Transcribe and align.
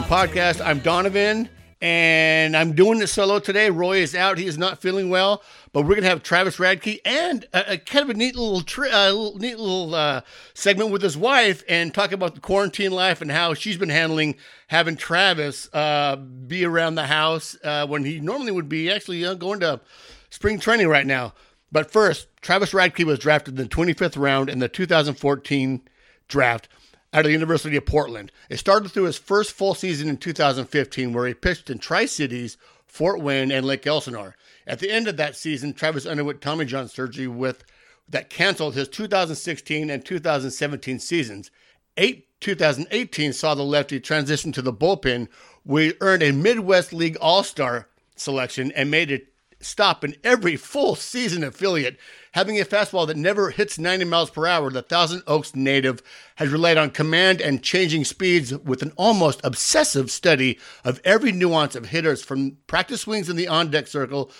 Farm 0.00 0.28
podcast. 0.28 0.64
I'm 0.64 0.78
Donovan, 0.78 1.48
and 1.80 2.56
I'm 2.56 2.74
doing 2.74 3.02
it 3.02 3.08
solo 3.08 3.38
today. 3.38 3.70
Roy 3.70 3.98
is 3.98 4.14
out; 4.14 4.38
he 4.38 4.46
is 4.46 4.56
not 4.56 4.80
feeling 4.80 5.10
well, 5.10 5.42
but 5.72 5.82
we're 5.82 5.94
gonna 5.94 6.08
have 6.08 6.22
Travis 6.22 6.56
Radke 6.56 7.00
and 7.04 7.44
a, 7.52 7.72
a 7.72 7.78
kind 7.78 8.04
of 8.04 8.10
a 8.10 8.14
neat 8.14 8.36
little, 8.36 8.60
tri- 8.62 8.90
uh, 8.90 9.12
neat 9.36 9.58
little 9.58 9.94
uh, 9.94 10.22
segment 10.54 10.90
with 10.90 11.02
his 11.02 11.16
wife, 11.16 11.64
and 11.68 11.92
talk 11.92 12.12
about 12.12 12.34
the 12.34 12.40
quarantine 12.40 12.92
life 12.92 13.20
and 13.20 13.30
how 13.30 13.52
she's 13.52 13.76
been 13.76 13.88
handling 13.88 14.36
having 14.68 14.96
Travis 14.96 15.68
uh, 15.74 16.16
be 16.16 16.64
around 16.64 16.94
the 16.94 17.06
house 17.06 17.56
uh, 17.64 17.86
when 17.86 18.04
he 18.04 18.20
normally 18.20 18.52
would 18.52 18.68
be 18.68 18.90
actually 18.90 19.24
uh, 19.24 19.34
going 19.34 19.60
to 19.60 19.80
spring 20.30 20.58
training 20.58 20.88
right 20.88 21.06
now. 21.06 21.34
But 21.72 21.90
first, 21.90 22.28
Travis 22.40 22.72
Radke 22.72 23.04
was 23.04 23.18
drafted 23.18 23.58
in 23.58 23.64
the 23.64 23.74
25th 23.74 24.18
round 24.18 24.48
in 24.48 24.60
the 24.60 24.68
2014 24.68 25.82
draft 26.28 26.68
out 27.12 27.20
of 27.20 27.26
the 27.26 27.32
University 27.32 27.76
of 27.76 27.86
Portland. 27.86 28.30
It 28.48 28.58
started 28.58 28.90
through 28.90 29.04
his 29.04 29.18
first 29.18 29.52
full 29.52 29.74
season 29.74 30.08
in 30.08 30.16
2015, 30.16 31.12
where 31.12 31.26
he 31.26 31.34
pitched 31.34 31.70
in 31.70 31.78
Tri 31.78 32.06
Cities, 32.06 32.56
Fort 32.86 33.20
Wayne, 33.20 33.50
and 33.50 33.66
Lake 33.66 33.86
Elsinore. 33.86 34.36
At 34.66 34.78
the 34.78 34.90
end 34.90 35.08
of 35.08 35.16
that 35.16 35.36
season, 35.36 35.72
Travis 35.72 36.06
underwent 36.06 36.40
Tommy 36.40 36.64
John 36.64 36.88
surgery 36.88 37.26
with 37.26 37.64
that 38.08 38.30
canceled 38.30 38.74
his 38.74 38.88
2016 38.88 39.90
and 39.90 40.04
2017 40.04 40.98
seasons. 40.98 41.50
Eight 41.96 42.26
2018 42.40 43.32
saw 43.32 43.54
the 43.54 43.62
lefty 43.62 44.00
transition 44.00 44.52
to 44.52 44.62
the 44.62 44.72
bullpen, 44.72 45.28
where 45.64 45.84
he 45.84 45.92
earned 46.00 46.22
a 46.22 46.32
Midwest 46.32 46.92
League 46.92 47.16
All 47.20 47.42
Star 47.42 47.88
selection 48.16 48.72
and 48.72 48.90
made 48.90 49.10
a 49.10 49.22
stop 49.60 50.04
in 50.04 50.16
every 50.24 50.56
full 50.56 50.94
season 50.94 51.44
affiliate. 51.44 51.98
Having 52.32 52.60
a 52.60 52.64
fastball 52.64 53.06
that 53.06 53.16
never 53.16 53.50
hits 53.50 53.78
90 53.78 54.04
miles 54.06 54.30
per 54.30 54.46
hour, 54.46 54.70
the 54.70 54.82
Thousand 54.82 55.22
Oaks 55.26 55.54
native 55.54 56.02
has 56.36 56.50
relied 56.50 56.78
on 56.78 56.90
command 56.90 57.40
and 57.40 57.62
changing 57.62 58.04
speeds 58.04 58.56
with 58.58 58.82
an 58.82 58.92
almost 58.96 59.40
obsessive 59.44 60.10
study 60.10 60.58
of 60.84 61.00
every 61.04 61.32
nuance 61.32 61.74
of 61.74 61.86
hitters 61.86 62.22
from 62.22 62.56
practice 62.66 63.02
swings 63.02 63.28
in 63.28 63.36
the 63.36 63.48
on 63.48 63.70
deck 63.70 63.86
circle 63.86 64.30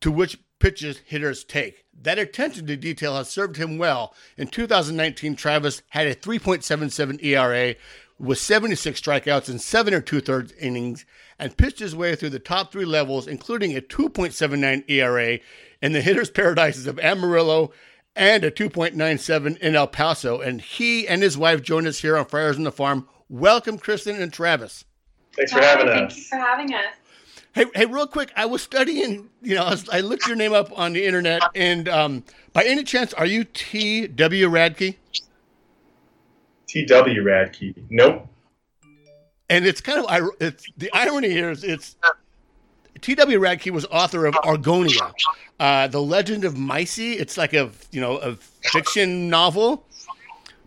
to 0.00 0.10
which 0.10 0.38
pitches 0.58 0.98
hitters 0.98 1.44
take. 1.44 1.84
That 2.02 2.18
attention 2.18 2.66
to 2.66 2.76
detail 2.76 3.16
has 3.16 3.28
served 3.28 3.56
him 3.56 3.78
well. 3.78 4.14
In 4.36 4.48
2019, 4.48 5.36
Travis 5.36 5.82
had 5.88 6.06
a 6.06 6.14
3.77 6.14 7.22
ERA 7.24 7.74
with 8.18 8.38
76 8.38 9.00
strikeouts 9.00 9.48
in 9.48 9.58
seven 9.58 9.94
or 9.94 10.00
two 10.00 10.20
thirds 10.20 10.52
innings 10.52 11.06
and 11.40 11.56
pitched 11.56 11.78
his 11.78 11.96
way 11.96 12.14
through 12.14 12.30
the 12.30 12.38
top 12.38 12.70
three 12.70 12.84
levels, 12.84 13.26
including 13.26 13.76
a 13.76 13.80
2.79 13.80 14.84
ERA 14.88 15.38
in 15.82 15.92
the 15.92 16.02
hitter's 16.02 16.30
paradises 16.30 16.86
of 16.86 17.00
Amarillo 17.00 17.72
and 18.14 18.44
a 18.44 18.50
2.97 18.50 19.56
in 19.58 19.74
El 19.74 19.86
Paso. 19.86 20.40
And 20.40 20.60
he 20.60 21.08
and 21.08 21.22
his 21.22 21.38
wife 21.38 21.62
join 21.62 21.86
us 21.86 22.00
here 22.00 22.16
on 22.16 22.26
Friars 22.26 22.56
on 22.56 22.64
the 22.64 22.70
Farm. 22.70 23.08
Welcome, 23.28 23.78
Kristen 23.78 24.20
and 24.20 24.32
Travis. 24.32 24.84
Thanks 25.34 25.52
for 25.52 25.60
having 25.60 25.86
Hi, 25.86 25.92
us. 25.94 26.12
Thank 26.12 26.16
you 26.16 26.24
for 26.24 26.36
having 26.36 26.74
us. 26.74 26.94
Hey, 27.52 27.64
hey, 27.74 27.86
real 27.86 28.06
quick, 28.06 28.30
I 28.36 28.46
was 28.46 28.62
studying, 28.62 29.28
you 29.42 29.56
know, 29.56 29.64
I, 29.64 29.70
was, 29.70 29.88
I 29.88 30.00
looked 30.00 30.28
your 30.28 30.36
name 30.36 30.52
up 30.52 30.76
on 30.78 30.92
the 30.92 31.04
internet, 31.04 31.42
and 31.56 31.88
um, 31.88 32.24
by 32.52 32.62
any 32.62 32.84
chance, 32.84 33.12
are 33.14 33.26
you 33.26 33.42
T.W. 33.42 34.48
Radke? 34.48 34.94
TW 36.68 37.24
Radke. 37.24 37.74
Nope. 37.90 38.28
And 39.50 39.66
it's 39.66 39.80
kind 39.80 39.98
of, 39.98 40.30
it's 40.40 40.64
the 40.78 40.90
irony 40.92 41.28
here 41.28 41.50
is 41.50 41.64
it's 41.64 41.96
T.W. 43.00 43.40
Radke 43.40 43.70
was 43.70 43.84
author 43.86 44.26
of 44.26 44.34
Argonia, 44.36 45.12
uh, 45.58 45.88
the 45.88 46.00
Legend 46.00 46.44
of 46.44 46.54
Mycie. 46.54 47.18
It's 47.18 47.36
like 47.36 47.52
a, 47.52 47.70
you 47.90 48.00
know, 48.00 48.18
a 48.18 48.36
fiction 48.36 49.28
novel. 49.28 49.84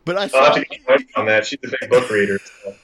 But 0.05 0.17
I 0.17 0.27
saw, 0.27 0.45
have 0.45 0.55
to 0.55 0.65
get 0.65 0.81
my 0.87 0.95
wife 0.95 1.05
on 1.15 1.25
that. 1.27 1.45
She's 1.45 1.59
a 1.63 1.67
big 1.79 1.89
book 1.89 2.09
reader. 2.09 2.39
So 2.63 2.75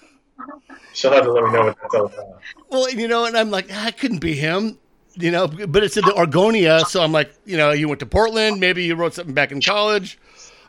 she'll 0.94 1.12
have 1.12 1.26
to 1.26 1.32
let 1.32 1.44
me 1.44 1.52
know 1.52 1.66
what 1.66 1.78
that's 1.82 1.94
all 1.94 2.06
about. 2.06 2.42
well, 2.70 2.90
you 2.90 3.08
know, 3.08 3.26
and 3.26 3.36
I'm 3.36 3.52
like, 3.52 3.68
ah, 3.72 3.88
it 3.88 3.98
couldn't 3.98 4.20
be 4.20 4.36
him, 4.36 4.78
you 5.16 5.32
know, 5.32 5.48
but 5.48 5.84
it 5.84 5.92
said 5.92 6.06
the 6.06 6.12
Argonia. 6.12 6.86
So 6.86 7.04
I'm 7.04 7.12
like, 7.12 7.34
you 7.46 7.58
know, 7.58 7.72
you 7.72 7.90
went 7.90 8.00
to 8.00 8.06
Portland, 8.06 8.60
maybe 8.60 8.86
you 8.86 8.96
wrote 8.96 9.14
something 9.14 9.34
back 9.34 9.52
in 9.52 9.62
college. 9.62 10.18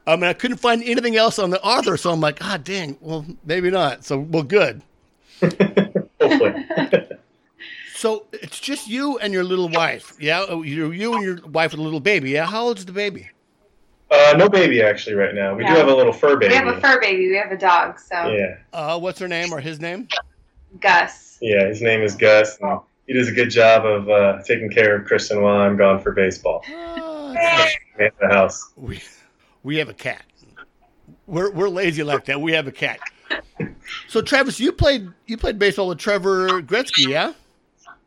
I 0.06 0.16
mean, 0.16 0.24
I 0.24 0.32
couldn't 0.32 0.56
find 0.56 0.82
anything 0.82 1.14
else 1.14 1.38
on 1.38 1.50
the 1.50 1.62
author. 1.62 1.96
So 1.96 2.10
I'm 2.10 2.20
like, 2.20 2.38
ah, 2.42 2.56
dang, 2.56 2.96
well, 3.00 3.24
maybe 3.44 3.70
not. 3.70 4.04
So, 4.04 4.18
well, 4.18 4.42
good. 4.42 4.82
Hopefully. 5.40 7.08
So 7.94 8.24
it's 8.32 8.58
just 8.58 8.88
you 8.88 9.18
and 9.18 9.30
your 9.30 9.44
little 9.44 9.68
wife. 9.68 10.14
Yeah. 10.18 10.46
Oh, 10.48 10.62
You, 10.62 10.90
you 10.90 11.12
and 11.12 11.22
your 11.22 11.36
wife 11.48 11.72
with 11.72 11.80
a 11.80 11.82
little 11.82 12.00
baby. 12.00 12.30
Yeah. 12.30 12.46
How 12.46 12.62
old's 12.62 12.86
the 12.86 12.92
baby? 12.92 13.28
Uh, 14.10 14.34
no 14.38 14.48
baby 14.48 14.80
actually 14.82 15.14
right 15.16 15.34
now. 15.34 15.54
We 15.54 15.66
do 15.66 15.72
have 15.74 15.86
a 15.88 15.94
little 15.94 16.12
fur 16.14 16.38
baby. 16.38 16.52
We 16.52 16.56
have 16.56 16.66
a 16.78 16.80
fur 16.80 16.98
baby. 16.98 17.28
We 17.28 17.36
have 17.36 17.52
a 17.52 17.58
dog. 17.58 18.00
So 18.00 18.28
Yeah, 18.28 18.56
Uh, 18.72 18.98
what's 18.98 19.18
her 19.18 19.28
name 19.28 19.52
or 19.52 19.60
his 19.60 19.80
name? 19.80 20.08
Gus. 20.80 21.36
yeah. 21.42 21.66
His 21.68 21.82
name 21.82 22.00
is 22.00 22.16
Gus. 22.16 22.56
And 22.62 22.80
he 23.06 23.12
does 23.12 23.28
a 23.28 23.32
good 23.32 23.50
job 23.50 23.84
of 23.84 24.08
uh, 24.08 24.42
taking 24.46 24.70
care 24.70 24.96
of 24.96 25.04
Kristen 25.06 25.42
while 25.42 25.56
I'm 25.60 25.76
gone 25.76 26.00
for 26.00 26.12
baseball. 26.12 26.64
Ah, 26.70 27.68
the 27.98 28.10
house. 28.28 28.72
we, 28.76 29.02
we 29.62 29.76
have 29.76 29.90
a 29.90 29.94
cat. 29.94 30.22
We're, 31.26 31.50
we're 31.50 31.68
lazy 31.68 32.02
like 32.02 32.24
that. 32.24 32.40
We 32.40 32.52
have 32.52 32.66
a 32.66 32.72
cat. 32.72 32.98
So 34.08 34.20
Travis, 34.22 34.58
you 34.58 34.72
played 34.72 35.08
you 35.26 35.36
played 35.36 35.58
baseball 35.58 35.88
with 35.88 35.98
Trevor 35.98 36.62
Gretzky, 36.62 37.08
yeah? 37.08 37.32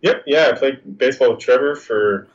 Yep. 0.01 0.23
Yeah, 0.28 0.51
I 0.53 0.57
played 0.57 0.97
baseball 0.97 1.31
with 1.31 1.39
Trevor 1.39 1.75
for 1.75 2.28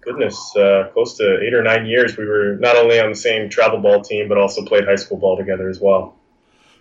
goodness, 0.00 0.54
uh, 0.56 0.90
close 0.92 1.16
to 1.18 1.40
eight 1.40 1.54
or 1.54 1.62
nine 1.62 1.86
years. 1.86 2.16
We 2.16 2.26
were 2.26 2.56
not 2.56 2.76
only 2.76 3.00
on 3.00 3.10
the 3.10 3.16
same 3.16 3.48
travel 3.48 3.78
ball 3.78 4.02
team, 4.02 4.28
but 4.28 4.38
also 4.38 4.64
played 4.64 4.84
high 4.84 4.96
school 4.96 5.18
ball 5.18 5.36
together 5.36 5.68
as 5.68 5.80
well. 5.80 6.16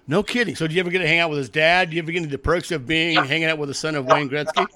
No 0.08 0.24
kidding. 0.24 0.56
So, 0.56 0.68
do 0.68 0.74
you 0.74 0.80
ever 0.80 0.90
get 0.90 1.00
to 1.00 1.08
hang 1.08 1.20
out 1.20 1.30
with 1.30 1.38
his 1.38 1.50
dad? 1.50 1.92
Do 1.92 1.96
you 1.96 2.02
ever 2.02 2.12
get 2.12 2.24
into 2.24 2.32
the 2.32 2.40
perks 2.40 2.72
of 2.72 2.88
being 2.88 3.24
hanging 3.24 3.46
out 3.48 3.60
with 3.60 3.70
the 3.70 3.76
son 3.76 3.96
of 3.96 4.06
Wayne 4.06 4.30
Gretzky? 4.30 4.68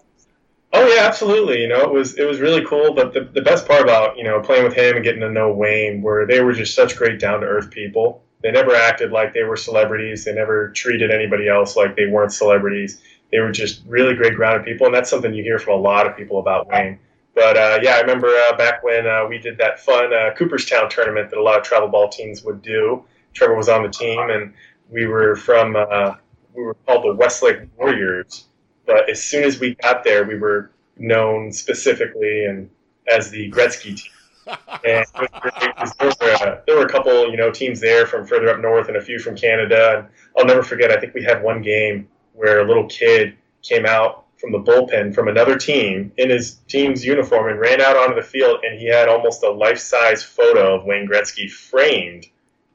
Oh 0.72 0.86
yeah, 0.88 1.04
absolutely. 1.04 1.62
You 1.62 1.70
know, 1.70 1.82
it 1.82 1.92
was 1.92 2.18
it 2.18 2.26
was 2.26 2.40
really 2.40 2.64
cool. 2.66 2.94
But 2.94 3.14
the, 3.14 3.22
the 3.22 3.42
best 3.42 3.68
part 3.68 3.82
about 3.82 4.18
you 4.18 4.24
know 4.24 4.42
playing 4.42 4.66
with 4.66 4.74
him 4.74 4.96
and 4.96 5.04
getting 5.04 5.22
to 5.22 5.32
know 5.32 5.52
Wayne 5.52 6.02
were 6.02 6.26
they 6.28 6.42
were 6.42 6.54
just 6.54 6.76
such 6.76 6.98
great 6.98 7.20
down 7.20 7.40
to 7.42 7.48
earth 7.48 7.72
people. 7.72 8.25
They 8.46 8.52
never 8.52 8.76
acted 8.76 9.12
like 9.12 9.34
they 9.34 9.42
were 9.42 9.58
celebrities. 9.58 10.24
They 10.24 10.32
never 10.32 10.70
treated 10.70 11.10
anybody 11.10 11.48
else 11.48 11.76
like 11.76 11.96
they 11.96 12.06
weren't 12.06 12.32
celebrities. 12.32 13.02
They 13.32 13.40
were 13.40 13.52
just 13.52 13.82
really 13.88 14.14
great 14.14 14.36
grounded 14.36 14.68
people, 14.68 14.86
and 14.86 14.94
that's 14.94 15.10
something 15.10 15.34
you 15.34 15.42
hear 15.42 15.58
from 15.58 15.80
a 15.80 15.82
lot 15.82 16.06
of 16.06 16.16
people 16.16 16.38
about 16.38 16.68
Wayne. 16.68 17.00
But 17.34 17.58
uh, 17.58 17.80
yeah, 17.82 17.96
I 17.96 18.02
remember 18.02 18.28
uh, 18.28 18.56
back 18.56 18.84
when 18.84 19.08
uh, 19.08 19.26
we 19.28 19.40
did 19.40 19.58
that 19.58 19.80
fun 19.80 20.14
uh, 20.14 20.30
Cooperstown 20.38 20.92
tournament 20.92 21.32
that 21.32 21.40
a 21.40 21.42
lot 21.42 21.58
of 21.58 21.64
travel 21.64 21.88
ball 21.88 22.08
teams 22.08 22.44
would 22.44 22.62
do. 22.62 23.04
Trevor 23.34 23.56
was 23.56 23.68
on 23.68 23.82
the 23.82 23.90
team, 23.90 24.30
and 24.30 24.54
we 24.92 25.08
were 25.08 25.36
from 25.36 25.76
uh, 25.76 26.14
we 26.54 26.62
were 26.62 26.76
called 26.86 27.04
the 27.04 27.16
Westlake 27.16 27.62
Warriors. 27.80 28.46
But 28.86 29.10
as 29.10 29.24
soon 29.24 29.44
as 29.44 29.60
we 29.60 29.74
got 29.74 30.04
there, 30.04 30.24
we 30.24 30.38
were 30.38 30.70
known 30.98 31.52
specifically 31.52 32.46
and 32.46 32.70
as 33.08 33.32
the 33.32 33.50
Gretzky 33.50 33.98
team. 33.98 34.12
And 34.48 35.06
there, 35.14 36.12
were, 36.22 36.34
uh, 36.34 36.62
there 36.68 36.76
were 36.78 36.86
a 36.86 36.90
couple, 36.90 37.30
you 37.30 37.38
know, 37.38 37.52
teams 37.52 37.80
there 37.80 38.06
from 38.06 38.26
further 38.28 38.50
up 38.50 38.60
north 38.60 38.88
and 38.88 38.98
a 38.98 39.02
few 39.02 39.20
from 39.20 39.36
Canada. 39.36 40.00
And 40.00 40.08
I'll 40.38 40.46
never 40.46 40.64
forget. 40.64 40.92
I 40.92 41.00
think 41.00 41.14
we 41.14 41.24
had 41.24 41.42
one 41.42 41.62
game 41.62 42.08
where 42.34 42.62
a 42.62 42.68
little 42.68 42.88
kid 42.88 43.36
came 43.64 43.86
out 43.86 44.26
from 44.38 44.52
the 44.52 44.60
bullpen 44.60 45.14
from 45.16 45.28
another 45.28 45.58
team 45.58 46.12
in 46.18 46.30
his 46.30 46.56
team's 46.68 47.04
uniform 47.04 47.50
and 47.50 47.60
ran 47.60 47.82
out 47.82 47.96
onto 47.96 48.16
the 48.16 48.22
field, 48.22 48.60
and 48.64 48.80
he 48.80 48.88
had 48.88 49.08
almost 49.08 49.44
a 49.44 49.50
life-size 49.50 50.24
photo 50.24 50.76
of 50.76 50.86
Wayne 50.86 51.08
Gretzky 51.08 51.50
framed, 51.50 52.26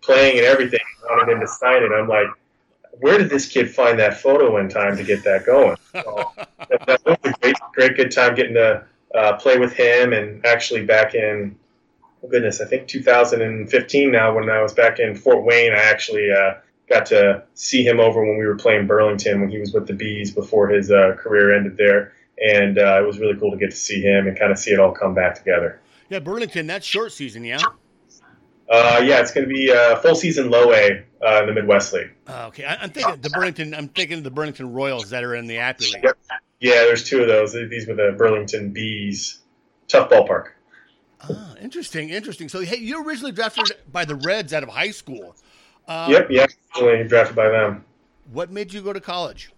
playing 0.01 0.39
and 0.39 0.47
everything. 0.47 0.81
I 1.09 1.13
wanted 1.13 1.33
him 1.33 1.41
to 1.41 1.49
sign 1.49 1.83
it. 1.83 1.93
I'm 1.93 2.09
like, 2.09 2.27
where 3.01 3.19
did 3.19 3.31
this 3.31 3.47
kid 3.47 3.71
find 3.71 3.99
that 3.99 4.21
photo 4.21 4.57
in 4.59 4.69
time 4.69 4.97
to 4.97 5.05
get 5.05 5.23
that 5.25 5.47
going? 5.47 5.77
So 5.93 6.33
that, 6.69 6.87
that 7.05 7.05
was 7.05 7.17
a 7.25 7.33
great, 7.41 7.57
great, 7.73 7.97
good 7.97 8.13
time 8.13 8.37
getting 8.37 8.55
to 8.55 8.85
uh, 9.15 9.33
play 9.39 9.59
with 9.59 9.73
him, 9.73 10.13
and 10.13 10.45
actually 10.47 10.85
back 10.85 11.15
in, 11.15 11.57
goodness, 12.29 12.61
I 12.61 12.67
think 12.67 12.89
2015 12.89 14.11
now 14.11 14.35
when 14.35 14.51
I 14.51 14.63
was 14.63 14.75
back 14.75 14.99
in 14.99 15.15
Fort 15.15 15.45
Wayne, 15.45 15.73
I 15.73 15.83
actually 15.83 16.31
uh, 16.31 16.55
got 16.89 17.07
to 17.07 17.45
see 17.55 17.87
him 17.87 18.01
over 18.01 18.21
when 18.21 18.39
we 18.39 18.47
were 18.47 18.57
playing 18.57 18.87
Burlington 18.87 19.41
when 19.41 19.51
he 19.51 19.59
was 19.59 19.73
with 19.73 19.87
the 19.87 19.95
Bees 19.95 20.33
before 20.33 20.69
his 20.69 20.91
uh, 20.91 21.17
career 21.19 21.57
ended 21.57 21.77
there, 21.77 22.13
and 22.39 22.79
uh, 22.79 23.01
it 23.03 23.07
was 23.07 23.19
really 23.19 23.39
cool 23.39 23.53
to 23.53 23.57
get 23.57 23.71
to 23.71 23.77
see 23.77 24.03
him 24.03 24.27
and 24.27 24.39
kind 24.39 24.53
of 24.53 24.59
see 24.59 24.73
it 24.73 24.81
all 24.81 24.93
come 24.93 25.15
back 25.15 25.37
together. 25.37 25.81
Yeah, 26.09 26.19
Burlington. 26.19 26.67
That's 26.67 26.85
short 26.85 27.13
season, 27.13 27.45
yeah. 27.45 27.61
Uh, 28.69 29.01
yeah, 29.03 29.21
it's 29.21 29.33
going 29.33 29.49
to 29.49 29.53
be 29.53 29.73
uh, 29.73 29.97
full 29.97 30.15
season 30.15 30.51
low 30.51 30.73
A 30.73 31.05
uh, 31.25 31.41
in 31.41 31.47
the 31.47 31.53
Midwest 31.53 31.93
League. 31.93 32.13
Okay, 32.29 32.65
I, 32.65 32.77
I'm 32.77 32.91
thinking 32.91 33.21
the 33.21 33.31
Burlington. 33.31 33.75
I'm 33.75 33.89
thinking 33.89 34.19
of 34.19 34.25
the 34.25 34.31
Burlington 34.31 34.73
Royals 34.73 35.11
that 35.11 35.25
are 35.25 35.35
in 35.35 35.47
the 35.47 35.59
Appy 35.59 35.87
League. 35.87 36.05
Yep. 36.05 36.19
Yeah, 36.61 36.83
there's 36.83 37.05
two 37.05 37.23
of 37.23 37.29
those. 37.29 37.53
These 37.53 37.89
were 37.89 37.95
the 37.95 38.15
Burlington 38.17 38.71
Bees. 38.73 39.41
Tough 39.89 40.11
ballpark. 40.11 40.51
Ah, 41.23 41.55
interesting, 41.61 42.11
interesting. 42.11 42.49
So, 42.49 42.61
hey, 42.61 42.79
you 42.79 43.05
originally 43.05 43.33
drafted 43.33 43.73
by 43.93 44.05
the 44.05 44.15
Reds 44.15 44.53
out 44.53 44.63
of 44.63 44.69
high 44.71 44.91
school. 44.91 45.37
Uh, 45.87 46.09
Yep, 46.11 46.29
yeah, 46.31 46.47
originally 46.77 47.09
drafted 47.09 47.37
by 47.37 47.49
them. 47.49 47.85
What 48.33 48.51
made 48.51 48.73
you 48.73 48.81
go 48.81 48.93
to 48.93 49.01
college? 49.01 49.51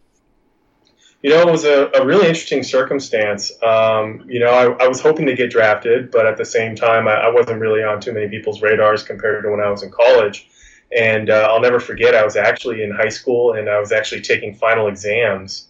You 1.23 1.31
know, 1.31 1.43
it 1.43 1.51
was 1.53 1.65
a, 1.65 1.89
a 1.95 2.05
really 2.05 2.27
interesting 2.27 2.65
circumstance. 2.65 3.53
Um, 3.63 4.25
you 4.29 4.41
know, 4.41 4.51
I, 4.51 4.85
I 4.85 4.89
was 4.89 5.01
hoping 5.01 5.27
to 5.27 5.35
get 5.35 5.51
drafted, 5.51 6.11
but 6.11 6.27
at 6.27 6.37
the 6.37 6.45
same 6.45 6.75
time, 6.75 7.07
I, 7.07 7.13
I 7.13 7.29
wasn't 7.31 7.61
really 7.61 7.85
on 7.85 8.01
too 8.01 8.13
many 8.13 8.29
people's 8.29 8.61
radars 8.61 9.05
compared 9.05 9.45
to 9.45 9.51
when 9.51 9.61
I 9.61 9.71
was 9.71 9.85
in 9.85 9.91
college. 9.91 10.49
And 10.97 11.31
uh, 11.31 11.47
I'll 11.49 11.61
never 11.61 11.79
forget, 11.81 12.15
I 12.15 12.25
was 12.25 12.37
actually 12.37 12.83
in 12.83 12.91
high 12.91 13.09
school 13.09 13.55
and 13.55 13.71
I 13.71 13.79
was 13.79 13.93
actually 13.93 14.23
taking 14.23 14.55
final 14.55 14.89
exams. 14.89 15.69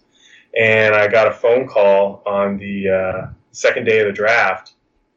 and 0.57 0.95
I 0.95 1.07
got 1.07 1.27
a 1.27 1.31
phone 1.33 1.67
call 1.67 2.21
on 2.25 2.57
the 2.57 2.89
uh, 2.89 3.27
second 3.51 3.85
day 3.85 3.99
of 3.99 4.07
the 4.07 4.13
draft, 4.13 4.72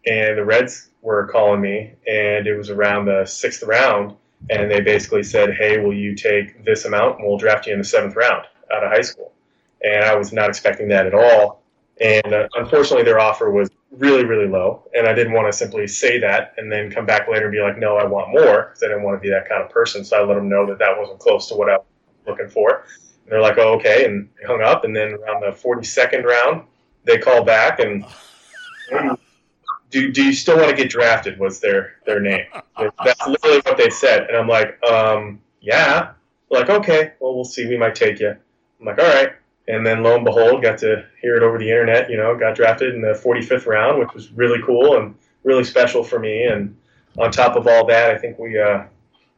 and 0.06 0.38
the 0.38 0.44
Reds 0.44 0.90
were 1.02 1.26
calling 1.26 1.60
me, 1.60 1.92
and 2.06 2.46
it 2.46 2.56
was 2.56 2.70
around 2.70 3.06
the 3.06 3.24
sixth 3.24 3.62
round, 3.62 4.16
and 4.50 4.70
they 4.70 4.80
basically 4.80 5.22
said, 5.22 5.54
"Hey, 5.54 5.78
will 5.78 5.94
you 5.94 6.14
take 6.14 6.64
this 6.64 6.84
amount, 6.84 7.18
and 7.18 7.28
we'll 7.28 7.38
draft 7.38 7.66
you 7.66 7.72
in 7.72 7.78
the 7.78 7.84
seventh 7.84 8.16
round 8.16 8.44
out 8.72 8.84
of 8.84 8.90
high 8.90 9.02
school." 9.02 9.32
And 9.82 10.04
I 10.04 10.14
was 10.14 10.32
not 10.32 10.48
expecting 10.48 10.88
that 10.88 11.06
at 11.06 11.14
all, 11.14 11.62
and 12.00 12.34
uh, 12.34 12.48
unfortunately, 12.54 13.04
their 13.04 13.20
offer 13.20 13.50
was 13.50 13.70
really, 13.90 14.24
really 14.24 14.48
low, 14.48 14.82
and 14.94 15.06
I 15.06 15.14
didn't 15.14 15.32
want 15.32 15.48
to 15.48 15.52
simply 15.52 15.86
say 15.86 16.18
that 16.20 16.54
and 16.56 16.70
then 16.70 16.90
come 16.90 17.06
back 17.06 17.28
later 17.28 17.46
and 17.46 17.52
be 17.52 17.60
like, 17.60 17.78
"No, 17.78 17.96
I 17.96 18.04
want 18.04 18.30
more," 18.30 18.64
because 18.64 18.82
I 18.82 18.88
didn't 18.88 19.02
want 19.02 19.16
to 19.16 19.20
be 19.20 19.30
that 19.30 19.48
kind 19.48 19.62
of 19.62 19.70
person. 19.70 20.04
So 20.04 20.16
I 20.16 20.24
let 20.24 20.34
them 20.34 20.48
know 20.48 20.66
that 20.66 20.78
that 20.78 20.98
wasn't 20.98 21.18
close 21.18 21.48
to 21.48 21.54
what 21.54 21.70
I 21.70 21.78
was 21.78 21.86
looking 22.26 22.48
for. 22.48 22.84
And 23.24 23.32
they're 23.32 23.40
like, 23.40 23.58
"Oh, 23.58 23.74
okay," 23.74 24.04
and 24.04 24.28
hung 24.46 24.62
up. 24.62 24.84
And 24.84 24.94
then 24.94 25.14
around 25.14 25.40
the 25.40 25.52
42nd 25.52 26.24
round, 26.24 26.62
they 27.04 27.18
called 27.18 27.46
back 27.46 27.80
and 27.80 28.04
do, 29.90 30.10
do 30.10 30.22
you 30.24 30.32
still 30.32 30.56
want 30.56 30.70
to 30.70 30.76
get 30.76 30.90
drafted 30.90 31.38
was 31.38 31.60
their 31.60 31.94
their 32.06 32.20
name. 32.20 32.46
That's 33.04 33.26
literally 33.26 33.60
what 33.60 33.76
they 33.76 33.90
said 33.90 34.28
and 34.28 34.36
i'm 34.36 34.48
like 34.48 34.82
um 34.84 35.40
yeah. 35.60 36.12
They're 36.50 36.60
like 36.60 36.70
okay 36.70 37.12
well 37.20 37.34
we'll 37.34 37.44
see 37.44 37.66
we 37.66 37.76
might 37.76 37.94
take 37.94 38.20
you 38.20 38.30
i'm 38.30 38.86
like 38.86 38.98
all 38.98 39.04
right 39.04 39.32
and 39.68 39.84
then 39.84 40.02
lo 40.02 40.16
and 40.16 40.24
behold 40.24 40.62
got 40.62 40.78
to 40.78 41.04
hear 41.20 41.36
it 41.36 41.42
over 41.42 41.58
the 41.58 41.68
internet 41.68 42.10
you 42.10 42.16
know 42.16 42.36
got 42.36 42.54
drafted 42.54 42.94
in 42.94 43.00
the 43.00 43.20
45th 43.24 43.66
round 43.66 43.98
which 43.98 44.12
was 44.14 44.30
really 44.32 44.60
cool 44.64 44.96
and 44.96 45.14
really 45.44 45.64
special 45.64 46.02
for 46.02 46.18
me. 46.18 46.44
And 46.44 46.76
on 47.18 47.30
top 47.30 47.56
of 47.56 47.66
all 47.66 47.86
that 47.86 48.10
i 48.10 48.18
think 48.18 48.38
we 48.38 48.58
uh 48.58 48.84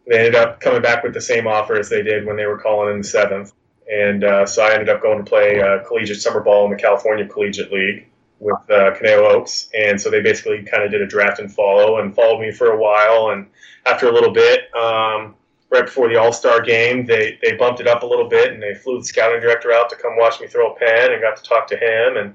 they 0.06 0.18
ended 0.18 0.34
up 0.34 0.60
coming 0.60 0.80
back 0.80 1.04
with 1.04 1.12
the 1.12 1.20
same 1.20 1.46
offer 1.46 1.78
as 1.78 1.90
they 1.90 2.02
did 2.02 2.24
when 2.24 2.36
they 2.36 2.46
were 2.46 2.56
calling 2.56 2.94
in 2.94 3.02
the 3.02 3.06
seventh. 3.06 3.52
And 3.90 4.24
uh, 4.24 4.46
so 4.46 4.62
i 4.62 4.72
ended 4.72 4.88
up 4.88 5.02
going 5.02 5.18
to 5.18 5.24
play 5.24 5.60
uh, 5.60 5.84
collegiate 5.86 6.20
summer 6.20 6.40
ball 6.40 6.64
in 6.64 6.70
the 6.70 6.76
california 6.76 7.26
collegiate 7.26 7.72
league 7.72 8.06
with 8.40 8.70
uh, 8.70 8.94
Conejo 8.96 9.26
Oaks, 9.26 9.68
and 9.74 10.00
so 10.00 10.10
they 10.10 10.20
basically 10.20 10.62
kind 10.62 10.82
of 10.82 10.90
did 10.90 11.02
a 11.02 11.06
draft 11.06 11.40
and 11.40 11.52
follow 11.52 11.98
and 11.98 12.14
followed 12.14 12.40
me 12.40 12.52
for 12.52 12.70
a 12.70 12.78
while. 12.78 13.30
And 13.30 13.46
after 13.86 14.08
a 14.08 14.12
little 14.12 14.32
bit, 14.32 14.74
um, 14.74 15.34
right 15.70 15.84
before 15.84 16.08
the 16.08 16.16
All 16.16 16.32
Star 16.32 16.60
game, 16.60 17.04
they 17.04 17.38
they 17.42 17.56
bumped 17.56 17.80
it 17.80 17.86
up 17.86 18.02
a 18.02 18.06
little 18.06 18.28
bit, 18.28 18.52
and 18.52 18.62
they 18.62 18.74
flew 18.74 18.98
the 18.98 19.04
scouting 19.04 19.40
director 19.40 19.72
out 19.72 19.90
to 19.90 19.96
come 19.96 20.16
watch 20.16 20.40
me 20.40 20.46
throw 20.46 20.72
a 20.72 20.78
pen, 20.78 21.12
and 21.12 21.20
got 21.20 21.36
to 21.36 21.42
talk 21.42 21.66
to 21.68 21.76
him. 21.76 22.16
And 22.16 22.34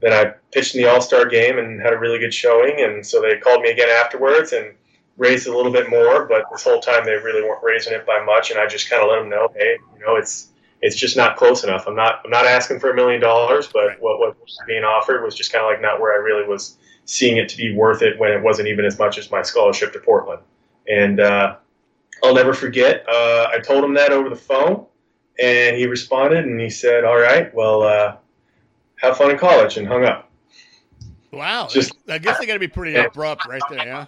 then 0.00 0.12
I 0.12 0.32
pitched 0.52 0.74
in 0.74 0.82
the 0.82 0.90
All 0.90 1.00
Star 1.00 1.26
game 1.26 1.58
and 1.58 1.80
had 1.80 1.92
a 1.92 1.98
really 1.98 2.18
good 2.18 2.34
showing, 2.34 2.80
and 2.80 3.06
so 3.06 3.20
they 3.20 3.36
called 3.38 3.62
me 3.62 3.70
again 3.70 3.88
afterwards 3.88 4.52
and 4.52 4.74
raised 5.16 5.46
it 5.46 5.52
a 5.52 5.56
little 5.56 5.72
bit 5.72 5.90
more. 5.90 6.26
But 6.26 6.44
this 6.50 6.64
whole 6.64 6.80
time 6.80 7.04
they 7.04 7.12
really 7.12 7.42
weren't 7.42 7.62
raising 7.62 7.92
it 7.92 8.06
by 8.06 8.24
much, 8.24 8.50
and 8.50 8.58
I 8.58 8.66
just 8.66 8.88
kind 8.88 9.02
of 9.02 9.10
let 9.10 9.20
them 9.20 9.28
know, 9.28 9.48
hey, 9.54 9.76
you 9.94 10.04
know, 10.04 10.16
it's 10.16 10.48
it's 10.84 10.96
just 10.96 11.16
not 11.16 11.38
close 11.38 11.64
enough. 11.64 11.86
I'm 11.86 11.96
not 11.96 12.20
I'm 12.24 12.30
not 12.30 12.46
asking 12.46 12.78
for 12.78 12.90
a 12.90 12.94
million 12.94 13.18
dollars, 13.18 13.66
but 13.66 13.98
what, 14.00 14.20
what 14.20 14.38
was 14.38 14.58
being 14.66 14.84
offered 14.84 15.24
was 15.24 15.34
just 15.34 15.50
kind 15.50 15.64
of 15.64 15.70
like 15.70 15.80
not 15.80 15.98
where 15.98 16.12
I 16.12 16.22
really 16.22 16.46
was 16.46 16.76
seeing 17.06 17.38
it 17.38 17.48
to 17.48 17.56
be 17.56 17.74
worth 17.74 18.02
it 18.02 18.18
when 18.18 18.30
it 18.32 18.42
wasn't 18.42 18.68
even 18.68 18.84
as 18.84 18.98
much 18.98 19.16
as 19.16 19.30
my 19.30 19.40
scholarship 19.40 19.94
to 19.94 19.98
Portland. 19.98 20.42
And 20.86 21.20
uh, 21.20 21.56
I'll 22.22 22.34
never 22.34 22.52
forget. 22.52 23.02
Uh, 23.08 23.48
I 23.50 23.60
told 23.60 23.82
him 23.82 23.94
that 23.94 24.12
over 24.12 24.28
the 24.28 24.36
phone, 24.36 24.84
and 25.38 25.74
he 25.74 25.86
responded 25.86 26.44
and 26.44 26.60
he 26.60 26.68
said, 26.68 27.04
"All 27.04 27.18
right, 27.18 27.52
well, 27.54 27.82
uh, 27.82 28.16
have 28.96 29.16
fun 29.16 29.30
in 29.30 29.38
college," 29.38 29.78
and 29.78 29.88
hung 29.88 30.04
up. 30.04 30.30
Wow, 31.32 31.66
just 31.70 31.96
I 32.10 32.18
guess 32.18 32.38
they 32.38 32.44
got 32.44 32.52
to 32.52 32.58
be 32.58 32.68
pretty 32.68 32.94
abrupt 32.94 33.46
right 33.48 33.62
there. 33.70 33.86
Yeah. 33.86 34.04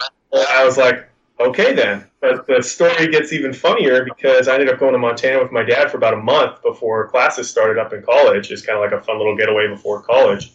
I 0.50 0.62
was 0.62 0.76
like, 0.76 1.08
okay 1.40 1.72
then. 1.74 2.06
But 2.20 2.46
the 2.46 2.62
story 2.62 3.08
gets 3.08 3.32
even 3.32 3.52
funnier 3.52 4.04
because 4.04 4.48
I 4.48 4.54
ended 4.54 4.68
up 4.68 4.78
going 4.78 4.92
to 4.92 4.98
Montana 4.98 5.42
with 5.42 5.52
my 5.52 5.62
dad 5.62 5.90
for 5.90 5.96
about 5.96 6.14
a 6.14 6.18
month 6.18 6.62
before 6.62 7.08
classes 7.08 7.48
started 7.48 7.78
up 7.78 7.92
in 7.92 8.02
college. 8.02 8.50
It's 8.50 8.62
kind 8.62 8.78
of 8.78 8.84
like 8.84 8.98
a 8.98 9.04
fun 9.04 9.18
little 9.18 9.36
getaway 9.36 9.68
before 9.68 10.02
college. 10.02 10.52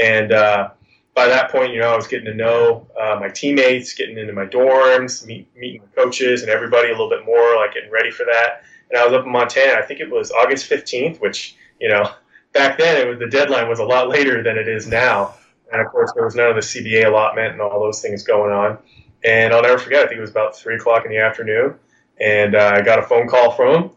And 0.00 0.32
uh, 0.32 0.70
by 1.14 1.26
that 1.26 1.50
point, 1.50 1.72
you 1.72 1.80
know, 1.80 1.92
I 1.92 1.96
was 1.96 2.06
getting 2.06 2.26
to 2.26 2.34
know 2.34 2.86
uh, 2.98 3.18
my 3.20 3.28
teammates, 3.28 3.94
getting 3.94 4.16
into 4.18 4.32
my 4.32 4.46
dorms, 4.46 5.26
meet, 5.26 5.48
meeting 5.56 5.82
the 5.82 6.02
coaches 6.02 6.42
and 6.42 6.50
everybody 6.50 6.88
a 6.88 6.92
little 6.92 7.10
bit 7.10 7.24
more, 7.26 7.56
like 7.56 7.74
getting 7.74 7.90
ready 7.90 8.10
for 8.10 8.24
that. 8.24 8.62
And 8.90 8.98
I 8.98 9.04
was 9.04 9.12
up 9.12 9.24
in 9.24 9.32
Montana. 9.32 9.78
I 9.78 9.82
think 9.82 10.00
it 10.00 10.10
was 10.10 10.30
August 10.32 10.70
15th, 10.70 11.20
which, 11.20 11.56
you 11.80 11.88
know, 11.88 12.10
back 12.52 12.78
then 12.78 12.96
it 12.96 13.08
was 13.08 13.18
the 13.18 13.28
deadline 13.28 13.68
was 13.68 13.78
a 13.78 13.84
lot 13.84 14.08
later 14.08 14.42
than 14.42 14.56
it 14.56 14.68
is 14.68 14.86
now. 14.86 15.34
And 15.72 15.80
of 15.80 15.90
course, 15.90 16.12
there 16.14 16.24
was 16.24 16.34
none 16.34 16.50
of 16.50 16.54
the 16.54 16.60
CBA 16.60 17.06
allotment 17.06 17.52
and 17.52 17.60
all 17.60 17.80
those 17.80 18.02
things 18.02 18.22
going 18.22 18.52
on. 18.52 18.78
And 19.24 19.52
I'll 19.52 19.62
never 19.62 19.78
forget. 19.78 20.04
I 20.04 20.08
think 20.08 20.18
it 20.18 20.22
was 20.22 20.30
about 20.30 20.56
three 20.56 20.76
o'clock 20.76 21.04
in 21.04 21.10
the 21.10 21.18
afternoon, 21.18 21.74
and 22.20 22.54
uh, 22.54 22.72
I 22.74 22.82
got 22.82 22.98
a 22.98 23.02
phone 23.02 23.28
call 23.28 23.52
from 23.52 23.72
them, 23.72 23.90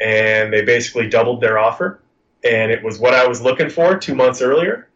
and 0.00 0.52
they 0.52 0.62
basically 0.62 1.08
doubled 1.08 1.40
their 1.40 1.58
offer, 1.58 2.00
and 2.44 2.70
it 2.70 2.82
was 2.82 2.98
what 2.98 3.14
I 3.14 3.26
was 3.26 3.40
looking 3.40 3.70
for 3.70 3.96
two 3.96 4.14
months 4.14 4.40
earlier. 4.40 4.88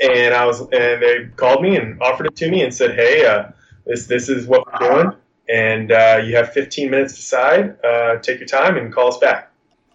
And 0.00 0.34
I 0.34 0.44
was, 0.44 0.60
and 0.60 1.02
they 1.02 1.28
called 1.36 1.62
me 1.62 1.76
and 1.76 2.00
offered 2.02 2.26
it 2.26 2.36
to 2.36 2.50
me 2.50 2.62
and 2.62 2.74
said, 2.74 2.94
"Hey, 2.94 3.24
uh, 3.24 3.50
this 3.86 4.06
this 4.06 4.28
is 4.28 4.46
what 4.46 4.66
we're 4.66 4.88
doing, 4.88 5.12
and 5.48 5.92
uh, 5.92 6.20
you 6.24 6.36
have 6.36 6.52
15 6.52 6.90
minutes 6.90 7.14
to 7.14 7.20
decide. 7.20 7.84
Uh, 7.84 8.16
take 8.18 8.40
your 8.40 8.48
time 8.48 8.76
and 8.76 8.92
call 8.92 9.08
us 9.08 9.18
back." 9.18 9.50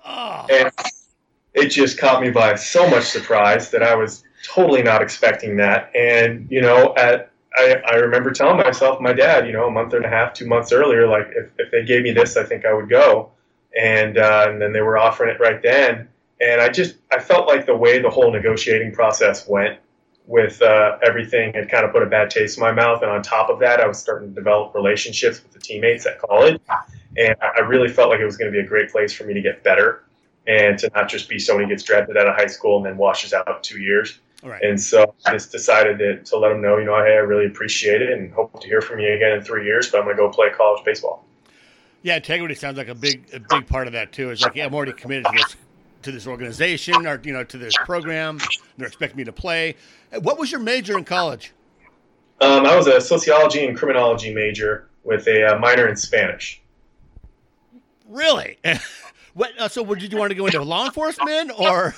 Oh. 0.05 0.47
And 0.49 0.71
it 1.53 1.67
just 1.67 1.97
caught 1.97 2.21
me 2.21 2.31
by 2.31 2.55
so 2.55 2.89
much 2.89 3.03
surprise 3.03 3.69
that 3.71 3.83
I 3.83 3.93
was 3.95 4.23
totally 4.43 4.81
not 4.81 5.01
expecting 5.01 5.57
that. 5.57 5.91
And 5.95 6.47
you 6.49 6.61
know, 6.61 6.93
at 6.95 7.31
I, 7.59 7.81
I 7.85 7.95
remember 7.95 8.31
telling 8.31 8.57
myself, 8.57 9.01
my 9.01 9.13
dad, 9.13 9.45
you 9.45 9.53
know, 9.53 9.67
a 9.67 9.71
month 9.71 9.93
and 9.93 10.05
a 10.05 10.09
half, 10.09 10.33
two 10.33 10.47
months 10.47 10.71
earlier, 10.71 11.07
like 11.07 11.27
if, 11.35 11.51
if 11.57 11.71
they 11.71 11.83
gave 11.83 12.03
me 12.03 12.11
this, 12.11 12.37
I 12.37 12.43
think 12.43 12.65
I 12.65 12.73
would 12.73 12.89
go. 12.89 13.31
And, 13.77 14.17
uh, 14.17 14.47
and 14.49 14.61
then 14.61 14.73
they 14.73 14.81
were 14.81 14.97
offering 14.97 15.33
it 15.33 15.39
right 15.39 15.61
then. 15.61 16.07
And 16.41 16.61
I 16.61 16.69
just, 16.69 16.95
I 17.11 17.19
felt 17.19 17.47
like 17.47 17.65
the 17.65 17.75
way 17.75 17.99
the 17.99 18.09
whole 18.09 18.31
negotiating 18.31 18.93
process 18.93 19.47
went 19.47 19.79
with 20.25 20.61
uh, 20.61 20.97
everything 21.03 21.53
had 21.53 21.69
kind 21.69 21.83
of 21.85 21.91
put 21.91 22.03
a 22.03 22.05
bad 22.05 22.29
taste 22.29 22.57
in 22.57 22.61
my 22.61 22.71
mouth. 22.71 23.01
And 23.01 23.11
on 23.11 23.21
top 23.21 23.49
of 23.49 23.59
that, 23.59 23.81
I 23.81 23.87
was 23.87 23.97
starting 23.97 24.29
to 24.29 24.35
develop 24.35 24.73
relationships 24.75 25.41
with 25.43 25.51
the 25.51 25.59
teammates 25.59 26.05
at 26.05 26.19
college. 26.19 26.61
And 27.17 27.35
I 27.41 27.61
really 27.61 27.89
felt 27.89 28.09
like 28.09 28.19
it 28.19 28.25
was 28.25 28.37
going 28.37 28.51
to 28.51 28.55
be 28.55 28.63
a 28.63 28.67
great 28.67 28.91
place 28.91 29.11
for 29.11 29.23
me 29.23 29.33
to 29.33 29.41
get 29.41 29.63
better 29.63 30.03
and 30.47 30.77
to 30.79 30.89
not 30.95 31.09
just 31.09 31.29
be 31.29 31.39
someone 31.39 31.65
who 31.65 31.69
gets 31.69 31.83
drafted 31.83 32.15
out 32.15 32.27
of 32.27 32.35
high 32.35 32.47
school 32.47 32.77
and 32.77 32.85
then 32.85 32.97
washes 32.97 33.33
out 33.33 33.63
two 33.63 33.79
years. 33.79 34.19
Right. 34.43 34.61
And 34.63 34.79
so 34.79 35.13
I 35.25 35.33
just 35.33 35.51
decided 35.51 35.99
to, 35.99 36.23
to 36.23 36.37
let 36.37 36.49
them 36.49 36.61
know, 36.61 36.77
you 36.77 36.85
know, 36.85 36.97
hey, 37.03 37.13
I 37.13 37.17
really 37.17 37.45
appreciate 37.45 38.01
it 38.01 38.11
and 38.11 38.31
hope 38.31 38.61
to 38.61 38.67
hear 38.67 38.81
from 38.81 38.99
you 38.99 39.11
again 39.13 39.33
in 39.33 39.43
three 39.43 39.65
years, 39.65 39.89
but 39.89 39.99
I'm 39.99 40.05
going 40.05 40.15
to 40.15 40.21
go 40.21 40.29
play 40.29 40.49
college 40.49 40.83
baseball. 40.85 41.25
Yeah, 42.01 42.15
integrity 42.15 42.55
sounds 42.55 42.77
like 42.77 42.87
a 42.87 42.95
big 42.95 43.25
a 43.33 43.41
big 43.41 43.67
part 43.67 43.87
of 43.87 43.93
that 43.93 44.13
too. 44.13 44.29
It's 44.29 44.41
like 44.41 44.55
yeah, 44.55 44.65
I'm 44.65 44.73
already 44.73 44.93
committed 44.93 45.25
to 45.25 45.31
this 45.33 45.55
to 46.03 46.11
this 46.13 46.27
organization 46.27 47.05
or 47.05 47.19
you 47.25 47.33
know 47.33 47.43
to 47.43 47.57
this 47.57 47.75
program. 47.83 48.39
They're 48.77 48.87
expecting 48.87 49.17
me 49.17 49.25
to 49.25 49.33
play. 49.33 49.75
What 50.21 50.39
was 50.39 50.49
your 50.49 50.61
major 50.61 50.97
in 50.97 51.03
college? 51.03 51.51
Um, 52.39 52.65
I 52.65 52.75
was 52.77 52.87
a 52.87 53.01
sociology 53.01 53.65
and 53.65 53.77
criminology 53.77 54.33
major 54.33 54.87
with 55.03 55.27
a 55.27 55.55
uh, 55.55 55.59
minor 55.59 55.89
in 55.89 55.97
Spanish. 55.97 56.61
Really? 58.07 58.57
what? 59.33 59.59
Uh, 59.59 59.67
so, 59.67 59.83
did 59.93 60.11
you 60.13 60.17
want 60.17 60.31
to 60.31 60.35
go 60.35 60.45
into 60.45 60.63
law 60.63 60.85
enforcement 60.85 61.51
or? 61.59 61.93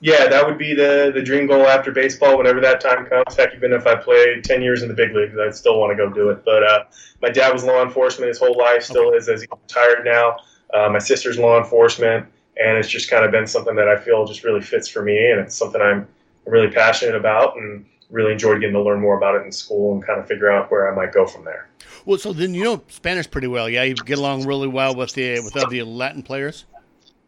Yeah, 0.00 0.28
that 0.28 0.46
would 0.46 0.56
be 0.56 0.74
the 0.74 1.12
the 1.14 1.22
dream 1.22 1.46
goal 1.46 1.66
after 1.66 1.92
baseball, 1.92 2.38
whenever 2.38 2.60
that 2.60 2.80
time 2.80 3.04
comes. 3.04 3.36
Heck, 3.36 3.54
even 3.54 3.72
if 3.72 3.86
I 3.86 3.94
played 3.94 4.44
ten 4.44 4.62
years 4.62 4.82
in 4.82 4.88
the 4.88 4.94
big 4.94 5.14
leagues, 5.14 5.36
I'd 5.38 5.54
still 5.54 5.78
want 5.78 5.90
to 5.90 5.96
go 5.96 6.08
do 6.10 6.30
it. 6.30 6.44
But 6.44 6.62
uh, 6.62 6.84
my 7.20 7.28
dad 7.28 7.52
was 7.52 7.62
law 7.62 7.82
enforcement 7.82 8.28
his 8.28 8.38
whole 8.38 8.56
life, 8.56 8.82
still 8.82 9.12
is 9.12 9.28
as 9.28 9.42
he's 9.42 9.50
retired 9.50 10.04
now. 10.04 10.36
Uh, 10.72 10.88
my 10.88 10.98
sister's 10.98 11.38
law 11.38 11.58
enforcement, 11.58 12.26
and 12.62 12.78
it's 12.78 12.88
just 12.88 13.10
kind 13.10 13.24
of 13.24 13.30
been 13.30 13.46
something 13.46 13.76
that 13.76 13.88
I 13.88 13.96
feel 13.96 14.24
just 14.26 14.42
really 14.42 14.62
fits 14.62 14.88
for 14.88 15.02
me, 15.02 15.30
and 15.30 15.40
it's 15.40 15.54
something 15.54 15.82
I'm 15.82 16.08
really 16.46 16.68
passionate 16.68 17.14
about, 17.14 17.56
and 17.58 17.84
really 18.10 18.32
enjoyed 18.32 18.60
getting 18.60 18.74
to 18.74 18.82
learn 18.82 19.00
more 19.00 19.16
about 19.16 19.34
it 19.34 19.44
in 19.44 19.52
school 19.52 19.92
and 19.94 20.04
kind 20.04 20.18
of 20.18 20.26
figure 20.26 20.50
out 20.50 20.70
where 20.70 20.90
I 20.90 20.94
might 20.94 21.12
go 21.12 21.26
from 21.26 21.44
there. 21.44 21.68
Well, 22.04 22.18
so 22.18 22.32
then 22.32 22.54
you 22.54 22.64
know 22.64 22.82
Spanish 22.88 23.30
pretty 23.30 23.48
well, 23.48 23.68
yeah? 23.68 23.82
You 23.82 23.94
get 23.94 24.18
along 24.18 24.46
really 24.46 24.68
well 24.68 24.94
with 24.94 25.12
the 25.12 25.40
with 25.40 25.56
other 25.56 25.84
Latin 25.84 26.22
players. 26.22 26.64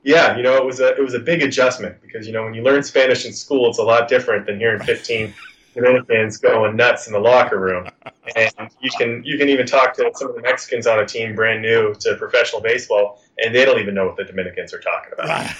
Yeah, 0.05 0.37
you 0.37 0.43
know, 0.43 0.57
it 0.57 0.65
was 0.65 0.81
a 0.81 0.95
it 0.95 1.03
was 1.03 1.15
a 1.15 1.19
big 1.19 1.43
adjustment 1.43 2.01
because 2.03 2.27
you 2.27 2.33
know 2.33 2.45
when 2.45 2.53
you 2.53 2.63
learn 2.63 2.83
Spanish 2.83 3.25
in 3.25 3.33
school, 3.33 3.71
it's 3.71 3.79
a 3.79 3.83
lot 3.83 4.07
different 4.07 4.45
than 4.45 4.59
hearing 4.59 4.83
15 4.83 5.33
Dominicans 5.75 6.37
going 6.37 6.77
nuts 6.77 7.07
in 7.07 7.15
the 7.15 7.19
locker 7.19 7.59
room. 7.59 7.89
And 8.37 8.53
you 8.81 8.91
can 8.99 9.25
you 9.25 9.39
can 9.39 9.49
even 9.49 9.67
talk 9.67 9.95
to 9.95 10.11
some 10.15 10.29
of 10.29 10.35
the 10.35 10.43
Mexicans 10.43 10.87
on 10.87 11.01
a 11.01 11.07
team 11.07 11.35
brand 11.35 11.63
new 11.63 11.95
to 12.01 12.17
professional 12.17 12.61
baseball, 12.61 13.23
and 13.39 13.55
they 13.55 13.65
don't 13.65 13.81
even 13.81 13.95
know 13.95 14.07
what 14.07 14.17
the 14.17 14.25
Dominicans 14.25 14.75
are 14.75 14.81
talking 14.81 15.13
about. 15.15 15.51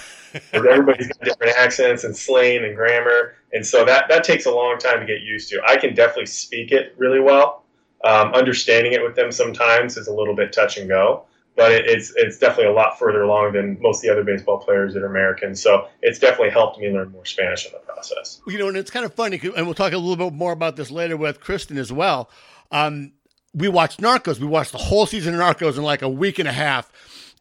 Everybody's 0.53 1.07
got 1.07 1.21
different 1.21 1.57
accents 1.57 2.03
and 2.03 2.15
slang 2.15 2.63
and 2.65 2.75
grammar, 2.75 3.33
and 3.51 3.65
so 3.65 3.83
that 3.83 4.05
that 4.09 4.23
takes 4.23 4.45
a 4.45 4.51
long 4.51 4.77
time 4.77 4.99
to 4.99 5.07
get 5.07 5.21
used 5.21 5.49
to. 5.49 5.61
I 5.65 5.75
can 5.75 5.95
definitely 5.95 6.27
speak 6.27 6.71
it 6.71 6.93
really 6.97 7.19
well. 7.19 7.63
Um, 8.03 8.31
understanding 8.35 8.93
it 8.93 9.01
with 9.01 9.15
them 9.15 9.31
sometimes 9.31 9.97
is 9.97 10.07
a 10.07 10.13
little 10.13 10.35
bit 10.35 10.53
touch 10.53 10.77
and 10.77 10.87
go 10.87 11.25
but 11.55 11.71
it, 11.71 11.85
it's 11.87 12.13
it's 12.15 12.37
definitely 12.37 12.71
a 12.71 12.75
lot 12.75 12.99
further 12.99 13.23
along 13.23 13.53
than 13.53 13.77
most 13.81 13.97
of 13.97 14.01
the 14.03 14.11
other 14.11 14.23
baseball 14.23 14.59
players 14.59 14.93
that 14.93 15.03
are 15.03 15.07
American. 15.07 15.55
So 15.55 15.87
it's 16.01 16.19
definitely 16.19 16.51
helped 16.51 16.79
me 16.79 16.89
learn 16.89 17.11
more 17.11 17.25
Spanish 17.25 17.65
in 17.65 17.71
the 17.71 17.79
process. 17.79 18.41
You 18.47 18.57
know, 18.57 18.67
and 18.67 18.77
it's 18.77 18.91
kind 18.91 19.05
of 19.05 19.13
funny, 19.13 19.39
and 19.55 19.65
we'll 19.65 19.73
talk 19.73 19.93
a 19.93 19.97
little 19.97 20.29
bit 20.29 20.37
more 20.37 20.51
about 20.51 20.75
this 20.75 20.91
later 20.91 21.17
with 21.17 21.39
Kristen 21.39 21.77
as 21.77 21.91
well. 21.91 22.29
Um, 22.71 23.13
we 23.53 23.69
watched 23.69 24.01
Narcos. 24.01 24.39
We 24.39 24.47
watched 24.47 24.73
the 24.73 24.77
whole 24.77 25.05
season 25.05 25.33
of 25.33 25.39
Narcos 25.39 25.77
in 25.77 25.83
like 25.83 26.01
a 26.01 26.09
week 26.09 26.39
and 26.39 26.47
a 26.47 26.53
half. 26.53 26.91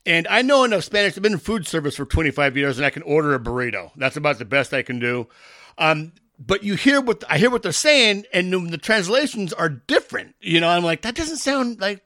And 0.06 0.28
I 0.28 0.42
know 0.42 0.64
enough 0.64 0.84
Spanish. 0.84 1.16
I've 1.16 1.22
been 1.22 1.32
in 1.32 1.38
food 1.38 1.66
service 1.66 1.96
for 1.96 2.04
25 2.04 2.56
years, 2.56 2.78
and 2.78 2.86
I 2.86 2.90
can 2.90 3.02
order 3.02 3.34
a 3.34 3.40
burrito. 3.40 3.90
That's 3.96 4.16
about 4.16 4.38
the 4.38 4.44
best 4.44 4.74
I 4.74 4.82
can 4.82 4.98
do. 4.98 5.28
Um, 5.78 6.12
but 6.38 6.62
you 6.62 6.74
hear 6.74 7.00
what 7.00 7.24
I 7.28 7.38
hear 7.38 7.50
what 7.50 7.62
they're 7.62 7.72
saying, 7.72 8.24
and 8.32 8.52
the 8.70 8.78
translations 8.78 9.52
are 9.52 9.68
different. 9.68 10.34
You 10.40 10.60
know, 10.60 10.68
I'm 10.68 10.84
like, 10.84 11.02
that 11.02 11.14
doesn't 11.14 11.38
sound 11.38 11.80
like 11.80 12.02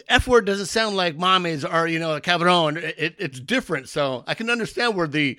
the 0.00 0.12
F 0.12 0.26
word 0.26 0.44
doesn't 0.46 0.66
sound 0.66 0.96
like 0.96 1.16
mommy's 1.16 1.64
or 1.64 1.86
you 1.86 1.98
know 1.98 2.14
a 2.14 2.20
cabron. 2.20 2.76
It, 2.76 3.16
it's 3.18 3.40
different, 3.40 3.88
so 3.88 4.24
I 4.26 4.34
can 4.34 4.50
understand 4.50 4.96
where 4.96 5.06
the 5.06 5.38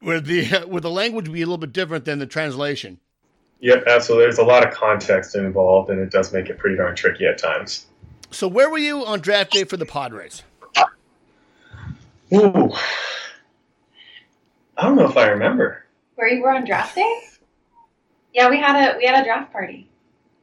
where 0.00 0.20
the 0.20 0.44
where 0.66 0.80
the 0.80 0.90
language 0.90 1.28
would 1.28 1.34
be 1.34 1.42
a 1.42 1.46
little 1.46 1.58
bit 1.58 1.72
different 1.72 2.04
than 2.04 2.18
the 2.18 2.26
translation. 2.26 2.98
Yep, 3.60 3.84
absolutely. 3.88 4.24
There's 4.24 4.38
a 4.38 4.44
lot 4.44 4.66
of 4.66 4.72
context 4.72 5.34
involved, 5.34 5.90
and 5.90 6.00
it 6.00 6.10
does 6.10 6.32
make 6.32 6.48
it 6.48 6.58
pretty 6.58 6.76
darn 6.76 6.94
tricky 6.94 7.26
at 7.26 7.38
times. 7.38 7.86
So, 8.30 8.46
where 8.46 8.70
were 8.70 8.78
you 8.78 9.04
on 9.04 9.20
draft 9.20 9.52
day 9.52 9.64
for 9.64 9.76
the 9.76 9.86
Padres? 9.86 10.42
Ooh, 12.32 12.72
I 14.76 14.82
don't 14.82 14.96
know 14.96 15.08
if 15.08 15.16
I 15.16 15.28
remember. 15.28 15.84
Where 16.14 16.28
you 16.28 16.42
were 16.42 16.52
on 16.52 16.64
draft 16.64 16.94
day? 16.94 17.20
Yeah, 18.34 18.48
we 18.48 18.58
had 18.58 18.94
a 18.94 18.96
we 18.96 19.04
had 19.04 19.20
a 19.20 19.24
draft 19.24 19.52
party. 19.52 19.88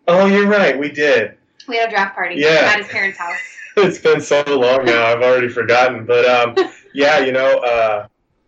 Oh, 0.07 0.25
you're 0.25 0.47
right. 0.47 0.77
We 0.77 0.91
did. 0.91 1.37
We 1.67 1.77
had 1.77 1.89
a 1.89 1.91
draft 1.91 2.15
party 2.15 2.35
Yeah. 2.35 2.71
at 2.73 2.79
his 2.79 2.87
parents' 2.87 3.17
house. 3.17 3.37
it's 3.77 3.99
been 3.99 4.21
so 4.21 4.43
long 4.47 4.85
now. 4.85 5.05
I've 5.05 5.21
already 5.21 5.49
forgotten. 5.49 6.05
But 6.05 6.25
um, 6.25 6.55
yeah, 6.93 7.19
you 7.19 7.31
know, 7.31 7.57
uh, 7.59 8.07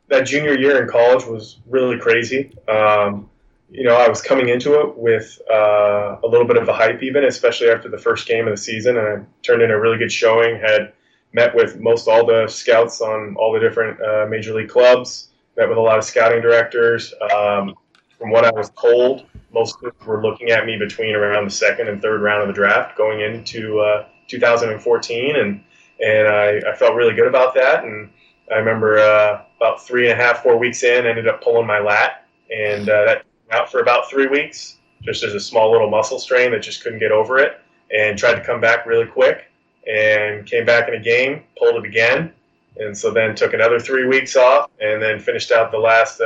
that 0.10 0.22
junior 0.26 0.58
year 0.58 0.82
in 0.82 0.90
college 0.90 1.26
was 1.26 1.60
really 1.68 1.98
crazy. 2.00 2.56
Um, 2.68 3.30
you 3.70 3.84
know, 3.84 3.96
I 3.98 4.08
was 4.08 4.22
coming 4.22 4.48
into 4.48 4.80
it 4.80 4.98
with 4.98 5.42
uh, 5.52 6.18
a 6.24 6.28
little 6.28 6.48
bit 6.48 6.56
of 6.56 6.70
a 6.70 6.74
hype, 6.74 7.04
even 7.04 7.26
especially 7.26 7.70
after 7.70 7.90
the 7.90 7.98
first 7.98 8.26
game 8.26 8.48
of 8.48 8.52
the 8.54 8.58
season, 8.58 8.98
and 8.98 9.08
I 9.08 9.26
turned 9.44 9.62
in 9.62 9.72
a 9.72 9.80
really 9.80 9.98
good 9.98 10.12
showing. 10.12 10.60
Had 10.62 10.94
met 11.34 11.54
with 11.54 11.78
most 11.78 12.08
all 12.08 12.26
the 12.26 12.48
scouts 12.48 13.02
on 13.02 13.36
all 13.38 13.52
the 13.52 13.60
different 13.60 14.02
uh, 14.02 14.26
major 14.30 14.54
league 14.54 14.70
clubs. 14.70 15.30
Met 15.58 15.68
with 15.68 15.78
a 15.78 15.82
lot 15.82 15.98
of 15.98 16.06
scouting 16.06 16.42
directors. 16.42 17.14
Um, 17.36 17.76
from 18.18 18.32
what 18.32 18.46
I 18.46 18.52
was 18.52 18.70
told, 18.72 19.26
most 19.54 19.78
were 20.06 20.22
looking 20.22 20.50
at 20.50 20.66
me 20.66 20.78
between 20.78 21.16
around 21.16 21.46
the 21.46 21.52
second 21.52 21.88
and 21.88 22.02
third 22.02 22.22
round 22.22 22.42
of 22.42 22.48
the 22.48 22.54
draft 22.54 22.98
going 22.98 23.22
into 23.22 23.80
uh, 23.80 24.06
2014, 24.28 25.36
and 25.36 25.64
and 26.00 26.28
I, 26.28 26.62
I 26.70 26.76
felt 26.76 26.96
really 26.96 27.16
good 27.16 27.28
about 27.28 27.56
that. 27.56 27.84
And 27.84 28.10
I 28.52 28.58
remember 28.58 29.00
uh, 29.00 29.42
about 29.58 29.86
three 29.86 30.10
and 30.10 30.20
a 30.20 30.24
half, 30.24 30.44
four 30.44 30.58
weeks 30.58 30.84
in, 30.84 31.08
ended 31.08 31.28
up 31.28 31.42
pulling 31.42 31.66
my 31.66 31.80
lat, 31.80 32.26
and 32.52 32.90
uh, 32.90 33.06
that 33.06 33.24
out 33.52 33.72
for 33.72 33.80
about 33.80 34.10
three 34.10 34.28
weeks. 34.28 34.76
Just 35.04 35.24
as 35.24 35.34
a 35.34 35.40
small 35.40 35.72
little 35.72 35.90
muscle 35.90 36.20
strain 36.20 36.52
that 36.52 36.62
just 36.62 36.84
couldn't 36.84 37.00
get 37.00 37.12
over 37.12 37.38
it, 37.38 37.60
and 37.96 38.18
tried 38.18 38.36
to 38.36 38.44
come 38.44 38.60
back 38.60 38.86
really 38.86 39.06
quick, 39.06 39.46
and 39.88 40.46
came 40.46 40.66
back 40.66 40.88
in 40.88 40.96
a 40.96 41.00
game, 41.00 41.44
pulled 41.58 41.76
it 41.76 41.88
again, 41.88 42.34
and 42.78 42.98
so 42.98 43.12
then 43.12 43.36
took 43.36 43.54
another 43.54 43.80
three 43.80 44.06
weeks 44.06 44.36
off, 44.36 44.70
and 44.82 45.02
then 45.02 45.20
finished 45.20 45.52
out 45.52 45.72
the 45.72 45.78
last. 45.78 46.22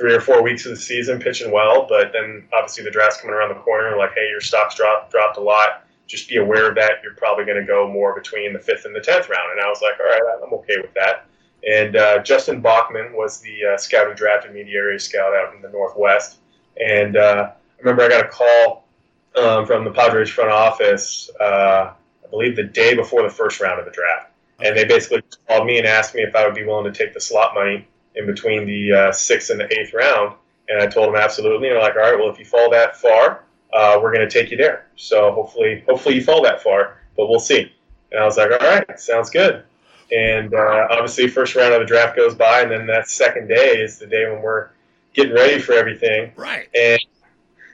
Three 0.00 0.14
or 0.14 0.20
four 0.20 0.42
weeks 0.42 0.64
of 0.64 0.70
the 0.70 0.80
season 0.80 1.20
pitching 1.20 1.52
well, 1.52 1.84
but 1.86 2.10
then 2.14 2.48
obviously 2.54 2.84
the 2.84 2.90
draft's 2.90 3.20
coming 3.20 3.36
around 3.36 3.50
the 3.50 3.60
corner. 3.60 3.98
Like, 3.98 4.14
hey, 4.14 4.30
your 4.30 4.40
stock's 4.40 4.74
dropped 4.74 5.10
dropped 5.10 5.36
a 5.36 5.42
lot. 5.42 5.84
Just 6.06 6.26
be 6.26 6.38
aware 6.38 6.70
of 6.70 6.74
that. 6.76 7.02
You're 7.04 7.14
probably 7.14 7.44
going 7.44 7.60
to 7.60 7.66
go 7.66 7.86
more 7.86 8.14
between 8.14 8.54
the 8.54 8.58
fifth 8.58 8.86
and 8.86 8.96
the 8.96 9.00
tenth 9.00 9.28
round. 9.28 9.52
And 9.52 9.60
I 9.60 9.68
was 9.68 9.82
like, 9.82 10.00
all 10.00 10.06
right, 10.06 10.40
I'm 10.42 10.54
okay 10.54 10.76
with 10.80 10.94
that. 10.94 11.26
And 11.68 11.96
uh, 11.96 12.22
Justin 12.22 12.62
Baughman 12.62 13.14
was 13.14 13.42
the 13.42 13.74
uh, 13.74 13.76
scout 13.76 14.06
who 14.06 14.14
drafted 14.14 14.54
me, 14.54 14.62
the 14.62 14.74
area 14.74 14.98
scout 14.98 15.34
out 15.34 15.54
in 15.54 15.60
the 15.60 15.68
Northwest. 15.68 16.38
And 16.82 17.18
uh, 17.18 17.50
I 17.52 17.78
remember 17.78 18.02
I 18.02 18.08
got 18.08 18.24
a 18.24 18.28
call 18.28 18.88
um, 19.36 19.66
from 19.66 19.84
the 19.84 19.90
Padres 19.90 20.30
front 20.30 20.50
office, 20.50 21.28
uh, 21.38 21.92
I 22.24 22.30
believe 22.30 22.56
the 22.56 22.64
day 22.64 22.94
before 22.94 23.22
the 23.22 23.28
first 23.28 23.60
round 23.60 23.78
of 23.78 23.84
the 23.84 23.92
draft. 23.92 24.32
And 24.60 24.74
they 24.74 24.84
basically 24.84 25.22
called 25.46 25.66
me 25.66 25.76
and 25.76 25.86
asked 25.86 26.14
me 26.14 26.22
if 26.22 26.34
I 26.34 26.46
would 26.46 26.54
be 26.54 26.64
willing 26.64 26.90
to 26.90 26.98
take 26.98 27.12
the 27.12 27.20
slot 27.20 27.54
money 27.54 27.86
in 28.16 28.26
between 28.26 28.66
the 28.66 28.92
uh, 28.92 29.12
sixth 29.12 29.50
and 29.50 29.60
the 29.60 29.78
eighth 29.78 29.94
round. 29.94 30.34
And 30.68 30.80
I 30.80 30.86
told 30.86 31.08
them 31.08 31.16
absolutely. 31.16 31.68
And 31.68 31.76
they're 31.76 31.82
like, 31.82 31.94
all 31.96 32.02
right, 32.02 32.18
well, 32.18 32.30
if 32.30 32.38
you 32.38 32.44
fall 32.44 32.70
that 32.70 32.96
far, 32.96 33.44
uh, 33.72 33.98
we're 34.02 34.12
going 34.12 34.28
to 34.28 34.30
take 34.32 34.50
you 34.50 34.56
there. 34.56 34.86
So 34.96 35.32
hopefully, 35.32 35.82
hopefully 35.88 36.16
you 36.16 36.22
fall 36.22 36.42
that 36.42 36.62
far, 36.62 36.98
but 37.16 37.28
we'll 37.28 37.40
see. 37.40 37.72
And 38.12 38.20
I 38.20 38.24
was 38.24 38.36
like, 38.36 38.50
all 38.50 38.58
right, 38.58 38.98
sounds 39.00 39.30
good. 39.30 39.64
And 40.12 40.52
uh, 40.54 40.88
obviously, 40.90 41.28
first 41.28 41.54
round 41.54 41.72
of 41.72 41.80
the 41.80 41.86
draft 41.86 42.16
goes 42.16 42.34
by, 42.34 42.62
and 42.62 42.70
then 42.70 42.86
that 42.88 43.08
second 43.08 43.46
day 43.48 43.78
is 43.78 43.98
the 43.98 44.06
day 44.06 44.28
when 44.28 44.42
we're 44.42 44.70
getting 45.14 45.32
ready 45.34 45.60
for 45.60 45.72
everything, 45.74 46.32
Right. 46.36 46.68
and 46.74 46.98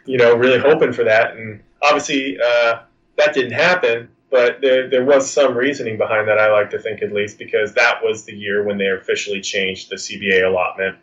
you 0.04 0.18
know, 0.18 0.36
really 0.36 0.58
hoping 0.58 0.92
for 0.92 1.04
that. 1.04 1.36
And 1.36 1.62
obviously, 1.82 2.38
uh, 2.38 2.80
that 3.16 3.32
didn't 3.34 3.52
happen. 3.52 4.08
But 4.36 4.60
there, 4.60 4.86
there 4.90 5.02
was 5.06 5.30
some 5.30 5.56
reasoning 5.56 5.96
behind 5.96 6.28
that, 6.28 6.36
I 6.38 6.52
like 6.52 6.68
to 6.72 6.78
think 6.78 7.00
at 7.00 7.10
least, 7.10 7.38
because 7.38 7.72
that 7.72 8.02
was 8.04 8.24
the 8.26 8.34
year 8.34 8.62
when 8.64 8.76
they 8.76 8.88
officially 8.88 9.40
changed 9.40 9.88
the 9.88 9.96
CBA 9.96 10.46
allotment 10.46 10.96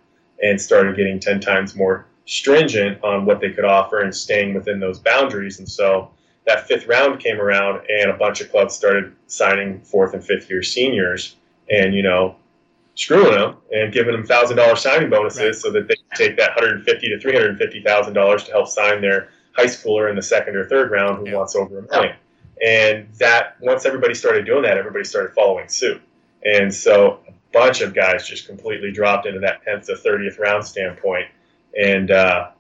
and 0.44 0.62
started 0.62 0.96
getting 0.96 1.20
10 1.20 1.40
times 1.40 1.76
more 1.76 2.06
stringent 2.26 3.04
on 3.04 3.26
what 3.26 3.42
they 3.42 3.50
could 3.50 3.66
offer 3.66 4.02
and 4.02 4.16
staying 4.16 4.54
within 4.54 4.80
those 4.80 5.00
boundaries. 5.00 5.58
And 5.58 5.68
so 5.68 6.12
that 6.46 6.68
fifth 6.68 6.86
round 6.86 7.20
came 7.22 7.42
around, 7.42 7.82
and 7.90 8.12
a 8.12 8.18
bunch 8.18 8.40
of 8.40 8.52
clubs 8.52 8.76
started 8.76 9.16
signing 9.26 9.82
fourth 9.82 10.14
and 10.14 10.24
fifth 10.24 10.48
year 10.48 10.62
seniors 10.62 11.36
and, 11.72 11.96
you 11.96 12.04
know, 12.04 12.36
screwing 12.94 13.32
them 13.34 13.56
and 13.72 13.92
giving 13.92 14.12
them 14.14 14.28
thousand 14.28 14.58
dollar 14.58 14.76
signing 14.76 15.10
bonuses 15.10 15.40
Right. 15.42 15.56
so 15.56 15.72
that 15.72 15.88
they 15.88 15.96
could 15.96 16.16
take 16.28 16.38
that 16.38 16.52
hundred 16.52 16.74
and 16.76 16.86
fifty 16.86 17.10
to 17.10 17.20
three 17.20 17.34
hundred 17.34 17.50
and 17.50 17.58
fifty 17.58 17.82
thousand 17.82 18.14
dollars 18.14 18.44
to 18.44 18.52
help 18.52 18.68
sign 18.68 19.02
their 19.02 19.30
high 19.54 19.66
schooler 19.66 20.08
in 20.08 20.16
the 20.16 20.22
second 20.22 20.56
or 20.56 20.66
third 20.70 20.92
round 20.92 21.18
who 21.18 21.32
Yeah. 21.32 21.38
wants 21.38 21.56
over 21.56 21.80
a 21.80 21.82
million. 21.92 22.16
And 22.62 23.08
that 23.20 23.58
once 23.60 23.86
everybody 23.86 24.14
started 24.14 24.46
doing 24.46 24.64
that, 24.64 24.78
everybody 24.78 25.04
started 25.04 25.34
following 25.34 25.68
suit. 25.68 26.02
And 26.46 26.74
so 26.74 27.20
a 27.28 27.34
bunch 27.52 27.82
of 27.82 27.94
guys 27.94 28.28
just 28.28 28.48
completely 28.48 28.92
dropped 28.92 29.26
into 29.26 29.40
that 29.40 29.66
10th 29.66 29.86
to 29.88 29.94
30th 29.94 30.40
round 30.40 30.66
standpoint. 30.66 31.28
And 31.80 32.12
uh, 32.12 32.52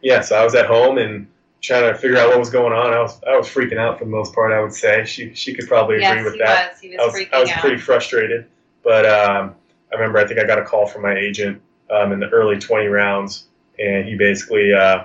yeah, 0.00 0.20
so 0.20 0.36
I 0.36 0.44
was 0.44 0.54
at 0.54 0.66
home 0.66 0.98
and 0.98 1.28
trying 1.60 1.92
to 1.92 1.98
figure 1.98 2.18
out 2.18 2.28
what 2.28 2.38
was 2.38 2.50
going 2.50 2.72
on. 2.72 2.92
I 2.92 3.00
was 3.00 3.20
I 3.26 3.36
was 3.36 3.48
freaking 3.48 3.78
out 3.78 3.98
for 3.98 4.04
the 4.04 4.10
most 4.10 4.34
part. 4.34 4.52
I 4.52 4.60
would 4.60 4.72
say 4.72 5.04
she 5.04 5.34
she 5.34 5.54
could 5.54 5.68
probably 5.68 5.96
agree 5.96 6.06
yes, 6.06 6.24
with 6.24 6.34
he 6.34 6.38
that. 6.40 6.72
was. 6.72 6.80
He 6.80 6.98
I 6.98 7.04
was 7.04 7.12
was, 7.12 7.22
freaking 7.22 7.32
I 7.32 7.40
was 7.40 7.50
out. 7.50 7.60
pretty 7.60 7.78
frustrated. 7.78 8.46
But 8.82 9.06
um, 9.06 9.54
I 9.92 9.96
remember 9.96 10.18
I 10.18 10.26
think 10.26 10.40
I 10.40 10.44
got 10.44 10.58
a 10.58 10.64
call 10.64 10.86
from 10.86 11.02
my 11.02 11.14
agent 11.14 11.62
um, 11.90 12.12
in 12.12 12.20
the 12.20 12.28
early 12.28 12.58
20 12.58 12.86
rounds, 12.86 13.46
and 13.78 14.06
he 14.06 14.16
basically 14.16 14.72
uh, 14.72 15.04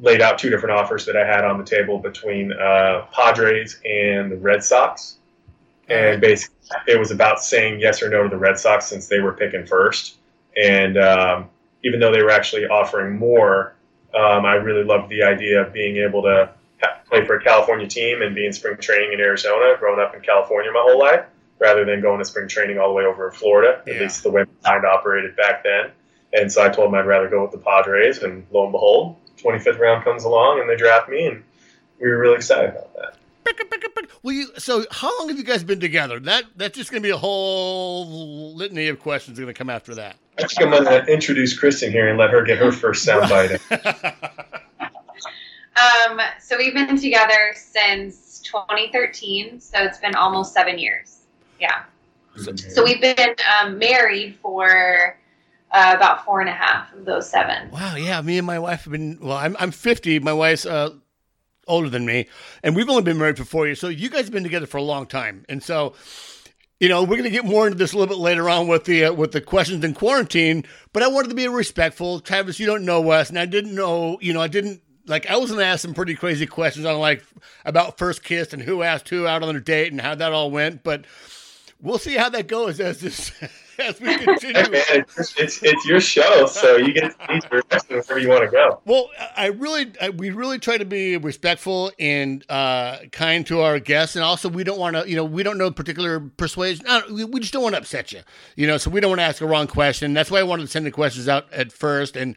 laid 0.00 0.20
out 0.20 0.38
two 0.38 0.50
different 0.50 0.76
offers 0.78 1.06
that 1.06 1.16
I 1.16 1.26
had 1.26 1.44
on 1.44 1.58
the 1.58 1.64
table 1.64 1.98
between 1.98 2.52
uh, 2.52 3.06
Padres 3.12 3.80
and 3.84 4.30
the 4.30 4.36
Red 4.36 4.62
Sox. 4.64 5.18
And 5.88 6.20
basically, 6.20 6.56
it 6.88 6.98
was 6.98 7.10
about 7.10 7.42
saying 7.42 7.78
yes 7.78 8.02
or 8.02 8.08
no 8.08 8.22
to 8.22 8.28
the 8.28 8.36
Red 8.38 8.58
Sox 8.58 8.86
since 8.86 9.06
they 9.06 9.20
were 9.20 9.32
picking 9.34 9.66
first. 9.66 10.16
And 10.56 10.96
um, 10.96 11.48
even 11.84 12.00
though 12.00 12.10
they 12.10 12.22
were 12.22 12.30
actually 12.30 12.64
offering 12.66 13.18
more, 13.18 13.74
um, 14.14 14.46
I 14.46 14.54
really 14.54 14.84
loved 14.84 15.10
the 15.10 15.22
idea 15.22 15.60
of 15.60 15.72
being 15.72 15.98
able 15.98 16.22
to 16.22 16.50
ha- 16.82 17.00
play 17.06 17.24
for 17.26 17.36
a 17.36 17.42
California 17.42 17.86
team 17.86 18.22
and 18.22 18.34
be 18.34 18.46
in 18.46 18.52
spring 18.52 18.78
training 18.78 19.12
in 19.12 19.20
Arizona, 19.20 19.76
growing 19.78 20.00
up 20.00 20.14
in 20.14 20.22
California 20.22 20.70
my 20.72 20.80
whole 20.80 20.98
life, 20.98 21.26
rather 21.58 21.84
than 21.84 22.00
going 22.00 22.18
to 22.18 22.24
spring 22.24 22.48
training 22.48 22.78
all 22.78 22.88
the 22.88 22.94
way 22.94 23.04
over 23.04 23.28
in 23.28 23.34
Florida. 23.34 23.80
At 23.86 23.94
Yeah. 23.94 24.00
least 24.00 24.22
the 24.22 24.30
way 24.30 24.44
my 24.62 24.72
mind 24.72 24.86
operated 24.86 25.36
back 25.36 25.62
then. 25.64 25.90
And 26.32 26.50
so 26.50 26.64
I 26.64 26.68
told 26.68 26.88
them 26.88 26.94
I'd 26.98 27.06
rather 27.06 27.28
go 27.28 27.42
with 27.42 27.52
the 27.52 27.58
Padres, 27.58 28.22
and 28.22 28.46
lo 28.50 28.64
and 28.64 28.72
behold, 28.72 29.16
25th 29.44 29.78
round 29.78 30.04
comes 30.04 30.24
along 30.24 30.60
and 30.60 30.68
they 30.68 30.76
draft 30.76 31.08
me, 31.08 31.26
and 31.26 31.44
we 32.00 32.08
were 32.08 32.18
really 32.18 32.36
excited 32.36 32.70
about 32.70 32.94
that. 32.94 33.16
Well, 34.22 34.34
you, 34.34 34.48
so 34.56 34.86
how 34.90 35.16
long 35.18 35.28
have 35.28 35.36
you 35.36 35.44
guys 35.44 35.62
been 35.62 35.80
together? 35.80 36.18
That 36.18 36.44
that's 36.56 36.78
just 36.78 36.90
going 36.90 37.02
to 37.02 37.06
be 37.06 37.10
a 37.10 37.16
whole 37.16 38.54
litany 38.54 38.88
of 38.88 38.98
questions 38.98 39.38
going 39.38 39.52
to 39.52 39.54
come 39.54 39.68
after 39.68 39.94
that. 39.96 40.16
I 40.38 40.46
think 40.46 40.62
I'm 40.62 40.70
going 40.70 40.84
to 40.84 41.12
introduce 41.12 41.56
Kristen 41.56 41.92
here 41.92 42.08
and 42.08 42.18
let 42.18 42.30
her 42.30 42.42
get 42.42 42.56
her 42.58 42.72
first 42.72 43.06
soundbite. 43.06 43.60
Um, 45.76 46.20
so 46.40 46.56
we've 46.56 46.74
been 46.74 46.96
together 46.96 47.52
since 47.56 48.40
2013, 48.44 49.60
so 49.60 49.78
it's 49.82 49.98
been 49.98 50.14
almost 50.14 50.54
seven 50.54 50.78
years. 50.78 51.22
Yeah. 51.60 51.82
So 52.36 52.84
we've 52.84 53.00
been 53.00 53.34
um, 53.60 53.78
married 53.78 54.36
for 54.40 55.16
uh, 55.74 55.92
about 55.96 56.24
four 56.24 56.40
and 56.40 56.48
a 56.48 56.52
half 56.52 56.92
of 56.94 57.04
those 57.04 57.28
seven. 57.28 57.68
Wow, 57.70 57.96
yeah, 57.96 58.20
me 58.22 58.38
and 58.38 58.46
my 58.46 58.60
wife 58.60 58.84
have 58.84 58.92
been. 58.92 59.18
Well, 59.20 59.36
I'm 59.36 59.56
I'm 59.58 59.72
50. 59.72 60.20
My 60.20 60.32
wife's 60.32 60.64
uh, 60.64 60.90
older 61.66 61.90
than 61.90 62.06
me, 62.06 62.28
and 62.62 62.76
we've 62.76 62.88
only 62.88 63.02
been 63.02 63.18
married 63.18 63.36
for 63.36 63.44
four 63.44 63.66
years. 63.66 63.80
So 63.80 63.88
you 63.88 64.08
guys 64.08 64.22
have 64.22 64.32
been 64.32 64.44
together 64.44 64.66
for 64.66 64.78
a 64.78 64.82
long 64.82 65.06
time, 65.06 65.44
and 65.48 65.62
so. 65.62 65.94
You 66.80 66.88
know, 66.88 67.02
we're 67.02 67.16
going 67.16 67.22
to 67.22 67.30
get 67.30 67.44
more 67.44 67.66
into 67.66 67.78
this 67.78 67.92
a 67.92 67.96
little 67.96 68.12
bit 68.14 68.20
later 68.20 68.50
on 68.50 68.66
with 68.66 68.84
the 68.84 69.06
uh, 69.06 69.12
with 69.12 69.30
the 69.30 69.40
questions 69.40 69.84
in 69.84 69.94
quarantine. 69.94 70.64
But 70.92 71.04
I 71.04 71.06
wanted 71.06 71.28
to 71.28 71.34
be 71.34 71.46
respectful, 71.46 72.18
Travis. 72.18 72.58
You 72.58 72.66
don't 72.66 72.84
know 72.84 73.10
us, 73.10 73.30
and 73.30 73.38
I 73.38 73.46
didn't 73.46 73.76
know. 73.76 74.18
You 74.20 74.32
know, 74.32 74.40
I 74.40 74.48
didn't 74.48 74.82
like. 75.06 75.30
I 75.30 75.36
was 75.36 75.50
going 75.50 75.60
to 75.60 75.66
ask 75.66 75.82
some 75.82 75.94
pretty 75.94 76.16
crazy 76.16 76.46
questions 76.46 76.84
on 76.84 76.98
like 76.98 77.24
about 77.64 77.96
first 77.96 78.24
kiss 78.24 78.52
and 78.52 78.60
who 78.60 78.82
asked 78.82 79.08
who 79.08 79.26
out 79.26 79.44
on 79.44 79.54
a 79.54 79.60
date 79.60 79.92
and 79.92 80.00
how 80.00 80.16
that 80.16 80.32
all 80.32 80.50
went. 80.50 80.82
But 80.82 81.04
we'll 81.80 81.96
see 81.96 82.16
how 82.16 82.28
that 82.30 82.48
goes 82.48 82.80
as 82.80 83.00
this 83.00 83.32
as 83.78 84.00
we 84.00 84.16
continue. 84.18 84.62
Hey, 84.62 84.68
man, 84.68 85.04
it's, 85.16 85.38
it's, 85.38 85.62
it's 85.62 85.86
your 85.86 86.00
show, 86.00 86.46
so 86.46 86.76
you 86.76 86.92
get 86.92 87.18
to 87.18 87.32
lead 87.32 87.64
rest 87.70 87.88
wherever 87.88 88.18
you 88.18 88.28
want 88.28 88.44
to 88.44 88.50
go. 88.50 88.80
Well, 88.84 89.10
I 89.36 89.46
really, 89.46 89.92
I, 90.00 90.10
we 90.10 90.30
really 90.30 90.58
try 90.58 90.78
to 90.78 90.84
be 90.84 91.16
respectful 91.16 91.92
and 91.98 92.44
uh, 92.50 92.98
kind 93.12 93.46
to 93.46 93.60
our 93.60 93.78
guests, 93.78 94.16
and 94.16 94.24
also 94.24 94.48
we 94.48 94.64
don't 94.64 94.78
want 94.78 94.96
to, 94.96 95.08
you 95.08 95.16
know, 95.16 95.24
we 95.24 95.42
don't 95.42 95.58
know 95.58 95.70
particular 95.70 96.20
persuasion. 96.20 96.86
We, 97.10 97.24
we 97.24 97.40
just 97.40 97.52
don't 97.52 97.62
want 97.62 97.74
to 97.74 97.80
upset 97.80 98.12
you, 98.12 98.20
you 98.56 98.66
know. 98.66 98.76
So 98.76 98.90
we 98.90 99.00
don't 99.00 99.10
want 99.10 99.20
to 99.20 99.24
ask 99.24 99.40
a 99.40 99.46
wrong 99.46 99.66
question. 99.66 100.14
That's 100.14 100.30
why 100.30 100.40
I 100.40 100.44
wanted 100.44 100.62
to 100.62 100.68
send 100.68 100.86
the 100.86 100.90
questions 100.90 101.28
out 101.28 101.52
at 101.52 101.72
first, 101.72 102.16
and 102.16 102.36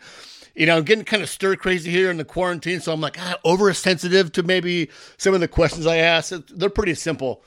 you 0.56 0.66
know, 0.66 0.78
I'm 0.78 0.84
getting 0.84 1.06
kind 1.06 1.22
of 1.22 1.30
stir 1.30 1.56
crazy 1.56 1.92
here 1.92 2.10
in 2.10 2.18
the 2.18 2.26
quarantine, 2.26 2.80
so 2.80 2.92
I'm 2.92 3.02
like 3.02 3.18
ah, 3.20 3.38
over 3.44 3.72
sensitive 3.74 4.32
to 4.34 4.44
maybe 4.44 4.90
some 5.18 5.34
of 5.34 5.40
the 5.40 5.48
questions 5.48 5.86
I 5.86 5.98
ask. 5.98 6.32
They're 6.50 6.70
pretty 6.70 6.96
simple. 6.96 7.44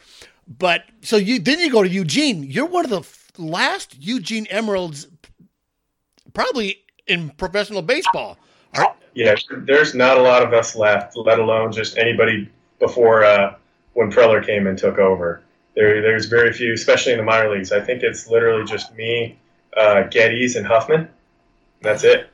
But 0.47 0.85
so 1.03 1.17
you 1.17 1.39
then 1.39 1.61
you 1.61 1.71
go 1.71 1.83
to 1.83 1.89
Eugene. 1.89 2.43
You're 2.43 2.67
one 2.67 2.85
of 2.85 2.91
the 2.91 3.20
last 3.41 3.97
Eugene 3.99 4.47
Emeralds, 4.47 5.09
probably 6.33 6.83
in 7.07 7.31
professional 7.31 7.83
baseball. 7.83 8.39
Yeah, 9.15 9.35
there's 9.51 9.95
not 9.95 10.19
a 10.19 10.23
lot 10.23 10.43
of 10.43 10.53
us 10.53 10.77
left, 10.77 11.17
let 11.17 11.41
alone 11.41 11.73
just 11.73 11.99
anybody 11.99 12.49
before 12.79 13.25
uh, 13.25 13.57
when 13.95 14.11
Preller 14.11 14.45
came 14.45 14.69
and 14.69 14.79
took 14.79 14.99
over. 14.99 15.43
There, 15.75 16.01
there's 16.01 16.27
very 16.27 16.53
few, 16.53 16.75
especially 16.75 17.13
in 17.13 17.19
the 17.19 17.25
minor 17.25 17.51
leagues. 17.51 17.73
I 17.73 17.81
think 17.81 18.03
it's 18.03 18.29
literally 18.29 18.65
just 18.65 18.95
me, 18.95 19.37
uh, 19.77 20.05
Geddes, 20.05 20.55
and 20.55 20.65
Huffman. 20.65 21.09
That's 21.83 22.05
it. 22.05 22.31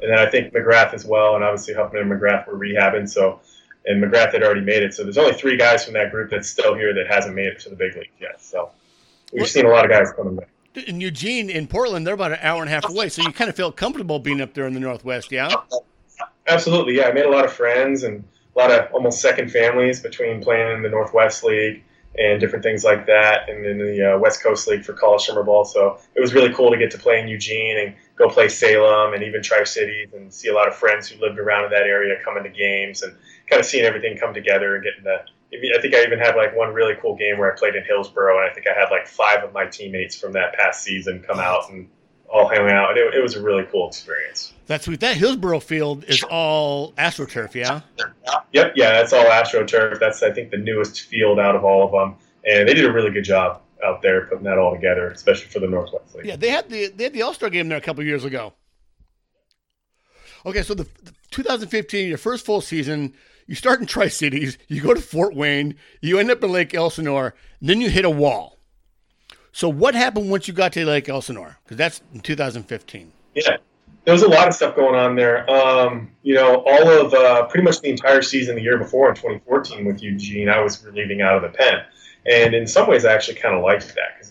And 0.00 0.12
then 0.12 0.18
I 0.20 0.30
think 0.30 0.54
McGrath 0.54 0.94
as 0.94 1.04
well, 1.04 1.34
and 1.34 1.42
obviously 1.42 1.74
Huffman 1.74 2.02
and 2.02 2.10
McGrath 2.10 2.46
were 2.46 2.56
rehabbing. 2.56 3.08
So 3.08 3.40
and 3.88 4.02
McGrath 4.02 4.32
had 4.32 4.42
already 4.42 4.60
made 4.60 4.82
it. 4.82 4.94
So 4.94 5.02
there's 5.02 5.18
only 5.18 5.32
three 5.32 5.56
guys 5.56 5.84
from 5.84 5.94
that 5.94 6.10
group 6.10 6.30
that's 6.30 6.48
still 6.48 6.74
here 6.74 6.94
that 6.94 7.06
hasn't 7.08 7.34
made 7.34 7.46
it 7.46 7.58
to 7.60 7.70
the 7.70 7.76
big 7.76 7.96
leagues 7.96 8.08
yet. 8.20 8.40
So 8.40 8.70
we've 9.32 9.42
what? 9.42 9.48
seen 9.48 9.66
a 9.66 9.70
lot 9.70 9.84
of 9.84 9.90
guys 9.90 10.12
coming 10.12 10.36
back. 10.36 10.48
In 10.86 11.00
Eugene, 11.00 11.50
in 11.50 11.66
Portland, 11.66 12.06
they're 12.06 12.14
about 12.14 12.32
an 12.32 12.38
hour 12.40 12.60
and 12.60 12.70
a 12.70 12.72
half 12.72 12.88
away, 12.88 13.08
so 13.08 13.22
you 13.22 13.32
kind 13.32 13.50
of 13.50 13.56
feel 13.56 13.72
comfortable 13.72 14.18
being 14.18 14.40
up 14.40 14.54
there 14.54 14.66
in 14.66 14.74
the 14.74 14.80
Northwest, 14.80 15.32
yeah? 15.32 15.50
Absolutely, 16.46 16.96
yeah. 16.96 17.08
I 17.08 17.12
made 17.12 17.24
a 17.24 17.30
lot 17.30 17.44
of 17.44 17.52
friends 17.52 18.04
and 18.04 18.22
a 18.54 18.58
lot 18.58 18.70
of 18.70 18.92
almost 18.92 19.20
second 19.20 19.50
families 19.50 20.00
between 20.00 20.42
playing 20.42 20.76
in 20.76 20.82
the 20.82 20.88
Northwest 20.88 21.42
League 21.42 21.82
and 22.18 22.40
different 22.40 22.64
things 22.64 22.84
like 22.84 23.06
that, 23.06 23.48
and 23.48 23.64
in 23.64 23.78
the 23.78 24.14
uh, 24.14 24.18
West 24.18 24.42
Coast 24.42 24.66
League 24.66 24.84
for 24.84 24.92
college 24.92 25.22
summer 25.22 25.42
ball. 25.42 25.64
So 25.64 25.98
it 26.14 26.20
was 26.20 26.34
really 26.34 26.52
cool 26.52 26.70
to 26.70 26.76
get 26.76 26.90
to 26.92 26.98
play 26.98 27.20
in 27.20 27.28
Eugene 27.28 27.78
and 27.78 27.94
go 28.16 28.28
play 28.28 28.48
Salem 28.48 29.14
and 29.14 29.22
even 29.22 29.42
Tri 29.42 29.62
Cities 29.64 30.08
and 30.12 30.32
see 30.32 30.48
a 30.48 30.54
lot 30.54 30.66
of 30.66 30.74
friends 30.74 31.08
who 31.08 31.20
lived 31.20 31.38
around 31.38 31.66
in 31.66 31.70
that 31.70 31.84
area 31.84 32.16
coming 32.24 32.42
to 32.42 32.50
games 32.50 33.02
and 33.02 33.14
kind 33.48 33.60
of 33.60 33.66
seeing 33.66 33.84
everything 33.84 34.16
come 34.16 34.34
together 34.34 34.74
and 34.74 34.84
getting 34.84 35.04
the. 35.04 35.18
I 35.52 35.80
think 35.80 35.94
I 35.94 36.02
even 36.02 36.18
had 36.18 36.36
like 36.36 36.54
one 36.54 36.74
really 36.74 36.94
cool 37.00 37.16
game 37.16 37.38
where 37.38 37.52
I 37.52 37.56
played 37.56 37.74
in 37.74 37.84
Hillsboro, 37.84 38.38
and 38.38 38.50
I 38.50 38.52
think 38.52 38.66
I 38.68 38.78
had 38.78 38.90
like 38.90 39.06
five 39.06 39.42
of 39.42 39.52
my 39.52 39.66
teammates 39.66 40.18
from 40.18 40.32
that 40.32 40.52
past 40.54 40.82
season 40.82 41.24
come 41.26 41.38
out 41.38 41.70
and 41.70 41.88
all 42.28 42.48
hang 42.48 42.70
out. 42.70 42.98
It, 42.98 43.14
it 43.14 43.22
was 43.22 43.34
a 43.34 43.42
really 43.42 43.64
cool 43.64 43.88
experience. 43.88 44.52
That's 44.66 44.84
sweet. 44.84 45.00
That 45.00 45.16
Hillsboro 45.16 45.60
field 45.60 46.04
is 46.04 46.22
all 46.24 46.92
AstroTurf, 46.92 47.54
yeah. 47.54 47.80
Yep, 48.52 48.72
yeah, 48.76 48.90
that's 48.92 49.14
all 49.14 49.24
AstroTurf. 49.24 49.98
That's 49.98 50.22
I 50.22 50.30
think 50.30 50.50
the 50.50 50.58
newest 50.58 51.02
field 51.02 51.38
out 51.38 51.56
of 51.56 51.64
all 51.64 51.84
of 51.84 51.92
them, 51.92 52.16
and 52.46 52.68
they 52.68 52.74
did 52.74 52.84
a 52.84 52.92
really 52.92 53.10
good 53.10 53.24
job 53.24 53.62
out 53.84 54.02
there 54.02 54.26
putting 54.26 54.44
that 54.44 54.58
all 54.58 54.74
together, 54.74 55.08
especially 55.10 55.48
for 55.48 55.60
the 55.60 55.68
Northwest 55.68 56.14
League. 56.14 56.26
Yeah, 56.26 56.36
they 56.36 56.50
had 56.50 56.68
the 56.68 56.88
they 56.88 57.04
had 57.04 57.12
the 57.14 57.22
All 57.22 57.32
Star 57.32 57.48
game 57.48 57.68
there 57.68 57.78
a 57.78 57.80
couple 57.80 58.04
years 58.04 58.24
ago. 58.24 58.52
Okay, 60.46 60.62
so 60.62 60.74
the, 60.74 60.84
the 61.02 61.12
2015, 61.30 62.08
your 62.08 62.18
first 62.18 62.46
full 62.46 62.60
season, 62.60 63.12
you 63.48 63.54
start 63.54 63.80
in 63.80 63.86
Tri 63.86 64.08
Cities, 64.08 64.58
you 64.68 64.80
go 64.80 64.94
to 64.94 65.00
Fort 65.00 65.34
Wayne, 65.34 65.74
you 66.00 66.18
end 66.18 66.30
up 66.30 66.44
in 66.44 66.52
Lake 66.52 66.74
Elsinore, 66.74 67.34
then 67.60 67.80
you 67.80 67.90
hit 67.90 68.04
a 68.04 68.10
wall. 68.10 68.58
So 69.50 69.68
what 69.68 69.94
happened 69.94 70.30
once 70.30 70.46
you 70.46 70.54
got 70.54 70.72
to 70.74 70.84
Lake 70.84 71.08
Elsinore? 71.08 71.58
Because 71.64 71.78
that's 71.78 72.02
in 72.14 72.20
2015. 72.20 73.10
Yeah, 73.34 73.56
there 74.04 74.12
was 74.12 74.22
a 74.22 74.28
lot 74.28 74.48
of 74.48 74.54
stuff 74.54 74.76
going 74.76 74.94
on 74.94 75.16
there. 75.16 75.50
Um, 75.50 76.10
you 76.22 76.34
know, 76.34 76.62
all 76.66 76.88
of 76.88 77.14
uh, 77.14 77.46
pretty 77.46 77.64
much 77.64 77.80
the 77.80 77.88
entire 77.88 78.22
season 78.22 78.54
the 78.54 78.62
year 78.62 78.78
before 78.78 79.08
in 79.08 79.14
2014 79.14 79.86
with 79.86 80.02
Eugene, 80.02 80.48
I 80.48 80.60
was 80.60 80.84
relieving 80.84 81.22
out 81.22 81.42
of 81.42 81.50
the 81.50 81.56
pen. 81.56 81.80
And 82.26 82.54
in 82.54 82.66
some 82.66 82.86
ways, 82.86 83.06
I 83.06 83.14
actually 83.14 83.38
kind 83.38 83.54
of 83.54 83.62
liked 83.62 83.94
that 83.94 84.18
because, 84.18 84.30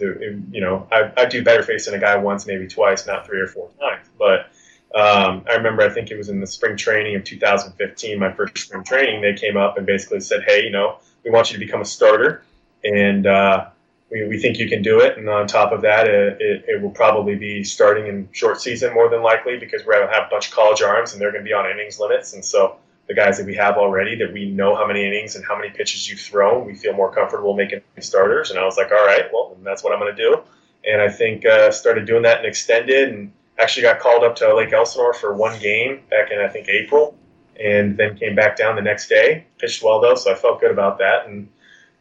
you 0.51 0.61
know, 0.61 0.87
I, 0.91 1.11
I 1.17 1.25
do 1.25 1.43
better 1.43 1.63
facing 1.63 1.95
a 1.95 1.99
guy 1.99 2.15
once, 2.15 2.45
maybe 2.45 2.67
twice, 2.67 3.07
not 3.07 3.25
three 3.25 3.39
or 3.39 3.47
four 3.47 3.69
times. 3.79 4.07
But 4.19 4.51
um, 4.95 5.43
I 5.49 5.55
remember, 5.55 5.83
I 5.83 5.89
think 5.89 6.11
it 6.11 6.17
was 6.17 6.29
in 6.29 6.39
the 6.39 6.47
spring 6.47 6.77
training 6.77 7.15
of 7.15 7.23
2015, 7.23 8.19
my 8.19 8.31
first 8.31 8.57
spring 8.57 8.83
training, 8.83 9.21
they 9.21 9.33
came 9.33 9.57
up 9.57 9.77
and 9.77 9.85
basically 9.85 10.21
said, 10.21 10.43
hey, 10.45 10.63
you 10.63 10.71
know, 10.71 10.97
we 11.23 11.31
want 11.31 11.51
you 11.51 11.59
to 11.59 11.65
become 11.65 11.81
a 11.81 11.85
starter, 11.85 12.43
and 12.83 13.27
uh, 13.27 13.67
we, 14.09 14.27
we 14.27 14.39
think 14.39 14.59
you 14.59 14.69
can 14.69 14.81
do 14.81 14.99
it. 15.01 15.17
And 15.17 15.27
on 15.29 15.47
top 15.47 15.71
of 15.71 15.81
that, 15.81 16.07
it, 16.07 16.41
it, 16.41 16.65
it, 16.67 16.81
will 16.81 16.91
probably 16.91 17.35
be 17.35 17.63
starting 17.63 18.07
in 18.07 18.29
short 18.31 18.61
season 18.61 18.93
more 18.93 19.09
than 19.09 19.21
likely 19.21 19.57
because 19.57 19.85
we're 19.85 19.93
going 19.93 20.07
to 20.07 20.13
have 20.13 20.27
a 20.27 20.29
bunch 20.29 20.47
of 20.47 20.53
college 20.53 20.81
arms 20.81 21.11
and 21.11 21.21
they're 21.21 21.31
going 21.31 21.43
to 21.43 21.47
be 21.47 21.53
on 21.53 21.69
innings 21.69 21.99
limits. 21.99 22.33
And 22.33 22.43
so 22.43 22.77
the 23.07 23.13
guys 23.13 23.37
that 23.37 23.45
we 23.45 23.55
have 23.55 23.75
already, 23.75 24.15
that 24.17 24.31
we 24.31 24.49
know 24.49 24.75
how 24.75 24.87
many 24.87 25.05
innings 25.05 25.35
and 25.35 25.45
how 25.45 25.57
many 25.57 25.69
pitches 25.69 26.09
you've 26.09 26.19
thrown, 26.19 26.65
we 26.65 26.75
feel 26.75 26.93
more 26.93 27.11
comfortable 27.11 27.55
making 27.55 27.81
starters. 27.99 28.51
And 28.51 28.59
I 28.59 28.65
was 28.65 28.77
like, 28.77 28.91
all 28.91 29.05
right, 29.05 29.25
well, 29.33 29.57
that's 29.63 29.83
what 29.83 29.93
I'm 29.93 29.99
going 29.99 30.15
to 30.15 30.21
do. 30.21 30.41
And 30.85 31.01
I 31.01 31.09
think 31.09 31.45
uh, 31.45 31.71
started 31.71 32.05
doing 32.05 32.23
that 32.23 32.37
and 32.37 32.45
extended 32.45 33.09
and 33.09 33.31
actually 33.59 33.83
got 33.83 33.99
called 33.99 34.23
up 34.23 34.35
to 34.37 34.55
Lake 34.55 34.73
Elsinore 34.73 35.13
for 35.13 35.33
one 35.33 35.59
game 35.59 36.01
back 36.09 36.31
in 36.31 36.39
I 36.39 36.47
think 36.47 36.67
April, 36.67 37.15
and 37.59 37.97
then 37.97 38.17
came 38.17 38.35
back 38.35 38.57
down 38.57 38.75
the 38.75 38.81
next 38.81 39.09
day. 39.09 39.45
Pitched 39.57 39.83
well 39.83 39.99
though, 39.99 40.15
so 40.15 40.31
I 40.31 40.35
felt 40.35 40.61
good 40.61 40.71
about 40.71 40.97
that, 40.99 41.27
and 41.27 41.49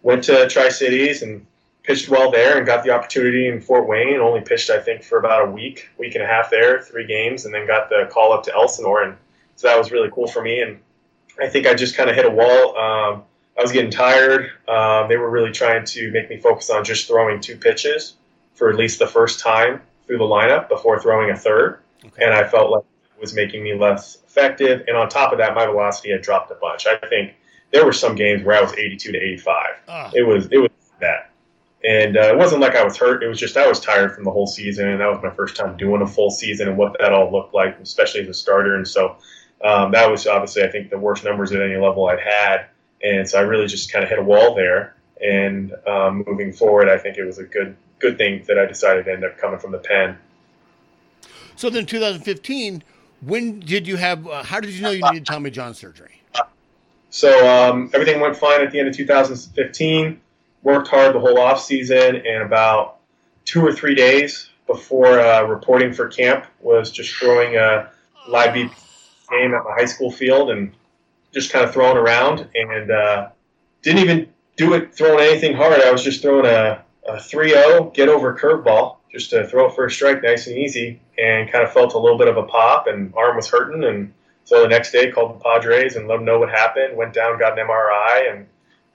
went 0.03 0.25
to 0.25 0.49
Tri 0.49 0.69
Cities 0.69 1.23
and 1.23 1.47
pitched 1.83 2.09
well 2.09 2.31
there, 2.31 2.59
and 2.59 2.67
got 2.67 2.85
the 2.85 2.91
opportunity 2.91 3.49
in 3.49 3.61
Fort 3.61 3.87
Wayne. 3.89 4.15
And 4.15 4.23
Only 4.23 4.41
pitched 4.41 4.71
I 4.71 4.81
think 4.81 5.03
for 5.03 5.19
about 5.19 5.49
a 5.49 5.51
week, 5.51 5.89
week 5.99 6.15
and 6.15 6.23
a 6.23 6.27
half 6.27 6.51
there, 6.51 6.83
three 6.83 7.07
games, 7.07 7.45
and 7.45 7.55
then 7.55 7.67
got 7.67 7.89
the 7.89 8.09
call 8.11 8.33
up 8.33 8.43
to 8.45 8.55
Elsinore, 8.55 9.03
and 9.03 9.17
so 9.57 9.69
that 9.69 9.79
was 9.79 9.91
really 9.91 10.11
cool 10.13 10.27
for 10.27 10.43
me. 10.43 10.61
And 10.61 10.79
I 11.41 11.49
think 11.49 11.67
I 11.67 11.75
just 11.75 11.97
kind 11.97 12.11
of 12.11 12.17
hit 12.17 12.27
a 12.27 12.31
wall. 12.31 12.77
Um, 12.77 13.23
I 13.59 13.63
was 13.63 13.73
getting 13.73 13.91
tired. 13.91 14.51
Um, 14.69 15.09
they 15.09 15.17
were 15.17 15.31
really 15.31 15.53
trying 15.53 15.87
to 15.87 16.11
make 16.11 16.29
me 16.29 16.37
focus 16.37 16.69
on 16.69 16.85
just 16.85 17.09
throwing 17.09 17.41
two 17.41 17.57
pitches 17.57 18.15
for 18.55 18.69
at 18.69 18.77
least 18.77 18.99
the 18.99 19.07
first 19.07 19.41
time 19.41 19.81
through 20.07 20.19
the 20.19 20.25
lineup 20.25 20.69
before 20.69 21.01
throwing 21.01 21.31
a 21.31 21.37
third, 21.37 21.81
okay. 22.05 22.25
and 22.25 22.35
I 22.35 22.47
felt 22.47 22.71
like 22.71 22.85
it 23.17 23.21
was 23.21 23.35
making 23.35 23.63
me 23.63 23.75
less 23.75 24.19
effective. 24.27 24.85
And 24.87 24.97
on 24.97 25.09
top 25.09 25.33
of 25.33 25.39
that, 25.39 25.55
my 25.55 25.67
velocity 25.67 26.11
had 26.11 26.23
dropped 26.23 26.51
a 26.51 26.55
bunch. 26.55 26.87
I 26.87 26.97
think 27.09 27.35
there 27.73 27.85
were 27.85 27.93
some 27.93 28.15
games 28.15 28.45
where 28.45 28.57
I 28.57 28.63
was 28.63 28.73
82 28.73 29.13
to 29.13 29.19
85. 29.19 29.57
Uh. 29.89 30.11
It 30.15 30.23
was 30.23 30.49
it 30.51 30.59
was 30.59 30.71
bad, 31.01 31.27
and 31.85 32.17
uh, 32.17 32.23
it 32.23 32.37
wasn't 32.37 32.61
like 32.61 32.75
I 32.75 32.85
was 32.85 32.97
hurt. 32.97 33.23
It 33.23 33.29
was 33.29 33.39
just 33.39 33.57
I 33.57 33.67
was 33.67 33.81
tired 33.81 34.15
from 34.15 34.25
the 34.25 34.31
whole 34.31 34.47
season, 34.47 34.89
and 34.89 35.01
that 35.01 35.09
was 35.09 35.21
my 35.23 35.31
first 35.31 35.57
time 35.57 35.77
doing 35.77 36.03
a 36.03 36.07
full 36.07 36.31
season 36.31 36.69
and 36.69 36.77
what 36.77 36.97
that 37.01 37.13
all 37.13 37.31
looked 37.31 37.55
like, 37.55 37.79
especially 37.81 38.23
as 38.23 38.29
a 38.29 38.35
starter. 38.35 38.77
And 38.77 38.87
so 38.87 39.17
um, 39.65 39.93
that 39.93 40.11
was 40.11 40.27
obviously 40.27 40.63
I 40.63 40.69
think 40.69 40.91
the 40.91 40.99
worst 40.99 41.25
numbers 41.25 41.53
at 41.53 41.61
any 41.63 41.77
level 41.77 42.07
I'd 42.09 42.21
had, 42.21 42.67
and 43.03 43.29
so 43.29 43.39
I 43.39 43.43
really 43.43 43.67
just 43.67 43.93
kind 43.93 44.05
of 44.05 44.11
hit 44.11 44.19
a 44.19 44.23
wall 44.23 44.55
there. 44.55 44.95
And 45.19 45.73
um, 45.87 46.25
moving 46.27 46.53
forward, 46.53 46.91
I 46.91 46.99
think 46.99 47.17
it 47.17 47.25
was 47.25 47.39
a 47.39 47.45
good 47.45 47.75
good 47.99 48.19
thing 48.19 48.45
that 48.47 48.59
I 48.59 48.67
decided 48.67 49.05
to 49.07 49.13
end 49.13 49.25
up 49.25 49.39
coming 49.39 49.59
from 49.59 49.73
the 49.73 49.79
pen. 49.79 50.19
So 51.57 51.71
then, 51.71 51.87
2015, 51.87 52.83
when 53.21 53.61
did 53.61 53.87
you 53.87 53.97
have? 53.97 54.27
Uh, 54.27 54.43
how 54.43 54.61
did 54.61 54.73
you 54.73 54.83
know 54.83 54.91
you 54.91 55.03
needed 55.11 55.27
Tommy 55.27 55.51
John 55.51 55.75
surgery? 55.75 56.21
So 57.11 57.49
um, 57.49 57.91
everything 57.95 58.21
went 58.21 58.37
fine 58.37 58.61
at 58.61 58.71
the 58.71 58.79
end 58.79 58.89
of 58.89 58.95
2015. 58.95 60.21
Worked 60.63 60.89
hard 60.89 61.15
the 61.15 61.21
whole 61.21 61.39
off 61.39 61.63
season, 61.63 62.17
and 62.17 62.43
about 62.43 62.99
two 63.45 63.65
or 63.65 63.73
three 63.73 63.95
days 63.95 64.51
before 64.67 65.21
uh, 65.21 65.43
reporting 65.45 65.93
for 65.93 66.09
camp, 66.09 66.45
was 66.61 66.91
just 66.91 67.15
throwing 67.15 67.57
a 67.57 67.89
live 68.29 68.53
beat 68.53 68.71
game 69.31 69.55
at 69.55 69.65
my 69.65 69.73
high 69.73 69.85
school 69.85 70.11
field 70.11 70.51
and 70.51 70.73
just 71.33 71.53
kind 71.53 71.65
of 71.65 71.73
throwing 71.73 71.97
around, 71.97 72.49
and 72.55 72.91
uh, 72.91 73.29
didn't 73.83 74.01
even 74.01 74.29
do 74.57 74.75
it 74.75 74.95
throwing 74.95 75.21
anything 75.21 75.55
hard. 75.55 75.81
I 75.81 75.93
was 75.93 76.03
just 76.03 76.21
throwing 76.21 76.47
a 76.47 76.83
a 77.09 77.15
3-0 77.15 77.95
get 77.95 78.09
over 78.09 78.37
curveball 78.37 78.97
just 79.11 79.31
to 79.31 79.47
throw 79.47 79.69
it 79.69 79.75
for 79.75 79.87
a 79.87 79.91
strike 79.91 80.23
nice 80.23 80.47
and 80.47 80.57
easy 80.59 81.01
and 81.19 81.51
kind 81.51 81.65
of 81.65 81.73
felt 81.73 81.95
a 81.95 81.99
little 81.99 82.19
bit 82.19 82.29
of 82.29 82.37
a 82.37 82.43
pop 82.43 82.87
and 82.87 83.13
arm 83.17 83.37
was 83.37 83.49
hurting 83.49 83.85
and 83.85 84.13
so 84.45 84.63
the 84.63 84.69
next 84.69 84.93
day 84.93 85.11
called 85.11 85.35
the 85.35 85.43
Padres 85.43 85.97
and 85.97 86.07
let 86.07 86.17
them 86.17 86.25
know 86.25 86.39
what 86.39 86.51
happened 86.51 86.97
went 86.97 87.13
down 87.13 87.39
got 87.39 87.59
an 87.59 87.67
MRI 87.67 88.33
and 88.33 88.47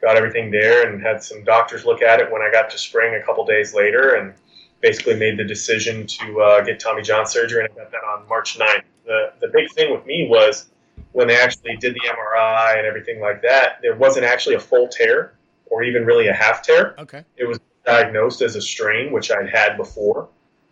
got 0.01 0.15
everything 0.15 0.51
there 0.51 0.87
and 0.87 1.01
had 1.01 1.23
some 1.23 1.43
doctors 1.43 1.85
look 1.85 2.01
at 2.01 2.19
it 2.19 2.31
when 2.31 2.41
I 2.41 2.51
got 2.51 2.69
to 2.71 2.77
spring 2.77 3.15
a 3.15 3.25
couple 3.25 3.45
days 3.45 3.73
later 3.73 4.15
and 4.15 4.33
basically 4.81 5.15
made 5.15 5.37
the 5.37 5.43
decision 5.43 6.07
to 6.07 6.41
uh, 6.41 6.61
get 6.61 6.79
Tommy 6.79 7.03
John 7.03 7.25
surgery 7.25 7.63
and 7.63 7.71
I 7.73 7.75
got 7.75 7.91
that 7.91 8.03
on 8.03 8.27
March 8.27 8.57
9th. 8.57 8.83
The, 9.05 9.33
the 9.39 9.47
big 9.49 9.71
thing 9.73 9.93
with 9.93 10.05
me 10.05 10.27
was 10.27 10.69
when 11.11 11.27
they 11.27 11.39
actually 11.39 11.75
did 11.77 11.93
the 11.93 12.01
MRI 12.07 12.77
and 12.77 12.87
everything 12.87 13.19
like 13.19 13.41
that, 13.43 13.79
there 13.81 13.95
wasn't 13.95 14.25
actually 14.25 14.55
a 14.55 14.59
full 14.59 14.87
tear 14.87 15.33
or 15.67 15.83
even 15.83 16.05
really 16.05 16.27
a 16.27 16.33
half 16.33 16.63
tear. 16.63 16.95
Okay. 16.97 17.23
It 17.37 17.45
was 17.45 17.59
diagnosed 17.85 18.41
as 18.41 18.55
a 18.55 18.61
strain, 18.61 19.11
which 19.11 19.31
I'd 19.31 19.49
had 19.49 19.77
before. 19.77 20.29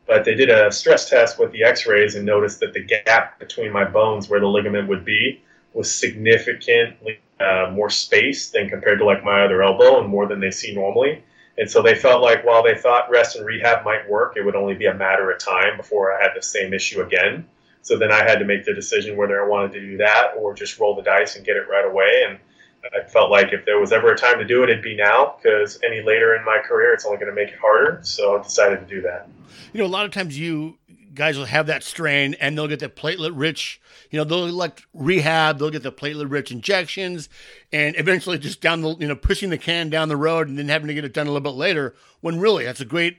But 0.07 0.25
they 0.25 0.33
did 0.33 0.49
a 0.49 0.71
stress 0.71 1.09
test 1.09 1.37
with 1.37 1.51
the 1.51 1.63
x 1.63 1.85
rays 1.85 2.15
and 2.15 2.25
noticed 2.25 2.59
that 2.61 2.73
the 2.73 2.83
gap 2.83 3.39
between 3.39 3.71
my 3.71 3.85
bones 3.85 4.27
where 4.27 4.39
the 4.39 4.47
ligament 4.47 4.87
would 4.87 5.05
be 5.05 5.41
was 5.73 5.93
significantly 5.93 7.19
uh, 7.39 7.69
more 7.71 7.89
space 7.89 8.49
than 8.49 8.69
compared 8.69 8.99
to 8.99 9.05
like 9.05 9.23
my 9.23 9.43
other 9.43 9.61
elbow 9.61 9.99
and 9.99 10.09
more 10.09 10.27
than 10.27 10.39
they 10.39 10.51
see 10.51 10.73
normally. 10.73 11.23
And 11.59 11.69
so 11.69 11.81
they 11.81 11.93
felt 11.93 12.21
like 12.21 12.45
while 12.45 12.63
they 12.63 12.75
thought 12.75 13.09
rest 13.09 13.35
and 13.35 13.45
rehab 13.45 13.83
might 13.83 14.09
work, 14.09 14.33
it 14.35 14.45
would 14.45 14.55
only 14.55 14.75
be 14.75 14.85
a 14.85 14.93
matter 14.93 15.29
of 15.29 15.39
time 15.39 15.77
before 15.77 16.13
I 16.13 16.21
had 16.21 16.31
the 16.35 16.41
same 16.41 16.73
issue 16.73 17.01
again. 17.01 17.47
So 17.81 17.97
then 17.97 18.11
I 18.11 18.23
had 18.23 18.39
to 18.39 18.45
make 18.45 18.65
the 18.65 18.73
decision 18.73 19.17
whether 19.17 19.43
I 19.43 19.47
wanted 19.47 19.73
to 19.73 19.81
do 19.81 19.97
that 19.97 20.33
or 20.37 20.53
just 20.53 20.79
roll 20.79 20.95
the 20.95 21.01
dice 21.01 21.35
and 21.35 21.45
get 21.45 21.57
it 21.57 21.67
right 21.69 21.85
away. 21.85 22.23
And 22.27 22.39
I 22.83 23.07
felt 23.07 23.29
like 23.29 23.53
if 23.53 23.65
there 23.65 23.79
was 23.79 23.91
ever 23.91 24.13
a 24.13 24.17
time 24.17 24.39
to 24.39 24.45
do 24.45 24.63
it, 24.63 24.69
it'd 24.69 24.83
be 24.83 24.95
now 24.95 25.35
because 25.41 25.79
any 25.83 26.01
later 26.01 26.35
in 26.35 26.45
my 26.45 26.59
career, 26.59 26.93
it's 26.93 27.05
only 27.05 27.17
going 27.17 27.29
to 27.29 27.35
make 27.35 27.49
it 27.49 27.59
harder. 27.59 27.99
So 28.03 28.37
I 28.37 28.43
decided 28.43 28.79
to 28.79 28.85
do 28.85 29.01
that. 29.01 29.27
You 29.73 29.79
know, 29.79 29.85
a 29.85 29.87
lot 29.87 30.05
of 30.05 30.11
times 30.11 30.37
you 30.37 30.77
guys 31.13 31.37
will 31.37 31.45
have 31.45 31.67
that 31.67 31.83
strain 31.83 32.35
and 32.35 32.57
they'll 32.57 32.67
get 32.67 32.79
the 32.79 32.89
platelet 32.89 33.31
rich, 33.33 33.81
you 34.09 34.17
know, 34.17 34.23
they'll 34.23 34.45
elect 34.45 34.85
rehab, 34.93 35.59
they'll 35.59 35.69
get 35.69 35.83
the 35.83 35.91
platelet 35.91 36.31
rich 36.31 36.51
injections 36.51 37.29
and 37.71 37.95
eventually 37.97 38.37
just 38.37 38.61
down 38.61 38.81
the, 38.81 38.95
you 38.97 39.07
know, 39.07 39.15
pushing 39.15 39.49
the 39.49 39.57
can 39.57 39.89
down 39.89 40.07
the 40.07 40.17
road 40.17 40.47
and 40.47 40.57
then 40.57 40.69
having 40.69 40.87
to 40.87 40.93
get 40.93 41.03
it 41.03 41.13
done 41.13 41.27
a 41.27 41.29
little 41.31 41.41
bit 41.41 41.57
later 41.57 41.95
when 42.21 42.39
really 42.39 42.63
that's 42.63 42.79
a 42.79 42.85
great 42.85 43.17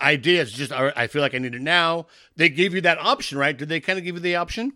idea. 0.00 0.42
It's 0.42 0.52
just, 0.52 0.72
I 0.72 1.06
feel 1.06 1.22
like 1.22 1.34
I 1.34 1.38
need 1.38 1.54
it 1.54 1.62
now. 1.62 2.06
They 2.36 2.48
gave 2.48 2.74
you 2.74 2.80
that 2.82 2.98
option, 2.98 3.38
right? 3.38 3.56
Did 3.56 3.68
they 3.68 3.80
kind 3.80 3.98
of 3.98 4.04
give 4.04 4.16
you 4.16 4.20
the 4.20 4.36
option? 4.36 4.72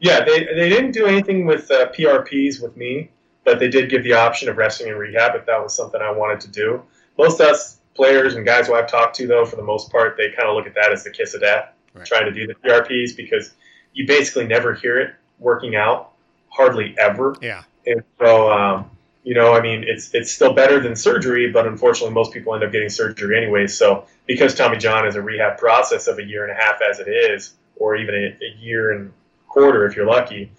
Yeah, 0.00 0.24
they, 0.24 0.44
they 0.44 0.68
didn't 0.68 0.90
do 0.90 1.06
anything 1.06 1.46
with 1.46 1.70
uh, 1.70 1.90
PRPs 1.90 2.62
with 2.62 2.76
me, 2.76 3.10
but 3.44 3.58
they 3.58 3.68
did 3.68 3.90
give 3.90 4.02
the 4.04 4.14
option 4.14 4.48
of 4.48 4.56
resting 4.56 4.88
and 4.88 4.98
rehab 4.98 5.34
if 5.34 5.46
that 5.46 5.62
was 5.62 5.74
something 5.74 6.00
I 6.00 6.10
wanted 6.10 6.40
to 6.40 6.48
do. 6.48 6.82
Most 7.18 7.40
of 7.40 7.48
us 7.48 7.78
players 7.94 8.34
and 8.34 8.44
guys 8.44 8.66
who 8.66 8.74
I've 8.74 8.90
talked 8.90 9.16
to, 9.16 9.26
though, 9.26 9.44
for 9.44 9.56
the 9.56 9.62
most 9.62 9.90
part, 9.90 10.16
they 10.16 10.30
kind 10.30 10.48
of 10.48 10.56
look 10.56 10.66
at 10.66 10.74
that 10.74 10.92
as 10.92 11.04
the 11.04 11.10
kiss 11.10 11.34
of 11.34 11.40
death, 11.40 11.68
right. 11.94 12.04
trying 12.04 12.24
to 12.26 12.32
do 12.32 12.46
the 12.46 12.54
PRPs 12.54 13.16
because 13.16 13.52
you 13.92 14.06
basically 14.06 14.46
never 14.46 14.74
hear 14.74 14.98
it 15.00 15.14
working 15.38 15.76
out, 15.76 16.12
hardly 16.48 16.94
ever. 16.98 17.36
Yeah. 17.40 17.62
And 17.86 18.02
so, 18.18 18.50
um, 18.50 18.90
you 19.22 19.34
know, 19.34 19.54
I 19.54 19.60
mean, 19.60 19.84
it's 19.86 20.12
it's 20.14 20.30
still 20.30 20.52
better 20.52 20.80
than 20.80 20.96
surgery, 20.96 21.50
but 21.50 21.66
unfortunately, 21.66 22.14
most 22.14 22.32
people 22.32 22.54
end 22.54 22.64
up 22.64 22.72
getting 22.72 22.88
surgery 22.88 23.36
anyway. 23.36 23.66
So, 23.66 24.06
because 24.26 24.54
Tommy 24.54 24.76
John 24.76 25.06
is 25.06 25.16
a 25.16 25.22
rehab 25.22 25.58
process 25.58 26.06
of 26.08 26.18
a 26.18 26.22
year 26.22 26.46
and 26.46 26.52
a 26.52 26.62
half 26.62 26.80
as 26.82 26.98
it 26.98 27.08
is, 27.08 27.54
or 27.76 27.96
even 27.96 28.14
a, 28.14 28.44
a 28.44 28.58
year 28.58 28.92
and 28.92 29.12
quarter 29.48 29.86
if 29.86 29.96
you're 29.96 30.06
lucky, 30.06 30.50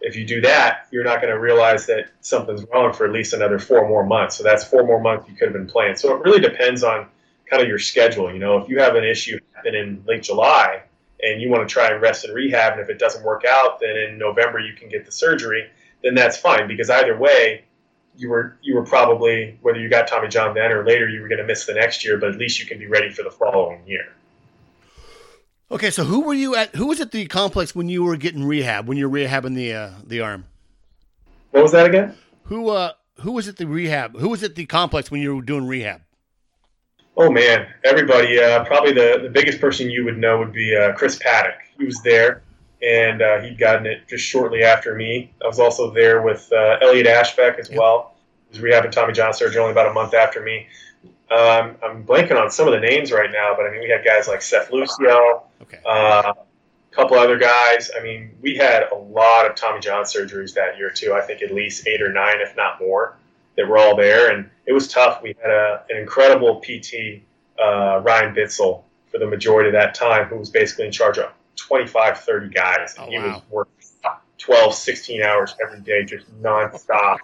if 0.00 0.16
you 0.16 0.24
do 0.24 0.40
that, 0.42 0.86
you're 0.90 1.04
not 1.04 1.20
going 1.20 1.32
to 1.32 1.38
realize 1.38 1.86
that 1.86 2.10
something's 2.20 2.64
wrong 2.72 2.92
for 2.92 3.06
at 3.06 3.12
least 3.12 3.32
another 3.32 3.58
four 3.58 3.88
more 3.88 4.04
months. 4.04 4.36
So 4.36 4.44
that's 4.44 4.64
four 4.64 4.84
more 4.84 5.00
months 5.00 5.28
you 5.28 5.34
could 5.34 5.48
have 5.48 5.52
been 5.52 5.66
playing. 5.66 5.96
So 5.96 6.14
it 6.16 6.22
really 6.24 6.40
depends 6.40 6.82
on 6.82 7.06
kind 7.48 7.62
of 7.62 7.68
your 7.68 7.78
schedule. 7.78 8.32
You 8.32 8.38
know, 8.38 8.58
if 8.58 8.68
you 8.68 8.78
have 8.78 8.94
an 8.94 9.04
issue 9.04 9.38
happen 9.52 9.74
in 9.74 10.02
late 10.06 10.22
July 10.22 10.82
and 11.22 11.42
you 11.42 11.50
want 11.50 11.68
to 11.68 11.72
try 11.72 11.90
and 11.90 12.00
rest 12.00 12.24
and 12.24 12.34
rehab, 12.34 12.72
and 12.72 12.80
if 12.80 12.88
it 12.88 12.98
doesn't 12.98 13.24
work 13.24 13.44
out, 13.46 13.80
then 13.80 13.96
in 13.96 14.18
November 14.18 14.58
you 14.58 14.74
can 14.74 14.88
get 14.88 15.04
the 15.04 15.12
surgery. 15.12 15.68
Then 16.02 16.14
that's 16.14 16.38
fine 16.38 16.66
because 16.66 16.88
either 16.88 17.16
way, 17.16 17.64
you 18.16 18.28
were 18.28 18.56
you 18.62 18.74
were 18.74 18.84
probably 18.84 19.58
whether 19.62 19.78
you 19.78 19.88
got 19.88 20.08
Tommy 20.08 20.28
John 20.28 20.54
then 20.54 20.72
or 20.72 20.84
later, 20.84 21.08
you 21.08 21.20
were 21.20 21.28
going 21.28 21.38
to 21.38 21.46
miss 21.46 21.66
the 21.66 21.74
next 21.74 22.04
year, 22.04 22.18
but 22.18 22.30
at 22.30 22.36
least 22.36 22.58
you 22.58 22.66
can 22.66 22.78
be 22.78 22.86
ready 22.86 23.10
for 23.10 23.22
the 23.22 23.30
following 23.30 23.86
year. 23.86 24.12
Okay, 25.72 25.90
so 25.90 26.04
who 26.04 26.22
were 26.22 26.34
you 26.34 26.56
at? 26.56 26.74
Who 26.74 26.88
was 26.88 27.00
at 27.00 27.12
the 27.12 27.26
complex 27.26 27.74
when 27.74 27.88
you 27.88 28.02
were 28.02 28.16
getting 28.16 28.44
rehab? 28.44 28.88
When 28.88 28.98
you 28.98 29.08
were 29.08 29.18
rehabbing 29.18 29.54
the 29.54 29.72
uh, 29.72 29.90
the 30.04 30.20
arm? 30.20 30.46
What 31.52 31.62
was 31.62 31.72
that 31.72 31.86
again? 31.86 32.16
Who 32.44 32.70
uh 32.70 32.92
who 33.20 33.32
was 33.32 33.46
at 33.46 33.56
the 33.56 33.66
rehab? 33.66 34.18
Who 34.18 34.30
was 34.30 34.42
at 34.42 34.56
the 34.56 34.66
complex 34.66 35.10
when 35.10 35.20
you 35.20 35.36
were 35.36 35.42
doing 35.42 35.66
rehab? 35.66 36.00
Oh 37.16 37.30
man, 37.30 37.68
everybody. 37.84 38.40
Uh, 38.40 38.64
probably 38.64 38.92
the, 38.92 39.20
the 39.22 39.28
biggest 39.28 39.60
person 39.60 39.90
you 39.90 40.04
would 40.04 40.18
know 40.18 40.38
would 40.38 40.52
be 40.52 40.74
uh, 40.74 40.92
Chris 40.94 41.18
Paddack. 41.18 41.58
He 41.78 41.84
was 41.84 42.02
there, 42.02 42.42
and 42.82 43.22
uh, 43.22 43.40
he'd 43.40 43.58
gotten 43.58 43.86
it 43.86 44.08
just 44.08 44.24
shortly 44.24 44.64
after 44.64 44.94
me. 44.94 45.32
I 45.44 45.46
was 45.46 45.60
also 45.60 45.92
there 45.92 46.22
with 46.22 46.50
uh, 46.52 46.78
Elliot 46.82 47.06
Ashbeck 47.06 47.58
as 47.58 47.68
yep. 47.68 47.78
well. 47.78 48.16
He 48.50 48.58
was 48.58 48.64
rehabbing 48.64 48.90
Tommy 48.90 49.12
John 49.12 49.32
surgery 49.34 49.60
only 49.60 49.72
about 49.72 49.88
a 49.88 49.92
month 49.92 50.14
after 50.14 50.42
me. 50.42 50.66
Um, 51.30 51.76
I'm 51.82 52.04
blanking 52.04 52.40
on 52.40 52.50
some 52.50 52.66
of 52.66 52.72
the 52.72 52.80
names 52.80 53.12
right 53.12 53.30
now, 53.30 53.54
but 53.56 53.66
I 53.66 53.70
mean, 53.70 53.80
we 53.80 53.88
had 53.88 54.04
guys 54.04 54.26
like 54.26 54.42
Seth 54.42 54.72
Lucio, 54.72 55.44
okay. 55.62 55.78
uh, 55.86 56.32
a 56.34 56.94
couple 56.94 57.16
other 57.16 57.38
guys. 57.38 57.90
I 57.96 58.02
mean, 58.02 58.32
we 58.40 58.56
had 58.56 58.88
a 58.90 58.96
lot 58.96 59.48
of 59.48 59.54
Tommy 59.54 59.78
John 59.78 60.02
surgeries 60.02 60.54
that 60.54 60.76
year 60.76 60.90
too. 60.90 61.12
I 61.14 61.20
think 61.20 61.40
at 61.42 61.54
least 61.54 61.86
eight 61.86 62.02
or 62.02 62.12
nine, 62.12 62.40
if 62.40 62.56
not 62.56 62.80
more, 62.80 63.16
that 63.56 63.68
were 63.68 63.78
all 63.78 63.96
there, 63.96 64.32
and 64.32 64.50
it 64.66 64.72
was 64.72 64.88
tough. 64.88 65.22
We 65.22 65.36
had 65.40 65.50
a, 65.50 65.84
an 65.88 65.98
incredible 65.98 66.60
PT, 66.60 67.22
uh, 67.62 68.00
Ryan 68.02 68.34
Bitzel, 68.34 68.82
for 69.10 69.18
the 69.18 69.26
majority 69.26 69.68
of 69.68 69.74
that 69.74 69.94
time, 69.94 70.26
who 70.26 70.36
was 70.36 70.50
basically 70.50 70.86
in 70.86 70.92
charge 70.92 71.18
of 71.18 71.30
25, 71.56 72.18
30 72.18 72.48
guys, 72.48 72.96
and 72.98 73.06
oh, 73.06 73.10
he 73.10 73.18
wow. 73.18 73.34
was 73.34 73.42
working 73.50 73.79
12, 74.40 74.74
16 74.74 75.22
hours 75.22 75.54
every 75.62 75.80
day, 75.80 76.04
just 76.04 76.26
nonstop. 76.42 77.18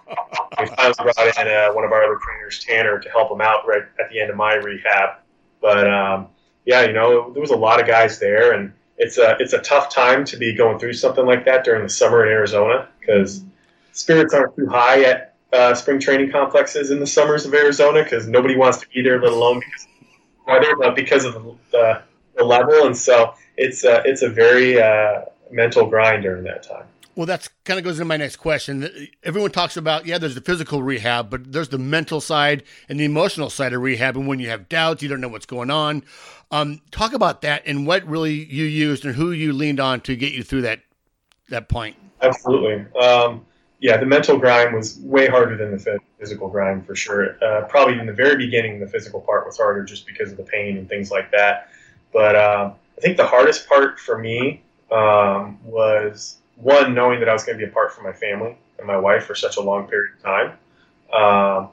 we 0.59 0.67
finally 0.67 0.93
brought 0.99 1.37
in 1.39 1.47
uh, 1.47 1.73
one 1.73 1.83
of 1.83 1.91
our 1.91 2.03
other 2.03 2.19
trainers, 2.21 2.63
Tanner, 2.63 2.99
to 2.99 3.09
help 3.09 3.31
him 3.31 3.41
out 3.41 3.67
right 3.67 3.83
at 3.99 4.09
the 4.11 4.19
end 4.19 4.29
of 4.29 4.37
my 4.37 4.53
rehab. 4.53 5.17
But 5.59 5.91
um, 5.91 6.27
yeah, 6.65 6.83
you 6.83 6.93
know, 6.93 7.31
there 7.31 7.41
was 7.41 7.49
a 7.49 7.55
lot 7.55 7.81
of 7.81 7.87
guys 7.87 8.19
there, 8.19 8.53
and 8.53 8.71
it's 8.97 9.17
a 9.17 9.35
it's 9.39 9.53
a 9.53 9.59
tough 9.59 9.89
time 9.89 10.25
to 10.25 10.37
be 10.37 10.55
going 10.55 10.77
through 10.77 10.93
something 10.93 11.25
like 11.25 11.45
that 11.45 11.63
during 11.63 11.83
the 11.83 11.89
summer 11.89 12.23
in 12.25 12.31
Arizona 12.31 12.87
because 12.99 13.43
spirits 13.93 14.33
aren't 14.33 14.55
too 14.55 14.67
high 14.67 15.03
at 15.03 15.35
uh, 15.53 15.73
spring 15.73 15.99
training 15.99 16.31
complexes 16.31 16.91
in 16.91 16.99
the 16.99 17.07
summers 17.07 17.45
of 17.45 17.53
Arizona 17.53 18.03
because 18.03 18.27
nobody 18.27 18.55
wants 18.55 18.79
to 18.79 18.87
be 18.89 19.01
there, 19.01 19.19
let 19.19 19.31
alone 19.31 19.59
because 19.59 19.85
of 19.85 20.47
weather, 20.47 20.75
but 20.77 20.95
because 20.95 21.25
of 21.25 21.33
the, 21.33 21.55
the, 21.71 22.01
the 22.37 22.43
level, 22.43 22.85
and 22.85 22.95
so 22.95 23.33
it's 23.55 23.83
a, 23.83 24.03
it's 24.05 24.21
a 24.21 24.29
very 24.29 24.81
uh, 24.81 25.21
mental 25.51 25.87
grind 25.87 26.23
during 26.23 26.43
that 26.43 26.63
time. 26.63 26.85
Well, 27.17 27.25
that's 27.25 27.49
kind 27.65 27.79
of 27.79 27.83
goes 27.83 27.95
into 27.95 28.05
my 28.05 28.17
next 28.17 28.35
question. 28.35 29.09
Everyone 29.23 29.49
talks 29.49 29.75
about, 29.75 30.05
yeah, 30.05 30.19
there's 30.19 30.35
the 30.35 30.41
physical 30.41 30.83
rehab, 30.83 31.31
but 31.31 31.51
there's 31.51 31.69
the 31.69 31.79
mental 31.79 32.21
side 32.21 32.61
and 32.87 32.99
the 32.99 33.05
emotional 33.05 33.49
side 33.49 33.73
of 33.73 33.81
rehab. 33.81 34.15
And 34.15 34.27
when 34.27 34.37
you 34.37 34.49
have 34.49 34.69
doubts, 34.69 35.01
you 35.01 35.09
don't 35.09 35.19
know 35.19 35.27
what's 35.27 35.47
going 35.47 35.71
on. 35.71 36.03
Um, 36.51 36.79
talk 36.91 37.13
about 37.13 37.41
that 37.41 37.63
and 37.65 37.87
what 37.87 38.05
really 38.05 38.35
you 38.35 38.65
used 38.65 39.03
and 39.03 39.15
who 39.15 39.31
you 39.31 39.51
leaned 39.51 39.79
on 39.79 40.01
to 40.01 40.15
get 40.15 40.33
you 40.33 40.43
through 40.43 40.61
that 40.61 40.81
that 41.49 41.69
point. 41.69 41.95
Absolutely. 42.21 42.85
Um, 43.01 43.43
yeah, 43.79 43.97
the 43.97 44.05
mental 44.05 44.37
grind 44.37 44.75
was 44.75 44.99
way 44.99 45.25
harder 45.25 45.57
than 45.57 45.71
the 45.71 45.99
physical 46.19 46.49
grind 46.49 46.85
for 46.85 46.95
sure. 46.95 47.43
Uh, 47.43 47.63
probably 47.63 47.97
in 47.97 48.05
the 48.05 48.13
very 48.13 48.37
beginning, 48.37 48.79
the 48.79 48.87
physical 48.87 49.21
part 49.21 49.47
was 49.47 49.57
harder 49.57 49.83
just 49.83 50.05
because 50.05 50.29
of 50.31 50.37
the 50.37 50.43
pain 50.43 50.77
and 50.77 50.87
things 50.87 51.09
like 51.09 51.31
that. 51.31 51.71
But 52.13 52.35
uh, 52.35 52.73
I 52.95 53.01
think 53.01 53.17
the 53.17 53.25
hardest 53.25 53.67
part 53.67 53.99
for 53.99 54.19
me 54.19 54.61
um, 54.91 55.57
was 55.63 56.36
one, 56.57 56.93
knowing 56.93 57.19
that 57.19 57.29
I 57.29 57.33
was 57.33 57.43
going 57.43 57.57
to 57.57 57.65
be 57.65 57.69
apart 57.69 57.93
from 57.93 58.03
my 58.03 58.13
family 58.13 58.57
and 58.77 58.87
my 58.87 58.97
wife 58.97 59.25
for 59.25 59.35
such 59.35 59.57
a 59.57 59.61
long 59.61 59.87
period 59.87 60.15
of 60.15 60.23
time. 60.23 60.51
Um, 61.13 61.69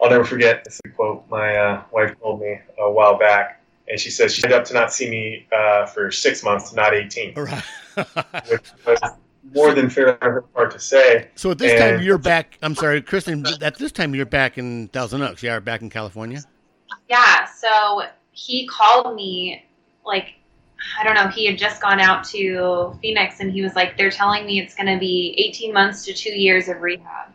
I'll 0.00 0.10
never 0.10 0.24
forget 0.24 0.62
this 0.64 0.80
quote 0.94 1.24
my 1.28 1.56
uh, 1.56 1.82
wife 1.90 2.14
told 2.20 2.40
me 2.40 2.58
a 2.78 2.90
while 2.90 3.18
back, 3.18 3.62
and 3.88 3.98
she 3.98 4.10
says 4.10 4.34
she 4.34 4.44
ended 4.44 4.58
up 4.58 4.66
to 4.66 4.74
not 4.74 4.92
see 4.92 5.08
me 5.08 5.46
uh, 5.52 5.86
for 5.86 6.10
six 6.10 6.44
months, 6.44 6.74
not 6.74 6.94
18. 6.94 7.34
Right. 7.34 7.62
which 8.48 8.70
was 8.86 9.00
more 9.54 9.74
than 9.74 9.88
fair 9.88 10.22
on 10.22 10.30
her 10.30 10.42
part 10.42 10.70
to 10.72 10.78
say. 10.80 11.28
So 11.34 11.50
at 11.50 11.58
this 11.58 11.72
and, 11.72 11.96
time, 11.96 12.02
you're 12.02 12.18
back. 12.18 12.58
I'm 12.62 12.74
sorry, 12.74 13.00
Kristen. 13.00 13.44
At 13.62 13.78
this 13.78 13.92
time, 13.92 14.14
you're 14.14 14.26
back 14.26 14.58
in 14.58 14.88
Thousand 14.88 15.22
Oaks. 15.22 15.42
You 15.42 15.50
are 15.50 15.60
back 15.60 15.82
in 15.82 15.88
California. 15.90 16.42
Yeah. 17.08 17.46
So 17.46 18.02
he 18.32 18.66
called 18.66 19.16
me 19.16 19.64
like 20.04 20.34
I 20.98 21.04
don't 21.04 21.14
know, 21.14 21.28
he 21.28 21.46
had 21.46 21.58
just 21.58 21.80
gone 21.80 22.00
out 22.00 22.24
to 22.24 22.96
Phoenix 23.00 23.40
and 23.40 23.50
he 23.50 23.62
was 23.62 23.74
like, 23.74 23.96
they're 23.96 24.10
telling 24.10 24.46
me 24.46 24.60
it's 24.60 24.74
going 24.74 24.92
to 24.92 24.98
be 24.98 25.34
18 25.38 25.72
months 25.72 26.04
to 26.04 26.12
two 26.12 26.30
years 26.30 26.68
of 26.68 26.80
rehab. 26.80 27.32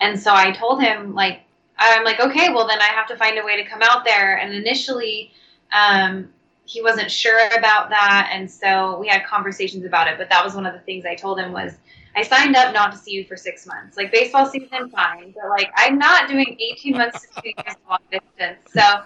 And 0.00 0.18
so 0.18 0.34
I 0.34 0.52
told 0.52 0.82
him, 0.82 1.14
like, 1.14 1.42
I'm 1.78 2.04
like, 2.04 2.20
okay, 2.20 2.50
well, 2.52 2.66
then 2.66 2.80
I 2.80 2.86
have 2.86 3.06
to 3.08 3.16
find 3.16 3.38
a 3.38 3.44
way 3.44 3.62
to 3.62 3.68
come 3.68 3.80
out 3.82 4.04
there. 4.04 4.36
And 4.36 4.52
initially, 4.52 5.32
um, 5.72 6.30
he 6.64 6.82
wasn't 6.82 7.10
sure 7.10 7.48
about 7.56 7.90
that. 7.90 8.30
And 8.32 8.50
so 8.50 8.98
we 8.98 9.08
had 9.08 9.24
conversations 9.26 9.84
about 9.84 10.06
it. 10.08 10.18
But 10.18 10.28
that 10.30 10.44
was 10.44 10.54
one 10.54 10.66
of 10.66 10.74
the 10.74 10.80
things 10.80 11.04
I 11.04 11.14
told 11.14 11.38
him 11.38 11.52
was, 11.52 11.72
I 12.16 12.22
signed 12.22 12.56
up 12.56 12.74
not 12.74 12.92
to 12.92 12.98
see 12.98 13.12
you 13.12 13.24
for 13.24 13.36
six 13.36 13.66
months. 13.66 13.96
Like 13.96 14.10
baseball 14.12 14.46
season, 14.46 14.90
fine, 14.90 15.32
but 15.34 15.48
like 15.48 15.70
I'm 15.76 15.98
not 15.98 16.28
doing 16.28 16.56
18 16.60 16.98
months 16.98 17.22
to 17.22 17.42
two 17.42 17.48
years 17.48 17.76
long 17.88 17.98
distance. 18.10 18.58
So 18.72 19.02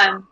um, 0.00 0.28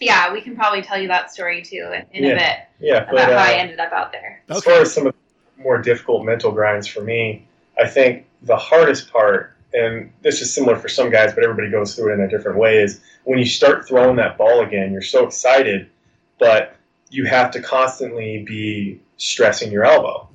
yeah, 0.00 0.32
we 0.32 0.40
can 0.40 0.56
probably 0.56 0.82
tell 0.82 0.98
you 0.98 1.08
that 1.08 1.30
story 1.32 1.62
too 1.62 1.92
in, 1.94 2.06
in 2.12 2.24
yeah. 2.24 2.30
a 2.30 2.36
bit. 2.36 2.56
Yeah, 2.80 2.96
about 3.02 3.10
but, 3.12 3.30
uh, 3.30 3.38
how 3.38 3.52
I 3.52 3.54
ended 3.54 3.78
up 3.78 3.92
out 3.92 4.12
there. 4.12 4.42
As 4.48 4.64
far 4.64 4.80
as 4.80 4.92
some 4.92 5.06
of 5.06 5.14
the 5.14 5.62
more 5.62 5.78
difficult 5.78 6.24
mental 6.24 6.50
grinds 6.50 6.86
for 6.86 7.02
me, 7.02 7.46
I 7.78 7.86
think 7.86 8.26
the 8.42 8.56
hardest 8.56 9.12
part, 9.12 9.56
and 9.74 10.10
this 10.22 10.40
is 10.40 10.52
similar 10.52 10.76
for 10.76 10.88
some 10.88 11.10
guys, 11.10 11.32
but 11.34 11.44
everybody 11.44 11.70
goes 11.70 11.94
through 11.94 12.12
it 12.12 12.14
in 12.14 12.20
a 12.22 12.28
different 12.28 12.58
way, 12.58 12.78
is 12.78 13.00
when 13.24 13.38
you 13.38 13.46
start 13.46 13.86
throwing 13.86 14.16
that 14.16 14.38
ball 14.38 14.60
again, 14.60 14.92
you're 14.92 15.02
so 15.02 15.26
excited, 15.26 15.88
but 16.38 16.76
you 17.10 17.26
have 17.26 17.50
to 17.50 17.60
constantly 17.60 18.42
be 18.44 19.00
stressing 19.18 19.70
your 19.70 19.84
elbow 19.84 20.26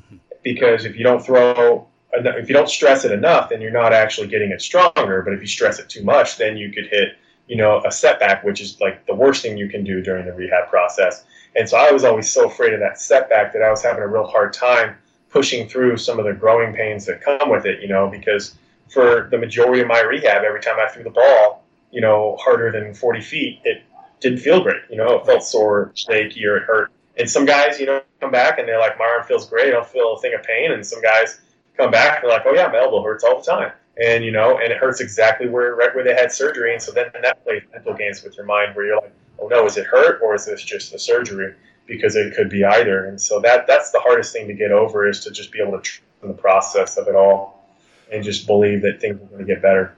because 0.43 0.85
if 0.85 0.95
you 0.95 1.03
don't 1.03 1.25
throw 1.25 1.87
if 2.13 2.47
you 2.47 2.53
don't 2.53 2.69
stress 2.69 3.03
it 3.03 3.11
enough, 3.11 3.49
then 3.49 3.59
you're 3.59 3.71
not 3.71 3.91
actually 3.91 4.27
getting 4.27 4.51
it 4.51 4.61
stronger. 4.61 5.21
But 5.21 5.33
if 5.33 5.41
you 5.41 5.47
stress 5.47 5.79
it 5.79 5.89
too 5.89 6.01
much, 6.01 6.37
then 6.37 6.55
you 6.55 6.71
could 6.71 6.87
hit 6.87 7.17
you 7.47 7.55
know, 7.55 7.81
a 7.85 7.91
setback, 7.91 8.43
which 8.43 8.61
is 8.61 8.79
like 8.81 9.05
the 9.05 9.15
worst 9.15 9.41
thing 9.41 9.57
you 9.57 9.69
can 9.69 9.83
do 9.83 10.01
during 10.01 10.25
the 10.25 10.33
rehab 10.33 10.69
process. 10.69 11.23
And 11.55 11.69
so 11.69 11.77
I 11.77 11.91
was 11.91 12.03
always 12.03 12.29
so 12.29 12.47
afraid 12.47 12.73
of 12.73 12.79
that 12.79 12.99
setback 12.99 13.53
that 13.53 13.61
I 13.61 13.69
was 13.69 13.83
having 13.83 14.03
a 14.03 14.07
real 14.07 14.25
hard 14.25 14.53
time 14.53 14.95
pushing 15.29 15.67
through 15.67 15.97
some 15.97 16.19
of 16.19 16.25
the 16.25 16.33
growing 16.33 16.73
pains 16.73 17.05
that 17.05 17.21
come 17.21 17.49
with 17.49 17.65
it, 17.65 17.81
you 17.81 17.87
know, 17.87 18.09
because 18.09 18.55
for 18.89 19.27
the 19.31 19.37
majority 19.37 19.81
of 19.81 19.87
my 19.87 20.01
rehab, 20.01 20.43
every 20.43 20.61
time 20.61 20.77
I 20.79 20.87
threw 20.87 21.03
the 21.03 21.09
ball, 21.09 21.63
you 21.91 22.01
know, 22.01 22.37
harder 22.39 22.71
than 22.71 22.93
40 22.93 23.21
feet, 23.21 23.61
it 23.63 23.83
didn't 24.19 24.39
feel 24.39 24.61
great. 24.61 24.81
You 24.89 24.97
know, 24.97 25.19
it 25.19 25.25
felt 25.25 25.43
sore, 25.43 25.91
shaky, 25.95 26.45
or 26.45 26.57
it 26.57 26.63
hurt. 26.63 26.91
And 27.17 27.29
some 27.29 27.45
guys, 27.45 27.79
you 27.79 27.85
know, 27.85 28.01
come 28.19 28.31
back 28.31 28.59
and 28.59 28.67
they're 28.67 28.79
like, 28.79 28.97
my 28.97 29.05
arm 29.05 29.23
feels 29.23 29.47
great. 29.49 29.67
I 29.67 29.71
don't 29.71 29.87
feel 29.87 30.15
a 30.15 30.19
thing 30.19 30.33
of 30.33 30.43
pain. 30.43 30.71
And 30.71 30.85
some 30.85 31.01
guys 31.01 31.39
come 31.77 31.91
back 31.91 32.21
and 32.21 32.29
they're 32.29 32.37
like, 32.37 32.45
oh 32.45 32.53
yeah, 32.53 32.67
my 32.67 32.79
elbow 32.79 33.03
hurts 33.03 33.23
all 33.23 33.37
the 33.39 33.43
time. 33.43 33.71
And 34.03 34.25
you 34.25 34.31
know, 34.31 34.57
and 34.57 34.71
it 34.71 34.77
hurts 34.77 34.99
exactly 34.99 35.47
where 35.47 35.75
right 35.75 35.93
where 35.95 36.03
they 36.03 36.13
had 36.13 36.31
surgery. 36.31 36.73
And 36.73 36.81
so 36.81 36.91
then 36.91 37.07
that 37.21 37.43
plays 37.43 37.63
mental 37.71 37.93
games 37.93 38.23
with 38.23 38.35
your 38.35 38.45
mind, 38.45 38.75
where 38.75 38.85
you're 38.85 38.97
like, 38.97 39.13
oh 39.39 39.47
no, 39.47 39.65
is 39.65 39.77
it 39.77 39.85
hurt 39.85 40.21
or 40.21 40.35
is 40.35 40.45
this 40.45 40.61
just 40.61 40.91
the 40.91 40.99
surgery? 40.99 41.53
Because 41.85 42.15
it 42.15 42.35
could 42.35 42.49
be 42.49 42.65
either. 42.65 43.05
And 43.05 43.19
so 43.19 43.39
that 43.41 43.67
that's 43.67 43.91
the 43.91 43.99
hardest 43.99 44.33
thing 44.33 44.47
to 44.47 44.53
get 44.53 44.71
over 44.71 45.07
is 45.07 45.21
to 45.21 45.31
just 45.31 45.51
be 45.51 45.61
able 45.61 45.73
to 45.73 45.81
trust 45.81 46.01
in 46.21 46.27
the 46.27 46.33
process 46.33 46.97
of 46.97 47.07
it 47.07 47.15
all 47.15 47.63
and 48.11 48.23
just 48.23 48.47
believe 48.47 48.81
that 48.81 48.99
things 48.99 49.21
are 49.21 49.25
going 49.25 49.39
to 49.39 49.45
get 49.45 49.61
better. 49.61 49.95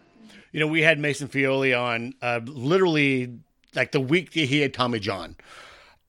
You 0.52 0.60
know, 0.60 0.68
we 0.68 0.82
had 0.82 1.00
Mason 1.00 1.28
Feole 1.28 1.74
on 1.76 2.14
uh, 2.22 2.40
literally 2.44 3.40
like 3.76 3.92
the 3.92 4.00
week 4.00 4.32
that 4.34 4.46
he 4.46 4.62
had 4.62 4.74
Tommy 4.74 5.00
John. 5.00 5.36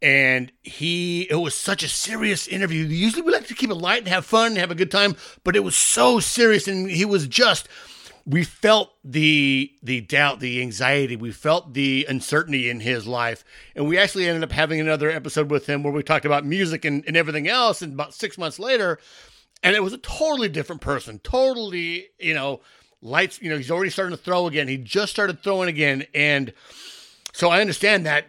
And 0.01 0.53
he, 0.63 1.23
it 1.23 1.37
was 1.37 1.55
such 1.55 1.83
a 1.83 1.89
serious 1.89 2.47
interview. 2.47 2.85
Usually 2.85 3.23
we 3.23 3.33
like 3.33 3.49
to 3.49 3.55
keep 3.55 3.71
it 3.71 3.75
light 3.75 4.01
and 4.01 4.09
have 4.09 4.25
fun 4.25 4.53
and 4.53 4.59
have 4.59 4.71
a 4.71 4.77
good 4.77 4.91
time, 4.91 5.17
but 5.43 5.57
it 5.57 5.65
was 5.65 5.75
so 5.75 6.21
serious. 6.21 6.69
And 6.69 6.89
he 6.89 7.05
was 7.05 7.27
just, 7.27 7.69
we 8.29 8.45
felt 8.45 8.93
the 9.03 9.73
the 9.83 10.03
doubt, 10.03 10.41
the 10.41 10.61
anxiety, 10.61 11.17
we 11.17 11.33
felt 11.33 11.73
the 11.73 12.05
uncertainty 12.11 12.69
in 12.69 12.81
his 12.81 13.07
life, 13.07 13.43
and 13.75 13.89
we 13.89 13.97
actually 13.97 14.29
ended 14.29 14.45
up 14.45 14.53
having 14.53 14.81
another 14.81 15.11
episode 15.11 15.51
with 15.51 15.67
him 15.67 15.83
where 15.83 15.93
we 15.95 16.03
talked 16.03 16.27
about 16.27 16.45
music 16.45 16.85
and, 16.85 17.03
and 17.07 17.17
everything 17.17 17.49
else. 17.49 17.81
And 17.81 17.95
about 17.95 18.13
six 18.13 18.37
months 18.37 18.59
later, 18.59 18.99
and 19.63 19.75
it 19.75 19.83
was 19.83 19.95
a 19.95 19.99
totally 19.99 20.51
different 20.51 20.83
person, 20.83 21.21
totally, 21.21 22.09
you 22.19 22.35
know, 22.35 22.61
lights. 23.01 23.41
You 23.41 23.49
know, 23.49 23.57
he's 23.57 23.71
already 23.71 23.91
starting 23.91 24.15
to 24.15 24.23
throw 24.23 24.47
again. 24.47 24.69
He 24.69 24.77
just 24.77 25.11
started 25.11 25.43
throwing 25.43 25.71
again, 25.71 26.05
and 26.15 26.53
so 27.33 27.49
I 27.49 27.63
understand 27.63 28.05
that 28.05 28.27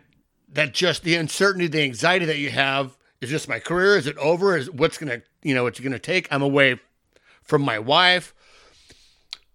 that 0.54 0.74
just 0.74 1.04
the 1.04 1.16
uncertainty, 1.16 1.68
the 1.68 1.84
anxiety 1.84 2.26
that 2.26 2.38
you 2.38 2.50
have. 2.50 2.98
Is 3.22 3.30
this 3.30 3.48
my 3.48 3.60
career? 3.60 3.98
Is 3.98 4.08
it 4.08 4.18
over? 4.18 4.56
Is 4.56 4.72
what's 4.72 4.98
gonna, 4.98 5.22
you 5.44 5.54
know, 5.54 5.64
what's 5.64 5.80
gonna 5.80 6.00
take? 6.00 6.28
I'm 6.32 6.42
away 6.42 6.80
from 7.44 7.62
my 7.62 7.80
wife 7.80 8.34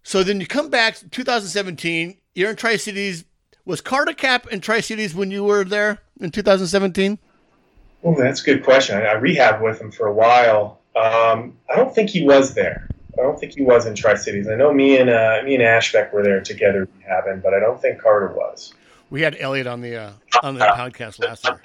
so 0.05 0.21
then 0.21 0.39
you 0.39 0.45
come 0.45 0.69
back 0.69 0.97
2017, 1.09 2.17
you're 2.35 2.51
in 2.51 2.55
Tri 2.55 2.75
Cities. 2.75 3.25
Was 3.65 3.81
Carter 3.81 4.13
Capps 4.13 4.47
in 4.53 4.61
Tri 4.61 4.79
Cities 4.79 5.15
when 5.15 5.31
you 5.31 5.43
were 5.43 5.63
there 5.63 5.97
in 6.19 6.29
2017? 6.29 7.17
Oh, 8.03 8.15
that's 8.15 8.39
a 8.43 8.45
good 8.45 8.63
question. 8.63 8.97
I, 8.97 9.13
I 9.13 9.15
rehabbed 9.15 9.63
with 9.63 9.81
him 9.81 9.91
for 9.91 10.05
a 10.05 10.13
while. 10.13 10.79
Um, 10.95 11.57
I 11.71 11.75
don't 11.75 11.93
think 11.93 12.11
he 12.11 12.23
was 12.23 12.53
there. 12.53 12.87
I 13.17 13.23
don't 13.23 13.39
think 13.39 13.55
he 13.55 13.63
was 13.63 13.87
in 13.87 13.95
Tri 13.95 14.13
Cities. 14.13 14.47
I 14.47 14.53
know 14.53 14.71
me 14.71 14.99
and 14.99 15.09
uh, 15.09 15.41
me 15.43 15.55
and 15.55 15.63
Ashbeck 15.63 16.13
were 16.13 16.21
there 16.21 16.39
together 16.39 16.87
rehabbing, 16.99 17.41
but 17.41 17.55
I 17.55 17.59
don't 17.59 17.81
think 17.81 17.99
Carter 17.99 18.27
was. 18.27 18.75
We 19.15 19.21
had 19.21 19.37
Elliot 19.39 19.65
on 19.65 19.79
the 19.79 19.95
uh, 19.95 20.11
on 20.43 20.55
the 20.55 20.65
podcast 20.65 21.23
last 21.23 21.45
year. 21.45 21.61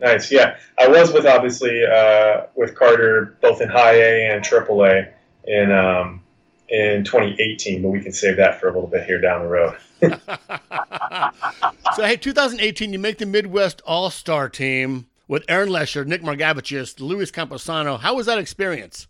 Nice, 0.00 0.32
yeah. 0.32 0.56
I 0.76 0.88
was 0.88 1.12
with 1.12 1.24
obviously 1.24 1.84
uh, 1.86 2.46
with 2.56 2.74
Carter 2.74 3.38
both 3.40 3.60
in 3.60 3.68
High 3.68 3.94
A 3.94 4.32
and 4.32 4.42
Triple 4.42 4.84
A, 4.84 5.08
and 5.46 5.72
um, 5.72 6.20
in 6.68 7.04
2018, 7.04 7.80
but 7.80 7.90
we 7.90 8.00
can 8.00 8.10
save 8.12 8.38
that 8.38 8.60
for 8.60 8.70
a 8.70 8.72
little 8.72 8.88
bit 8.88 9.04
here 9.04 9.20
down 9.20 9.42
the 9.42 9.48
road. 9.48 9.76
so, 11.94 12.02
hey, 12.02 12.16
2018, 12.16 12.92
you 12.92 12.98
make 12.98 13.18
the 13.18 13.26
Midwest 13.26 13.80
All 13.86 14.10
Star 14.10 14.48
team 14.48 15.06
with 15.28 15.44
Aaron 15.48 15.68
Leasher, 15.68 16.04
Nick 16.04 16.22
Margevicius, 16.22 16.98
Luis 16.98 17.30
Campusano. 17.30 18.00
How 18.00 18.16
was 18.16 18.26
that 18.26 18.38
experience? 18.38 19.06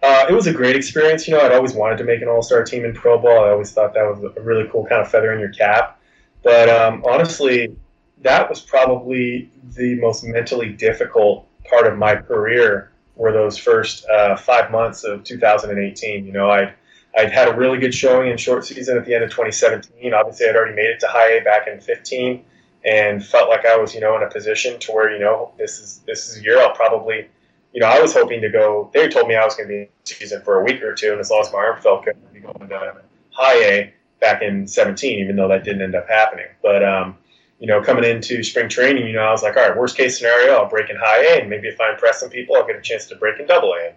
Uh, 0.00 0.26
it 0.28 0.32
was 0.32 0.46
a 0.46 0.52
great 0.52 0.76
experience. 0.76 1.26
You 1.26 1.34
know, 1.34 1.40
I'd 1.40 1.50
always 1.50 1.74
wanted 1.74 1.98
to 1.98 2.04
make 2.04 2.22
an 2.22 2.28
All 2.28 2.44
Star 2.44 2.62
team 2.62 2.84
in 2.84 2.94
Pro 2.94 3.18
Ball. 3.18 3.46
I 3.46 3.48
always 3.48 3.72
thought 3.72 3.94
that 3.94 4.04
was 4.04 4.32
a 4.36 4.40
really 4.40 4.68
cool 4.70 4.86
kind 4.86 5.02
of 5.02 5.10
feather 5.10 5.32
in 5.32 5.40
your 5.40 5.50
cap. 5.50 5.96
But 6.42 6.68
um, 6.68 7.02
honestly, 7.06 7.76
that 8.22 8.48
was 8.48 8.60
probably 8.60 9.50
the 9.76 9.96
most 9.96 10.24
mentally 10.24 10.70
difficult 10.70 11.46
part 11.68 11.86
of 11.86 11.98
my 11.98 12.16
career 12.16 12.90
were 13.16 13.32
those 13.32 13.58
first 13.58 14.06
uh, 14.08 14.36
five 14.36 14.70
months 14.70 15.04
of 15.04 15.24
2018. 15.24 16.24
You 16.24 16.32
know, 16.32 16.50
I'd, 16.50 16.72
I'd 17.16 17.32
had 17.32 17.48
a 17.48 17.56
really 17.56 17.78
good 17.78 17.94
showing 17.94 18.30
in 18.30 18.36
short 18.36 18.64
season 18.64 18.96
at 18.96 19.04
the 19.04 19.14
end 19.14 19.24
of 19.24 19.30
2017. 19.30 20.14
Obviously, 20.14 20.48
I'd 20.48 20.56
already 20.56 20.74
made 20.74 20.86
it 20.86 21.00
to 21.00 21.08
high 21.08 21.38
A 21.38 21.40
back 21.42 21.66
in 21.66 21.80
15, 21.80 22.44
and 22.84 23.24
felt 23.24 23.48
like 23.48 23.66
I 23.66 23.76
was, 23.76 23.94
you 23.94 24.00
know, 24.00 24.16
in 24.16 24.22
a 24.22 24.30
position 24.30 24.78
to 24.80 24.92
where, 24.92 25.12
you 25.12 25.18
know, 25.18 25.52
this 25.58 25.80
is 25.80 26.00
this 26.06 26.28
is 26.28 26.38
a 26.38 26.42
year 26.42 26.60
I'll 26.60 26.74
probably, 26.74 27.28
you 27.72 27.80
know, 27.80 27.88
I 27.88 28.00
was 28.00 28.14
hoping 28.14 28.40
to 28.40 28.48
go. 28.48 28.90
They 28.94 29.08
told 29.08 29.28
me 29.28 29.34
I 29.34 29.44
was 29.44 29.56
going 29.56 29.68
to 29.68 29.74
be 29.74 29.80
in 29.80 29.88
season 30.04 30.42
for 30.42 30.60
a 30.60 30.64
week 30.64 30.82
or 30.82 30.94
two, 30.94 31.10
and 31.10 31.20
as 31.20 31.30
long 31.30 31.40
as 31.40 31.52
my 31.52 31.58
arm 31.58 31.80
felt 31.82 32.04
good, 32.04 32.16
I'd 32.16 32.32
be 32.32 32.40
going 32.40 32.68
to 32.68 33.02
high 33.30 33.64
A 33.64 33.94
back 34.20 34.42
in 34.42 34.66
17, 34.66 35.20
even 35.20 35.36
though 35.36 35.48
that 35.48 35.64
didn't 35.64 35.82
end 35.82 35.94
up 35.94 36.08
happening. 36.08 36.46
But 36.62 36.84
um, 36.84 37.16
you 37.58 37.66
know, 37.66 37.82
coming 37.82 38.04
into 38.04 38.42
spring 38.42 38.68
training, 38.68 39.06
you 39.06 39.14
know, 39.14 39.22
I 39.22 39.30
was 39.30 39.42
like, 39.42 39.56
all 39.56 39.68
right, 39.68 39.76
worst 39.76 39.96
case 39.96 40.18
scenario, 40.18 40.54
I'll 40.54 40.68
break 40.68 40.90
in 40.90 40.96
high 40.96 41.24
A, 41.24 41.40
and 41.40 41.50
maybe 41.50 41.68
if 41.68 41.80
I 41.80 41.92
impress 41.92 42.20
some 42.20 42.30
people, 42.30 42.56
I'll 42.56 42.66
get 42.66 42.76
a 42.76 42.80
chance 42.80 43.06
to 43.06 43.16
break 43.16 43.40
in 43.40 43.46
double 43.46 43.74
A. 43.74 43.94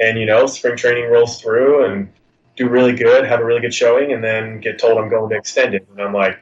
And 0.00 0.18
you 0.18 0.26
know, 0.26 0.46
spring 0.46 0.76
training 0.76 1.10
rolls 1.10 1.40
through 1.40 1.84
and 1.84 2.10
do 2.56 2.68
really 2.68 2.94
good, 2.94 3.24
have 3.24 3.40
a 3.40 3.44
really 3.44 3.60
good 3.60 3.74
showing, 3.74 4.12
and 4.12 4.22
then 4.22 4.60
get 4.60 4.78
told 4.78 4.98
I'm 4.98 5.08
going 5.08 5.22
to 5.22 5.28
be 5.28 5.38
extended, 5.38 5.86
and 5.90 6.00
I'm 6.00 6.14
like, 6.14 6.38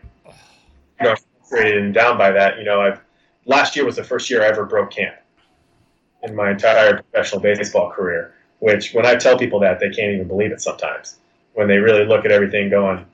you 1.01 1.07
know, 1.07 1.15
frustrated 1.39 1.83
and 1.83 1.95
down 1.95 2.19
by 2.19 2.31
that. 2.31 2.59
You 2.59 2.65
know, 2.65 2.81
I've 2.81 3.01
last 3.47 3.75
year 3.77 3.85
was 3.85 3.97
the 3.97 4.05
first 4.05 4.31
year 4.31 4.43
I 4.43 4.47
ever 4.47 4.65
broke 4.65 4.93
camp 4.93 5.17
in 6.23 6.35
my 6.35 6.51
entire 6.51 7.03
professional 7.03 7.41
baseball 7.41 7.91
career. 7.91 8.35
Which, 8.61 8.93
when 8.93 9.07
I 9.07 9.17
tell 9.17 9.39
people 9.39 9.59
that, 9.61 9.81
they 9.81 9.89
can't 9.89 10.13
even 10.13 10.29
believe 10.29 10.53
it 10.53 10.61
sometimes. 10.61 11.17
When 11.55 11.67
they 11.67 11.79
really 11.79 12.05
look 12.05 12.27
at 12.27 12.31
everything, 12.31 12.69
going, 12.69 13.07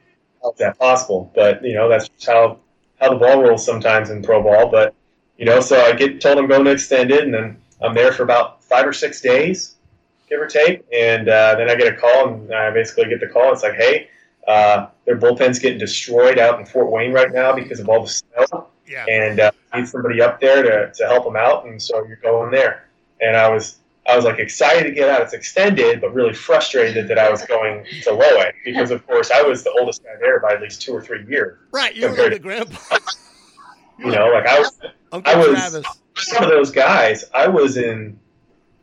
"How's 0.46 0.58
that 0.58 0.78
possible?" 0.78 1.30
But 1.34 1.62
you 1.64 1.74
know, 1.74 1.88
that's 1.88 2.08
how 2.24 2.58
how 3.00 3.10
the 3.10 3.16
ball 3.16 3.42
rolls 3.42 3.64
sometimes 3.64 4.10
in 4.10 4.22
pro 4.22 4.42
ball. 4.42 4.70
But 4.70 4.94
you 5.36 5.44
know, 5.44 5.60
so 5.60 5.80
I 5.80 5.92
get 5.92 6.20
told 6.20 6.38
I'm 6.38 6.46
going 6.46 6.64
to 6.64 6.70
extend 6.70 7.10
it, 7.10 7.24
and 7.24 7.34
then 7.34 7.56
I'm 7.82 7.94
there 7.94 8.12
for 8.12 8.22
about 8.22 8.62
five 8.64 8.86
or 8.86 8.92
six 8.92 9.20
days, 9.20 9.76
give 10.28 10.40
or 10.40 10.46
take, 10.46 10.84
and 10.92 11.28
uh, 11.28 11.56
then 11.56 11.68
I 11.68 11.74
get 11.74 11.92
a 11.92 11.96
call, 11.96 12.28
and 12.28 12.54
I 12.54 12.70
basically 12.70 13.06
get 13.06 13.20
the 13.20 13.28
call. 13.28 13.52
It's 13.52 13.62
like, 13.62 13.74
hey, 13.74 14.08
uh, 14.46 14.86
their 15.04 15.16
bullpen's 15.16 15.58
getting 15.58 15.78
destroyed 15.78 16.38
out 16.38 16.58
in 16.58 16.66
Fort 16.66 16.90
Wayne 16.90 17.12
right 17.12 17.32
now 17.32 17.54
because 17.54 17.80
of 17.80 17.88
all 17.88 18.02
the 18.02 18.08
snow, 18.08 18.68
yeah. 18.86 19.04
and 19.08 19.40
uh, 19.40 19.50
need 19.74 19.88
somebody 19.88 20.22
up 20.22 20.40
there 20.40 20.62
to, 20.62 20.92
to 20.94 21.06
help 21.06 21.24
them 21.24 21.36
out, 21.36 21.66
and 21.66 21.82
so 21.82 22.04
you're 22.06 22.16
going 22.16 22.50
there. 22.50 22.86
And 23.20 23.36
I 23.36 23.48
was 23.48 23.78
I 24.08 24.14
was 24.14 24.24
like 24.24 24.38
excited 24.38 24.84
to 24.84 24.90
get 24.92 25.08
out. 25.08 25.22
It's 25.22 25.32
extended, 25.32 26.00
but 26.00 26.14
really 26.14 26.32
frustrated 26.32 27.08
that 27.08 27.18
I 27.18 27.28
was 27.30 27.42
going 27.44 27.84
to 28.02 28.12
low 28.12 28.40
A 28.40 28.52
because, 28.64 28.90
of 28.90 29.06
course, 29.06 29.30
I 29.30 29.42
was 29.42 29.64
the 29.64 29.70
oldest 29.78 30.04
guy 30.04 30.10
there 30.20 30.40
by 30.40 30.52
at 30.52 30.62
least 30.62 30.82
two 30.82 30.92
or 30.92 31.02
three 31.02 31.26
years. 31.26 31.58
Right, 31.72 31.94
you 31.94 32.08
were 32.08 32.30
the 32.30 32.38
grandpa. 32.38 32.98
you 33.98 34.06
know, 34.06 34.30
like 34.32 34.46
I 34.46 34.58
was, 34.60 34.78
Uncle 35.12 35.32
I 35.32 35.36
was 35.36 35.58
Travis. 35.58 35.86
some 36.16 36.44
of 36.44 36.50
those 36.50 36.70
guys. 36.70 37.24
I 37.34 37.48
was 37.48 37.76
in, 37.76 38.18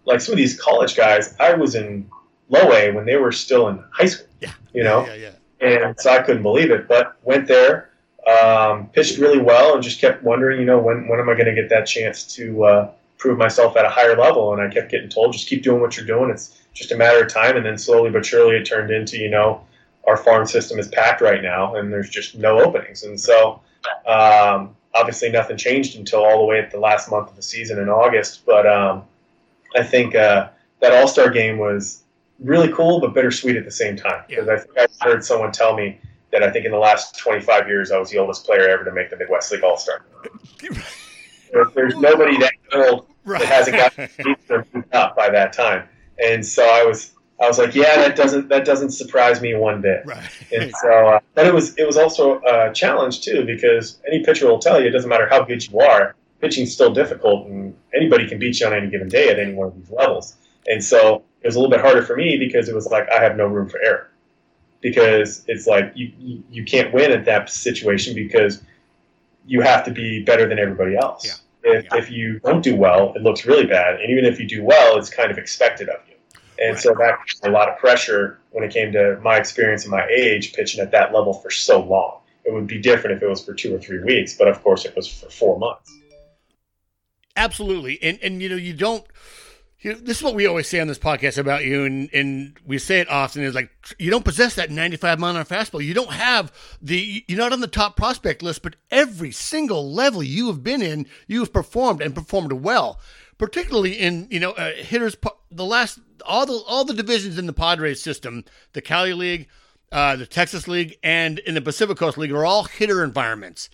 like 0.06 0.20
some 0.20 0.34
of 0.34 0.38
these 0.38 0.60
college 0.60 0.96
guys. 0.96 1.36
I 1.40 1.54
was 1.54 1.76
in 1.76 2.10
low 2.50 2.72
A 2.74 2.92
when 2.92 3.06
they 3.06 3.16
were 3.16 3.32
still 3.32 3.70
in 3.70 3.84
high 3.92 4.08
school. 4.08 4.28
Yeah, 4.42 4.52
you 4.74 4.84
know, 4.84 5.06
yeah, 5.06 5.14
yeah, 5.14 5.32
yeah. 5.62 5.88
and 5.88 6.00
so 6.00 6.12
I 6.12 6.22
couldn't 6.22 6.44
believe 6.44 6.70
it. 6.70 6.90
But 6.90 7.18
went 7.24 7.48
there, 7.48 7.92
um, 8.28 8.90
pitched 8.90 9.20
really 9.20 9.40
well, 9.40 9.76
and 9.76 9.82
just 9.82 10.02
kept 10.02 10.22
wondering, 10.24 10.60
you 10.60 10.66
know, 10.66 10.80
when 10.80 11.08
when 11.08 11.20
am 11.20 11.30
I 11.30 11.34
going 11.34 11.46
to 11.46 11.56
get 11.56 11.70
that 11.70 11.86
chance 11.86 12.24
to. 12.36 12.66
Uh, 12.66 12.92
prove 13.24 13.38
myself 13.38 13.78
at 13.78 13.86
a 13.86 13.90
higher 13.90 14.18
level. 14.18 14.52
And 14.52 14.62
I 14.62 14.68
kept 14.68 14.92
getting 14.92 15.08
told, 15.08 15.32
just 15.32 15.48
keep 15.48 15.64
doing 15.64 15.80
what 15.80 15.96
you're 15.96 16.06
doing. 16.06 16.30
It's 16.30 16.62
just 16.74 16.92
a 16.92 16.98
matter 16.98 17.24
of 17.24 17.32
time. 17.32 17.56
And 17.56 17.66
then 17.66 17.78
slowly 17.78 18.10
but 18.10 18.26
surely 18.26 18.58
it 18.58 18.66
turned 18.66 18.92
into, 18.92 19.18
you 19.18 19.30
know, 19.30 19.66
our 20.06 20.18
farm 20.18 20.46
system 20.46 20.78
is 20.78 20.90
packed 20.90 21.22
right 21.22 21.42
now 21.42 21.76
and 21.76 21.92
there's 21.92 22.10
just 22.10 22.36
no 22.36 22.60
openings. 22.60 23.04
And 23.04 23.18
so 23.18 23.62
um, 24.06 24.76
obviously 24.94 25.32
nothing 25.32 25.56
changed 25.56 25.98
until 25.98 26.26
all 26.26 26.40
the 26.40 26.44
way 26.44 26.60
at 26.60 26.70
the 26.70 26.80
last 26.82 27.10
month 27.10 27.30
of 27.30 27.38
the 27.38 27.42
season 27.42 27.80
in 27.80 27.88
August. 27.88 28.46
But 28.46 28.68
um, 28.68 29.04
I 29.74 29.84
think 29.84 30.16
uh, 30.16 30.50
that 30.82 30.92
All 30.92 31.08
Star 31.08 31.30
game 31.30 31.60
was 31.60 32.04
really 32.40 32.74
cool, 32.74 33.00
but 33.00 33.14
bittersweet 33.14 33.56
at 33.56 33.64
the 33.64 33.72
same 33.72 33.96
time. 33.96 34.26
Because 34.28 34.48
yeah. 34.48 34.54
I 34.54 34.60
think 34.60 34.98
I 35.00 35.06
heard 35.06 35.24
someone 35.24 35.54
tell 35.54 35.78
me 35.78 35.98
that 36.34 36.44
I 36.44 36.52
think 36.52 36.66
in 36.66 36.74
the 36.74 36.78
last 36.78 37.18
25 37.20 37.70
years 37.70 37.90
I 37.90 37.98
was 38.00 38.10
the 38.10 38.18
oldest 38.18 38.46
player 38.46 38.68
ever 38.68 38.84
to 38.84 38.92
make 38.92 39.10
the 39.10 39.16
Midwest 39.16 39.50
League 39.50 39.64
All 39.64 39.78
Star. 39.78 40.04
there's 41.74 41.96
nobody 41.96 42.38
that 42.38 42.54
old 42.74 43.08
right. 43.26 43.42
that 43.42 43.48
hasn't 43.48 43.78
gotten 43.78 44.86
up 44.94 45.16
by 45.16 45.30
that 45.30 45.54
time. 45.54 45.88
And 46.24 46.46
so 46.46 46.64
I 46.64 46.84
was 46.84 47.14
I 47.42 47.48
was 47.48 47.58
like, 47.58 47.76
yeah, 47.76 47.96
that 47.98 48.16
doesn't 48.16 48.50
that 48.50 48.66
doesn't 48.66 48.92
surprise 48.92 49.42
me 49.42 49.56
one 49.56 49.82
bit. 49.82 50.04
Right. 50.06 50.30
And 50.52 50.72
so, 50.82 51.08
uh, 51.08 51.20
but 51.34 51.48
it 51.48 51.54
was 51.54 51.76
it 51.78 51.86
was 51.86 51.98
also 51.98 52.42
a 52.42 52.72
challenge 52.74 53.22
too 53.22 53.46
because 53.46 54.00
any 54.08 54.24
pitcher 54.24 54.48
will 54.48 54.60
tell 54.60 54.80
you 54.80 54.88
it 54.88 54.92
doesn't 54.92 55.10
matter 55.10 55.28
how 55.28 55.44
good 55.44 55.68
you 55.68 55.80
are, 55.80 56.16
pitching's 56.42 56.74
still 56.74 56.94
difficult, 56.94 57.48
and 57.48 57.76
anybody 57.94 58.28
can 58.28 58.40
beat 58.40 58.60
you 58.60 58.68
on 58.68 58.74
any 58.74 58.90
given 58.90 59.08
day 59.10 59.30
at 59.30 59.40
any 59.40 59.54
one 59.54 59.68
of 59.68 59.76
these 59.76 59.90
levels. 59.90 60.36
And 60.68 60.84
so 60.84 61.24
it 61.42 61.48
was 61.48 61.56
a 61.56 61.60
little 61.60 61.72
bit 61.72 61.82
harder 61.82 62.04
for 62.04 62.16
me 62.16 62.38
because 62.38 62.70
it 62.70 62.76
was 62.76 62.86
like 62.88 63.10
I 63.10 63.22
have 63.22 63.36
no 63.36 63.48
room 63.48 63.68
for 63.68 63.80
error 63.82 64.10
because 64.82 65.44
it's 65.48 65.66
like 65.66 65.92
you 65.96 66.12
you, 66.20 66.44
you 66.52 66.64
can't 66.64 66.94
win 66.94 67.12
at 67.12 67.26
that 67.26 67.50
situation 67.50 68.14
because 68.14 68.62
you 69.46 69.62
have 69.62 69.84
to 69.86 69.92
be 69.92 70.24
better 70.24 70.48
than 70.48 70.60
everybody 70.60 70.96
else. 70.96 71.26
Yeah. 71.26 71.34
If, 71.66 71.86
if 71.94 72.12
you 72.12 72.40
don't 72.40 72.62
do 72.62 72.76
well, 72.76 73.14
it 73.16 73.22
looks 73.22 73.46
really 73.46 73.66
bad. 73.66 74.02
And 74.02 74.12
even 74.12 74.26
if 74.26 74.40
you 74.40 74.48
do 74.48 74.64
well, 74.64 74.98
it's 74.98 75.10
kind 75.10 75.32
of 75.32 75.38
expected 75.38 75.88
of 75.90 76.02
you. 76.08 76.16
And 76.62 76.74
right. 76.74 76.82
so 76.82 76.94
that 77.00 77.18
a 77.44 77.50
lot 77.50 77.70
of 77.70 77.78
pressure 77.78 78.40
when 78.52 78.64
it 78.64 78.72
came 78.72 78.92
to 78.94 79.20
my 79.22 79.38
experience 79.38 79.84
and 79.84 79.92
my 79.92 80.06
age 80.08 80.54
pitching 80.54 80.82
at 80.82 80.92
that 80.92 81.14
level 81.14 81.34
for 81.34 81.50
so 81.50 81.82
long. 81.82 82.20
It 82.46 82.54
would 82.54 82.68
be 82.68 82.80
different 82.80 83.18
if 83.18 83.24
it 83.24 83.30
was 83.30 83.44
for 83.44 83.54
two 83.54 83.74
or 83.74 83.80
three 83.80 84.04
weeks, 84.04 84.36
but 84.38 84.48
of 84.48 84.62
course 84.62 84.86
it 84.86 84.96
was 84.96 85.08
for 85.08 85.30
four 85.30 85.58
months. 85.58 85.94
Absolutely, 87.36 87.98
and 88.02 88.20
and 88.22 88.42
you 88.42 88.50
know 88.50 88.56
you 88.56 88.74
don't. 88.74 89.06
You 89.84 89.92
know, 89.92 90.00
this 90.00 90.18
is 90.18 90.24
what 90.24 90.34
we 90.34 90.48
always 90.48 90.70
say 90.70 90.80
on 90.80 90.88
this 90.88 90.98
podcast 90.98 91.38
about 91.38 91.66
you, 91.66 91.84
and, 91.84 92.10
and 92.14 92.58
we 92.66 92.78
say 92.78 93.02
it 93.02 93.10
often 93.10 93.44
is 93.44 93.54
like 93.54 93.70
you 94.00 94.10
don't 94.10 94.24
possess 94.24 94.56
that 94.56 94.72
95 94.72 95.20
mile 95.20 95.32
an 95.32 95.38
hour 95.38 95.44
fastball. 95.44 95.84
You 95.84 95.94
don't 95.94 96.14
have 96.14 96.54
the 96.82 97.26
you're 97.28 97.38
not 97.38 97.52
on 97.52 97.60
the 97.60 97.68
top 97.68 97.98
prospect 97.98 98.42
list, 98.42 98.64
but 98.64 98.78
every 98.90 99.32
single 99.32 99.92
level 99.92 100.24
you 100.24 100.48
have 100.48 100.64
been 100.64 100.82
in, 100.82 101.06
you 101.28 101.42
have 101.42 101.52
performed 101.52 102.02
and 102.02 102.16
performed 102.16 102.54
well. 102.54 103.02
Particularly 103.38 104.00
in 104.00 104.28
you 104.32 104.40
know 104.40 104.52
uh, 104.52 104.72
hitters, 104.72 105.18
the 105.52 105.66
last 105.66 106.00
all 106.26 106.46
the 106.46 106.64
all 106.66 106.86
the 106.86 106.94
divisions 106.94 107.38
in 107.38 107.46
the 107.46 107.52
Padres 107.52 108.02
system, 108.02 108.46
the 108.72 108.82
Cali 108.82 109.14
League, 109.14 109.50
uh, 109.92 110.16
the 110.16 110.26
Texas 110.26 110.66
League, 110.66 110.98
and 111.04 111.40
in 111.40 111.56
the 111.56 111.62
Pacific 111.62 111.98
Coast 111.98 112.18
League 112.18 112.32
are 112.32 112.46
all 112.46 112.64
hitter 112.64 113.04
environments. 113.04 113.70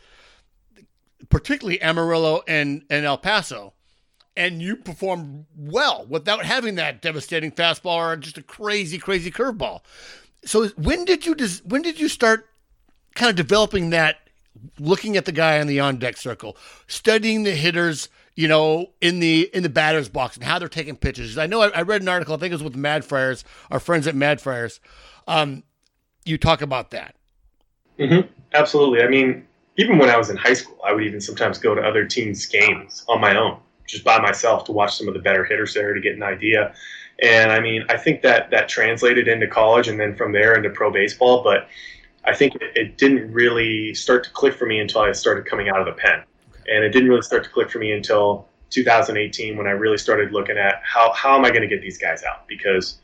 Particularly 1.30 1.80
Amarillo 1.84 2.42
and 2.48 2.82
and 2.90 3.06
El 3.06 3.20
Paso 3.20 3.74
and 4.36 4.62
you 4.62 4.76
performed 4.76 5.46
well 5.58 6.06
without 6.08 6.46
having 6.46 6.76
that 6.76 7.02
devastating 7.02 7.52
fastball 7.52 7.98
or 7.98 8.16
just 8.16 8.38
a 8.38 8.44
crazy, 8.44 8.98
crazy 8.98 9.32
curveball. 9.32 9.82
So 10.46 10.68
when 10.70 11.06
did 11.06 11.26
you 11.26 11.36
when 11.66 11.82
did 11.82 12.00
you 12.00 12.08
start 12.08 12.48
kind 13.16 13.30
of 13.30 13.36
developing 13.36 13.90
that? 13.92 14.18
Looking 14.78 15.16
at 15.16 15.26
the 15.26 15.32
guy 15.32 15.60
on 15.62 15.68
the 15.68 15.80
on 15.80 15.98
deck 15.98 16.18
circle, 16.18 16.58
studying 16.88 17.44
the 17.44 17.52
hitters, 17.52 18.10
you 18.36 18.48
know, 18.48 18.88
in 19.00 19.20
the 19.20 19.50
in 19.54 19.64
the 19.64 19.70
batter's 19.70 20.10
box 20.10 20.36
and 20.36 20.44
how 20.44 20.60
they're 20.60 20.68
taking 20.68 20.98
pitches. 20.98 21.38
I 21.38 21.46
know 21.46 21.62
I, 21.62 21.68
I 21.70 21.82
read 21.84 22.02
an 22.02 22.10
article. 22.10 22.34
I 22.34 22.38
think 22.38 22.52
it 22.52 22.56
was 22.56 22.64
with 22.64 22.76
Mad 22.76 23.06
Friars, 23.06 23.46
our 23.72 23.80
friends 23.80 24.08
at 24.08 24.16
Mad 24.16 24.42
Friars. 24.42 24.80
Um, 25.28 25.64
you 26.26 26.38
talk 26.38 26.62
about 26.62 26.92
that. 26.92 27.16
Mm-hmm. 28.00 28.28
Absolutely. 28.54 29.02
I 29.02 29.08
mean, 29.08 29.48
even 29.78 29.98
when 29.98 30.10
I 30.10 30.18
was 30.18 30.30
in 30.30 30.36
high 30.36 30.54
school, 30.54 30.78
I 30.86 30.94
would 30.94 31.04
even 31.04 31.22
sometimes 31.22 31.58
go 31.58 31.76
to 31.76 31.82
other 31.82 32.06
teams' 32.06 32.46
games 32.46 33.06
on 33.08 33.22
my 33.22 33.38
own 33.38 33.60
just 33.90 34.04
by 34.04 34.22
myself 34.22 34.64
to 34.66 34.72
watch 34.72 34.96
some 34.96 35.08
of 35.08 35.16
the 35.16 35.20
better 35.20 35.44
hitters 35.44 35.74
there 35.74 35.94
to 35.94 36.00
get 36.00 36.16
an 36.16 36.22
idea. 36.22 36.74
And 37.22 37.52
I 37.52 37.60
mean, 37.60 37.84
I 37.90 37.98
think 37.98 38.22
that 38.22 38.52
that 38.52 38.70
translated 38.70 39.28
into 39.28 39.48
college 39.48 39.88
and 39.88 40.00
then 40.00 40.16
from 40.16 40.32
there 40.32 40.54
into 40.54 40.70
pro 40.70 40.92
baseball. 40.92 41.44
But 41.44 41.68
I 42.24 42.36
think 42.36 42.56
it, 42.62 42.98
didn't 42.98 43.34
really 43.34 43.96
start 43.96 44.24
to 44.26 44.30
click 44.30 44.54
for 44.54 44.68
me 44.68 44.80
until 44.80 45.02
I 45.02 45.12
started 45.12 45.46
coming 45.48 45.70
out 45.70 45.80
of 45.80 45.88
the 45.88 46.00
pen. 46.00 46.22
And 46.68 46.84
it 46.84 46.90
didn't 46.90 47.10
really 47.10 47.24
start 47.24 47.44
to 47.46 47.50
click 47.50 47.72
for 47.72 47.80
me 47.80 47.92
until 47.92 48.48
2018 48.70 49.58
when 49.58 49.66
I 49.66 49.72
really 49.72 49.98
started 49.98 50.32
looking 50.32 50.58
at 50.58 50.82
how, 50.84 51.12
how 51.14 51.36
am 51.36 51.44
I 51.44 51.50
going 51.50 51.64
to 51.64 51.68
get 51.68 51.82
these 51.82 51.98
guys 51.98 52.24
out? 52.24 52.48
Because 52.48 53.00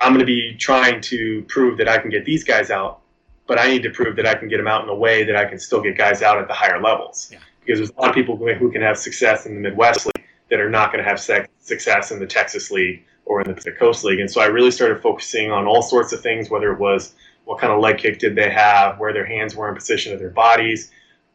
I'm 0.00 0.12
going 0.12 0.20
to 0.20 0.26
be 0.26 0.54
trying 0.56 1.00
to 1.00 1.44
prove 1.48 1.78
that 1.78 1.88
I 1.88 1.98
can 1.98 2.10
get 2.10 2.24
these 2.24 2.44
guys 2.44 2.70
out, 2.70 3.00
but 3.48 3.58
I 3.58 3.66
need 3.66 3.82
to 3.82 3.90
prove 3.90 4.14
that 4.16 4.26
I 4.26 4.36
can 4.36 4.46
get 4.46 4.58
them 4.58 4.68
out 4.68 4.84
in 4.84 4.88
a 4.88 4.94
way 4.94 5.24
that 5.24 5.34
I 5.34 5.46
can 5.46 5.58
still 5.58 5.80
get 5.80 5.98
guys 5.98 6.22
out 6.22 6.38
at 6.38 6.46
the 6.46 6.54
higher 6.54 6.80
levels. 6.80 7.30
Yeah 7.32 7.40
because 7.68 7.80
there's 7.80 7.90
a 7.90 8.00
lot 8.00 8.08
of 8.08 8.14
people 8.14 8.34
who 8.34 8.72
can 8.72 8.80
have 8.80 8.96
success 8.96 9.44
in 9.44 9.54
the 9.54 9.60
Midwest 9.60 10.06
League 10.06 10.26
that 10.48 10.58
are 10.58 10.70
not 10.70 10.90
going 10.90 11.04
to 11.04 11.08
have 11.08 11.20
success 11.20 12.10
in 12.10 12.18
the 12.18 12.26
Texas 12.26 12.70
League 12.70 13.04
or 13.26 13.42
in 13.42 13.48
the 13.48 13.52
Pacific 13.52 13.78
Coast 13.78 14.04
League. 14.04 14.20
And 14.20 14.30
so 14.30 14.40
I 14.40 14.46
really 14.46 14.70
started 14.70 15.02
focusing 15.02 15.52
on 15.52 15.66
all 15.66 15.82
sorts 15.82 16.14
of 16.14 16.22
things, 16.22 16.48
whether 16.48 16.72
it 16.72 16.78
was 16.78 17.14
what 17.44 17.60
kind 17.60 17.70
of 17.70 17.80
leg 17.80 17.98
kick 17.98 18.20
did 18.20 18.34
they 18.34 18.48
have, 18.48 18.98
where 18.98 19.12
their 19.12 19.26
hands 19.26 19.54
were 19.54 19.68
in 19.68 19.74
position 19.74 20.14
of 20.14 20.18
their 20.18 20.30
bodies, 20.30 20.90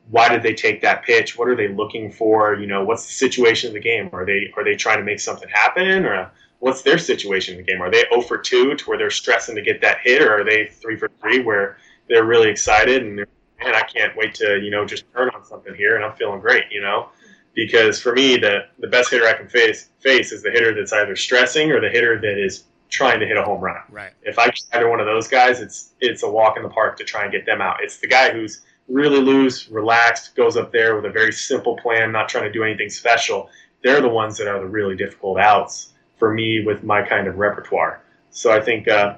why 0.10 0.28
did 0.28 0.42
they 0.42 0.56
take 0.56 0.82
that 0.82 1.04
pitch, 1.04 1.38
what 1.38 1.48
are 1.48 1.56
they 1.56 1.68
looking 1.68 2.12
for, 2.12 2.56
you 2.56 2.66
know, 2.66 2.84
what's 2.84 3.06
the 3.06 3.14
situation 3.14 3.68
of 3.68 3.76
the 3.76 3.80
game? 3.80 4.10
Are 4.12 4.26
they 4.26 4.52
are 4.58 4.64
they 4.64 4.76
trying 4.76 4.98
to 4.98 5.04
make 5.04 5.20
something 5.20 5.50
happen 5.50 6.04
or 6.04 6.16
uh, 6.16 6.30
what's 6.60 6.82
their 6.82 6.98
situation 6.98 7.54
in 7.54 7.64
the 7.64 7.72
game? 7.72 7.80
Are 7.80 7.92
they 7.92 8.06
0 8.10 8.22
for 8.22 8.40
2 8.40 8.74
to 8.74 8.86
where 8.86 8.98
they're 8.98 9.12
stressing 9.12 9.54
to 9.54 9.62
get 9.62 9.82
that 9.82 10.00
hit 10.00 10.24
or 10.24 10.40
are 10.40 10.44
they 10.44 10.66
3 10.66 10.98
for 10.98 11.12
3 11.22 11.44
where 11.44 11.78
they're 12.10 12.26
really 12.26 12.50
excited 12.50 13.04
and 13.04 13.20
they're 13.20 13.28
man, 13.64 13.76
I 13.76 13.82
can't 13.82 14.16
wait 14.16 14.36
to, 14.36 14.60
you 14.60 14.72
know, 14.72 14.86
just 14.86 15.06
turn 15.14 15.30
on 15.30 15.46
something 15.46 15.74
here 15.76 15.96
and 15.96 16.04
I'm 16.04 16.16
feeling 16.16 16.40
great, 16.40 16.64
you 16.72 16.82
know? 16.82 17.10
Because 17.56 18.02
for 18.02 18.14
me, 18.14 18.38
the, 18.38 18.66
the 18.80 18.88
best 18.88 19.12
hitter 19.12 19.28
I 19.28 19.34
can 19.34 19.48
face 19.48 19.90
face 20.00 20.32
is 20.32 20.42
the 20.42 20.52
hitter 20.52 20.74
that's 20.74 20.92
either 20.92 21.16
stressing 21.16 21.72
or 21.72 21.80
the 21.80 21.90
hitter 21.90 22.20
that 22.20 22.44
is 22.44 22.64
trying 22.90 23.20
to 23.20 23.26
hit 23.26 23.38
a 23.38 23.44
home 23.44 23.62
run. 23.62 23.82
Right. 23.90 24.14
If 24.24 24.40
I 24.40 24.46
get 24.46 24.62
either 24.74 24.90
one 24.90 25.00
of 25.00 25.06
those 25.06 25.28
guys, 25.28 25.60
it's 25.60 25.94
it's 26.00 26.24
a 26.24 26.30
walk 26.30 26.58
in 26.58 26.64
the 26.64 26.70
park 26.70 26.98
to 26.98 27.04
try 27.04 27.24
and 27.24 27.32
get 27.32 27.46
them 27.46 27.62
out. 27.62 27.78
It's 27.82 27.98
the 27.98 28.08
guy 28.08 28.32
who's 28.32 28.62
really 28.88 29.20
loose, 29.20 29.70
relaxed, 29.70 30.36
goes 30.36 30.58
up 30.58 30.72
there 30.72 30.96
with 30.96 31.06
a 31.06 31.10
very 31.10 31.32
simple 31.32 31.78
plan, 31.78 32.12
not 32.12 32.30
trying 32.30 32.44
to 32.44 32.52
do 32.52 32.64
anything 32.64 32.90
special. 32.90 33.50
They're 33.84 34.02
the 34.02 34.10
ones 34.10 34.38
that 34.38 34.48
are 34.48 34.60
the 34.60 34.68
really 34.68 34.96
difficult 34.96 35.40
outs 35.40 35.94
for 36.18 36.34
me 36.34 36.64
with 36.66 36.84
my 36.84 37.02
kind 37.02 37.28
of 37.28 37.38
repertoire. 37.38 38.02
So 38.30 38.52
I 38.52 38.62
think 38.62 38.88
uh, 38.88 39.18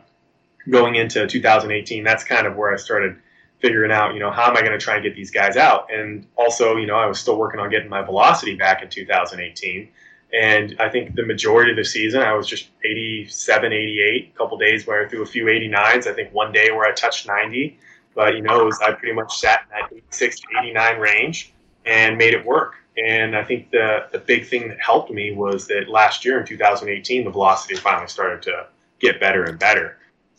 going 0.69 0.95
into 0.95 1.27
2018, 1.27 2.03
that's 2.03 2.23
kind 2.23 2.47
of 2.47 2.55
where 2.55 2.73
I 2.73 2.77
started 2.77 3.17
figuring 3.65 3.91
out, 3.91 4.13
you 4.13 4.19
know, 4.19 4.29
how 4.29 4.47
am 4.47 4.55
I 4.55 4.59
going 4.61 4.73
to 4.73 4.77
try 4.77 4.93
and 4.93 5.03
get 5.03 5.15
these 5.15 5.31
guys 5.31 5.57
out? 5.57 5.91
And 5.91 6.27
also, 6.35 6.75
you 6.75 6.85
know, 6.85 6.97
I 6.97 7.07
was 7.07 7.19
still 7.19 7.35
working 7.35 7.59
on 7.59 7.71
getting 7.71 7.89
my 7.89 8.03
velocity 8.03 8.55
back 8.55 8.83
in 8.83 8.89
2018. 8.89 9.89
And 10.33 10.75
I 10.79 10.87
think 10.87 11.15
the 11.15 11.25
majority 11.25 11.71
of 11.71 11.77
the 11.77 11.83
season, 11.83 12.21
I 12.21 12.33
was 12.33 12.45
just 12.45 12.69
87, 12.83 13.73
88. 13.73 14.33
A 14.35 14.37
couple 14.37 14.55
days 14.59 14.85
where 14.85 15.03
I 15.03 15.09
threw 15.09 15.23
a 15.23 15.25
few 15.25 15.45
89s. 15.45 16.05
I 16.05 16.13
think 16.13 16.31
one 16.31 16.51
day 16.51 16.69
where 16.69 16.85
I 16.85 16.91
touched 16.91 17.25
90. 17.25 17.79
But, 18.13 18.35
you 18.35 18.43
know, 18.43 18.61
it 18.61 18.65
was, 18.65 18.79
I 18.81 18.91
pretty 18.91 19.15
much 19.15 19.35
sat 19.35 19.61
in 19.63 19.79
that 19.79 19.91
86 19.91 20.41
to 20.41 20.47
89 20.59 20.99
range 20.99 21.51
and 21.87 22.19
made 22.19 22.35
it 22.35 22.45
work. 22.45 22.75
And 23.03 23.35
I 23.35 23.43
think 23.43 23.71
the, 23.71 24.05
the 24.11 24.19
big 24.19 24.45
thing 24.45 24.67
that 24.69 24.79
helped 24.79 25.09
me 25.09 25.31
was 25.31 25.65
that 25.69 25.89
last 25.89 26.23
year 26.23 26.39
in 26.39 26.45
2018, 26.45 27.23
the 27.23 27.31
velocity 27.31 27.75
finally 27.75 28.07
started 28.07 28.43
to 28.43 28.67
get 28.99 29.19
better 29.19 29.45
and 29.45 29.57
better 29.57 29.97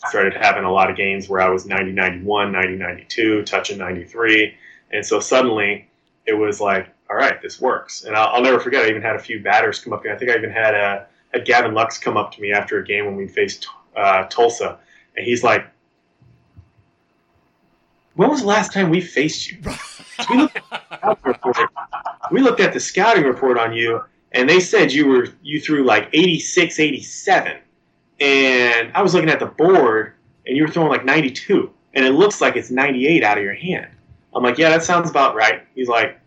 started 0.08 0.34
having 0.34 0.64
a 0.64 0.72
lot 0.72 0.90
of 0.90 0.96
games 0.96 1.28
where 1.28 1.40
I 1.40 1.48
was 1.48 1.66
90 1.66 1.92
91, 1.92 2.52
90 2.52 2.76
92, 2.76 3.42
touching 3.44 3.78
93. 3.78 4.54
And 4.92 5.04
so 5.04 5.20
suddenly 5.20 5.88
it 6.26 6.34
was 6.34 6.60
like, 6.60 6.88
all 7.08 7.16
right, 7.16 7.40
this 7.40 7.60
works. 7.60 8.04
And 8.04 8.16
I'll, 8.16 8.28
I'll 8.34 8.42
never 8.42 8.60
forget, 8.60 8.84
I 8.84 8.88
even 8.88 9.02
had 9.02 9.16
a 9.16 9.20
few 9.20 9.42
batters 9.42 9.78
come 9.78 9.92
up. 9.92 10.04
I 10.06 10.16
think 10.16 10.30
I 10.30 10.36
even 10.36 10.50
had, 10.50 10.74
a, 10.74 11.06
had 11.32 11.44
Gavin 11.44 11.74
Lux 11.74 11.98
come 11.98 12.16
up 12.16 12.32
to 12.32 12.40
me 12.40 12.52
after 12.52 12.78
a 12.78 12.84
game 12.84 13.06
when 13.06 13.16
we 13.16 13.26
faced 13.28 13.66
uh, 13.96 14.24
Tulsa. 14.24 14.78
And 15.16 15.24
he's 15.24 15.42
like, 15.42 15.66
when 18.14 18.30
was 18.30 18.40
the 18.40 18.46
last 18.46 18.72
time 18.72 18.90
we 18.90 19.00
faced 19.00 19.50
you? 19.50 19.58
we, 20.30 20.36
looked 20.38 20.58
we 22.32 22.40
looked 22.40 22.60
at 22.60 22.72
the 22.72 22.80
scouting 22.80 23.24
report 23.24 23.58
on 23.58 23.74
you, 23.74 24.02
and 24.32 24.48
they 24.48 24.58
said 24.58 24.90
you 24.90 25.06
were 25.06 25.28
you 25.42 25.60
threw 25.60 25.84
like 25.84 26.08
86, 26.14 26.80
87 26.80 27.58
and 28.20 28.90
I 28.94 29.02
was 29.02 29.14
looking 29.14 29.30
at 29.30 29.40
the 29.40 29.46
board, 29.46 30.14
and 30.46 30.56
you 30.56 30.62
were 30.62 30.68
throwing 30.68 30.90
like 30.90 31.04
92, 31.04 31.70
and 31.94 32.04
it 32.04 32.12
looks 32.12 32.40
like 32.40 32.56
it's 32.56 32.70
98 32.70 33.22
out 33.22 33.38
of 33.38 33.44
your 33.44 33.54
hand. 33.54 33.90
I'm 34.34 34.42
like, 34.42 34.58
yeah, 34.58 34.70
that 34.70 34.82
sounds 34.82 35.08
about 35.08 35.34
right. 35.34 35.66
He's 35.74 35.88
like, 35.88 36.20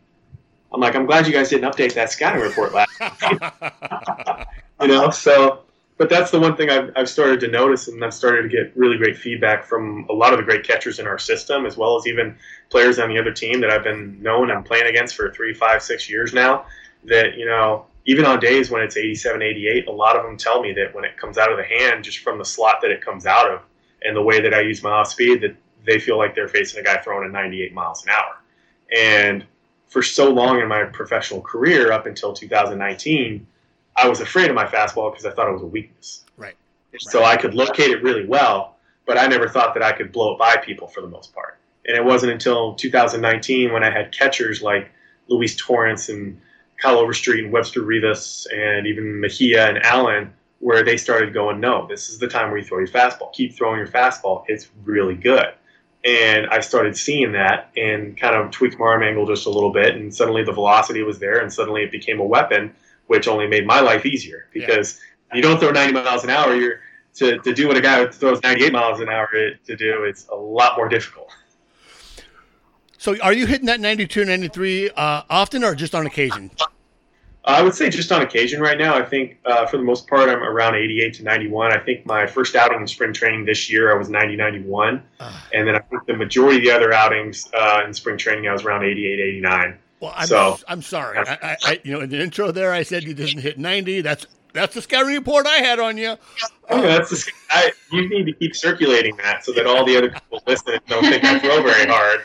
I'm 0.71 0.81
like, 0.81 0.95
I'm 0.95 1.05
glad 1.05 1.25
you 1.27 1.33
guys 1.33 1.49
didn't 1.49 1.71
update 1.71 1.93
that 1.95 2.11
scouting 2.11 2.41
report 2.41 2.73
last. 2.73 2.91
you 4.81 4.87
know, 4.87 5.09
so, 5.09 5.61
but 5.97 6.09
that's 6.09 6.31
the 6.31 6.39
one 6.39 6.55
thing 6.55 6.69
I've, 6.69 6.91
I've 6.95 7.09
started 7.09 7.39
to 7.41 7.47
notice, 7.47 7.87
and 7.87 8.03
I've 8.03 8.13
started 8.13 8.43
to 8.43 8.49
get 8.49 8.75
really 8.75 8.97
great 8.97 9.17
feedback 9.17 9.65
from 9.65 10.05
a 10.09 10.13
lot 10.13 10.31
of 10.33 10.37
the 10.37 10.43
great 10.43 10.63
catchers 10.63 10.99
in 10.99 11.07
our 11.07 11.17
system, 11.17 11.65
as 11.65 11.75
well 11.75 11.97
as 11.97 12.07
even 12.07 12.35
players 12.69 12.99
on 12.99 13.09
the 13.09 13.17
other 13.19 13.31
team 13.31 13.61
that 13.61 13.71
I've 13.71 13.83
been 13.83 14.21
known 14.21 14.51
and 14.51 14.63
playing 14.63 14.87
against 14.87 15.15
for 15.15 15.31
three, 15.31 15.53
five, 15.53 15.81
six 15.81 16.09
years 16.09 16.33
now. 16.33 16.65
That 17.05 17.37
you 17.37 17.45
know, 17.45 17.85
even 18.05 18.25
on 18.25 18.39
days 18.39 18.71
when 18.71 18.81
it's 18.81 18.97
87, 18.97 19.41
88, 19.41 19.87
a 19.87 19.91
lot 19.91 20.15
of 20.15 20.23
them 20.23 20.37
tell 20.37 20.61
me 20.61 20.73
that 20.73 20.93
when 20.95 21.03
it 21.03 21.17
comes 21.17 21.37
out 21.37 21.51
of 21.51 21.57
the 21.57 21.63
hand, 21.63 22.03
just 22.03 22.19
from 22.19 22.37
the 22.37 22.45
slot 22.45 22.79
that 22.81 22.91
it 22.91 23.03
comes 23.03 23.25
out 23.25 23.51
of 23.51 23.61
and 24.01 24.15
the 24.15 24.21
way 24.21 24.41
that 24.41 24.53
I 24.53 24.61
use 24.61 24.81
my 24.81 24.91
off 24.91 25.09
speed, 25.09 25.41
that 25.41 25.55
they 25.85 25.99
feel 25.99 26.17
like 26.17 26.35
they're 26.35 26.47
facing 26.47 26.79
a 26.79 26.83
guy 26.83 26.97
throwing 26.97 27.25
at 27.25 27.31
98 27.31 27.73
miles 27.73 28.03
an 28.03 28.09
hour. 28.09 28.37
And 28.95 29.45
for 29.87 30.01
so 30.01 30.29
long 30.31 30.59
in 30.59 30.67
my 30.67 30.83
professional 30.85 31.41
career, 31.41 31.91
up 31.91 32.05
until 32.05 32.33
2019, 32.33 33.45
I 33.95 34.07
was 34.07 34.21
afraid 34.21 34.49
of 34.49 34.55
my 34.55 34.65
fastball 34.65 35.11
because 35.11 35.25
I 35.25 35.31
thought 35.31 35.49
it 35.49 35.53
was 35.53 35.63
a 35.63 35.67
weakness. 35.67 36.23
Right. 36.37 36.55
So 36.97 37.23
I 37.23 37.35
could 37.35 37.53
locate 37.53 37.89
it 37.89 38.01
really 38.01 38.25
well, 38.25 38.77
but 39.05 39.17
I 39.17 39.27
never 39.27 39.49
thought 39.49 39.73
that 39.73 39.83
I 39.83 39.91
could 39.91 40.11
blow 40.11 40.33
it 40.33 40.39
by 40.39 40.57
people 40.57 40.87
for 40.87 41.01
the 41.01 41.07
most 41.07 41.33
part. 41.33 41.57
And 41.85 41.97
it 41.97 42.03
wasn't 42.03 42.31
until 42.31 42.75
2019 42.75 43.73
when 43.73 43.83
I 43.83 43.89
had 43.89 44.11
catchers 44.11 44.61
like 44.61 44.91
Luis 45.27 45.55
Torrens 45.55 46.09
and 46.09 46.39
Kyle 46.81 46.97
Overstreet 46.97 47.43
and 47.43 47.53
Webster 47.53 47.81
Rivas 47.81 48.47
and 48.53 48.87
even 48.87 49.19
Mejia 49.19 49.67
and 49.67 49.83
Allen, 49.83 50.33
where 50.59 50.83
they 50.83 50.97
started 50.97 51.33
going, 51.33 51.59
no, 51.59 51.87
this 51.87 52.09
is 52.09 52.19
the 52.19 52.27
time 52.27 52.49
where 52.49 52.59
you 52.59 52.65
throw 52.65 52.79
your 52.79 52.87
fastball. 52.87 53.33
Keep 53.33 53.55
throwing 53.55 53.77
your 53.77 53.87
fastball. 53.87 54.43
It's 54.47 54.69
really 54.83 55.15
good. 55.15 55.53
And 56.05 56.47
I 56.47 56.61
started 56.61 56.95
seeing 56.95 57.33
that 57.33 57.71
and 57.75 58.17
kind 58.17 58.35
of 58.35 58.51
tweaked 58.51 58.79
my 58.79 58.85
arm 58.85 59.03
angle 59.03 59.25
just 59.25 59.45
a 59.45 59.49
little 59.49 59.71
bit, 59.73 59.95
and 59.95 60.13
suddenly 60.13 60.43
the 60.43 60.53
velocity 60.53 61.03
was 61.03 61.19
there, 61.19 61.39
and 61.39 61.51
suddenly 61.51 61.83
it 61.83 61.91
became 61.91 62.21
a 62.21 62.25
weapon, 62.25 62.73
which 63.07 63.27
only 63.27 63.47
made 63.47 63.67
my 63.67 63.81
life 63.81 64.05
easier 64.05 64.47
because 64.53 64.99
yeah. 65.29 65.37
you 65.37 65.41
don't 65.41 65.59
throw 65.59 65.71
90 65.71 65.93
miles 65.93 66.23
an 66.23 66.29
hour. 66.29 66.55
You're 66.55 66.79
to, 67.15 67.37
to 67.39 67.53
do 67.53 67.67
what 67.67 67.75
a 67.75 67.81
guy 67.81 68.03
who 68.03 68.11
throws 68.11 68.41
98 68.41 68.71
miles 68.71 68.99
an 69.01 69.09
hour 69.09 69.29
to 69.65 69.75
do, 69.75 70.03
it's 70.03 70.27
a 70.29 70.35
lot 70.35 70.77
more 70.77 70.87
difficult. 70.87 71.29
So 72.99 73.17
are 73.21 73.31
you 73.31 73.47
hitting 73.47 73.67
that 73.67 73.79
92, 73.79 74.25
93 74.25 74.89
uh, 74.89 75.21
often 75.29 75.63
or 75.63 75.73
just 75.73 75.95
on 75.95 76.05
occasion? 76.05 76.51
I 77.45 77.61
would 77.61 77.73
say 77.73 77.89
just 77.89 78.11
on 78.11 78.21
occasion 78.21 78.61
right 78.61 78.77
now. 78.77 78.93
I 78.93 79.05
think 79.05 79.39
uh, 79.45 79.65
for 79.67 79.77
the 79.77 79.83
most 79.83 80.05
part, 80.05 80.27
I'm 80.27 80.43
around 80.43 80.75
88 80.75 81.13
to 81.15 81.23
91. 81.23 81.71
I 81.71 81.79
think 81.79 82.05
my 82.05 82.27
first 82.27 82.57
outing 82.57 82.81
in 82.81 82.87
spring 82.87 83.13
training 83.13 83.45
this 83.45 83.71
year, 83.71 83.95
I 83.95 83.97
was 83.97 84.09
90, 84.09 84.35
91. 84.35 85.01
Uh, 85.17 85.41
and 85.53 85.65
then 85.65 85.77
I 85.77 85.79
think 85.79 86.05
the 86.07 86.13
majority 86.17 86.57
of 86.57 86.63
the 86.65 86.71
other 86.71 86.91
outings 86.91 87.47
uh, 87.53 87.83
in 87.87 87.93
spring 87.93 88.17
training, 88.17 88.49
I 88.49 88.51
was 88.51 88.65
around 88.65 88.83
88, 88.83 89.19
89. 89.19 89.77
Well, 90.01 90.13
I'm, 90.13 90.27
so, 90.27 90.59
I'm 90.67 90.81
sorry. 90.81 91.19
I, 91.19 91.57
I, 91.63 91.79
you 91.85 91.93
know, 91.93 92.01
in 92.01 92.09
the 92.09 92.21
intro 92.21 92.51
there, 92.51 92.73
I 92.73 92.83
said 92.83 93.05
you 93.05 93.13
didn't 93.13 93.39
hit 93.39 93.57
90. 93.57 94.01
That's 94.01 94.27
that's 94.51 94.73
the 94.73 94.81
scouting 94.81 95.13
report 95.13 95.47
I 95.47 95.57
had 95.57 95.79
on 95.79 95.97
you. 95.97 96.17
Oh, 96.69 96.81
that's 96.81 97.11
the, 97.11 97.31
I, 97.51 97.71
you 97.91 98.09
need 98.09 98.25
to 98.25 98.33
keep 98.33 98.55
circulating 98.55 99.15
that 99.17 99.45
so 99.45 99.53
that 99.53 99.65
all 99.65 99.85
the 99.85 99.95
other 99.95 100.09
people 100.09 100.41
listen 100.47 100.79
don't 100.87 101.03
think 101.03 101.23
I 101.23 101.39
throw 101.39 101.61
very 101.61 101.85
hard, 101.87 102.21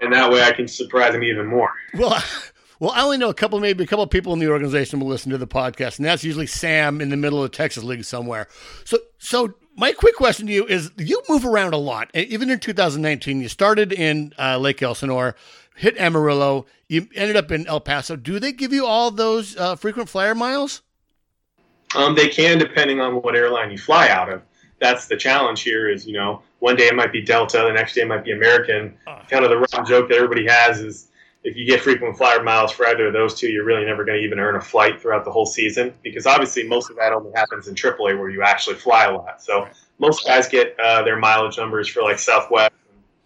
and 0.00 0.12
that 0.12 0.30
way 0.30 0.42
I 0.42 0.52
can 0.52 0.68
surprise 0.68 1.12
them 1.12 1.22
even 1.22 1.46
more. 1.46 1.72
Well, 1.94 2.22
well, 2.80 2.90
I 2.90 3.02
only 3.02 3.18
know 3.18 3.28
a 3.28 3.34
couple, 3.34 3.60
maybe 3.60 3.84
a 3.84 3.86
couple 3.86 4.02
of 4.02 4.10
people 4.10 4.32
in 4.32 4.38
the 4.38 4.48
organization 4.48 5.00
will 5.00 5.08
listen 5.08 5.30
to 5.30 5.38
the 5.38 5.46
podcast, 5.46 5.98
and 5.98 6.06
that's 6.06 6.24
usually 6.24 6.46
Sam 6.46 7.00
in 7.00 7.10
the 7.10 7.16
middle 7.16 7.42
of 7.42 7.50
the 7.50 7.56
Texas 7.56 7.84
League 7.84 8.04
somewhere. 8.04 8.48
So, 8.84 8.98
so 9.18 9.54
my 9.76 9.92
quick 9.92 10.16
question 10.16 10.46
to 10.46 10.52
you 10.52 10.66
is: 10.66 10.90
You 10.98 11.22
move 11.28 11.44
around 11.44 11.74
a 11.74 11.78
lot. 11.78 12.10
Even 12.14 12.50
in 12.50 12.58
2019, 12.58 13.40
you 13.40 13.48
started 13.48 13.92
in 13.92 14.32
uh, 14.38 14.58
Lake 14.58 14.82
Elsinore, 14.82 15.36
hit 15.76 15.96
Amarillo, 15.98 16.66
you 16.88 17.08
ended 17.14 17.36
up 17.36 17.52
in 17.52 17.66
El 17.68 17.80
Paso. 17.80 18.16
Do 18.16 18.40
they 18.40 18.52
give 18.52 18.72
you 18.72 18.84
all 18.84 19.10
those 19.10 19.56
uh, 19.56 19.76
frequent 19.76 20.08
flyer 20.08 20.34
miles? 20.34 20.82
Um, 21.94 22.14
they 22.14 22.28
can, 22.28 22.58
depending 22.58 23.00
on 23.00 23.22
what 23.22 23.36
airline 23.36 23.70
you 23.70 23.78
fly 23.78 24.08
out 24.08 24.28
of. 24.32 24.42
That's 24.80 25.06
the 25.06 25.16
challenge 25.16 25.62
here. 25.62 25.88
Is 25.88 26.06
you 26.06 26.14
know, 26.14 26.42
one 26.60 26.76
day 26.76 26.86
it 26.86 26.94
might 26.94 27.12
be 27.12 27.22
Delta, 27.22 27.64
the 27.66 27.72
next 27.72 27.94
day 27.94 28.02
it 28.02 28.08
might 28.08 28.24
be 28.24 28.32
American. 28.32 28.96
Uh, 29.06 29.20
kind 29.28 29.44
of 29.44 29.50
the 29.50 29.56
running 29.56 29.86
joke 29.86 30.08
that 30.08 30.16
everybody 30.16 30.46
has 30.46 30.80
is 30.80 31.08
if 31.42 31.56
you 31.56 31.66
get 31.66 31.80
frequent 31.80 32.16
flyer 32.16 32.42
miles 32.42 32.70
for 32.70 32.86
either 32.86 33.06
of 33.06 33.12
those 33.12 33.34
two, 33.34 33.48
you're 33.48 33.64
really 33.64 33.84
never 33.84 34.04
going 34.04 34.18
to 34.18 34.24
even 34.24 34.38
earn 34.38 34.56
a 34.56 34.60
flight 34.60 35.00
throughout 35.00 35.24
the 35.24 35.30
whole 35.30 35.46
season 35.46 35.94
because 36.02 36.26
obviously 36.26 36.68
most 36.68 36.90
of 36.90 36.96
that 36.96 37.12
only 37.12 37.32
happens 37.34 37.66
in 37.66 37.74
AAA 37.74 38.18
where 38.18 38.28
you 38.28 38.42
actually 38.42 38.76
fly 38.76 39.06
a 39.06 39.16
lot. 39.16 39.42
So 39.42 39.66
most 39.98 40.26
guys 40.26 40.48
get 40.48 40.78
uh, 40.78 41.02
their 41.02 41.18
mileage 41.18 41.56
numbers 41.56 41.88
for 41.88 42.02
like 42.02 42.18
Southwest. 42.18 42.72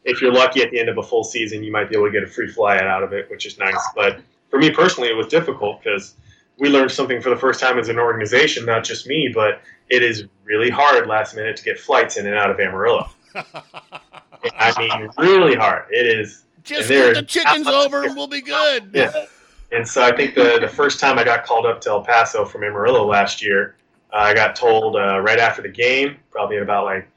If 0.05 0.21
you're 0.21 0.33
lucky 0.33 0.63
at 0.63 0.71
the 0.71 0.79
end 0.79 0.89
of 0.89 0.99
a 0.99 1.03
full 1.03 1.25
season, 1.25 1.65
you 1.65 1.73
might 1.73 1.89
be 1.89 1.97
able 1.97 2.07
to 2.07 2.13
get 2.13 2.23
a 2.23 2.27
free 2.27 2.49
fly 2.49 2.79
out 2.79 3.03
of 3.03 3.13
it, 3.13 3.29
which 3.31 3.47
is 3.47 3.59
nice. 3.59 3.83
But 3.97 4.21
for 4.51 4.59
me 4.59 4.71
personally, 4.71 5.09
it 5.09 5.17
was 5.17 5.27
difficult 5.27 5.83
because 5.83 6.15
we 6.59 6.69
learned 6.69 6.93
something 6.93 7.21
for 7.21 7.31
the 7.31 7.37
first 7.37 7.59
time 7.59 7.79
as 7.79 7.89
an 7.89 7.99
organization, 7.99 8.65
not 8.65 8.85
just 8.85 9.09
me, 9.09 9.31
but 9.35 9.61
it 9.89 10.03
is 10.03 10.25
really 10.45 10.71
hard 10.71 11.09
last 11.09 11.35
minute 11.35 11.57
to 11.57 11.65
get 11.65 11.81
flights 11.81 12.17
in 12.17 12.27
and 12.27 12.37
out 12.37 12.51
of 12.51 12.61
Amarillo. 12.61 13.09
I 13.35 14.73
mean, 14.79 15.11
really 15.19 15.55
hard. 15.55 15.85
It 15.91 16.07
is 16.07 16.45
just 16.65 16.89
get 16.89 17.15
the 17.15 17.23
chickens 17.23 17.67
over 17.67 18.05
and 18.05 18.17
we'll 18.17 18.27
be 18.27 18.41
good. 18.41 18.91
Yeah. 18.93 19.27
And 19.73 19.87
so 19.87 20.03
I 20.03 20.15
think 20.15 20.35
the, 20.35 20.59
the 20.61 20.69
first 20.69 21.01
time 21.01 21.19
I 21.19 21.25
got 21.25 21.45
called 21.45 21.67
up 21.67 21.81
to 21.83 21.91
El 21.91 22.03
Paso 22.03 22.45
from 22.45 22.63
Amarillo 22.63 23.07
last 23.07 23.43
year, 23.43 23.77
uh, 24.13 24.19
I 24.19 24.35
got 24.35 24.55
told 24.55 24.97
uh, 24.97 25.19
right 25.21 25.39
after 25.39 25.63
the 25.63 25.69
game, 25.69 26.17
probably 26.31 26.57
at 26.57 26.63
about 26.63 26.85
like 26.85 27.09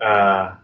uh, 0.00 0.54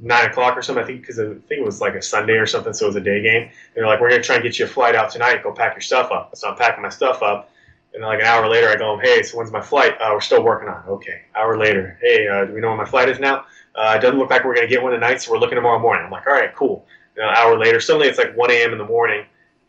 nine 0.00 0.26
o'clock 0.26 0.56
or 0.56 0.62
something. 0.62 0.82
I 0.82 0.86
think 0.86 1.02
because 1.02 1.20
I 1.20 1.26
think 1.26 1.60
it 1.60 1.64
was 1.64 1.80
like 1.80 1.94
a 1.94 2.02
Sunday 2.02 2.34
or 2.34 2.46
something, 2.46 2.72
so 2.72 2.86
it 2.86 2.88
was 2.88 2.96
a 2.96 3.00
day 3.00 3.22
game. 3.22 3.42
And 3.42 3.52
they're 3.74 3.86
like, 3.86 4.00
"We're 4.00 4.10
gonna 4.10 4.22
try 4.22 4.36
and 4.36 4.44
get 4.44 4.58
you 4.58 4.64
a 4.64 4.68
flight 4.68 4.96
out 4.96 5.10
tonight. 5.10 5.42
Go 5.42 5.52
pack 5.52 5.74
your 5.74 5.80
stuff 5.80 6.10
up." 6.10 6.36
So 6.36 6.48
I'm 6.48 6.56
packing 6.56 6.82
my 6.82 6.88
stuff 6.88 7.22
up, 7.22 7.50
and 7.94 8.02
then 8.02 8.08
like 8.08 8.18
an 8.18 8.26
hour 8.26 8.48
later, 8.48 8.68
I 8.68 8.76
go. 8.76 8.98
Hey, 8.98 9.22
so 9.22 9.38
when's 9.38 9.52
my 9.52 9.60
flight? 9.60 9.94
Uh, 10.00 10.10
we're 10.12 10.20
still 10.20 10.42
working 10.42 10.68
on 10.68 10.82
it. 10.82 10.88
Okay. 10.88 11.22
Hour 11.36 11.56
later, 11.56 11.96
hey, 12.00 12.26
uh, 12.26 12.46
do 12.46 12.52
we 12.52 12.60
know 12.60 12.70
when 12.70 12.78
my 12.78 12.84
flight 12.84 13.08
is 13.08 13.20
now? 13.20 13.46
Uh, 13.78 13.94
it 13.96 14.00
doesn't 14.00 14.18
look 14.18 14.28
like 14.28 14.44
we're 14.44 14.54
gonna 14.54 14.66
get 14.66 14.82
one 14.82 14.92
tonight, 14.92 15.22
so 15.22 15.30
we're 15.30 15.38
looking 15.38 15.54
tomorrow 15.54 15.78
morning. 15.78 16.04
I'm 16.04 16.10
like, 16.10 16.26
all 16.26 16.32
right, 16.32 16.54
cool 16.54 16.84
an 17.18 17.34
hour 17.36 17.58
later, 17.58 17.80
suddenly 17.80 18.08
it's 18.08 18.18
like 18.18 18.36
1 18.36 18.50
a.m. 18.50 18.72
in 18.72 18.78
the 18.78 18.84
morning, 18.84 19.24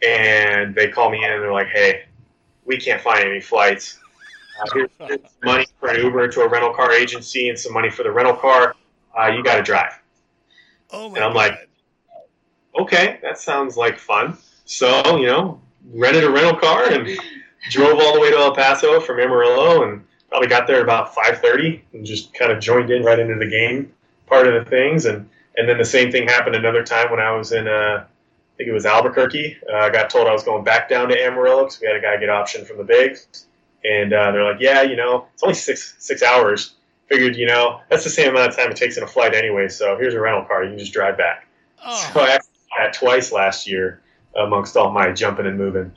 and 0.05 0.75
they 0.75 0.87
call 0.87 1.09
me 1.09 1.23
in 1.23 1.31
and 1.31 1.41
they're 1.41 1.51
like, 1.51 1.67
"Hey, 1.67 2.05
we 2.65 2.77
can't 2.77 3.01
find 3.01 3.23
any 3.23 3.41
flights. 3.41 3.99
Uh, 4.59 4.65
here's, 4.73 4.89
here's 4.99 5.19
money 5.43 5.65
for 5.79 5.89
an 5.89 6.01
Uber 6.01 6.27
to 6.29 6.41
a 6.41 6.47
rental 6.47 6.73
car 6.73 6.91
agency 6.91 7.49
and 7.49 7.57
some 7.57 7.73
money 7.73 7.89
for 7.89 8.03
the 8.03 8.11
rental 8.11 8.35
car. 8.35 8.75
Uh, 9.19 9.27
you 9.27 9.43
got 9.43 9.55
to 9.55 9.63
drive." 9.63 9.93
Oh 10.91 11.09
my 11.09 11.15
and 11.15 11.25
I'm 11.25 11.33
God. 11.33 11.37
like, 11.37 11.69
"Okay, 12.79 13.19
that 13.21 13.39
sounds 13.39 13.77
like 13.77 13.97
fun." 13.97 14.37
So 14.65 15.17
you 15.17 15.25
know, 15.25 15.59
rented 15.91 16.23
a 16.23 16.29
rental 16.29 16.55
car 16.55 16.91
and 16.91 17.07
drove 17.71 17.99
all 17.99 18.13
the 18.13 18.19
way 18.19 18.29
to 18.31 18.37
El 18.37 18.55
Paso 18.55 18.99
from 18.99 19.19
Amarillo, 19.19 19.83
and 19.83 20.05
probably 20.29 20.47
got 20.47 20.67
there 20.67 20.83
about 20.83 21.15
5:30 21.15 21.81
and 21.93 22.05
just 22.05 22.33
kind 22.33 22.51
of 22.51 22.59
joined 22.59 22.91
in 22.91 23.03
right 23.03 23.17
into 23.17 23.35
the 23.35 23.49
game 23.49 23.91
part 24.29 24.47
of 24.47 24.63
the 24.63 24.69
things 24.69 25.05
and 25.05 25.29
and 25.59 25.67
then 25.67 25.77
the 25.77 25.85
same 25.85 26.11
thing 26.11 26.27
happened 26.27 26.55
another 26.55 26.83
time 26.83 27.11
when 27.11 27.19
I 27.19 27.31
was 27.31 27.51
in, 27.51 27.67
uh, 27.67 28.05
I 28.05 28.57
think 28.57 28.69
it 28.69 28.73
was 28.73 28.85
Albuquerque. 28.85 29.57
Uh, 29.69 29.75
I 29.75 29.89
got 29.89 30.09
told 30.09 30.27
I 30.27 30.31
was 30.31 30.43
going 30.43 30.63
back 30.63 30.87
down 30.87 31.09
to 31.09 31.21
Amarillo 31.21 31.65
because 31.65 31.81
we 31.81 31.87
had 31.87 31.97
a 31.97 32.01
guy 32.01 32.15
get 32.17 32.29
option 32.29 32.63
from 32.63 32.77
the 32.77 32.85
Bigs, 32.85 33.27
and 33.83 34.13
uh, 34.13 34.31
they're 34.31 34.43
like, 34.43 34.61
"Yeah, 34.61 34.83
you 34.83 34.95
know, 34.95 35.27
it's 35.33 35.43
only 35.43 35.55
six 35.55 35.95
six 35.99 36.23
hours." 36.23 36.75
Figured, 37.07 37.35
you 37.35 37.47
know, 37.47 37.81
that's 37.89 38.03
the 38.03 38.09
same 38.09 38.29
amount 38.29 38.51
of 38.51 38.55
time 38.55 38.69
it 38.69 38.77
takes 38.77 38.95
in 38.95 39.03
a 39.03 39.07
flight 39.07 39.33
anyway. 39.33 39.67
So 39.67 39.97
here's 39.97 40.13
a 40.13 40.19
rental 40.21 40.45
car; 40.45 40.63
you 40.63 40.69
can 40.69 40.79
just 40.79 40.93
drive 40.93 41.17
back. 41.17 41.47
Oh. 41.83 42.11
So 42.13 42.21
I 42.21 42.29
had 42.29 42.41
that 42.77 42.93
twice 42.93 43.31
last 43.31 43.67
year 43.67 44.01
amongst 44.35 44.77
all 44.77 44.91
my 44.91 45.11
jumping 45.11 45.45
and 45.45 45.57
moving. 45.57 45.91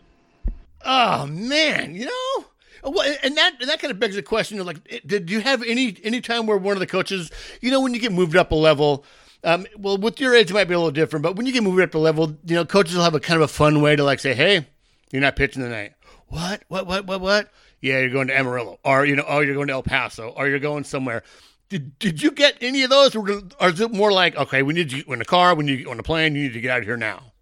Oh 0.85 1.27
man, 1.27 1.95
you 1.95 2.07
know. 2.07 2.45
Well, 2.83 3.15
and 3.23 3.37
that 3.37 3.55
and 3.61 3.69
that 3.71 3.81
kind 3.81 3.91
of 3.91 4.01
begs 4.01 4.17
the 4.17 4.23
question: 4.23 4.65
like, 4.65 5.03
did 5.07 5.31
you 5.31 5.41
have 5.41 5.63
any 5.63 5.97
any 6.03 6.21
time 6.21 6.47
where 6.47 6.57
one 6.57 6.75
of 6.75 6.81
the 6.81 6.87
coaches, 6.87 7.31
you 7.61 7.71
know, 7.71 7.81
when 7.81 7.95
you 7.95 8.01
get 8.01 8.13
moved 8.13 8.37
up 8.37 8.51
a 8.51 8.57
level, 8.57 9.05
um, 9.45 9.67
well, 9.79 9.99
with 9.99 10.21
your 10.21 10.35
age, 10.35 10.51
it 10.51 10.55
might 10.55 10.65
be 10.65 10.75
a 10.75 10.79
little 10.79 10.91
different, 10.91 11.23
but 11.23 11.37
when 11.37 11.47
you 11.47 11.53
get 11.53 11.63
moved 11.63 11.81
up 11.81 11.95
a 11.95 11.99
level, 11.99 12.37
you 12.45 12.57
know, 12.57 12.65
coaches 12.65 12.97
will 12.97 13.05
have 13.05 13.15
a 13.15 13.21
kind 13.21 13.37
of 13.37 13.43
a 13.43 13.53
fun 13.53 13.81
way 13.83 13.95
to 13.95 14.03
like 14.03 14.19
say, 14.19 14.35
"Hey, 14.35 14.67
you're 15.13 15.23
not 15.23 15.37
pitching 15.37 15.63
tonight." 15.63 15.93
What? 16.27 16.65
What? 16.69 16.87
What? 16.87 17.07
What? 17.07 17.21
What? 17.21 17.51
Yeah, 17.81 17.99
you're 18.01 18.11
going 18.11 18.29
to 18.29 18.37
Amarillo, 18.37 18.79
or 18.85 19.05
you 19.05 19.17
know, 19.17 19.25
oh, 19.29 19.41
you're 19.41 19.55
going 19.55 19.69
to 19.69 19.75
El 19.75 19.83
Paso, 19.83 20.29
or 20.29 20.49
you're 20.49 20.59
going 20.59 20.85
somewhere. 20.85 21.23
Did, 21.69 21.99
did 21.99 22.23
you 22.23 22.31
get 22.31 22.59
any 22.61 22.83
of 22.83 22.91
those, 22.91 23.17
or, 23.17 23.29
or 23.59 23.71
is 23.71 23.81
it 23.81 23.91
more 23.91 24.13
like, 24.13 24.37
okay, 24.37 24.63
we 24.63 24.75
need 24.75 24.93
you 24.93 25.05
in 25.09 25.19
the 25.19 25.25
car, 25.25 25.55
we 25.55 25.65
need 25.65 25.81
you 25.81 25.91
on 25.91 25.97
the 25.97 26.03
plane, 26.03 26.35
you 26.35 26.43
need 26.43 26.53
to 26.53 26.61
get 26.61 26.71
out 26.71 26.81
of 26.81 26.85
here 26.85 26.99
now? 26.99 27.33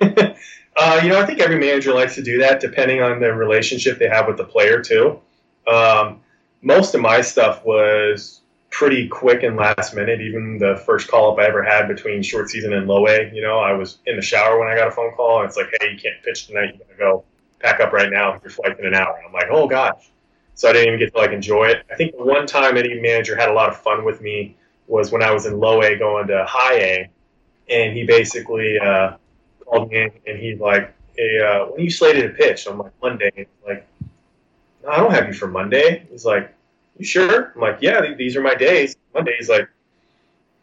uh, 0.76 1.00
you 1.02 1.08
know, 1.08 1.20
I 1.20 1.26
think 1.26 1.40
every 1.40 1.58
manager 1.58 1.94
likes 1.94 2.14
to 2.16 2.22
do 2.22 2.38
that, 2.38 2.60
depending 2.60 3.02
on 3.02 3.20
the 3.20 3.32
relationship 3.32 3.98
they 3.98 4.08
have 4.08 4.26
with 4.26 4.36
the 4.36 4.44
player 4.44 4.82
too. 4.82 5.20
Um, 5.66 6.20
most 6.62 6.94
of 6.94 7.00
my 7.00 7.20
stuff 7.20 7.64
was 7.64 8.42
pretty 8.70 9.08
quick 9.08 9.42
and 9.42 9.56
last 9.56 9.94
minute. 9.94 10.20
Even 10.20 10.58
the 10.58 10.82
first 10.84 11.08
call 11.08 11.32
up 11.32 11.38
I 11.38 11.46
ever 11.46 11.62
had 11.62 11.88
between 11.88 12.22
short 12.22 12.50
season 12.50 12.74
and 12.74 12.86
low 12.86 13.06
A, 13.06 13.30
you 13.32 13.40
know, 13.40 13.58
I 13.58 13.72
was 13.72 13.98
in 14.06 14.16
the 14.16 14.22
shower 14.22 14.58
when 14.58 14.68
I 14.68 14.76
got 14.76 14.88
a 14.88 14.90
phone 14.90 15.12
call, 15.12 15.40
and 15.40 15.48
it's 15.48 15.56
like, 15.56 15.74
hey, 15.80 15.92
you 15.92 15.98
can't 15.98 16.22
pitch 16.22 16.46
tonight. 16.46 16.74
You 16.74 16.80
gotta 16.80 16.98
go 16.98 17.24
pack 17.60 17.80
up 17.80 17.92
right 17.92 18.10
now. 18.10 18.38
Your 18.42 18.50
flight's 18.50 18.78
in 18.78 18.86
an 18.86 18.94
hour. 18.94 19.18
I'm 19.26 19.32
like, 19.32 19.48
oh 19.50 19.66
gosh. 19.66 20.10
So 20.54 20.68
I 20.68 20.72
didn't 20.72 20.88
even 20.88 20.98
get 20.98 21.14
to 21.14 21.18
like 21.18 21.32
enjoy 21.32 21.68
it. 21.68 21.86
I 21.90 21.96
think 21.96 22.16
the 22.16 22.24
one 22.24 22.46
time 22.46 22.76
any 22.76 23.00
manager 23.00 23.36
had 23.36 23.48
a 23.48 23.52
lot 23.52 23.68
of 23.68 23.78
fun 23.78 24.04
with 24.04 24.20
me 24.20 24.56
was 24.86 25.10
when 25.10 25.22
I 25.22 25.30
was 25.30 25.46
in 25.46 25.58
low 25.58 25.82
A 25.82 25.96
going 25.96 26.28
to 26.28 26.44
high 26.46 26.74
A, 26.74 27.10
and 27.68 27.96
he 27.96 28.04
basically 28.04 28.78
uh, 28.78 29.16
called 29.66 29.90
me 29.90 30.10
and 30.26 30.38
he's 30.38 30.58
like, 30.60 30.94
hey, 31.16 31.40
uh, 31.40 31.66
when 31.66 31.84
you 31.84 31.90
slated 31.90 32.22
to 32.22 32.36
pitch? 32.36 32.66
I'm 32.66 32.78
like, 32.78 32.92
Monday. 33.02 33.46
like, 33.66 33.86
no, 34.82 34.90
I 34.90 34.96
don't 34.98 35.12
have 35.12 35.26
you 35.26 35.34
for 35.34 35.48
Monday. 35.48 36.06
He's 36.10 36.24
like, 36.24 36.52
you 36.98 37.04
sure? 37.04 37.52
I'm 37.54 37.60
like, 37.60 37.78
yeah, 37.80 38.14
these 38.16 38.36
are 38.36 38.42
my 38.42 38.54
days. 38.54 38.96
Monday's 39.14 39.48
like, 39.48 39.68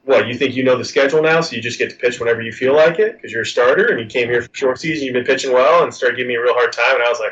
well, 0.06 0.26
you 0.26 0.36
think 0.36 0.56
you 0.56 0.64
know 0.64 0.78
the 0.78 0.84
schedule 0.84 1.22
now, 1.22 1.40
so 1.42 1.56
you 1.56 1.62
just 1.62 1.80
get 1.80 1.90
to 1.92 1.96
pitch 1.96 2.20
whenever 2.20 2.42
you 2.42 2.52
feel 2.52 2.76
like 2.76 3.00
it 3.00 3.16
because 3.16 3.32
you're 3.32 3.44
a 3.44 3.46
starter 3.46 3.88
and 3.88 4.00
you 4.00 4.06
came 4.06 4.28
here 4.28 4.42
for 4.42 4.50
short 4.54 4.80
season, 4.80 5.06
you've 5.06 5.14
been 5.14 5.24
pitching 5.24 5.54
well, 5.54 5.84
and 5.84 5.94
started 5.94 6.18
giving 6.18 6.30
me 6.30 6.36
a 6.36 6.42
real 6.42 6.54
hard 6.54 6.74
time. 6.74 6.96
And 6.96 7.04
I 7.04 7.10
was 7.10 7.20
like, 7.20 7.32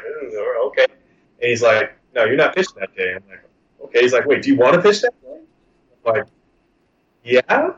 okay. 0.67 0.85
And 1.41 1.49
he's 1.49 1.61
like, 1.61 1.97
no, 2.15 2.23
you're 2.23 2.37
not 2.37 2.55
pitching 2.55 2.75
that 2.79 2.95
day. 2.95 3.15
I'm 3.15 3.23
like, 3.29 3.43
okay. 3.85 4.01
He's 4.01 4.13
like, 4.13 4.25
wait, 4.25 4.43
do 4.43 4.49
you 4.49 4.55
want 4.55 4.75
to 4.75 4.81
pitch 4.81 5.01
that 5.01 5.13
day? 5.21 5.39
I'm 6.05 6.13
like, 6.13 6.27
yeah. 7.25 7.71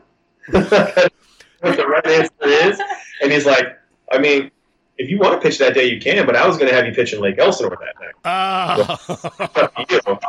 what 0.50 0.70
the 1.76 1.86
right 1.86 2.06
answer 2.06 2.30
is. 2.42 2.80
And 3.20 3.32
he's 3.32 3.46
like, 3.46 3.78
I 4.12 4.18
mean, 4.18 4.50
if 4.96 5.10
you 5.10 5.18
want 5.18 5.34
to 5.34 5.40
pitch 5.40 5.58
that 5.58 5.74
day, 5.74 5.86
you 5.86 6.00
can. 6.00 6.24
But 6.26 6.36
I 6.36 6.46
was 6.46 6.56
going 6.56 6.68
to 6.68 6.74
have 6.74 6.86
you 6.86 6.92
pitch 6.92 7.12
in 7.12 7.20
Lake 7.20 7.38
Elsinore 7.38 7.78
that 7.80 7.94
night. 8.00 8.14
Oh. 8.24 8.98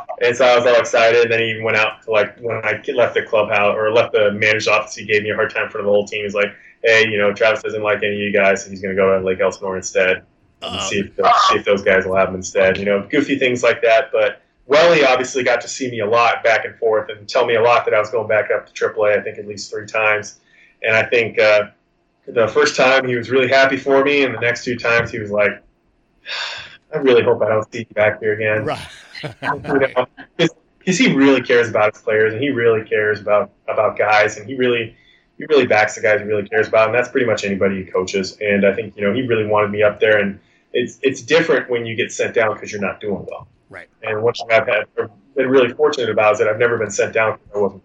and 0.21 0.35
so 0.35 0.45
I 0.45 0.57
was 0.57 0.65
all 0.65 0.79
excited. 0.79 1.23
And 1.23 1.31
then 1.31 1.39
he 1.39 1.61
went 1.63 1.77
out 1.77 2.03
to 2.03 2.11
like 2.11 2.37
when 2.39 2.57
I 2.57 2.81
left 2.93 3.13
the 3.13 3.23
clubhouse 3.23 3.75
or 3.75 3.91
left 3.91 4.13
the 4.13 4.31
manager's 4.31 4.67
office. 4.67 4.95
He 4.95 5.05
gave 5.05 5.23
me 5.23 5.29
a 5.29 5.35
hard 5.35 5.53
time 5.53 5.69
for 5.69 5.79
the 5.79 5.87
whole 5.87 6.05
team. 6.05 6.23
He's 6.23 6.33
like, 6.33 6.53
"Hey, 6.83 7.07
you 7.07 7.17
know, 7.17 7.33
Travis 7.33 7.61
doesn't 7.61 7.83
like 7.83 7.99
any 7.99 8.15
of 8.15 8.19
you 8.19 8.33
guys, 8.33 8.63
so 8.63 8.71
he's 8.71 8.81
going 8.81 8.95
to 8.95 8.99
go 9.01 9.17
to 9.17 9.23
Lake 9.23 9.39
Elsinore 9.39 9.77
instead 9.77 10.23
and 10.61 10.81
see 10.81 10.99
if 10.99 11.13
see 11.49 11.57
if 11.57 11.65
those 11.65 11.83
guys 11.83 12.05
will 12.05 12.15
have 12.15 12.29
him 12.29 12.35
instead." 12.35 12.77
You 12.77 12.85
know, 12.85 13.07
goofy 13.07 13.37
things 13.37 13.61
like 13.61 13.81
that. 13.83 14.11
But 14.11 14.41
Welly 14.65 15.05
obviously 15.05 15.43
got 15.43 15.61
to 15.61 15.67
see 15.67 15.91
me 15.91 15.99
a 15.99 16.07
lot 16.07 16.43
back 16.43 16.65
and 16.65 16.75
forth 16.77 17.09
and 17.09 17.29
tell 17.29 17.45
me 17.45 17.53
a 17.53 17.61
lot 17.61 17.85
that 17.85 17.93
I 17.93 17.99
was 17.99 18.09
going 18.09 18.27
back 18.27 18.49
up 18.49 18.65
to 18.65 18.73
AAA. 18.73 19.19
I 19.19 19.21
think 19.21 19.37
at 19.37 19.47
least 19.47 19.69
three 19.69 19.85
times. 19.85 20.39
And 20.81 20.95
I 20.95 21.03
think. 21.03 21.37
Uh, 21.37 21.65
the 22.27 22.47
first 22.47 22.75
time 22.75 23.07
he 23.07 23.15
was 23.15 23.29
really 23.29 23.47
happy 23.47 23.77
for 23.77 24.03
me, 24.03 24.23
and 24.23 24.33
the 24.33 24.39
next 24.39 24.63
two 24.63 24.77
times 24.77 25.11
he 25.11 25.19
was 25.19 25.31
like, 25.31 25.51
"I 26.93 26.97
really 26.97 27.23
hope 27.23 27.41
I 27.41 27.49
don't 27.49 27.71
see 27.71 27.79
you 27.79 27.93
back 27.93 28.19
here 28.19 28.33
again." 28.33 28.65
Right. 28.65 30.07
Because 30.85 30.99
he 30.99 31.15
really 31.15 31.41
cares 31.41 31.67
about 31.67 31.95
his 31.95 32.03
players, 32.03 32.31
and 32.31 32.43
he 32.43 32.51
really 32.51 32.87
cares 32.87 33.19
about 33.19 33.49
about 33.67 33.97
guys, 33.97 34.37
and 34.37 34.47
he 34.47 34.55
really 34.55 34.95
he 35.37 35.45
really 35.49 35.65
backs 35.65 35.95
the 35.95 36.01
guys 36.01 36.19
he 36.19 36.27
really 36.27 36.47
cares 36.47 36.67
about, 36.67 36.89
and 36.89 36.95
that's 36.95 37.09
pretty 37.09 37.25
much 37.25 37.43
anybody 37.43 37.83
he 37.83 37.91
coaches. 37.91 38.37
And 38.39 38.65
I 38.65 38.71
think 38.71 38.95
you 38.95 39.01
know 39.01 39.11
he 39.11 39.23
really 39.23 39.47
wanted 39.47 39.71
me 39.71 39.81
up 39.81 39.99
there, 39.99 40.19
and 40.19 40.39
it's 40.73 40.99
it's 41.01 41.23
different 41.23 41.71
when 41.71 41.87
you 41.87 41.95
get 41.95 42.11
sent 42.11 42.35
down 42.35 42.53
because 42.53 42.71
you're 42.71 42.81
not 42.81 42.99
doing 42.99 43.25
well. 43.27 43.47
Right. 43.69 43.87
And 44.03 44.21
one 44.21 44.33
thing 44.35 44.47
I've 44.51 44.67
had 44.67 44.85
been 45.35 45.49
really 45.49 45.73
fortunate 45.73 46.09
about 46.09 46.33
is 46.33 46.39
that 46.39 46.47
I've 46.47 46.59
never 46.59 46.77
been 46.77 46.91
sent 46.91 47.13
down 47.13 47.39
because 47.39 47.55
I 47.55 47.59
wasn't. 47.59 47.83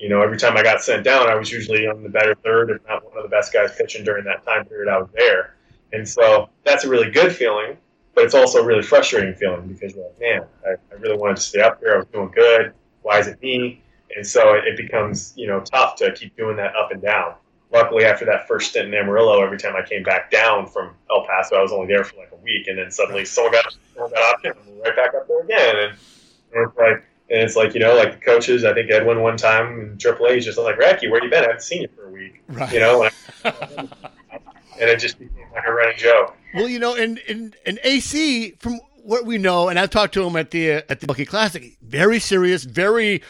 You 0.00 0.08
know, 0.08 0.22
every 0.22 0.38
time 0.38 0.56
I 0.56 0.62
got 0.62 0.82
sent 0.82 1.04
down, 1.04 1.28
I 1.28 1.34
was 1.34 1.52
usually 1.52 1.86
on 1.86 2.02
the 2.02 2.08
better 2.08 2.34
third, 2.34 2.70
if 2.70 2.80
not 2.88 3.04
one 3.04 3.18
of 3.18 3.22
the 3.22 3.28
best 3.28 3.52
guys 3.52 3.74
pitching 3.76 4.02
during 4.02 4.24
that 4.24 4.42
time 4.46 4.64
period 4.64 4.90
I 4.90 4.96
was 4.96 5.10
there. 5.14 5.56
And 5.92 6.08
so 6.08 6.48
that's 6.64 6.84
a 6.84 6.88
really 6.88 7.10
good 7.10 7.36
feeling, 7.36 7.76
but 8.14 8.24
it's 8.24 8.34
also 8.34 8.62
a 8.62 8.64
really 8.64 8.82
frustrating 8.82 9.34
feeling 9.34 9.68
because 9.68 9.94
you're 9.94 10.04
like, 10.04 10.18
man, 10.18 10.42
I, 10.64 10.70
I 10.70 10.98
really 10.98 11.18
wanted 11.18 11.36
to 11.36 11.42
stay 11.42 11.60
up 11.60 11.80
here. 11.80 11.94
I 11.94 11.98
was 11.98 12.06
doing 12.06 12.30
good. 12.34 12.72
Why 13.02 13.18
is 13.18 13.26
it 13.26 13.42
me? 13.42 13.82
And 14.16 14.26
so 14.26 14.54
it, 14.54 14.76
becomes, 14.76 15.34
you 15.36 15.46
know, 15.46 15.60
tough 15.60 15.96
to 15.96 16.12
keep 16.12 16.34
doing 16.34 16.56
that 16.56 16.74
up 16.76 16.92
and 16.92 17.02
down. 17.02 17.34
Luckily, 17.70 18.04
after 18.04 18.24
that 18.24 18.48
first 18.48 18.70
stint 18.70 18.88
in 18.88 18.94
Amarillo, 18.94 19.44
every 19.44 19.58
time 19.58 19.76
I 19.76 19.86
came 19.86 20.02
back 20.02 20.30
down 20.30 20.66
from 20.66 20.94
El 21.10 21.26
Paso, 21.26 21.56
I 21.56 21.62
was 21.62 21.72
only 21.72 21.86
there 21.86 22.02
for 22.04 22.16
like 22.16 22.32
a 22.32 22.42
week, 22.42 22.66
and 22.66 22.78
then 22.78 22.90
suddenly 22.90 23.24
someone 23.24 23.52
got 23.52 23.72
someone 23.94 24.10
got 24.10 24.34
option, 24.34 24.52
right 24.84 24.96
back 24.96 25.14
up 25.14 25.28
there 25.28 25.42
again, 25.42 25.76
and, 25.76 25.98
and 26.52 26.68
it's 26.68 26.76
like, 26.76 27.04
and 27.30 27.40
it's 27.40 27.56
like 27.56 27.74
you 27.74 27.80
know, 27.80 27.94
like 27.94 28.12
the 28.18 28.24
coaches. 28.24 28.64
I 28.64 28.74
think 28.74 28.90
Edwin 28.90 29.20
one 29.22 29.36
time 29.36 29.80
in 29.80 29.96
AAA, 29.96 30.34
he's 30.36 30.44
just 30.44 30.58
like, 30.58 30.76
Racky, 30.78 31.10
where 31.10 31.22
you 31.22 31.30
been? 31.30 31.40
I 31.44 31.46
haven't 31.48 31.62
seen 31.62 31.82
you 31.82 31.88
for 31.94 32.06
a 32.06 32.10
week, 32.10 32.42
Right. 32.48 32.72
you 32.72 32.80
know. 32.80 33.08
and 33.44 34.88
it 34.88 34.98
just 34.98 35.18
became 35.18 35.46
like 35.54 35.64
a 35.66 35.72
running 35.72 35.96
joke. 35.96 36.36
Well, 36.54 36.68
you 36.68 36.78
know, 36.78 36.94
and 36.94 37.20
and 37.28 37.54
and 37.66 37.78
AC 37.84 38.52
from 38.58 38.80
what 39.02 39.24
we 39.24 39.38
know, 39.38 39.68
and 39.68 39.78
I've 39.78 39.90
talked 39.90 40.14
to 40.14 40.24
him 40.24 40.36
at 40.36 40.50
the 40.50 40.72
at 40.72 41.00
the 41.00 41.06
Bucky 41.06 41.24
Classic. 41.24 41.76
Very 41.82 42.18
serious, 42.18 42.64
very 42.64 43.22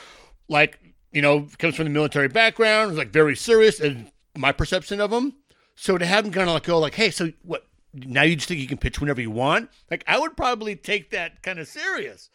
like 0.49 0.79
you 1.13 1.23
know 1.23 1.49
comes 1.59 1.77
from 1.77 1.85
the 1.85 1.91
military 1.91 2.29
background. 2.29 2.97
Like 2.97 3.11
very 3.11 3.37
serious, 3.37 3.81
and 3.81 4.11
my 4.37 4.53
perception 4.53 5.01
of 5.01 5.13
him. 5.13 5.35
So 5.77 5.97
to 5.99 6.05
have 6.07 6.27
him 6.27 6.33
kind 6.33 6.49
of 6.49 6.55
like 6.55 6.65
go 6.65 6.79
like, 6.79 6.95
hey, 6.95 7.11
so 7.11 7.33
what? 7.43 7.67
Now 7.93 8.23
you 8.23 8.37
just 8.37 8.49
think 8.49 8.61
you 8.61 8.69
can 8.69 8.79
pitch 8.79 9.01
whenever 9.01 9.21
you 9.21 9.31
want? 9.31 9.71
Like 9.91 10.05
I 10.07 10.19
would 10.19 10.37
probably 10.37 10.77
take 10.77 11.11
that 11.11 11.43
kind 11.43 11.59
of 11.59 11.67
serious. 11.67 12.31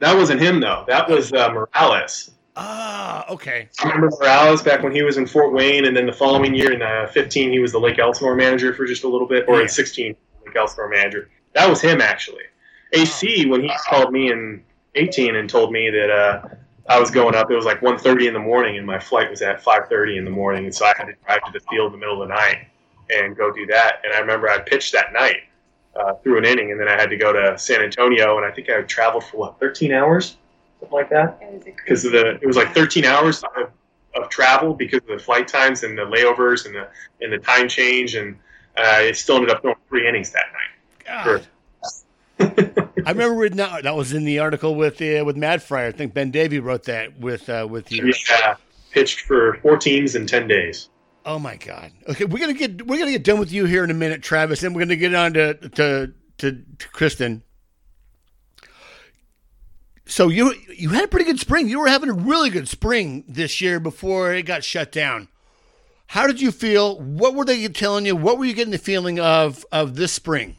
That 0.00 0.16
wasn't 0.16 0.40
him 0.40 0.60
though. 0.60 0.84
That 0.86 1.08
was 1.08 1.32
uh, 1.32 1.50
Morales. 1.50 2.30
Ah, 2.56 3.24
okay. 3.30 3.68
I 3.80 3.88
remember 3.88 4.10
Morales 4.18 4.62
back 4.62 4.82
when 4.82 4.92
he 4.92 5.02
was 5.02 5.16
in 5.16 5.26
Fort 5.26 5.52
Wayne, 5.52 5.84
and 5.84 5.96
then 5.96 6.06
the 6.06 6.12
following 6.12 6.54
year 6.54 6.72
in 6.72 6.82
uh, 6.82 7.06
15, 7.12 7.52
he 7.52 7.60
was 7.60 7.70
the 7.72 7.78
Lake 7.78 7.98
Elsinore 8.00 8.34
manager 8.34 8.74
for 8.74 8.84
just 8.84 9.04
a 9.04 9.08
little 9.08 9.28
bit, 9.28 9.44
or 9.48 9.56
Yeah. 9.56 9.62
in 9.62 9.68
16, 9.68 10.16
Lake 10.46 10.56
Elsinore 10.56 10.88
manager. 10.88 11.30
That 11.54 11.68
was 11.68 11.80
him 11.80 12.00
actually. 12.00 12.42
AC 12.92 13.46
when 13.46 13.62
he 13.62 13.70
called 13.88 14.12
me 14.12 14.30
in 14.32 14.64
18 14.94 15.36
and 15.36 15.48
told 15.48 15.70
me 15.72 15.90
that 15.90 16.10
uh, 16.10 16.48
I 16.88 16.98
was 16.98 17.10
going 17.10 17.34
up. 17.34 17.50
It 17.50 17.54
was 17.54 17.64
like 17.64 17.80
1:30 17.80 18.26
in 18.28 18.32
the 18.32 18.38
morning, 18.40 18.76
and 18.78 18.86
my 18.86 18.98
flight 18.98 19.30
was 19.30 19.42
at 19.42 19.62
5:30 19.62 20.16
in 20.18 20.24
the 20.24 20.30
morning, 20.30 20.64
and 20.64 20.74
so 20.74 20.84
I 20.86 20.94
had 20.96 21.06
to 21.06 21.12
drive 21.26 21.44
to 21.44 21.52
the 21.52 21.60
field 21.70 21.92
in 21.92 21.92
the 21.92 21.98
middle 21.98 22.22
of 22.22 22.28
the 22.28 22.34
night 22.34 22.66
and 23.10 23.36
go 23.36 23.52
do 23.52 23.66
that. 23.66 24.00
And 24.04 24.12
I 24.14 24.18
remember 24.18 24.48
I 24.48 24.58
pitched 24.58 24.92
that 24.94 25.12
night 25.12 25.42
uh, 25.98 26.14
through 26.14 26.38
an 26.38 26.44
inning, 26.44 26.70
and 26.70 26.80
then 26.80 26.88
I 26.88 26.92
had 26.92 27.10
to 27.10 27.16
go 27.16 27.32
to 27.32 27.58
San 27.58 27.82
Antonio, 27.82 28.36
and 28.36 28.46
I 28.46 28.50
think 28.50 28.70
I 28.70 28.80
traveled 28.82 29.24
for 29.24 29.38
what 29.38 29.60
13 29.60 29.92
hours, 29.92 30.36
something 30.80 30.94
like 30.94 31.10
that 31.10 31.38
It 31.42 31.52
was 31.52 31.62
a 31.62 31.64
because 31.64 32.04
of 32.04 32.12
the 32.12 32.26
it 32.40 32.46
was 32.46 32.56
like 32.56 32.74
13 32.74 33.04
hours 33.04 33.42
of, 33.56 33.70
of 34.14 34.28
travel 34.28 34.74
because 34.74 35.00
of 35.00 35.08
the 35.08 35.18
flight 35.18 35.48
times 35.48 35.82
and 35.82 35.96
the 35.96 36.02
layovers 36.02 36.66
and 36.66 36.74
the 36.74 36.88
and 37.20 37.32
the 37.32 37.38
time 37.38 37.68
change 37.68 38.14
and 38.14 38.36
uh, 38.76 38.82
I 38.82 39.12
still 39.12 39.36
ended 39.36 39.50
up 39.50 39.62
throwing 39.62 39.76
three 39.88 40.08
innings 40.08 40.30
that 40.30 40.46
night. 40.52 40.68
God. 41.04 41.46
I 43.04 43.10
remember 43.10 43.34
reading 43.34 43.56
that. 43.56 43.82
That 43.82 43.96
was 43.96 44.12
in 44.12 44.24
the 44.24 44.38
article 44.38 44.76
with 44.76 45.02
uh, 45.02 45.24
with 45.24 45.36
Mad 45.36 45.62
Friar. 45.62 45.88
I 45.88 45.92
think 45.92 46.14
Ben 46.14 46.30
Davy 46.30 46.60
wrote 46.60 46.84
that 46.84 47.18
with 47.18 47.48
uh, 47.48 47.66
with 47.68 47.90
you. 47.90 48.12
Yeah, 48.28 48.54
pitched 48.92 49.20
for 49.22 49.58
four 49.62 49.76
teams 49.76 50.14
in 50.14 50.26
10 50.26 50.46
days. 50.46 50.88
Oh 51.28 51.38
my 51.38 51.56
God. 51.56 51.92
Okay, 52.08 52.24
we're 52.24 52.38
gonna 52.38 52.54
get 52.54 52.86
we're 52.86 52.98
gonna 52.98 53.10
get 53.10 53.22
done 53.22 53.38
with 53.38 53.52
you 53.52 53.66
here 53.66 53.84
in 53.84 53.90
a 53.90 53.94
minute, 53.94 54.22
Travis, 54.22 54.62
and 54.62 54.74
we're 54.74 54.80
gonna 54.80 54.96
get 54.96 55.14
on 55.14 55.34
to 55.34 55.52
to 55.52 56.14
to, 56.38 56.64
to 56.78 56.88
Kristen. 56.88 57.42
So 60.06 60.28
you 60.28 60.54
you 60.74 60.88
had 60.88 61.04
a 61.04 61.08
pretty 61.08 61.26
good 61.26 61.38
spring. 61.38 61.68
You 61.68 61.80
were 61.80 61.88
having 61.88 62.08
a 62.08 62.14
really 62.14 62.48
good 62.48 62.66
spring 62.66 63.24
this 63.28 63.60
year 63.60 63.78
before 63.78 64.32
it 64.32 64.44
got 64.44 64.64
shut 64.64 64.90
down. 64.90 65.28
How 66.06 66.26
did 66.26 66.40
you 66.40 66.50
feel? 66.50 66.98
What 66.98 67.34
were 67.34 67.44
they 67.44 67.68
telling 67.68 68.06
you? 68.06 68.16
What 68.16 68.38
were 68.38 68.46
you 68.46 68.54
getting 68.54 68.72
the 68.72 68.78
feeling 68.78 69.20
of 69.20 69.66
of 69.70 69.96
this 69.96 70.12
spring? 70.12 70.56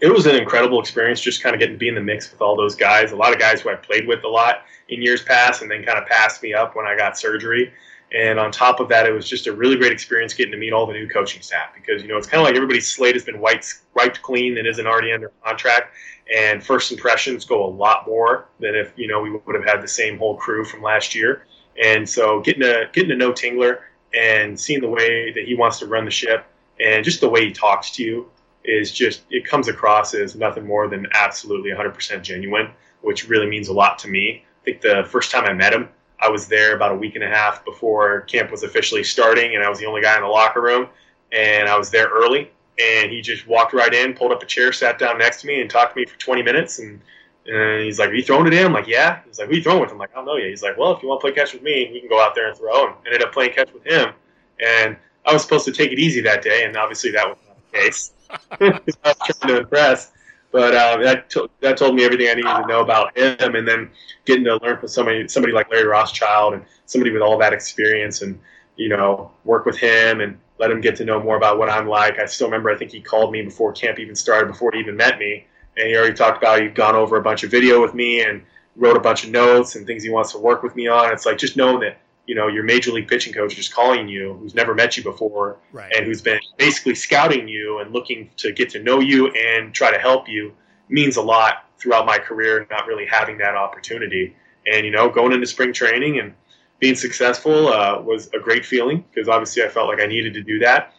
It 0.00 0.12
was 0.12 0.26
an 0.26 0.34
incredible 0.34 0.80
experience 0.80 1.20
just 1.20 1.44
kind 1.44 1.54
of 1.54 1.60
getting 1.60 1.76
to 1.76 1.78
be 1.78 1.86
in 1.86 1.94
the 1.94 2.00
mix 2.00 2.32
with 2.32 2.42
all 2.42 2.56
those 2.56 2.74
guys. 2.74 3.12
A 3.12 3.16
lot 3.16 3.32
of 3.32 3.38
guys 3.38 3.60
who 3.60 3.70
I 3.70 3.76
played 3.76 4.08
with 4.08 4.24
a 4.24 4.28
lot 4.28 4.64
in 4.88 5.00
years 5.00 5.22
past 5.22 5.62
and 5.62 5.70
then 5.70 5.84
kind 5.84 5.96
of 5.96 6.06
passed 6.06 6.42
me 6.42 6.54
up 6.54 6.74
when 6.74 6.86
I 6.86 6.96
got 6.96 7.16
surgery. 7.16 7.72
And 8.14 8.38
on 8.38 8.52
top 8.52 8.78
of 8.78 8.88
that, 8.90 9.06
it 9.06 9.12
was 9.12 9.28
just 9.28 9.48
a 9.48 9.52
really 9.52 9.76
great 9.76 9.90
experience 9.90 10.34
getting 10.34 10.52
to 10.52 10.58
meet 10.58 10.72
all 10.72 10.86
the 10.86 10.92
new 10.92 11.08
coaching 11.08 11.42
staff 11.42 11.74
because 11.74 12.00
you 12.00 12.08
know 12.08 12.16
it's 12.16 12.28
kind 12.28 12.40
of 12.40 12.46
like 12.46 12.54
everybody's 12.54 12.88
slate 12.88 13.14
has 13.14 13.24
been 13.24 13.40
wiped 13.40 13.80
wiped 13.94 14.22
clean 14.22 14.56
and 14.56 14.66
isn't 14.68 14.86
already 14.86 15.12
under 15.12 15.32
contract. 15.44 15.94
And 16.34 16.64
first 16.64 16.92
impressions 16.92 17.44
go 17.44 17.66
a 17.66 17.68
lot 17.68 18.06
more 18.06 18.46
than 18.60 18.76
if 18.76 18.92
you 18.96 19.08
know 19.08 19.20
we 19.20 19.30
would 19.30 19.54
have 19.54 19.64
had 19.64 19.82
the 19.82 19.88
same 19.88 20.16
whole 20.16 20.36
crew 20.36 20.64
from 20.64 20.80
last 20.80 21.14
year. 21.14 21.46
And 21.82 22.08
so 22.08 22.40
getting 22.40 22.62
to 22.62 22.88
getting 22.92 23.10
to 23.10 23.16
know 23.16 23.32
Tingler 23.32 23.80
and 24.14 24.58
seeing 24.58 24.80
the 24.80 24.88
way 24.88 25.32
that 25.32 25.44
he 25.44 25.56
wants 25.56 25.80
to 25.80 25.86
run 25.86 26.04
the 26.04 26.10
ship 26.10 26.46
and 26.80 27.04
just 27.04 27.20
the 27.20 27.28
way 27.28 27.46
he 27.46 27.52
talks 27.52 27.90
to 27.92 28.04
you 28.04 28.30
is 28.64 28.92
just 28.92 29.22
it 29.30 29.44
comes 29.44 29.68
across 29.68 30.14
as 30.14 30.34
nothing 30.34 30.66
more 30.66 30.88
than 30.88 31.06
absolutely 31.12 31.70
100% 31.70 32.22
genuine, 32.22 32.70
which 33.02 33.28
really 33.28 33.46
means 33.46 33.68
a 33.68 33.72
lot 33.72 33.98
to 33.98 34.08
me. 34.08 34.44
I 34.62 34.64
think 34.64 34.80
the 34.80 35.04
first 35.08 35.30
time 35.30 35.44
I 35.44 35.52
met 35.52 35.72
him, 35.72 35.88
I 36.20 36.28
was 36.28 36.46
there 36.46 36.74
about 36.74 36.92
a 36.92 36.94
week 36.94 37.14
and 37.14 37.24
a 37.24 37.28
half 37.28 37.64
before 37.64 38.22
camp 38.22 38.50
was 38.50 38.62
officially 38.62 39.04
starting, 39.04 39.54
and 39.54 39.64
I 39.64 39.68
was 39.68 39.78
the 39.78 39.86
only 39.86 40.00
guy 40.00 40.16
in 40.16 40.22
the 40.22 40.28
locker 40.28 40.60
room, 40.60 40.88
and 41.32 41.68
I 41.68 41.76
was 41.76 41.90
there 41.90 42.08
early. 42.08 42.50
And 42.78 43.12
he 43.12 43.20
just 43.20 43.46
walked 43.46 43.72
right 43.72 43.92
in, 43.92 44.14
pulled 44.14 44.32
up 44.32 44.42
a 44.42 44.46
chair, 44.46 44.72
sat 44.72 44.98
down 44.98 45.18
next 45.18 45.42
to 45.42 45.46
me, 45.46 45.60
and 45.60 45.70
talked 45.70 45.94
to 45.94 46.00
me 46.00 46.06
for 46.06 46.18
20 46.18 46.42
minutes. 46.42 46.80
And, 46.80 47.00
and 47.46 47.84
he's 47.84 47.98
like, 48.00 48.10
"Are 48.10 48.14
you 48.14 48.22
throwing 48.22 48.46
it 48.46 48.54
in?" 48.54 48.66
I'm 48.66 48.72
like, 48.72 48.88
"Yeah." 48.88 49.20
He's 49.26 49.38
like, 49.38 49.48
"Who 49.48 49.56
you 49.56 49.62
throwing 49.62 49.80
with?" 49.80 49.90
Him? 49.90 49.94
I'm 49.94 49.98
like, 50.00 50.10
"I 50.12 50.16
don't 50.16 50.26
know 50.26 50.36
yet." 50.36 50.48
He's 50.48 50.62
like, 50.62 50.76
"Well, 50.76 50.92
if 50.96 51.02
you 51.02 51.08
want 51.08 51.20
to 51.20 51.26
play 51.26 51.32
catch 51.32 51.52
with 51.52 51.62
me, 51.62 51.90
we 51.92 52.00
can 52.00 52.08
go 52.08 52.20
out 52.20 52.34
there 52.34 52.48
and 52.48 52.56
throw." 52.56 52.88
And 52.88 52.96
ended 53.06 53.22
up 53.22 53.32
playing 53.32 53.52
catch 53.52 53.72
with 53.72 53.84
him. 53.84 54.12
And 54.58 54.96
I 55.24 55.32
was 55.32 55.42
supposed 55.42 55.64
to 55.66 55.72
take 55.72 55.92
it 55.92 55.98
easy 55.98 56.20
that 56.22 56.42
day, 56.42 56.64
and 56.64 56.76
obviously 56.76 57.10
that 57.12 57.28
was 57.28 57.38
not 57.46 57.56
the 57.70 57.78
case. 57.78 58.12
I 58.30 58.80
was 58.86 58.96
trying 59.38 59.54
to 59.54 59.58
impress. 59.60 60.10
But 60.54 60.72
uh, 60.72 60.98
that 60.98 61.30
to- 61.30 61.50
that 61.62 61.76
told 61.76 61.96
me 61.96 62.04
everything 62.04 62.28
I 62.28 62.34
needed 62.34 62.62
to 62.62 62.66
know 62.68 62.80
about 62.80 63.18
him, 63.18 63.56
and 63.56 63.66
then 63.66 63.90
getting 64.24 64.44
to 64.44 64.56
learn 64.62 64.78
from 64.78 64.86
somebody 64.86 65.26
somebody 65.26 65.52
like 65.52 65.68
Larry 65.68 65.88
Rothschild 65.88 66.54
and 66.54 66.62
somebody 66.86 67.10
with 67.10 67.22
all 67.22 67.36
that 67.38 67.52
experience, 67.52 68.22
and 68.22 68.38
you 68.76 68.88
know 68.88 69.32
work 69.44 69.66
with 69.66 69.76
him 69.76 70.20
and 70.20 70.38
let 70.60 70.70
him 70.70 70.80
get 70.80 70.94
to 70.98 71.04
know 71.04 71.20
more 71.20 71.36
about 71.36 71.58
what 71.58 71.70
I'm 71.70 71.88
like. 71.88 72.20
I 72.20 72.26
still 72.26 72.46
remember 72.46 72.70
I 72.70 72.76
think 72.76 72.92
he 72.92 73.00
called 73.00 73.32
me 73.32 73.42
before 73.42 73.72
camp 73.72 73.98
even 73.98 74.14
started, 74.14 74.46
before 74.46 74.70
he 74.72 74.78
even 74.78 74.96
met 74.96 75.18
me, 75.18 75.44
and 75.76 75.88
he 75.88 75.96
already 75.96 76.14
talked 76.14 76.38
about 76.38 76.62
he'd 76.62 76.76
gone 76.76 76.94
over 76.94 77.16
a 77.16 77.22
bunch 77.22 77.42
of 77.42 77.50
video 77.50 77.82
with 77.82 77.92
me 77.94 78.22
and 78.22 78.40
wrote 78.76 78.96
a 78.96 79.00
bunch 79.00 79.24
of 79.24 79.30
notes 79.30 79.74
and 79.74 79.88
things 79.88 80.04
he 80.04 80.10
wants 80.10 80.30
to 80.34 80.38
work 80.38 80.62
with 80.62 80.76
me 80.76 80.86
on. 80.86 81.12
It's 81.12 81.26
like 81.26 81.36
just 81.36 81.56
knowing 81.56 81.80
that 81.80 81.98
you 82.26 82.34
know 82.34 82.48
your 82.48 82.62
major 82.64 82.90
league 82.92 83.08
pitching 83.08 83.32
coach 83.32 83.58
is 83.58 83.68
calling 83.68 84.08
you, 84.08 84.34
who's 84.34 84.54
never 84.54 84.74
met 84.74 84.96
you 84.96 85.02
before, 85.02 85.58
Right. 85.72 85.92
and 85.94 86.06
who's 86.06 86.22
been 86.22 86.40
basically 86.56 86.94
scouting 86.94 87.48
you 87.48 87.78
and 87.80 87.92
looking 87.92 88.30
to 88.38 88.52
get 88.52 88.70
to 88.70 88.82
know 88.82 89.00
you 89.00 89.28
and 89.28 89.74
try 89.74 89.90
to 89.90 89.98
help 89.98 90.28
you 90.28 90.52
means 90.88 91.16
a 91.16 91.22
lot 91.22 91.68
throughout 91.78 92.06
my 92.06 92.18
career 92.18 92.66
not 92.70 92.86
really 92.86 93.06
having 93.06 93.38
that 93.38 93.54
opportunity. 93.54 94.34
And 94.66 94.84
you 94.86 94.90
know 94.92 95.08
going 95.10 95.32
into 95.32 95.46
spring 95.46 95.72
training 95.72 96.18
and 96.18 96.32
being 96.80 96.94
successful 96.94 97.68
uh, 97.68 98.00
was 98.00 98.28
a 98.34 98.38
great 98.38 98.64
feeling 98.64 99.04
because 99.14 99.28
obviously 99.28 99.62
i 99.62 99.68
felt 99.68 99.88
like 99.88 100.00
i 100.00 100.06
needed 100.06 100.34
to 100.34 100.42
do 100.42 100.58
that. 100.60 100.92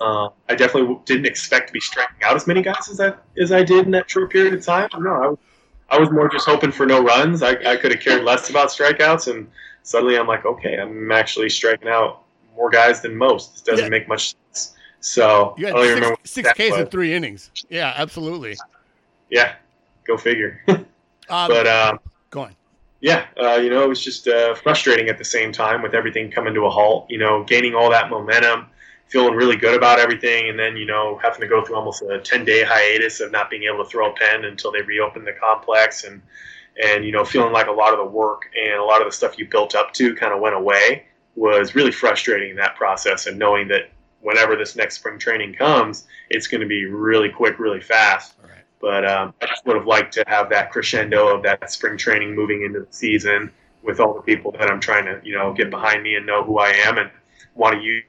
Uh, 0.00 0.28
i 0.48 0.54
definitely 0.54 0.98
didn't 1.06 1.26
expect 1.26 1.68
to 1.68 1.72
be 1.72 1.80
striking 1.80 2.16
out 2.22 2.36
as 2.36 2.46
many 2.46 2.60
guys 2.62 2.88
as 2.90 3.00
i 3.00 3.12
as 3.40 3.50
i 3.52 3.62
did 3.62 3.86
in 3.86 3.90
that 3.92 4.10
short 4.10 4.30
period 4.30 4.52
of 4.54 4.64
time. 4.64 4.88
No 4.98 5.10
i 5.10 5.26
was, 5.28 5.38
I 5.88 5.98
was 5.98 6.10
more 6.10 6.28
just 6.28 6.46
hoping 6.46 6.72
for 6.72 6.84
no 6.86 7.02
runs. 7.02 7.42
I, 7.42 7.50
I 7.64 7.76
could 7.76 7.92
have 7.92 8.00
cared 8.00 8.24
less 8.24 8.50
about 8.50 8.68
strikeouts 8.68 9.32
and 9.32 9.48
suddenly 9.86 10.18
i'm 10.18 10.26
like 10.26 10.44
okay 10.44 10.78
i'm 10.78 11.10
actually 11.12 11.48
striking 11.48 11.88
out 11.88 12.22
more 12.56 12.68
guys 12.70 13.00
than 13.00 13.16
most 13.16 13.52
this 13.52 13.62
doesn't 13.62 13.84
Yeah. 13.86 13.90
make 13.90 14.08
much 14.08 14.34
sense 14.52 14.74
so 15.00 15.54
You 15.56 15.66
had 15.66 15.76
six, 16.24 16.30
six 16.32 16.52
Ks 16.54 16.76
in 16.78 16.86
three 16.88 17.14
innings. 17.14 17.52
Yeah, 17.70 17.92
absolutely. 17.96 18.56
Yeah, 19.30 19.54
go 20.04 20.16
figure. 20.16 20.62
Um, 21.28 21.48
but 21.48 21.66
um, 21.66 21.98
go 22.30 22.42
on. 22.42 22.54
yeah, 23.00 23.26
uh, 23.40 23.54
you 23.56 23.68
know, 23.68 23.82
it 23.82 23.88
was 23.88 24.00
just 24.02 24.26
uh, 24.28 24.54
frustrating 24.54 25.08
at 25.08 25.18
the 25.18 25.24
same 25.24 25.50
time 25.52 25.82
with 25.82 25.92
everything 25.94 26.30
coming 26.30 26.54
to 26.54 26.64
a 26.66 26.70
halt. 26.70 27.06
You 27.10 27.18
know, 27.18 27.42
gaining 27.44 27.74
all 27.74 27.90
that 27.90 28.10
momentum, 28.10 28.66
feeling 29.08 29.34
really 29.34 29.56
good 29.56 29.76
about 29.76 29.98
everything, 29.98 30.48
and 30.50 30.56
then 30.58 30.76
you 30.76 30.86
know 30.86 31.18
having 31.22 31.40
to 31.40 31.48
go 31.48 31.64
through 31.64 31.76
almost 31.76 32.02
a 32.02 32.20
ten 32.20 32.44
day 32.44 32.62
hiatus 32.64 33.18
of 33.20 33.32
not 33.32 33.50
being 33.50 33.64
able 33.64 33.82
to 33.84 33.90
throw 33.90 34.10
a 34.12 34.14
pen 34.14 34.44
until 34.44 34.70
they 34.70 34.82
reopen 34.82 35.24
the 35.24 35.32
complex, 35.32 36.04
and 36.04 36.22
and 36.82 37.04
you 37.04 37.12
know 37.12 37.24
feeling 37.24 37.52
like 37.52 37.66
a 37.66 37.72
lot 37.72 37.92
of 37.92 37.98
the 37.98 38.04
work 38.04 38.50
and 38.60 38.74
a 38.74 38.84
lot 38.84 39.00
of 39.00 39.08
the 39.08 39.12
stuff 39.12 39.38
you 39.38 39.46
built 39.48 39.74
up 39.74 39.92
to 39.94 40.14
kind 40.14 40.32
of 40.32 40.40
went 40.40 40.54
away 40.54 41.04
was 41.34 41.74
really 41.74 41.92
frustrating 41.92 42.50
in 42.50 42.56
that 42.56 42.76
process, 42.76 43.26
and 43.26 43.38
knowing 43.38 43.68
that 43.68 43.90
whenever 44.20 44.56
this 44.56 44.74
next 44.74 44.96
spring 44.96 45.18
training 45.18 45.54
comes, 45.54 46.06
it's 46.30 46.46
going 46.46 46.60
to 46.60 46.66
be 46.66 46.86
really 46.86 47.28
quick, 47.28 47.58
really 47.58 47.80
fast. 47.80 48.34
Right. 48.42 48.50
But 48.80 49.06
um, 49.06 49.34
I 49.40 49.46
just 49.46 49.64
would 49.66 49.76
have 49.76 49.86
liked 49.86 50.12
to 50.14 50.24
have 50.26 50.50
that 50.50 50.72
crescendo 50.72 51.28
of 51.28 51.42
that 51.44 51.70
spring 51.70 51.96
training 51.96 52.34
moving 52.34 52.62
into 52.62 52.80
the 52.80 52.86
season 52.90 53.52
with 53.82 54.00
all 54.00 54.14
the 54.14 54.22
people 54.22 54.50
that 54.52 54.70
I'm 54.70 54.80
trying 54.80 55.04
to, 55.04 55.20
you 55.22 55.36
know, 55.36 55.52
get 55.52 55.70
behind 55.70 56.02
me 56.02 56.16
and 56.16 56.26
know 56.26 56.42
who 56.42 56.58
I 56.58 56.70
am 56.70 56.98
and 56.98 57.10
want 57.54 57.76
to 57.76 57.80
use 57.80 58.04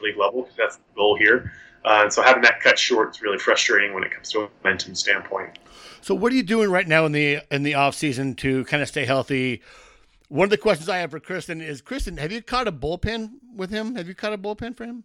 league 0.00 0.16
level 0.16 0.42
because 0.42 0.56
that's 0.56 0.76
the 0.76 0.82
goal 0.94 1.16
here. 1.16 1.52
Uh, 1.84 2.08
so 2.10 2.22
having 2.22 2.42
that 2.42 2.60
cut 2.60 2.78
short 2.78 3.10
is 3.10 3.22
really 3.22 3.38
frustrating 3.38 3.94
when 3.94 4.04
it 4.04 4.10
comes 4.10 4.30
to 4.30 4.42
a 4.42 4.48
momentum 4.62 4.94
standpoint. 4.94 5.58
So 6.00 6.14
what 6.14 6.32
are 6.32 6.36
you 6.36 6.42
doing 6.42 6.70
right 6.70 6.86
now 6.86 7.04
in 7.06 7.12
the 7.12 7.40
in 7.50 7.62
the 7.62 7.74
off 7.74 7.94
season 7.94 8.34
to 8.36 8.64
kind 8.64 8.82
of 8.82 8.88
stay 8.88 9.04
healthy? 9.04 9.62
One 10.28 10.44
of 10.44 10.50
the 10.50 10.58
questions 10.58 10.88
I 10.88 10.98
have 10.98 11.12
for 11.12 11.20
Kristen 11.20 11.60
is, 11.60 11.80
Kristen, 11.80 12.16
have 12.16 12.32
you 12.32 12.42
caught 12.42 12.66
a 12.66 12.72
bullpen 12.72 13.30
with 13.54 13.70
him? 13.70 13.94
Have 13.94 14.08
you 14.08 14.14
caught 14.14 14.32
a 14.32 14.38
bullpen 14.38 14.76
for 14.76 14.84
him? 14.84 15.04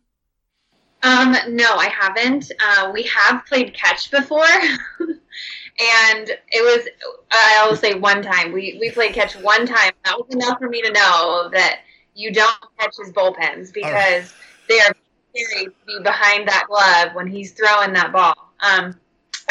Um, 1.03 1.35
no, 1.49 1.75
I 1.75 1.87
haven't. 1.87 2.51
Uh, 2.63 2.91
we 2.93 3.03
have 3.03 3.45
played 3.45 3.73
catch 3.73 4.11
before, 4.11 4.45
and 4.99 6.29
it 6.49 6.63
was 6.63 6.87
I 7.31 7.65
will 7.67 7.75
say 7.75 7.95
one 7.95 8.21
time 8.21 8.51
we 8.51 8.77
we 8.79 8.91
played 8.91 9.13
catch 9.13 9.35
one 9.35 9.65
time. 9.65 9.91
That 10.05 10.17
was 10.17 10.27
enough 10.29 10.59
for 10.59 10.69
me 10.69 10.81
to 10.81 10.91
know 10.91 11.49
that 11.53 11.79
you 12.13 12.31
don't 12.31 12.55
catch 12.77 12.95
his 12.97 13.11
bullpens 13.11 13.73
because 13.73 13.91
right. 13.91 14.31
they 14.67 14.79
are 14.79 14.95
scary 15.35 15.65
to 15.65 15.73
be 15.87 15.99
behind 16.03 16.47
that 16.47 16.65
glove 16.67 17.15
when 17.15 17.27
he's 17.27 17.51
throwing 17.51 17.93
that 17.93 18.11
ball. 18.11 18.35
Um, 18.59 18.95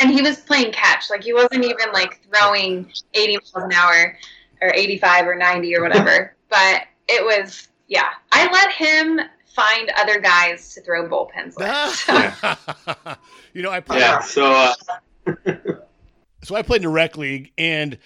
and 0.01 0.11
he 0.11 0.22
was 0.22 0.38
playing 0.40 0.72
catch, 0.72 1.11
like 1.11 1.22
he 1.22 1.32
wasn't 1.32 1.64
even 1.64 1.92
like 1.92 2.20
throwing 2.32 2.90
80 3.14 3.36
miles 3.36 3.53
an 3.55 3.72
hour 3.72 4.16
or 4.62 4.72
85 4.74 5.26
or 5.26 5.34
90 5.36 5.76
or 5.76 5.82
whatever. 5.82 6.36
but 6.48 6.82
it 7.09 7.24
was, 7.24 7.68
yeah. 7.88 8.11
I 8.32 8.51
let 8.51 8.72
him 8.72 9.20
find 9.55 9.90
other 9.96 10.20
guys 10.20 10.74
to 10.74 10.80
throw 10.80 11.09
bullpens 11.09 11.57
with. 11.57 13.18
you 13.53 13.62
know, 13.62 13.70
I 13.70 13.80
played. 13.80 14.01
Yeah, 14.01 14.20
so. 14.20 14.53
Uh... 14.53 14.74
so 16.42 16.55
I 16.55 16.62
played 16.62 16.82
in 16.82 16.88
the 16.88 16.88
rec 16.88 17.16
league, 17.16 17.53
and 17.59 17.98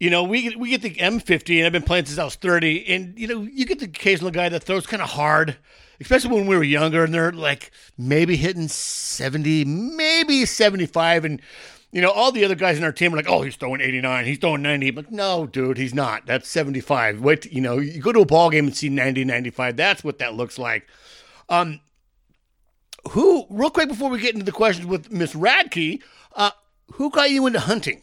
you 0.00 0.10
know, 0.10 0.24
we 0.24 0.54
we 0.56 0.70
get 0.70 0.82
the 0.82 0.94
M50, 0.94 1.58
and 1.58 1.66
I've 1.66 1.72
been 1.72 1.82
playing 1.82 2.06
since 2.06 2.18
I 2.18 2.24
was 2.24 2.36
30, 2.36 2.88
and 2.88 3.18
you 3.18 3.26
know, 3.26 3.42
you 3.42 3.66
get 3.66 3.78
the 3.78 3.86
occasional 3.86 4.30
guy 4.30 4.48
that 4.48 4.62
throws 4.62 4.86
kind 4.86 5.02
of 5.02 5.10
hard, 5.10 5.56
especially 6.00 6.34
when 6.34 6.46
we 6.46 6.56
were 6.56 6.62
younger, 6.62 7.04
and 7.04 7.12
they're 7.12 7.32
like 7.32 7.70
maybe 7.96 8.36
hitting 8.36 8.68
70, 8.68 9.64
maybe 9.64 10.44
75, 10.44 11.24
and 11.24 11.42
you 11.90 12.02
know, 12.02 12.10
all 12.10 12.32
the 12.32 12.44
other 12.44 12.54
guys 12.54 12.76
in 12.76 12.84
our 12.84 12.92
team 12.92 13.14
are 13.14 13.16
like, 13.16 13.28
"Oh, 13.28 13.42
he's 13.42 13.56
throwing 13.56 13.80
89, 13.80 14.24
he's 14.26 14.38
throwing 14.38 14.62
90." 14.62 14.88
I'm 14.88 14.94
like, 14.94 15.10
"No, 15.10 15.46
dude, 15.46 15.78
he's 15.78 15.94
not. 15.94 16.26
That's 16.26 16.48
75." 16.48 17.20
Wait, 17.20 17.50
you 17.50 17.60
know, 17.60 17.78
you 17.78 18.00
go 18.00 18.12
to 18.12 18.20
a 18.20 18.26
ball 18.26 18.50
game 18.50 18.66
and 18.66 18.76
see 18.76 18.88
90, 18.88 19.24
95. 19.24 19.76
That's 19.76 20.04
what 20.04 20.18
that 20.18 20.34
looks 20.34 20.58
like. 20.58 20.86
Um, 21.48 21.80
who, 23.10 23.46
real 23.48 23.70
quick 23.70 23.88
before 23.88 24.10
we 24.10 24.20
get 24.20 24.34
into 24.34 24.44
the 24.44 24.52
questions 24.52 24.86
with 24.86 25.10
Miss 25.10 25.34
Radke, 25.34 26.02
uh, 26.36 26.50
who 26.92 27.10
got 27.10 27.30
you 27.30 27.46
into 27.46 27.60
hunting? 27.60 28.02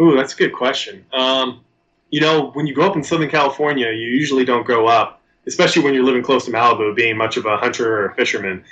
Ooh, 0.00 0.14
that's 0.14 0.34
a 0.34 0.36
good 0.36 0.52
question. 0.52 1.06
Um, 1.12 1.64
you 2.10 2.20
know, 2.20 2.50
when 2.50 2.66
you 2.66 2.74
grow 2.74 2.86
up 2.86 2.96
in 2.96 3.02
Southern 3.02 3.30
California, 3.30 3.90
you 3.90 4.08
usually 4.08 4.44
don't 4.44 4.64
grow 4.64 4.86
up, 4.86 5.22
especially 5.46 5.82
when 5.82 5.94
you're 5.94 6.04
living 6.04 6.22
close 6.22 6.44
to 6.46 6.50
Malibu, 6.50 6.94
being 6.94 7.16
much 7.16 7.36
of 7.36 7.46
a 7.46 7.56
hunter 7.56 8.00
or 8.00 8.06
a 8.06 8.14
fisherman. 8.14 8.64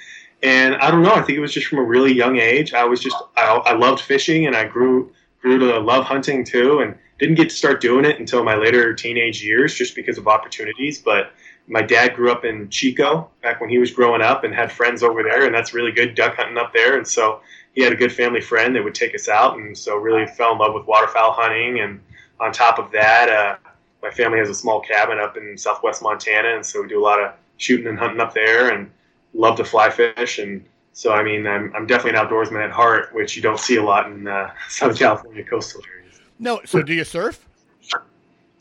And 0.43 0.75
I 0.77 0.91
don't 0.91 1.03
know. 1.03 1.15
I 1.15 1.23
think 1.23 1.39
it 1.39 1.41
was 1.41 1.53
just 1.53 1.69
from 1.69 1.79
a 1.79 1.85
really 1.85 2.13
young 2.13 2.39
age. 2.39 2.75
I 2.75 2.85
was 2.85 3.01
just 3.01 3.17
I, 3.37 3.55
I 3.65 3.73
loved 3.75 4.01
fishing, 4.01 4.47
and 4.47 4.55
I 4.55 4.65
grew 4.65 5.13
grew 5.41 5.59
to 5.59 5.79
love 5.79 6.05
hunting 6.05 6.45
too. 6.45 6.81
And 6.81 6.97
didn't 7.19 7.37
get 7.37 7.49
to 7.49 7.55
start 7.55 7.81
doing 7.81 8.05
it 8.05 8.19
until 8.19 8.43
my 8.43 8.57
later 8.57 8.93
teenage 8.93 9.43
years, 9.43 9.75
just 9.75 9.95
because 9.95 10.19
of 10.19 10.27
opportunities. 10.27 10.99
But 10.99 11.33
my 11.67 11.81
dad 11.81 12.15
grew 12.15 12.31
up 12.31 12.45
in 12.45 12.69
Chico 12.69 13.31
back 13.43 13.61
when 13.61 13.71
he 13.71 13.79
was 13.79 13.91
growing 13.91 14.21
up, 14.21 14.45
and 14.45 14.55
had 14.55 14.71
friends 14.71 15.03
over 15.03 15.23
there, 15.23 15.47
and 15.47 15.55
that's 15.55 15.73
really 15.73 15.93
good 15.93 16.15
duck 16.15 16.37
hunting 16.37 16.59
up 16.59 16.73
there. 16.75 16.97
And 16.97 17.07
so 17.07 17.41
he 17.75 17.83
had 17.83 17.93
a 17.93 17.97
good 17.97 18.13
family 18.13 18.41
friend 18.41 18.75
that 18.77 18.85
would 18.85 18.95
take 18.95 19.15
us 19.15 19.29
out, 19.29 19.57
and 19.57 19.77
so 19.77 19.97
really 19.97 20.27
fell 20.27 20.53
in 20.53 20.59
love 20.59 20.75
with 20.75 20.87
waterfowl 20.87 21.33
hunting. 21.33 21.81
And 21.81 22.01
on 22.41 22.53
top 22.53 22.79
of 22.79 22.91
that, 22.93 23.29
uh, 23.29 23.57
my 24.05 24.11
family 24.11 24.39
has 24.39 24.51
a 24.51 24.55
small 24.55 24.81
cabin 24.81 25.19
up 25.19 25.37
in 25.37 25.57
southwest 25.57 26.03
Montana, 26.03 26.55
and 26.55 26.65
so 26.65 26.83
we 26.83 26.89
do 26.89 27.01
a 27.01 27.03
lot 27.03 27.21
of 27.21 27.33
shooting 27.57 27.87
and 27.87 27.99
hunting 27.99 28.21
up 28.21 28.35
there. 28.35 28.71
And 28.71 28.91
love 29.33 29.57
to 29.57 29.65
fly 29.65 29.91
fish, 29.91 30.39
and 30.39 30.65
so 30.93 31.13
I 31.13 31.25
mean, 31.25 31.47
I'm, 31.47 31.75
I'm 31.75 31.87
definitely 31.87 32.21
an 32.21 32.27
outdoorsman 32.27 32.63
at 32.63 32.71
heart, 32.71 33.15
which 33.15 33.35
you 33.35 33.43
don't 33.43 33.59
see 33.59 33.77
a 33.77 33.83
lot 33.83 34.07
in 34.11 34.29
uh, 34.29 34.51
Southern 34.69 34.97
California 34.97 35.43
coastal 35.43 35.81
areas. 35.91 36.21
No, 36.39 36.61
so 36.67 36.83
do 36.83 36.95
you 36.95 37.05
surf? 37.05 37.49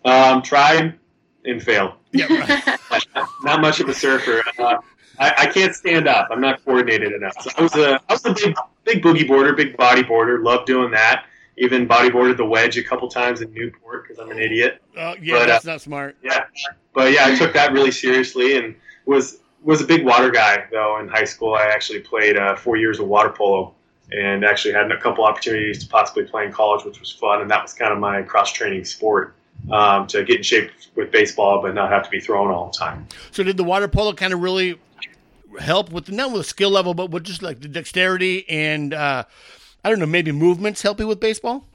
Um, 0.05 0.41
tried 0.41 0.97
and 1.45 1.61
failed. 1.61 1.93
Yeah, 2.11 2.25
right. 2.33 2.79
not 3.43 3.61
much 3.61 3.79
of 3.81 3.89
a 3.89 3.93
surfer. 3.93 4.43
Uh, 4.57 4.77
I, 5.19 5.33
I, 5.37 5.45
can't 5.45 5.73
stand 5.73 6.07
up. 6.07 6.27
I'm 6.29 6.41
not 6.41 6.63
coordinated 6.65 7.13
enough. 7.13 7.33
So 7.41 7.51
I 7.57 7.61
was 7.61 7.75
a 7.75 8.01
I 8.09 8.13
was 8.13 8.25
a 8.25 8.33
big 8.33 8.55
big 8.83 9.03
boogie 9.03 9.27
boarder, 9.27 9.53
big 9.53 9.77
body 9.77 10.03
boarder. 10.03 10.39
Loved 10.39 10.67
doing 10.67 10.91
that. 10.91 11.25
Even 11.57 11.87
bodyboarded 11.87 12.37
the 12.37 12.45
wedge 12.45 12.77
a 12.77 12.83
couple 12.83 13.07
times 13.07 13.41
in 13.41 13.53
Newport 13.53 14.07
because 14.07 14.19
I'm 14.19 14.31
an 14.31 14.39
idiot. 14.39 14.81
Oh 14.97 15.15
yeah, 15.21 15.39
but, 15.39 15.47
that's 15.47 15.67
uh, 15.67 15.71
not 15.71 15.81
smart. 15.81 16.17
Yeah, 16.23 16.45
but 16.93 17.11
yeah, 17.11 17.25
I 17.25 17.35
took 17.35 17.53
that 17.53 17.73
really 17.73 17.91
seriously 17.91 18.57
and 18.57 18.75
was 19.05 19.39
was 19.61 19.81
a 19.81 19.85
big 19.85 20.03
water 20.05 20.31
guy 20.31 20.65
though 20.71 20.99
in 20.99 21.07
high 21.07 21.25
school. 21.25 21.53
I 21.53 21.65
actually 21.65 21.99
played 21.99 22.37
uh, 22.37 22.55
four 22.55 22.75
years 22.75 22.99
of 22.99 23.07
water 23.07 23.29
polo 23.29 23.73
and 24.11 24.43
actually 24.45 24.73
had 24.73 24.91
a 24.91 24.99
couple 24.99 25.23
opportunities 25.23 25.79
to 25.83 25.89
possibly 25.89 26.23
play 26.23 26.45
in 26.45 26.51
college, 26.51 26.85
which 26.85 26.99
was 26.99 27.11
fun. 27.11 27.41
And 27.41 27.49
that 27.49 27.61
was 27.61 27.73
kind 27.73 27.91
of 27.91 27.99
my 27.99 28.21
cross 28.21 28.51
training 28.51 28.85
sport 28.85 29.35
um, 29.71 30.07
to 30.07 30.23
get 30.23 30.37
in 30.37 30.43
shape 30.43 30.71
with 30.95 31.11
baseball, 31.11 31.61
but 31.61 31.73
not 31.73 31.89
have 31.89 32.03
to 32.03 32.09
be 32.09 32.19
thrown 32.19 32.51
all 32.51 32.67
the 32.67 32.77
time. 32.77 33.07
So 33.31 33.43
did 33.43 33.57
the 33.57 33.63
water 33.63 33.87
polo 33.87 34.13
kind 34.13 34.33
of 34.33 34.41
really 34.41 34.79
help 35.59 35.91
with 35.91 36.11
not 36.11 36.31
with 36.31 36.41
the 36.41 36.47
skill 36.47 36.69
level, 36.69 36.93
but 36.93 37.11
with 37.11 37.23
just 37.23 37.41
like 37.41 37.61
the 37.61 37.67
dexterity 37.67 38.47
and 38.49 38.93
uh, 38.93 39.23
I 39.83 39.89
don't 39.89 39.99
know, 39.99 40.05
maybe 40.05 40.31
movements 40.31 40.81
help 40.81 40.99
you 40.99 41.07
with 41.07 41.19
baseball? 41.19 41.65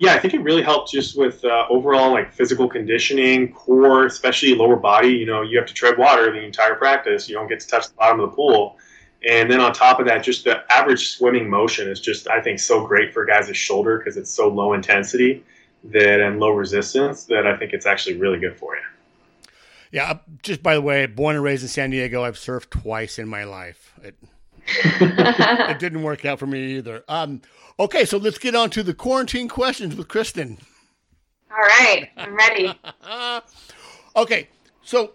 yeah, 0.00 0.14
I 0.14 0.18
think 0.18 0.32
it 0.32 0.40
really 0.40 0.62
helps 0.62 0.90
just 0.90 1.16
with 1.16 1.44
uh, 1.44 1.66
overall 1.68 2.10
like 2.10 2.32
physical 2.32 2.66
conditioning, 2.66 3.52
core, 3.52 4.06
especially 4.06 4.54
lower 4.54 4.76
body. 4.76 5.10
You 5.10 5.26
know, 5.26 5.42
you 5.42 5.58
have 5.58 5.66
to 5.66 5.74
tread 5.74 5.98
water 5.98 6.32
the 6.32 6.42
entire 6.42 6.74
practice. 6.74 7.28
You 7.28 7.34
don't 7.34 7.48
get 7.48 7.60
to 7.60 7.68
touch 7.68 7.88
the 7.88 7.94
bottom 7.94 8.18
of 8.18 8.30
the 8.30 8.34
pool. 8.34 8.78
And 9.28 9.50
then 9.50 9.60
on 9.60 9.74
top 9.74 10.00
of 10.00 10.06
that, 10.06 10.22
just 10.22 10.44
the 10.44 10.64
average 10.72 11.10
swimming 11.10 11.50
motion 11.50 11.86
is 11.86 12.00
just, 12.00 12.26
I 12.30 12.40
think, 12.40 12.60
so 12.60 12.86
great 12.86 13.12
for 13.12 13.26
guys' 13.26 13.54
shoulder 13.54 13.98
because 13.98 14.16
it's 14.16 14.30
so 14.30 14.48
low 14.48 14.72
intensity 14.72 15.44
that 15.84 16.20
and 16.20 16.40
low 16.40 16.52
resistance 16.52 17.24
that 17.24 17.46
I 17.46 17.58
think 17.58 17.74
it's 17.74 17.84
actually 17.84 18.16
really 18.16 18.38
good 18.38 18.56
for 18.56 18.76
you. 18.76 18.82
Yeah, 19.92 20.20
just 20.42 20.62
by 20.62 20.74
the 20.74 20.80
way, 20.80 21.04
born 21.04 21.36
and 21.36 21.44
raised 21.44 21.62
in 21.62 21.68
San 21.68 21.90
Diego, 21.90 22.24
I've 22.24 22.36
surfed 22.36 22.70
twice 22.70 23.18
in 23.18 23.28
my 23.28 23.44
life. 23.44 23.92
It, 24.02 24.16
it 25.00 25.78
didn't 25.78 26.02
work 26.02 26.24
out 26.24 26.38
for 26.38 26.46
me 26.46 26.76
either. 26.76 27.04
Um, 27.08 27.42
Okay, 27.80 28.04
so 28.04 28.18
let's 28.18 28.36
get 28.36 28.54
on 28.54 28.68
to 28.70 28.82
the 28.82 28.92
quarantine 28.92 29.48
questions 29.48 29.96
with 29.96 30.06
Kristen. 30.06 30.58
All 31.50 31.56
right, 31.56 32.10
I'm 32.14 32.36
ready. 32.36 32.78
okay, 34.16 34.48
so 34.82 35.12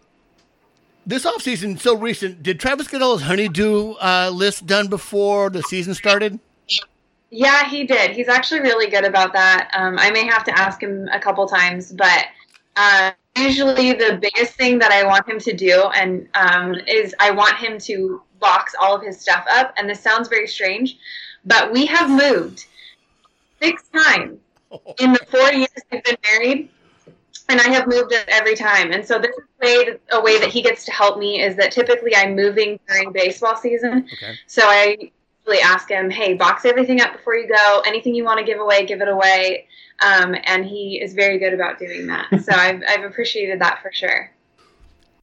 this 1.05 1.27
off 1.27 1.43
season, 1.43 1.77
so 1.77 1.95
recent, 1.95 2.41
did 2.41 2.59
Travis 2.59 2.87
get 2.87 3.03
all 3.03 3.17
his 3.17 3.27
honeydew 3.27 3.91
uh, 4.01 4.31
list 4.33 4.65
done 4.65 4.87
before 4.87 5.51
the 5.51 5.61
season 5.61 5.93
started? 5.93 6.39
Yeah, 7.29 7.69
he 7.69 7.83
did. 7.83 8.15
He's 8.15 8.29
actually 8.29 8.61
really 8.61 8.89
good 8.89 9.05
about 9.05 9.31
that. 9.33 9.69
Um, 9.75 9.99
I 9.99 10.09
may 10.09 10.25
have 10.25 10.43
to 10.45 10.59
ask 10.59 10.81
him 10.81 11.07
a 11.13 11.19
couple 11.19 11.47
times, 11.47 11.91
but 11.91 12.25
uh, 12.77 13.11
usually 13.37 13.93
the 13.93 14.17
biggest 14.19 14.53
thing 14.53 14.79
that 14.79 14.91
I 14.91 15.05
want 15.05 15.29
him 15.29 15.37
to 15.37 15.53
do 15.53 15.83
and 15.93 16.27
um, 16.33 16.73
is 16.87 17.13
I 17.19 17.29
want 17.29 17.57
him 17.57 17.77
to 17.81 18.23
box 18.45 18.75
all 18.79 18.95
of 18.95 19.01
his 19.01 19.19
stuff 19.19 19.43
up. 19.49 19.73
And 19.77 19.89
this 19.89 19.99
sounds 19.99 20.27
very 20.27 20.47
strange, 20.47 20.97
but 21.45 21.71
we 21.71 21.85
have 21.87 22.09
moved 22.09 22.65
six 23.61 23.83
times 23.89 24.39
in 24.99 25.13
the 25.13 25.25
four 25.29 25.51
years 25.51 25.69
we've 25.91 26.03
been 26.03 26.17
married, 26.31 26.69
and 27.49 27.59
I 27.59 27.69
have 27.69 27.87
moved 27.87 28.11
it 28.11 28.25
every 28.27 28.55
time. 28.55 28.91
And 28.91 29.05
so 29.05 29.19
this 29.19 29.31
is 29.31 29.43
a 29.61 29.65
way, 29.65 29.99
a 30.11 30.21
way 30.21 30.39
that 30.39 30.49
he 30.49 30.61
gets 30.61 30.85
to 30.85 30.91
help 30.91 31.17
me 31.17 31.41
is 31.41 31.55
that 31.55 31.71
typically 31.71 32.15
I'm 32.15 32.35
moving 32.35 32.79
during 32.87 33.11
baseball 33.11 33.55
season. 33.55 34.07
Okay. 34.13 34.35
So 34.45 34.61
I 34.63 34.97
usually 35.45 35.61
ask 35.61 35.89
him, 35.89 36.09
"Hey, 36.09 36.33
box 36.35 36.65
everything 36.65 37.01
up 37.01 37.13
before 37.13 37.35
you 37.35 37.47
go. 37.47 37.81
Anything 37.85 38.13
you 38.15 38.23
want 38.23 38.39
to 38.39 38.45
give 38.45 38.59
away, 38.59 38.85
give 38.85 39.01
it 39.01 39.07
away." 39.07 39.67
Um, 40.01 40.35
and 40.43 40.65
he 40.65 40.99
is 41.01 41.13
very 41.13 41.39
good 41.39 41.53
about 41.53 41.79
doing 41.79 42.07
that. 42.07 42.27
So 42.43 42.51
I've 42.55 42.81
I've 42.87 43.03
appreciated 43.03 43.59
that 43.61 43.81
for 43.81 43.91
sure. 43.91 44.31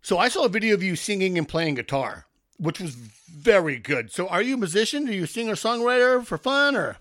So 0.03 0.19
I 0.19 0.29
saw 0.29 0.45
a 0.45 0.49
video 0.49 0.75
of 0.75 0.83
you 0.83 0.97
singing 0.97 1.39
and 1.39 1.49
playing 1.49 1.77
guitar, 1.77 2.27
which 2.63 2.81
was 2.81 2.95
very 2.95 3.77
good. 3.79 4.13
So, 4.13 4.29
are 4.29 4.41
you 4.41 4.55
a 4.55 4.59
musician? 4.59 5.09
Are 5.09 5.13
you 5.13 5.25
a 5.25 5.27
singer 5.27 5.55
songwriter 5.55 6.25
for 6.25 6.39
fun 6.39 6.77
or? 6.77 6.97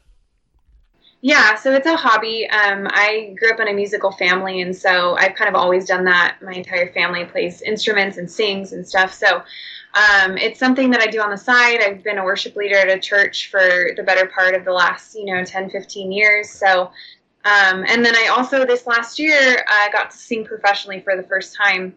Yeah, 1.24 1.54
so 1.56 1.72
it's 1.72 1.86
a 1.86 1.96
hobby. 1.96 2.50
Um, 2.50 2.88
I 2.90 3.36
grew 3.40 3.52
up 3.52 3.60
in 3.60 3.68
a 3.68 3.74
musical 3.74 4.12
family, 4.12 4.62
and 4.62 4.76
so 4.76 5.16
I've 5.18 5.36
kind 5.36 5.48
of 5.48 5.54
always 5.54 5.86
done 5.86 6.04
that. 6.06 6.38
My 6.42 6.54
entire 6.54 6.92
family 6.94 7.26
plays 7.26 7.62
instruments 7.62 8.18
and 8.18 8.30
sings 8.30 8.74
and 8.74 8.88
stuff. 8.88 9.14
So 9.14 9.44
um, 9.94 10.36
it's 10.38 10.60
something 10.60 10.90
that 10.90 11.02
I 11.02 11.06
do 11.06 11.22
on 11.22 11.30
the 11.30 11.38
side. 11.38 11.80
I've 11.84 12.04
been 12.04 12.18
a 12.18 12.24
worship 12.24 12.56
leader 12.56 12.78
at 12.78 12.90
a 12.90 13.00
church 13.00 13.52
for 13.52 13.92
the 13.96 14.02
better 14.02 14.26
part 14.26 14.56
of 14.56 14.66
the 14.66 14.74
last, 14.74 15.14
you 15.14 15.26
know, 15.26 15.46
10, 15.46 15.70
15 15.70 16.12
years. 16.12 16.50
So, 16.50 16.92
um, 17.46 17.86
and 17.88 18.04
then 18.04 18.16
I 18.16 18.30
also, 18.36 18.66
this 18.66 18.88
last 18.88 19.20
year, 19.20 19.64
I 19.68 19.90
got 19.94 20.10
to 20.10 20.18
sing 20.18 20.44
professionally 20.44 21.02
for 21.02 21.16
the 21.16 21.24
first 21.24 21.56
time 21.56 21.96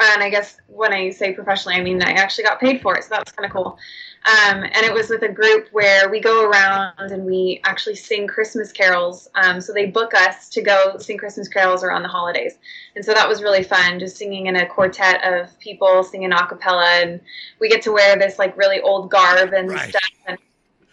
and 0.00 0.22
I 0.22 0.30
guess 0.30 0.56
when 0.68 0.92
I 0.92 1.10
say 1.10 1.32
professionally, 1.32 1.76
I 1.76 1.82
mean 1.82 2.02
I 2.02 2.12
actually 2.12 2.44
got 2.44 2.60
paid 2.60 2.80
for 2.80 2.96
it, 2.96 3.04
so 3.04 3.10
that 3.10 3.24
was 3.24 3.32
kind 3.32 3.46
of 3.46 3.52
cool. 3.52 3.78
Um, 4.26 4.64
and 4.64 4.84
it 4.84 4.92
was 4.92 5.08
with 5.08 5.22
a 5.22 5.28
group 5.28 5.68
where 5.72 6.10
we 6.10 6.20
go 6.20 6.48
around 6.48 6.92
and 6.98 7.24
we 7.24 7.60
actually 7.64 7.94
sing 7.94 8.26
Christmas 8.26 8.72
carols. 8.72 9.28
Um, 9.36 9.60
so 9.60 9.72
they 9.72 9.86
book 9.86 10.12
us 10.12 10.48
to 10.50 10.60
go 10.60 10.98
sing 10.98 11.16
Christmas 11.18 11.48
carols 11.48 11.84
around 11.84 12.02
the 12.02 12.08
holidays, 12.08 12.58
and 12.94 13.04
so 13.04 13.14
that 13.14 13.28
was 13.28 13.42
really 13.42 13.62
fun. 13.62 13.98
Just 13.98 14.16
singing 14.16 14.46
in 14.46 14.56
a 14.56 14.66
quartet 14.66 15.24
of 15.24 15.58
people 15.58 16.02
singing 16.02 16.32
a 16.32 16.46
cappella, 16.46 16.86
and 17.02 17.20
we 17.60 17.68
get 17.68 17.82
to 17.82 17.92
wear 17.92 18.16
this 18.16 18.38
like 18.38 18.56
really 18.56 18.80
old 18.80 19.10
garb 19.10 19.52
and 19.52 19.70
right. 19.70 19.90
stuff. 19.90 20.10
And 20.26 20.38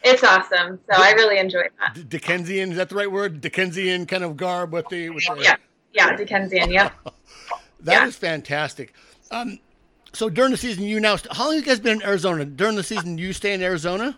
it's 0.03 0.23
awesome. 0.23 0.79
So 0.89 1.01
I 1.01 1.11
really 1.13 1.39
enjoyed 1.39 1.71
that. 1.79 2.07
Dickensian 2.09 2.71
is 2.71 2.77
that 2.77 2.89
the 2.89 2.95
right 2.95 3.11
word? 3.11 3.41
Dickensian 3.41 4.05
kind 4.05 4.23
of 4.23 4.37
garb 4.37 4.71
with 4.71 4.87
the 4.89 5.09
with 5.09 5.25
the... 5.25 5.41
yeah 5.41 5.55
yeah 5.93 6.15
Dickensian 6.15 6.71
yeah. 6.71 6.91
That 7.85 7.93
yeah. 7.93 8.07
is 8.07 8.15
fantastic. 8.15 8.93
Um, 9.31 9.59
so 10.11 10.29
during 10.29 10.51
the 10.51 10.57
season, 10.57 10.83
you 10.83 10.99
now 10.99 11.17
how 11.31 11.45
long 11.45 11.55
have 11.55 11.63
you 11.63 11.67
guys 11.69 11.79
been 11.79 12.01
in 12.01 12.07
Arizona? 12.07 12.45
During 12.45 12.75
the 12.75 12.83
season, 12.83 13.17
you 13.17 13.31
stay 13.31 13.53
in 13.53 13.61
Arizona? 13.61 14.17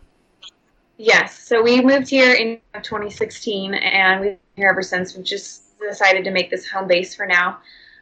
Yes. 0.97 1.38
So 1.38 1.61
we 1.61 1.82
moved 1.82 2.09
here 2.09 2.34
in 2.34 2.59
2016, 2.82 3.74
and 3.74 4.22
we've 4.22 4.30
been 4.32 4.39
here 4.55 4.70
ever 4.70 4.82
since. 4.82 5.15
We've 5.15 5.26
just 5.26 5.78
decided 5.80 6.24
to 6.24 6.32
make 6.32 6.49
this 6.49 6.68
home 6.68 6.88
base 6.88 7.13
for 7.13 7.26
now. 7.28 7.59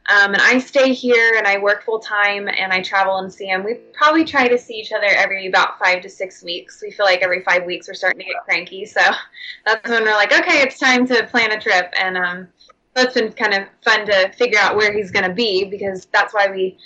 Um, 0.07 0.34
and 0.34 0.41
I 0.41 0.59
stay 0.59 0.93
here 0.93 1.34
and 1.36 1.47
I 1.47 1.57
work 1.57 1.84
full 1.84 1.97
time 1.97 2.47
and 2.47 2.72
I 2.72 2.82
travel 2.82 3.18
and 3.18 3.34
see 3.34 3.47
him. 3.47 3.63
We 3.63 3.76
probably 3.93 4.24
try 4.24 4.47
to 4.47 4.57
see 4.57 4.76
each 4.76 4.91
other 4.91 5.07
every 5.07 5.47
about 5.47 5.80
five 5.80 6.01
to 6.03 6.09
six 6.09 6.43
weeks. 6.43 6.80
We 6.80 6.91
feel 6.91 7.07
like 7.07 7.24
every 7.24 7.41
five 7.41 7.66
weeks 7.66 7.88
we're 7.88 7.95
starting 7.95 8.20
to 8.20 8.26
get 8.26 8.43
cranky. 8.45 8.86
So 8.86 9.01
that's 9.66 9.89
when 9.89 10.03
we're 10.03 10.13
like, 10.13 10.32
okay, 10.32 10.61
it's 10.61 10.78
time 10.78 11.07
to 11.07 11.26
plan 11.26 11.51
a 11.51 11.59
trip. 11.59 11.91
And 11.99 12.18
um, 12.18 12.47
that's 12.96 13.14
been 13.14 13.32
kind 13.34 13.54
of 13.54 13.68
fun 13.84 14.06
to 14.06 14.32
figure 14.38 14.58
out 14.60 14.76
where 14.76 14.93
he's 14.93 15.12
going 15.12 15.28
to 15.28 15.34
be 15.34 15.66
because 15.66 16.06
that's 16.14 16.34
why 16.34 16.50
we 16.50 16.78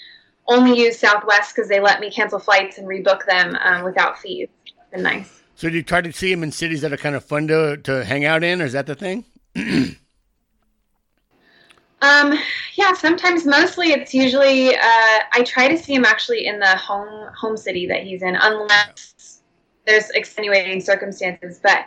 only 0.47 0.77
use 0.77 0.99
Southwest 0.99 1.55
because 1.55 1.69
they 1.69 1.79
let 1.79 2.01
me 2.01 2.09
cancel 2.09 2.39
flights 2.39 2.79
and 2.79 2.87
rebook 2.87 3.25
them 3.27 3.55
um, 3.61 3.83
without 3.83 4.17
fees. 4.17 4.49
It's 4.65 4.75
been 4.91 5.03
nice. 5.03 5.43
So 5.55 5.69
do 5.69 5.75
you 5.75 5.83
try 5.83 6.01
to 6.01 6.11
see 6.11 6.31
him 6.31 6.41
in 6.41 6.51
cities 6.51 6.81
that 6.81 6.91
are 6.91 6.97
kind 6.97 7.15
of 7.15 7.23
fun 7.23 7.47
to, 7.49 7.77
to 7.77 8.03
hang 8.03 8.25
out 8.25 8.43
in, 8.43 8.61
or 8.61 8.65
is 8.65 8.73
that 8.73 8.87
the 8.87 8.95
thing? 8.95 9.23
um, 12.01 12.39
yeah, 12.75 12.93
sometimes 12.93 13.45
mostly 13.45 13.87
it's 13.91 14.13
usually 14.13 14.75
uh, 14.75 14.79
I 15.31 15.43
try 15.45 15.67
to 15.67 15.77
see 15.77 15.93
him 15.93 16.05
actually 16.05 16.47
in 16.47 16.59
the 16.59 16.75
home 16.77 17.31
home 17.35 17.57
city 17.57 17.85
that 17.87 18.03
he's 18.03 18.23
in, 18.23 18.35
unless 18.35 19.41
there's 19.85 20.09
extenuating 20.11 20.81
circumstances. 20.81 21.59
But 21.61 21.79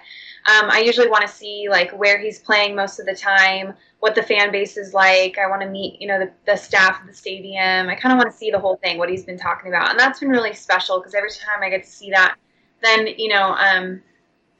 um, 0.44 0.70
I 0.70 0.82
usually 0.84 1.08
want 1.08 1.26
to 1.26 1.32
see 1.32 1.68
like 1.70 1.90
where 1.92 2.18
he's 2.18 2.40
playing 2.40 2.76
most 2.76 3.00
of 3.00 3.06
the 3.06 3.14
time, 3.14 3.74
what 4.02 4.16
the 4.16 4.22
fan 4.22 4.50
base 4.50 4.76
is 4.76 4.92
like. 4.92 5.38
I 5.38 5.48
want 5.48 5.62
to 5.62 5.68
meet, 5.68 6.00
you 6.00 6.08
know, 6.08 6.18
the, 6.18 6.32
the 6.44 6.56
staff 6.56 7.00
of 7.00 7.06
the 7.06 7.14
stadium. 7.14 7.88
I 7.88 7.94
kind 7.94 8.12
of 8.12 8.18
want 8.18 8.32
to 8.32 8.36
see 8.36 8.50
the 8.50 8.58
whole 8.58 8.74
thing, 8.78 8.98
what 8.98 9.08
he's 9.08 9.24
been 9.24 9.38
talking 9.38 9.70
about, 9.70 9.90
and 9.90 9.98
that's 9.98 10.18
been 10.18 10.28
really 10.28 10.54
special 10.54 10.98
because 10.98 11.14
every 11.14 11.30
time 11.30 11.62
I 11.62 11.70
get 11.70 11.84
to 11.84 11.88
see 11.88 12.10
that, 12.10 12.34
then 12.82 13.06
you 13.06 13.28
know, 13.28 13.54
um, 13.54 14.02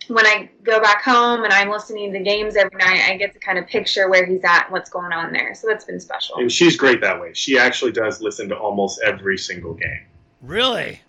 when 0.07 0.25
I 0.27 0.49
go 0.63 0.81
back 0.81 1.03
home 1.03 1.43
and 1.43 1.53
I'm 1.53 1.71
listening 1.71 2.13
to 2.13 2.19
the 2.21 2.25
games 2.25 2.55
every 2.55 2.79
night, 2.79 3.03
I 3.09 3.17
get 3.17 3.33
to 3.33 3.41
kind 3.41 3.59
of 3.59 3.67
picture 3.67 4.09
where 4.09 4.25
he's 4.25 4.45
at 4.45 4.67
and 4.67 4.73
what's 4.73 4.89
going 4.89 5.13
on 5.13 5.33
there. 5.33 5.57
So 5.57 5.67
that's 5.67 5.87
been 5.87 5.99
special. 5.99 6.37
And 6.37 6.51
she's 6.51 6.77
great 6.77 7.01
that 7.01 7.21
way. 7.21 7.33
She 7.35 7.59
actually 7.59 7.91
does 7.91 8.23
listen 8.23 8.49
to 8.51 8.57
almost 8.57 9.01
every 9.03 9.39
single 9.39 9.75
game. 9.75 10.07
Really? 10.41 11.01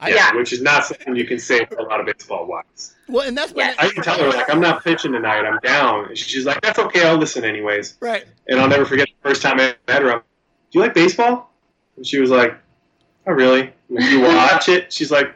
I, 0.00 0.10
yeah, 0.10 0.32
which 0.36 0.52
is 0.52 0.62
not 0.62 0.84
something 0.84 1.16
you 1.16 1.26
can 1.26 1.40
say 1.40 1.64
for 1.64 1.78
a 1.78 1.82
lot 1.82 1.98
of 1.98 2.06
baseball 2.06 2.46
wives. 2.46 2.94
Well, 3.08 3.26
and 3.26 3.36
that's 3.36 3.52
yeah. 3.56 3.74
I 3.78 3.88
can 3.88 4.02
tell 4.02 4.18
her 4.18 4.28
like 4.28 4.50
I'm 4.50 4.60
not 4.60 4.84
pitching 4.84 5.12
tonight. 5.12 5.46
I'm 5.46 5.58
down. 5.62 6.06
And 6.06 6.18
she's 6.18 6.44
like, 6.44 6.60
"That's 6.60 6.78
okay. 6.78 7.06
I'll 7.06 7.16
listen 7.16 7.44
anyways." 7.44 7.96
Right. 8.00 8.24
And 8.48 8.60
I'll 8.60 8.68
never 8.68 8.84
forget 8.84 9.08
the 9.08 9.28
first 9.28 9.42
time 9.42 9.58
I 9.58 9.74
met 9.86 10.02
her. 10.02 10.12
I'm, 10.12 10.18
Do 10.18 10.78
you 10.78 10.80
like 10.80 10.94
baseball? 10.94 11.50
And 11.96 12.06
she 12.06 12.20
was 12.20 12.30
like, 12.30 12.54
"Oh, 13.26 13.32
really? 13.32 13.72
Like, 13.88 14.10
you 14.10 14.20
watch 14.20 14.68
it?" 14.68 14.92
She's 14.92 15.10
like, 15.10 15.34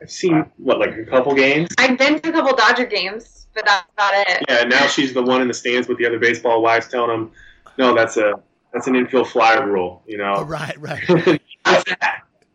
"I've 0.00 0.10
seen 0.10 0.44
what 0.56 0.80
like 0.80 0.96
a 0.96 1.04
couple 1.04 1.34
games. 1.34 1.68
I've 1.78 1.96
been 1.96 2.20
to 2.20 2.28
a 2.28 2.32
couple 2.32 2.56
Dodger 2.56 2.86
games, 2.86 3.46
but 3.54 3.64
that's 3.64 3.86
about 3.92 4.14
it." 4.14 4.44
Yeah. 4.48 4.64
Now 4.64 4.86
she's 4.88 5.14
the 5.14 5.22
one 5.22 5.40
in 5.40 5.48
the 5.48 5.54
stands 5.54 5.86
with 5.88 5.98
the 5.98 6.06
other 6.06 6.18
baseball 6.18 6.60
wives 6.60 6.88
telling 6.88 7.10
them, 7.10 7.30
"No, 7.78 7.94
that's 7.94 8.16
a 8.16 8.34
that's 8.72 8.88
an 8.88 8.96
infield 8.96 9.28
fly 9.28 9.54
rule." 9.54 10.02
You 10.06 10.18
know. 10.18 10.34
Oh, 10.38 10.44
right. 10.44 10.76
Right. 10.80 11.40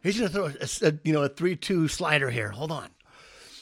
He's 0.04 0.20
going 0.20 0.32
to 0.32 0.34
throw 0.34 0.46
a, 0.46 0.90
a, 0.90 0.94
you 1.04 1.12
know 1.12 1.24
a 1.24 1.30
three-two 1.30 1.88
slider 1.88 2.30
here. 2.30 2.50
Hold 2.52 2.72
on. 2.72 2.90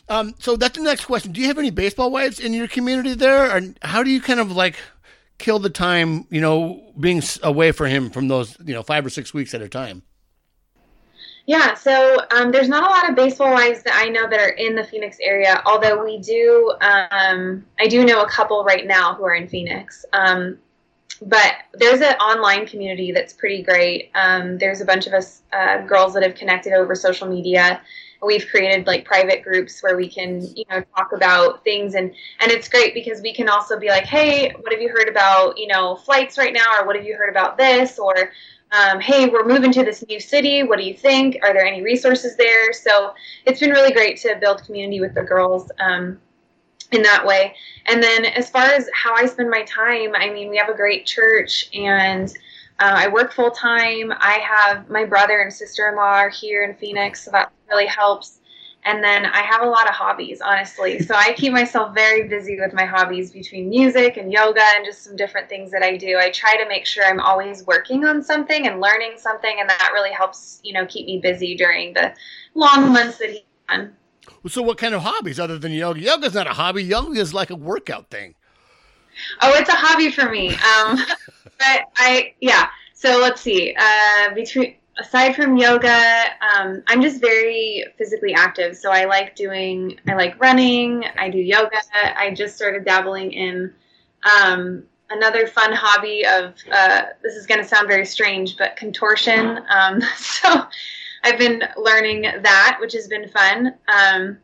Um, 0.08 0.36
so 0.40 0.56
that's 0.56 0.78
the 0.78 0.84
next 0.84 1.06
question. 1.06 1.32
Do 1.32 1.42
you 1.42 1.48
have 1.48 1.58
any 1.58 1.72
baseball 1.72 2.12
wives 2.12 2.40
in 2.40 2.54
your 2.54 2.68
community 2.68 3.14
there, 3.14 3.56
and 3.56 3.78
how 3.82 4.04
do 4.04 4.10
you 4.10 4.22
kind 4.22 4.40
of 4.40 4.52
like 4.52 4.76
kill 5.38 5.60
the 5.60 5.70
time? 5.70 6.28
You 6.30 6.42
know, 6.42 6.94
being 7.00 7.24
away 7.42 7.72
from 7.72 7.88
him 7.88 8.10
from 8.10 8.28
those 8.28 8.56
you 8.64 8.74
know 8.74 8.84
five 8.84 9.06
or 9.06 9.10
six 9.10 9.34
weeks 9.34 9.54
at 9.54 9.62
a 9.62 9.70
time. 9.70 10.04
Yeah, 11.48 11.76
so 11.76 12.18
um, 12.32 12.52
there's 12.52 12.70
not 12.70 12.84
a 12.84 12.88
lot 12.88 13.10
of 13.10 13.16
baseball 13.16 13.54
wives 13.54 13.84
that 13.84 13.94
I 13.96 14.10
know 14.10 14.28
that 14.28 14.40
are 14.40 14.50
in 14.50 14.76
the 14.76 14.84
Phoenix 14.84 15.18
area. 15.22 15.62
Although 15.66 16.04
we 16.04 16.18
do, 16.20 16.74
um, 16.82 17.64
I 17.80 17.88
do 17.88 18.04
know 18.04 18.24
a 18.24 18.30
couple 18.30 18.64
right 18.64 18.88
now 18.88 19.14
who 19.14 19.24
are 19.26 19.36
in 19.36 19.48
Phoenix. 19.48 20.06
Um, 20.14 20.58
but 21.22 21.54
there's 21.74 22.02
an 22.02 22.16
online 22.16 22.66
community 22.66 23.12
that's 23.12 23.32
pretty 23.32 23.62
great. 23.62 24.10
Um, 24.16 24.58
there's 24.58 24.82
a 24.82 24.86
bunch 24.86 25.06
of 25.06 25.14
us 25.14 25.44
uh, 25.54 25.82
girls 25.82 26.14
that 26.16 26.24
have 26.24 26.36
connected 26.36 26.74
over 26.74 26.96
social 26.96 27.28
media. 27.28 27.80
We've 28.22 28.48
created 28.48 28.88
like 28.88 29.06
private 29.06 29.44
groups 29.44 29.82
where 29.82 29.96
we 29.96 30.10
can, 30.10 30.42
you 30.56 30.66
know, 30.70 30.84
talk 30.96 31.12
about 31.14 31.64
things, 31.64 31.96
and 31.96 32.14
and 32.40 32.52
it's 32.52 32.70
great 32.70 32.94
because 32.94 33.22
we 33.22 33.34
can 33.34 33.50
also 33.50 33.80
be 33.80 33.90
like, 33.90 34.06
hey, 34.06 34.52
what 34.62 34.72
have 34.72 34.82
you 34.82 34.90
heard 34.90 35.10
about, 35.10 35.58
you 35.58 35.68
know, 35.68 35.96
flights 35.98 36.38
right 36.38 36.54
now, 36.54 36.80
or 36.80 36.86
what 36.86 36.96
have 36.96 37.06
you 37.06 37.16
heard 37.16 37.30
about 37.30 37.58
this, 37.58 38.00
or 38.00 38.32
um, 38.72 39.00
hey, 39.00 39.28
we're 39.28 39.46
moving 39.46 39.72
to 39.74 39.84
this 39.84 40.04
new 40.08 40.20
city. 40.20 40.64
What 40.64 40.80
do 40.80 40.86
you 40.86 40.94
think? 40.94 41.38
Are 41.44 41.54
there 41.54 41.66
any 41.66 41.82
resources 41.82 42.36
there? 42.36 42.74
So 42.74 43.14
it's 43.46 43.60
been 43.60 43.70
really 43.70 43.94
great 43.94 44.18
to 44.22 44.36
build 44.42 44.64
community 44.64 45.00
with 45.00 45.14
the 45.14 45.24
girls. 45.24 45.72
Um, 45.80 46.20
in 46.92 47.02
that 47.04 47.26
way. 47.26 47.56
And 47.88 48.02
then 48.02 48.26
as 48.26 48.50
far 48.50 48.64
as 48.64 48.90
how 48.94 49.14
I 49.14 49.26
spend 49.26 49.50
my 49.50 49.64
time, 49.64 50.14
I 50.16 50.30
mean, 50.30 50.50
we 50.50 50.58
have 50.58 50.70
a 50.70 50.74
great 50.74 51.06
church 51.06 51.70
and 51.74 52.32
uh, 52.80 52.94
I 52.96 53.08
work 53.08 53.32
full 53.32 53.52
time. 53.52 54.12
I 54.18 54.40
have 54.40 54.90
my 54.90 55.06
brother 55.06 55.42
and 55.42 55.52
sister 55.52 55.88
in 55.88 55.96
law 55.96 56.14
are 56.14 56.30
here 56.30 56.64
in 56.64 56.76
Phoenix, 56.76 57.24
so 57.24 57.32
that 57.32 57.52
really 57.70 57.86
helps. 57.86 58.40
And 58.84 59.04
then 59.04 59.26
I 59.26 59.42
have 59.42 59.62
a 59.62 59.66
lot 59.66 59.88
of 59.88 59.96
hobbies, 59.96 60.42
honestly. 60.42 61.00
So 61.00 61.16
I 61.16 61.34
keep 61.34 61.52
myself 61.52 61.96
very 61.96 62.28
busy 62.28 62.60
with 62.60 62.74
my 62.74 62.86
hobbies 62.86 63.32
between 63.32 63.68
music 63.70 64.18
and 64.18 64.32
yoga 64.32 64.62
and 64.76 64.86
just 64.86 65.04
some 65.04 65.16
different 65.16 65.50
things 65.50 65.72
that 65.72 65.82
I 65.82 65.98
do. 65.98 66.18
I 66.20 66.30
try 66.30 66.56
to 66.58 66.68
make 66.68 66.86
sure 66.86 67.04
I'm 67.04 67.20
always 67.20 67.66
working 67.66 68.06
on 68.06 68.22
something 68.22 68.68
and 68.68 68.80
learning 68.80 69.14
something, 69.18 69.58
and 69.60 69.68
that 69.68 69.92
really 69.94 70.12
helps, 70.12 70.60
you 70.64 70.74
know, 70.74 70.86
keep 70.86 71.08
me 71.08 71.20
busy 71.20 71.56
during 71.56 71.94
the 71.94 72.14
long 72.54 72.92
months 72.92 73.18
that 73.18 73.32
he's 73.32 73.42
on. 73.70 73.94
So, 74.48 74.62
what 74.62 74.78
kind 74.78 74.94
of 74.94 75.02
hobbies 75.02 75.40
other 75.40 75.58
than 75.58 75.72
yoga? 75.72 76.02
Yoga's 76.02 76.34
not 76.34 76.46
a 76.46 76.54
hobby. 76.54 76.84
Yoga 76.84 77.20
is 77.20 77.34
like 77.34 77.50
a 77.50 77.56
workout 77.56 78.12
thing. 78.12 78.36
Oh, 79.42 79.52
it's 79.56 79.70
a 79.70 79.76
hobby 79.76 80.12
for 80.12 80.30
me. 80.30 80.50
Um, 80.56 81.00
but 81.58 81.86
I, 81.98 82.34
yeah. 82.42 82.70
So 82.94 83.20
let's 83.20 83.42
see. 83.42 83.76
Uh, 83.78 84.34
between 84.34 84.76
aside 84.98 85.36
from 85.36 85.58
yoga, 85.58 86.26
um, 86.42 86.82
I'm 86.88 87.02
just 87.02 87.22
very 87.22 87.86
physically 87.98 88.34
active. 88.34 88.78
So 88.78 88.92
I 88.92 89.06
like 89.06 89.36
doing. 89.36 90.00
I 90.08 90.16
like 90.16 90.40
running. 90.40 91.06
I 91.18 91.30
do 91.30 91.38
yoga. 91.38 91.78
I 91.94 92.34
just 92.34 92.56
started 92.56 92.86
dabbling 92.86 93.34
in 93.34 93.74
um, 94.42 94.84
another 95.10 95.48
fun 95.48 95.72
hobby 95.74 96.26
of. 96.26 96.56
Uh, 96.72 97.04
this 97.22 97.36
is 97.36 97.46
going 97.46 97.62
to 97.62 97.68
sound 97.68 97.88
very 97.88 98.06
strange, 98.06 98.58
but 98.58 98.76
contortion. 98.76 99.60
Um, 99.70 100.02
so 100.18 100.66
I've 101.24 101.40
been 101.40 101.64
learning 101.78 102.22
that, 102.22 102.78
which 102.80 102.94
has 102.94 103.08
been 103.08 103.28
fun. 103.30 103.74
Um, 103.88 104.38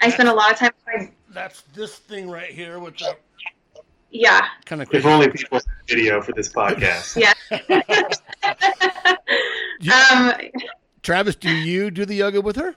I 0.00 0.10
spend 0.10 0.28
a 0.28 0.34
lot 0.34 0.52
of 0.52 0.58
time. 0.58 0.72
That's 1.30 1.62
this 1.74 1.96
thing 1.96 2.30
right 2.30 2.50
here, 2.50 2.78
which 2.78 3.02
I, 3.02 3.14
yeah, 4.14 4.46
kind 4.64 4.80
of. 4.80 4.88
If 4.94 5.04
only 5.04 5.28
people 5.28 5.58
had 5.58 5.64
video 5.88 6.22
for 6.22 6.32
this 6.32 6.48
podcast. 6.48 7.16
yeah. 7.16 7.34
um, 10.12 10.32
Travis, 11.02 11.34
do 11.34 11.50
you 11.50 11.90
do 11.90 12.04
the 12.04 12.14
yoga 12.14 12.40
with 12.40 12.54
her? 12.56 12.76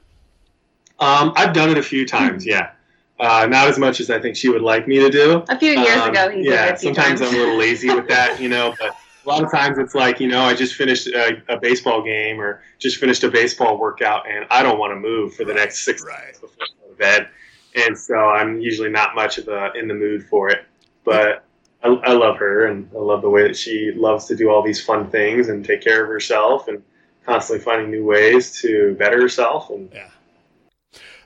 Um, 0.99 1.31
I've 1.35 1.53
done 1.53 1.69
it 1.69 1.77
a 1.77 1.83
few 1.83 2.07
times. 2.07 2.43
Yeah. 2.43 2.71
Uh, 3.19 3.45
not 3.47 3.67
as 3.67 3.77
much 3.77 3.99
as 3.99 4.09
I 4.09 4.19
think 4.19 4.35
she 4.35 4.49
would 4.49 4.63
like 4.63 4.87
me 4.87 4.99
to 4.99 5.09
do. 5.09 5.43
A 5.49 5.57
few 5.57 5.71
years 5.71 6.01
um, 6.01 6.09
ago, 6.09 6.29
he 6.29 6.49
yeah, 6.49 6.71
did. 6.71 6.79
sometimes 6.79 7.19
times. 7.19 7.21
I'm 7.21 7.35
a 7.35 7.39
little 7.39 7.57
lazy 7.57 7.93
with 7.93 8.07
that, 8.07 8.41
you 8.41 8.49
know, 8.49 8.73
but 8.79 8.95
a 9.25 9.27
lot 9.27 9.43
of 9.43 9.51
times 9.51 9.77
it's 9.77 9.93
like 9.93 10.19
you 10.19 10.27
know 10.27 10.41
I 10.41 10.55
just 10.55 10.75
finished 10.75 11.07
a, 11.07 11.41
a, 11.49 11.59
baseball 11.59 12.01
game 12.01 12.39
or 12.39 12.61
just 12.79 12.97
finished 12.97 13.23
a 13.23 13.29
baseball 13.29 13.77
workout 13.77 14.29
and 14.29 14.45
I 14.49 14.63
don't 14.63 14.79
want 14.79 14.91
to 14.91 14.95
move 14.99 15.35
for 15.35 15.43
the 15.43 15.53
next 15.53 15.83
six 15.83 16.03
right. 16.03 16.33
before 16.33 16.49
I 16.61 16.81
go 16.81 16.89
to 16.89 16.97
bed, 16.97 17.27
and 17.75 17.97
so 17.97 18.15
I'm 18.15 18.59
usually 18.59 18.89
not 18.89 19.15
much 19.15 19.37
of 19.37 19.47
a, 19.49 19.71
in 19.73 19.87
the 19.87 19.93
mood 19.93 20.23
for 20.23 20.49
it. 20.49 20.65
But 21.07 21.45
I, 21.81 21.87
I 21.87 22.11
love 22.11 22.35
her 22.35 22.65
and 22.65 22.89
I 22.93 22.99
love 22.99 23.21
the 23.21 23.29
way 23.29 23.43
that 23.43 23.55
she 23.55 23.93
loves 23.95 24.25
to 24.25 24.35
do 24.35 24.49
all 24.49 24.61
these 24.61 24.83
fun 24.83 25.09
things 25.09 25.47
and 25.47 25.63
take 25.63 25.81
care 25.81 26.03
of 26.03 26.09
herself 26.09 26.67
and 26.67 26.83
constantly 27.25 27.63
finding 27.63 27.89
new 27.89 28.03
ways 28.03 28.59
to 28.59 28.93
better 28.99 29.21
herself 29.21 29.69
and 29.69 29.89
yeah. 29.93 30.09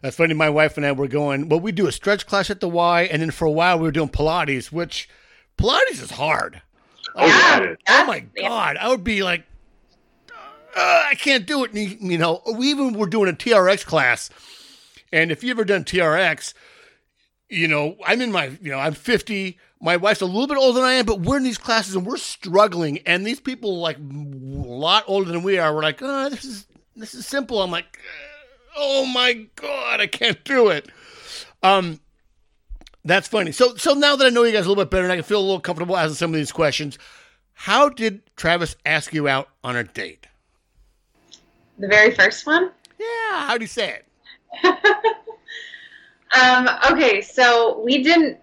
That's 0.04 0.16
funny. 0.16 0.36
My 0.36 0.52
wife 0.52 0.78
and 0.78 0.86
I 0.86 0.92
were 0.92 1.08
going. 1.08 1.50
Well, 1.50 1.60
we 1.60 1.72
do 1.72 1.88
a 1.88 1.92
stretch 1.92 2.28
class 2.28 2.50
at 2.50 2.60
the 2.60 2.68
Y, 2.68 3.04
and 3.04 3.22
then 3.22 3.30
for 3.30 3.46
a 3.46 3.52
while 3.52 3.78
we 3.78 3.84
were 3.84 3.92
doing 3.92 4.10
Pilates, 4.10 4.72
which 4.72 5.08
Pilates 5.58 6.02
is 6.02 6.12
hard. 6.12 6.62
Oh, 7.16 7.26
yeah. 7.26 7.76
oh 7.88 8.06
my 8.06 8.20
god, 8.20 8.78
I 8.78 8.90
would 8.90 9.04
be 9.04 9.22
like, 9.22 9.46
uh, 10.32 11.04
I 11.08 11.16
can't 11.16 11.46
do 11.46 11.64
it. 11.64 11.74
You 11.76 12.18
know, 12.18 12.42
we 12.56 12.68
even 12.68 12.94
were 12.94 13.06
doing 13.06 13.30
a 13.30 13.34
TRX 13.34 13.86
class, 13.86 14.32
and 15.12 15.32
if 15.32 15.44
you 15.44 15.52
ever 15.52 15.66
done 15.66 15.84
TRX, 15.84 16.56
you 17.50 17.68
know, 17.68 17.96
I'm 18.04 18.22
in 18.22 18.32
my, 18.32 18.58
you 18.60 18.72
know, 18.72 18.80
I'm 18.80 18.94
50. 18.94 19.60
My 19.84 19.98
wife's 19.98 20.22
a 20.22 20.28
little 20.28 20.48
bit 20.48 20.58
older 20.58 20.80
than 20.80 20.88
I 20.88 20.94
am, 20.94 21.06
but 21.06 21.22
we're 21.22 21.38
in 21.38 21.44
these 21.44 21.58
classes 21.58 21.96
and 21.96 22.06
we're 22.06 22.18
struggling. 22.18 23.00
And 23.00 23.26
these 23.26 23.40
people, 23.40 23.80
like 23.80 23.98
a 23.98 24.02
lot 24.02 25.06
older 25.08 25.32
than 25.32 25.42
we 25.42 25.58
are, 25.58 25.74
we're 25.74 25.82
like, 25.82 26.00
oh, 26.02 26.30
this 26.30 26.46
is 26.46 26.68
this 26.96 27.16
is 27.16 27.26
simple. 27.26 27.62
I'm 27.62 27.72
like, 27.72 27.98
oh 28.78 29.08
my 29.08 29.48
god, 29.56 30.00
I 30.00 30.06
can't 30.06 30.44
do 30.44 30.68
it. 30.70 30.88
Um, 31.64 32.00
that's 33.04 33.28
funny. 33.28 33.52
So 33.52 33.76
so 33.76 33.94
now 33.94 34.16
that 34.16 34.28
I 34.28 34.30
know 34.30 34.44
you 34.44 34.52
guys 34.52 34.68
a 34.68 34.70
little 34.70 34.84
bit 34.84 34.92
better 34.92 35.04
and 35.04 35.12
I 35.12 35.16
can 35.16 35.24
feel 35.24 35.40
a 35.40 35.42
little 35.42 35.60
comfortable 35.60 35.98
asking 35.98 36.16
some 36.16 36.32
of 36.32 36.36
these 36.36 36.52
questions, 36.52 37.00
how 37.54 37.90
did 37.90 38.22
Travis 38.36 38.76
ask 38.86 39.14
you 39.14 39.28
out 39.28 39.50
on 39.64 39.76
a 39.76 39.84
date? 39.84 40.28
The 41.80 41.88
very 41.88 42.14
first 42.14 42.46
one? 42.46 42.72
Yeah, 43.00 43.48
how 43.48 43.58
do 43.58 43.64
you 43.64 43.68
say 43.68 43.98
it? 43.98 44.06
um, 46.40 46.70
okay, 46.92 47.22
so 47.22 47.82
we 47.84 48.04
didn't 48.04 48.38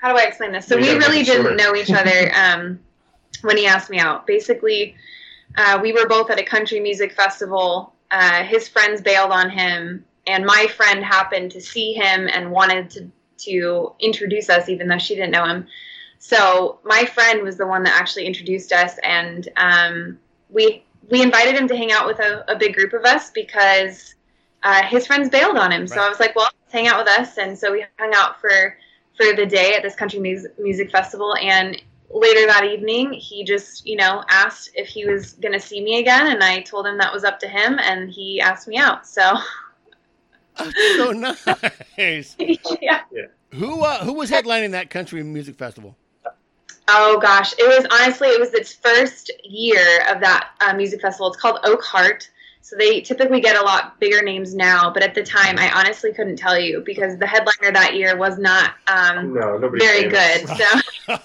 how 0.00 0.12
do 0.12 0.18
I 0.18 0.24
explain 0.24 0.52
this? 0.52 0.66
So 0.66 0.76
we, 0.76 0.82
we 0.82 0.94
really 0.94 1.22
didn't 1.22 1.56
know 1.56 1.74
each 1.74 1.90
other 1.90 2.32
um, 2.36 2.80
when 3.42 3.56
he 3.56 3.66
asked 3.66 3.90
me 3.90 3.98
out. 3.98 4.26
Basically, 4.26 4.94
uh, 5.56 5.78
we 5.82 5.92
were 5.92 6.08
both 6.08 6.30
at 6.30 6.38
a 6.38 6.44
country 6.44 6.80
music 6.80 7.12
festival. 7.12 7.94
Uh, 8.10 8.42
his 8.44 8.66
friends 8.68 9.00
bailed 9.00 9.30
on 9.30 9.50
him, 9.50 10.04
and 10.26 10.44
my 10.44 10.66
friend 10.76 11.04
happened 11.04 11.50
to 11.52 11.60
see 11.60 11.92
him 11.92 12.28
and 12.28 12.50
wanted 12.50 12.90
to 12.90 13.10
to 13.38 13.94
introduce 14.00 14.50
us, 14.50 14.68
even 14.68 14.86
though 14.86 14.98
she 14.98 15.14
didn't 15.14 15.30
know 15.30 15.46
him. 15.46 15.66
So 16.18 16.78
my 16.84 17.06
friend 17.06 17.42
was 17.42 17.56
the 17.56 17.66
one 17.66 17.82
that 17.84 17.98
actually 17.98 18.26
introduced 18.26 18.72
us, 18.72 18.98
and 19.02 19.48
um, 19.56 20.18
we 20.50 20.84
we 21.10 21.22
invited 21.22 21.54
him 21.54 21.68
to 21.68 21.76
hang 21.76 21.92
out 21.92 22.06
with 22.06 22.18
a, 22.20 22.44
a 22.48 22.56
big 22.56 22.74
group 22.74 22.92
of 22.92 23.04
us 23.04 23.30
because 23.30 24.14
uh, 24.62 24.82
his 24.82 25.06
friends 25.06 25.28
bailed 25.28 25.56
on 25.56 25.72
him. 25.72 25.82
Right. 25.82 25.90
So 25.90 26.00
I 26.00 26.08
was 26.08 26.20
like, 26.20 26.36
well, 26.36 26.50
hang 26.70 26.88
out 26.88 26.98
with 27.04 27.08
us, 27.08 27.38
and 27.38 27.58
so 27.58 27.72
we 27.72 27.84
hung 27.98 28.12
out 28.14 28.40
for 28.40 28.76
for 29.20 29.36
the 29.36 29.46
day 29.46 29.74
at 29.74 29.82
this 29.82 29.94
country 29.94 30.18
music, 30.18 30.58
music 30.58 30.90
festival, 30.90 31.34
and 31.36 31.80
later 32.10 32.46
that 32.46 32.64
evening, 32.64 33.12
he 33.12 33.44
just, 33.44 33.86
you 33.86 33.96
know, 33.96 34.24
asked 34.28 34.70
if 34.74 34.88
he 34.88 35.04
was 35.04 35.34
going 35.34 35.52
to 35.52 35.60
see 35.60 35.82
me 35.82 36.00
again, 36.00 36.28
and 36.28 36.42
I 36.42 36.60
told 36.62 36.86
him 36.86 36.96
that 36.98 37.12
was 37.12 37.24
up 37.24 37.38
to 37.40 37.48
him, 37.48 37.78
and 37.78 38.10
he 38.10 38.40
asked 38.40 38.66
me 38.66 38.78
out. 38.78 39.06
So. 39.06 39.34
so 40.96 41.12
nice. 41.98 42.36
yeah. 42.38 42.56
yeah. 42.80 43.26
Who 43.52 43.82
uh, 43.82 44.04
who 44.04 44.12
was 44.12 44.30
headlining 44.30 44.70
that 44.72 44.90
country 44.90 45.22
music 45.22 45.56
festival? 45.56 45.96
Oh 46.86 47.18
gosh, 47.20 47.52
it 47.58 47.66
was 47.66 47.86
honestly 47.90 48.28
it 48.28 48.38
was 48.38 48.54
its 48.54 48.72
first 48.72 49.30
year 49.44 50.04
of 50.08 50.20
that 50.20 50.50
uh, 50.60 50.72
music 50.74 51.00
festival. 51.00 51.28
It's 51.28 51.40
called 51.40 51.58
Oak 51.64 51.82
Heart. 51.82 52.30
So 52.62 52.76
they 52.76 53.00
typically 53.00 53.40
get 53.40 53.56
a 53.56 53.62
lot 53.62 53.98
bigger 53.98 54.22
names 54.22 54.54
now, 54.54 54.92
but 54.92 55.02
at 55.02 55.14
the 55.14 55.22
time, 55.22 55.58
I 55.58 55.70
honestly 55.72 56.12
couldn't 56.12 56.36
tell 56.36 56.58
you 56.58 56.82
because 56.84 57.18
the 57.18 57.26
headliner 57.26 57.72
that 57.72 57.94
year 57.94 58.16
was 58.16 58.38
not 58.38 58.74
um, 58.86 59.34
no, 59.34 59.58
very 59.58 60.08
good. 60.08 60.46
So. 60.46 60.64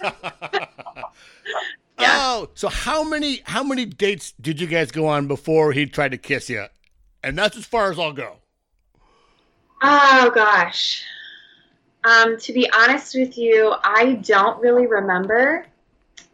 yeah. 2.00 2.18
Oh, 2.18 2.50
so 2.54 2.70
how 2.70 3.04
many 3.04 3.42
how 3.46 3.64
many 3.64 3.86
dates 3.86 4.34
did 4.40 4.60
you 4.60 4.68
guys 4.68 4.92
go 4.92 5.08
on 5.08 5.28
before 5.28 5.72
he 5.74 5.86
tried 5.86 6.12
to 6.12 6.18
kiss 6.18 6.50
you? 6.50 6.66
And 7.24 7.38
that's 7.38 7.58
as 7.58 7.66
far 7.66 7.92
as 7.92 8.00
I'll 8.00 8.14
go. 8.14 8.38
Oh 9.82 10.32
gosh. 10.34 11.04
Um, 12.04 12.38
to 12.40 12.54
be 12.54 12.70
honest 12.72 13.16
with 13.16 13.38
you, 13.38 13.74
I 13.84 14.14
don't 14.22 14.62
really 14.62 14.88
remember 14.88 15.66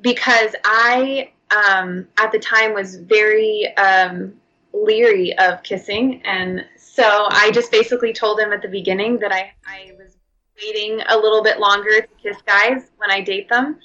because 0.02 0.54
I 0.66 1.32
um, 1.49 2.08
at 2.18 2.32
the 2.32 2.39
time 2.39 2.74
was 2.74 2.95
very 2.95 3.76
um, 3.78 4.34
leery 4.74 5.38
of 5.38 5.63
kissing. 5.63 6.22
And 6.26 6.65
so 6.78 7.28
I 7.30 7.51
just 7.51 7.72
basically 7.72 8.13
told 8.13 8.39
him 8.39 8.51
at 8.53 8.61
the 8.61 8.67
beginning 8.67 9.19
that 9.19 9.32
I, 9.32 9.51
I 9.65 9.91
was 9.97 10.17
waiting 10.61 11.01
a 11.07 11.15
little 11.15 11.43
bit 11.43 11.59
longer 11.59 12.01
to 12.01 12.07
kiss 12.22 12.38
guys 12.45 12.91
when 12.97 13.11
I 13.11 13.22
date 13.22 13.49
them. 13.49 13.80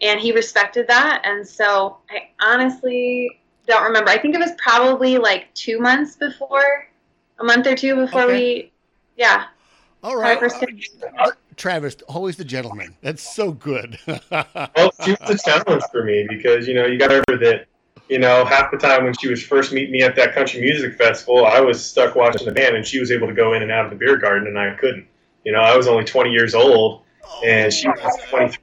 And 0.00 0.20
he 0.20 0.32
respected 0.32 0.88
that. 0.88 1.22
And 1.24 1.46
so 1.46 1.98
I 2.10 2.30
honestly 2.40 3.40
don't 3.66 3.84
remember. 3.84 4.10
I 4.10 4.18
think 4.18 4.34
it 4.34 4.38
was 4.38 4.52
probably 4.58 5.18
like 5.18 5.52
two 5.54 5.78
months 5.78 6.16
before, 6.16 6.88
a 7.38 7.44
month 7.44 7.66
or 7.66 7.76
two 7.76 7.94
before 7.94 8.22
okay. 8.22 8.32
we, 8.32 8.72
yeah. 9.16 9.46
All 10.02 10.16
right. 10.16 10.42
Uh, 10.42 11.30
Travis, 11.56 11.96
always 12.08 12.36
the 12.36 12.44
gentleman. 12.44 12.96
That's 13.02 13.34
so 13.34 13.52
good. 13.52 13.98
well, 14.06 14.92
she 15.04 15.12
was 15.20 15.30
a 15.30 15.38
challenge 15.38 15.84
for 15.92 16.02
me 16.02 16.26
because, 16.28 16.66
you 16.66 16.74
know, 16.74 16.86
you 16.86 16.98
got 16.98 17.08
to 17.08 17.22
remember 17.28 17.44
that 17.50 17.66
you 18.08 18.18
know, 18.18 18.44
half 18.44 18.70
the 18.70 18.76
time 18.76 19.04
when 19.04 19.14
she 19.14 19.28
was 19.28 19.42
first 19.42 19.72
meeting 19.72 19.92
me 19.92 20.02
at 20.02 20.16
that 20.16 20.34
country 20.34 20.60
music 20.60 20.96
festival, 20.96 21.46
I 21.46 21.60
was 21.60 21.84
stuck 21.84 22.14
watching 22.14 22.46
the 22.46 22.52
band, 22.52 22.76
and 22.76 22.86
she 22.86 23.00
was 23.00 23.10
able 23.10 23.26
to 23.26 23.34
go 23.34 23.54
in 23.54 23.62
and 23.62 23.70
out 23.70 23.84
of 23.84 23.90
the 23.90 23.96
beer 23.96 24.16
garden, 24.16 24.48
and 24.48 24.58
I 24.58 24.74
couldn't. 24.74 25.06
You 25.44 25.52
know, 25.52 25.60
I 25.60 25.76
was 25.76 25.86
only 25.88 26.04
20 26.04 26.30
years 26.30 26.54
old, 26.54 27.02
and 27.44 27.72
she 27.72 27.88
was 27.88 28.18
23, 28.28 28.58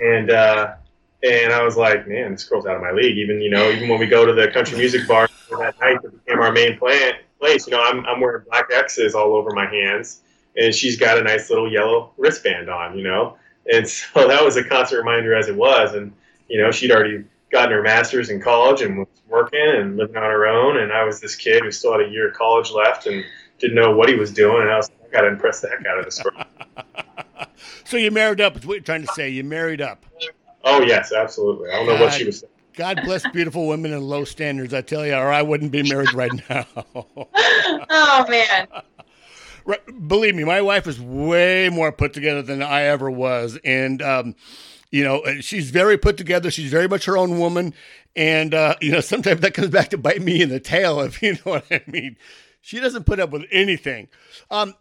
and 0.00 0.30
uh, 0.30 0.74
and 1.22 1.52
I 1.52 1.62
was 1.62 1.76
like, 1.76 2.08
man, 2.08 2.32
this 2.32 2.44
girl's 2.44 2.66
out 2.66 2.76
of 2.76 2.82
my 2.82 2.90
league. 2.90 3.16
Even 3.16 3.40
you 3.40 3.50
know, 3.50 3.70
even 3.70 3.88
when 3.88 4.00
we 4.00 4.06
go 4.06 4.26
to 4.26 4.32
the 4.32 4.48
country 4.48 4.76
music 4.76 5.06
bar 5.06 5.28
that 5.50 5.78
night 5.80 6.02
that 6.02 6.24
became 6.24 6.40
our 6.40 6.52
main 6.52 6.78
plant 6.78 7.18
place, 7.38 7.66
you 7.66 7.72
know, 7.72 7.82
I'm 7.82 8.04
I'm 8.06 8.20
wearing 8.20 8.44
black 8.48 8.66
X's 8.72 9.14
all 9.14 9.34
over 9.34 9.50
my 9.52 9.66
hands, 9.66 10.22
and 10.56 10.74
she's 10.74 10.98
got 10.98 11.18
a 11.18 11.22
nice 11.22 11.48
little 11.48 11.70
yellow 11.70 12.12
wristband 12.16 12.68
on, 12.68 12.96
you 12.96 13.04
know, 13.04 13.36
and 13.72 13.86
so 13.86 14.06
that 14.28 14.44
was 14.44 14.56
a 14.56 14.64
constant 14.64 14.98
reminder 14.98 15.34
as 15.34 15.48
it 15.48 15.56
was, 15.56 15.94
and 15.94 16.12
you 16.48 16.60
know, 16.60 16.70
she'd 16.70 16.90
already 16.90 17.24
gotten 17.52 17.70
her 17.70 17.82
master's 17.82 18.30
in 18.30 18.40
college 18.40 18.80
and 18.80 18.98
was 18.98 19.08
working 19.28 19.60
and 19.60 19.96
living 19.96 20.16
on 20.16 20.22
her 20.22 20.46
own. 20.46 20.78
And 20.78 20.90
I 20.92 21.04
was 21.04 21.20
this 21.20 21.36
kid 21.36 21.62
who 21.62 21.70
still 21.70 21.92
had 21.92 22.00
a 22.00 22.10
year 22.10 22.28
of 22.28 22.34
college 22.34 22.70
left 22.70 23.06
and 23.06 23.22
didn't 23.58 23.76
know 23.76 23.94
what 23.94 24.08
he 24.08 24.16
was 24.16 24.32
doing. 24.32 24.62
And 24.62 24.70
I 24.70 24.76
was 24.76 24.90
like, 24.90 25.10
I 25.10 25.12
got 25.12 25.20
to 25.20 25.28
impress 25.28 25.60
the 25.60 25.68
heck 25.68 25.86
out 25.86 25.98
of 25.98 26.04
this 26.06 26.20
girl. 26.20 27.46
so 27.84 27.98
you 27.98 28.10
married 28.10 28.40
up, 28.40 28.56
is 28.56 28.66
what 28.66 28.74
you're 28.74 28.82
trying 28.82 29.02
to 29.02 29.12
say. 29.12 29.28
You 29.28 29.44
married 29.44 29.82
up. 29.82 30.04
Oh, 30.64 30.80
yes, 30.82 31.12
absolutely. 31.12 31.70
I 31.70 31.76
don't 31.76 31.86
God, 31.86 31.98
know 31.98 32.04
what 32.06 32.14
she 32.14 32.24
was 32.24 32.40
saying. 32.40 32.52
God 32.74 33.00
bless 33.04 33.28
beautiful 33.28 33.68
women 33.68 33.92
and 33.92 34.02
low 34.02 34.24
standards, 34.24 34.72
I 34.72 34.80
tell 34.80 35.06
you, 35.06 35.14
or 35.14 35.30
I 35.30 35.42
wouldn't 35.42 35.72
be 35.72 35.82
married 35.82 36.14
right 36.14 36.32
now. 36.48 36.66
oh, 36.94 38.26
man. 38.28 38.66
Right, 39.64 40.08
believe 40.08 40.34
me, 40.34 40.44
my 40.44 40.62
wife 40.62 40.86
is 40.86 40.98
way 40.98 41.68
more 41.68 41.92
put 41.92 42.14
together 42.14 42.40
than 42.40 42.62
I 42.62 42.84
ever 42.84 43.10
was. 43.10 43.58
And, 43.62 44.00
um, 44.00 44.34
you 44.92 45.02
know, 45.02 45.24
she's 45.40 45.70
very 45.70 45.96
put 45.96 46.16
together. 46.18 46.50
She's 46.50 46.70
very 46.70 46.86
much 46.86 47.06
her 47.06 47.16
own 47.16 47.38
woman. 47.38 47.74
And, 48.14 48.54
uh, 48.54 48.76
you 48.80 48.92
know, 48.92 49.00
sometimes 49.00 49.40
that 49.40 49.54
comes 49.54 49.70
back 49.70 49.88
to 49.88 49.98
bite 49.98 50.20
me 50.20 50.42
in 50.42 50.50
the 50.50 50.60
tail, 50.60 51.00
if 51.00 51.20
you 51.22 51.32
know 51.32 51.40
what 51.52 51.64
I 51.70 51.82
mean. 51.88 52.16
She 52.60 52.78
doesn't 52.78 53.04
put 53.04 53.18
up 53.18 53.30
with 53.30 53.44
anything. 53.50 54.06
Um, 54.50 54.74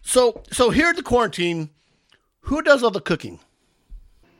so, 0.00 0.42
so 0.50 0.70
here 0.70 0.86
at 0.86 0.96
the 0.96 1.02
quarantine, 1.02 1.70
who 2.40 2.62
does 2.62 2.82
all 2.82 2.90
the 2.90 3.00
cooking? 3.00 3.40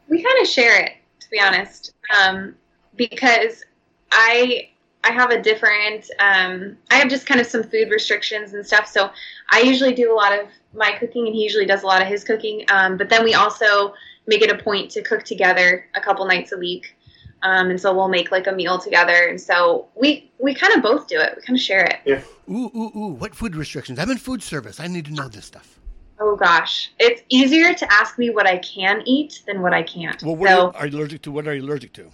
We 0.08 0.22
kind 0.22 0.40
of 0.40 0.48
share 0.48 0.82
it, 0.82 0.92
to 1.20 1.28
be 1.28 1.38
honest, 1.38 1.92
um, 2.18 2.54
because 2.96 3.62
I 4.10 4.70
I 5.04 5.12
have 5.12 5.30
a 5.30 5.40
different. 5.40 6.10
Um, 6.18 6.78
I 6.90 6.94
have 6.94 7.08
just 7.08 7.26
kind 7.26 7.40
of 7.40 7.46
some 7.46 7.62
food 7.62 7.90
restrictions 7.90 8.54
and 8.54 8.66
stuff, 8.66 8.86
so 8.86 9.10
I 9.50 9.60
usually 9.60 9.94
do 9.94 10.10
a 10.10 10.16
lot 10.16 10.32
of 10.32 10.48
my 10.72 10.92
cooking, 10.92 11.26
and 11.26 11.34
he 11.34 11.42
usually 11.42 11.66
does 11.66 11.82
a 11.82 11.86
lot 11.86 12.00
of 12.00 12.08
his 12.08 12.24
cooking. 12.24 12.64
Um, 12.70 12.96
but 12.96 13.10
then 13.10 13.22
we 13.22 13.34
also 13.34 13.92
make 14.28 14.42
it 14.42 14.50
a 14.50 14.62
point 14.62 14.92
to 14.92 15.02
cook 15.02 15.24
together 15.24 15.86
a 15.96 16.00
couple 16.00 16.24
nights 16.26 16.52
a 16.52 16.58
week. 16.58 16.94
Um, 17.42 17.70
and 17.70 17.80
so 17.80 17.94
we'll 17.94 18.08
make 18.08 18.30
like 18.30 18.46
a 18.48 18.52
meal 18.52 18.78
together, 18.78 19.28
and 19.28 19.40
so 19.40 19.88
we 19.94 20.28
we 20.38 20.54
kind 20.54 20.74
of 20.74 20.82
both 20.82 21.06
do 21.06 21.20
it. 21.20 21.34
We 21.36 21.42
kind 21.42 21.56
of 21.56 21.62
share 21.62 21.84
it. 21.84 21.98
Yeah. 22.04 22.20
Ooh, 22.50 22.70
ooh, 22.74 22.92
ooh! 22.98 23.14
What 23.14 23.32
food 23.32 23.54
restrictions? 23.54 23.98
I'm 24.00 24.10
in 24.10 24.18
food 24.18 24.42
service. 24.42 24.80
I 24.80 24.88
need 24.88 25.04
to 25.04 25.12
know 25.12 25.28
this 25.28 25.44
stuff. 25.44 25.78
Oh 26.18 26.34
gosh, 26.34 26.90
it's 26.98 27.22
easier 27.28 27.74
to 27.74 27.92
ask 27.92 28.18
me 28.18 28.30
what 28.30 28.48
I 28.48 28.58
can 28.58 29.02
eat 29.06 29.42
than 29.46 29.62
what 29.62 29.72
I 29.72 29.84
can't. 29.84 30.20
Well, 30.24 30.34
what 30.34 30.48
so, 30.48 30.54
are, 30.54 30.58
you, 30.58 30.72
are 30.72 30.86
you 30.86 30.98
allergic 30.98 31.22
to? 31.22 31.30
What 31.30 31.46
are 31.46 31.54
you 31.54 31.62
allergic 31.62 31.92
to? 31.92 32.10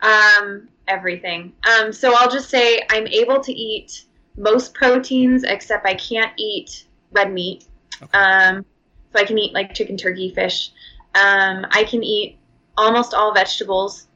Um, 0.00 0.68
everything. 0.88 1.52
Um, 1.64 1.92
so 1.92 2.14
I'll 2.16 2.30
just 2.30 2.50
say 2.50 2.82
I'm 2.90 3.06
able 3.06 3.40
to 3.40 3.52
eat 3.52 4.04
most 4.36 4.74
proteins 4.74 5.44
except 5.44 5.86
I 5.86 5.94
can't 5.94 6.32
eat 6.36 6.86
red 7.12 7.32
meat. 7.32 7.66
Okay. 8.02 8.18
Um, 8.18 8.64
so 9.12 9.20
I 9.20 9.24
can 9.24 9.38
eat 9.38 9.54
like 9.54 9.74
chicken, 9.74 9.96
turkey, 9.96 10.34
fish. 10.34 10.72
Um, 11.16 11.66
I 11.70 11.84
can 11.84 12.04
eat 12.04 12.38
almost 12.76 13.14
all 13.14 13.32
vegetables, 13.32 14.06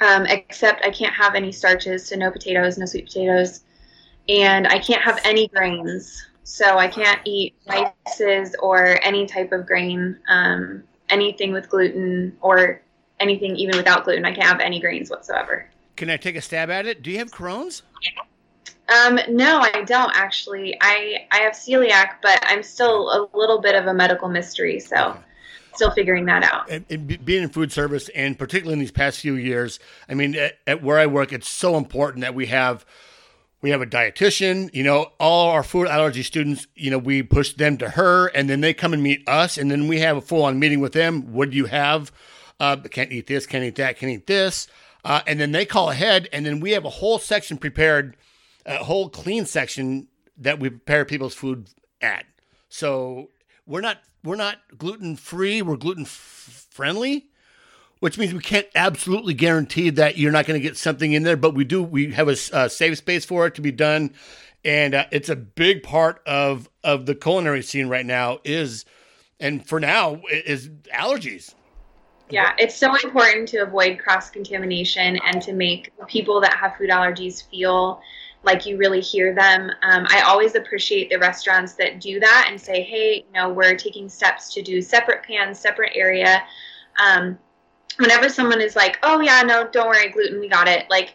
um, 0.00 0.24
except 0.26 0.84
I 0.84 0.90
can't 0.90 1.14
have 1.14 1.34
any 1.34 1.50
starches, 1.50 2.06
so 2.06 2.16
no 2.16 2.30
potatoes, 2.30 2.78
no 2.78 2.86
sweet 2.86 3.06
potatoes, 3.06 3.64
and 4.28 4.68
I 4.68 4.78
can't 4.78 5.02
have 5.02 5.20
any 5.24 5.48
grains. 5.48 6.26
So 6.44 6.78
I 6.78 6.86
can't 6.86 7.20
eat 7.24 7.56
rices 7.68 8.54
or 8.62 9.00
any 9.02 9.26
type 9.26 9.50
of 9.50 9.66
grain, 9.66 10.16
um, 10.28 10.84
anything 11.08 11.52
with 11.52 11.68
gluten 11.68 12.36
or 12.40 12.80
anything 13.18 13.56
even 13.56 13.76
without 13.76 14.04
gluten. 14.04 14.24
I 14.24 14.32
can't 14.32 14.46
have 14.46 14.60
any 14.60 14.78
grains 14.78 15.10
whatsoever. 15.10 15.68
Can 15.96 16.08
I 16.08 16.16
take 16.18 16.36
a 16.36 16.40
stab 16.40 16.70
at 16.70 16.86
it? 16.86 17.02
Do 17.02 17.10
you 17.10 17.18
have 17.18 17.32
Crohn's? 17.32 17.82
Um, 18.88 19.18
no, 19.28 19.58
I 19.58 19.82
don't 19.82 20.12
actually. 20.14 20.76
I 20.80 21.26
I 21.32 21.38
have 21.38 21.54
celiac, 21.54 22.16
but 22.22 22.38
I'm 22.46 22.62
still 22.62 23.10
a 23.10 23.36
little 23.36 23.60
bit 23.60 23.74
of 23.74 23.86
a 23.86 23.94
medical 23.94 24.28
mystery. 24.28 24.78
So. 24.78 25.10
Okay. 25.10 25.20
Still 25.76 25.90
figuring 25.90 26.24
that 26.26 26.42
out. 26.42 26.68
And, 26.70 26.84
and 26.90 27.24
being 27.24 27.42
in 27.42 27.48
food 27.48 27.72
service, 27.72 28.08
and 28.10 28.38
particularly 28.38 28.74
in 28.74 28.78
these 28.80 28.90
past 28.90 29.20
few 29.20 29.34
years, 29.34 29.78
I 30.08 30.14
mean, 30.14 30.34
at, 30.34 30.58
at 30.66 30.82
where 30.82 30.98
I 30.98 31.06
work, 31.06 31.32
it's 31.32 31.48
so 31.48 31.76
important 31.76 32.22
that 32.22 32.34
we 32.34 32.46
have 32.46 32.84
we 33.62 33.70
have 33.70 33.80
a 33.80 33.86
dietitian 33.86 34.72
you 34.74 34.84
know 34.84 35.10
all 35.18 35.48
our 35.50 35.62
food 35.62 35.88
allergy 35.88 36.22
students 36.22 36.66
you 36.76 36.90
know 36.90 36.98
we 36.98 37.22
push 37.22 37.54
them 37.54 37.76
to 37.78 37.88
her 37.90 38.28
and 38.28 38.48
then 38.48 38.60
they 38.60 38.74
come 38.74 38.92
and 38.92 39.02
meet 39.02 39.26
us 39.28 39.56
and 39.56 39.70
then 39.70 39.88
we 39.88 39.98
have 39.98 40.16
a 40.16 40.20
full-on 40.20 40.58
meeting 40.58 40.80
with 40.80 40.92
them. 40.92 41.32
What 41.32 41.50
do 41.50 41.56
you 41.56 41.64
have? 41.66 42.12
Uh, 42.60 42.76
can't 42.76 43.10
eat 43.12 43.26
this 43.26 43.46
can't 43.46 43.64
eat 43.64 43.76
that 43.76 43.98
can't 43.98 44.12
eat 44.12 44.26
this. 44.26 44.68
Uh, 45.04 45.22
and 45.26 45.40
then 45.40 45.52
they 45.52 45.64
call 45.64 45.90
ahead 45.90 46.28
and 46.32 46.44
then 46.44 46.60
we 46.60 46.72
have 46.72 46.84
a 46.84 46.90
whole 46.90 47.18
section 47.18 47.56
prepared 47.56 48.16
a 48.66 48.84
whole 48.84 49.08
clean 49.08 49.46
section 49.46 50.08
that 50.36 50.58
we 50.58 50.68
prepare 50.68 51.04
people's 51.04 51.34
food 51.34 51.68
at. 52.00 52.26
So 52.68 53.30
we're 53.66 53.80
not 53.80 53.98
we're 54.24 54.36
not 54.36 54.58
gluten 54.76 55.16
free 55.16 55.62
we're 55.62 55.76
gluten 55.76 56.04
friendly 56.04 57.28
which 58.00 58.18
means 58.18 58.34
we 58.34 58.40
can't 58.40 58.66
absolutely 58.74 59.34
guarantee 59.34 59.90
that 59.90 60.18
you're 60.18 60.32
not 60.32 60.46
going 60.46 60.60
to 60.60 60.62
get 60.62 60.76
something 60.76 61.12
in 61.12 61.22
there, 61.22 61.36
but 61.36 61.54
we 61.54 61.64
do. 61.64 61.82
We 61.82 62.12
have 62.12 62.28
a 62.28 62.36
safe 62.36 62.98
space 62.98 63.24
for 63.24 63.46
it 63.46 63.54
to 63.54 63.62
be 63.62 63.72
done, 63.72 64.12
and 64.64 64.94
uh, 64.94 65.06
it's 65.10 65.28
a 65.28 65.36
big 65.36 65.82
part 65.82 66.20
of 66.26 66.68
of 66.84 67.06
the 67.06 67.14
culinary 67.14 67.62
scene 67.62 67.88
right 67.88 68.04
now. 68.04 68.38
Is 68.44 68.84
and 69.40 69.66
for 69.66 69.80
now 69.80 70.20
is 70.30 70.68
allergies. 70.92 71.54
Yeah, 72.28 72.54
it's 72.58 72.74
so 72.74 72.92
important 73.04 73.48
to 73.50 73.58
avoid 73.58 73.98
cross 74.00 74.30
contamination 74.30 75.18
and 75.24 75.40
to 75.42 75.52
make 75.52 75.92
people 76.08 76.40
that 76.40 76.54
have 76.54 76.76
food 76.76 76.90
allergies 76.90 77.48
feel 77.48 78.00
like 78.46 78.64
you 78.64 78.78
really 78.78 79.00
hear 79.00 79.34
them. 79.34 79.70
Um, 79.82 80.06
I 80.08 80.22
always 80.22 80.54
appreciate 80.54 81.10
the 81.10 81.18
restaurants 81.18 81.74
that 81.74 82.00
do 82.00 82.18
that 82.20 82.46
and 82.48 82.58
say, 82.58 82.82
hey, 82.82 83.16
you 83.16 83.32
know, 83.34 83.50
we're 83.50 83.76
taking 83.76 84.08
steps 84.08 84.54
to 84.54 84.62
do 84.62 84.80
separate 84.80 85.24
pans, 85.24 85.58
separate 85.58 85.92
area. 85.94 86.42
Um, 87.04 87.38
whenever 87.98 88.28
someone 88.28 88.60
is 88.60 88.76
like, 88.76 88.98
"Oh 89.02 89.20
yeah, 89.20 89.42
no, 89.42 89.68
don't 89.68 89.88
worry, 89.88 90.10
gluten, 90.10 90.40
we 90.40 90.48
got 90.48 90.68
it," 90.68 90.88
like 90.88 91.14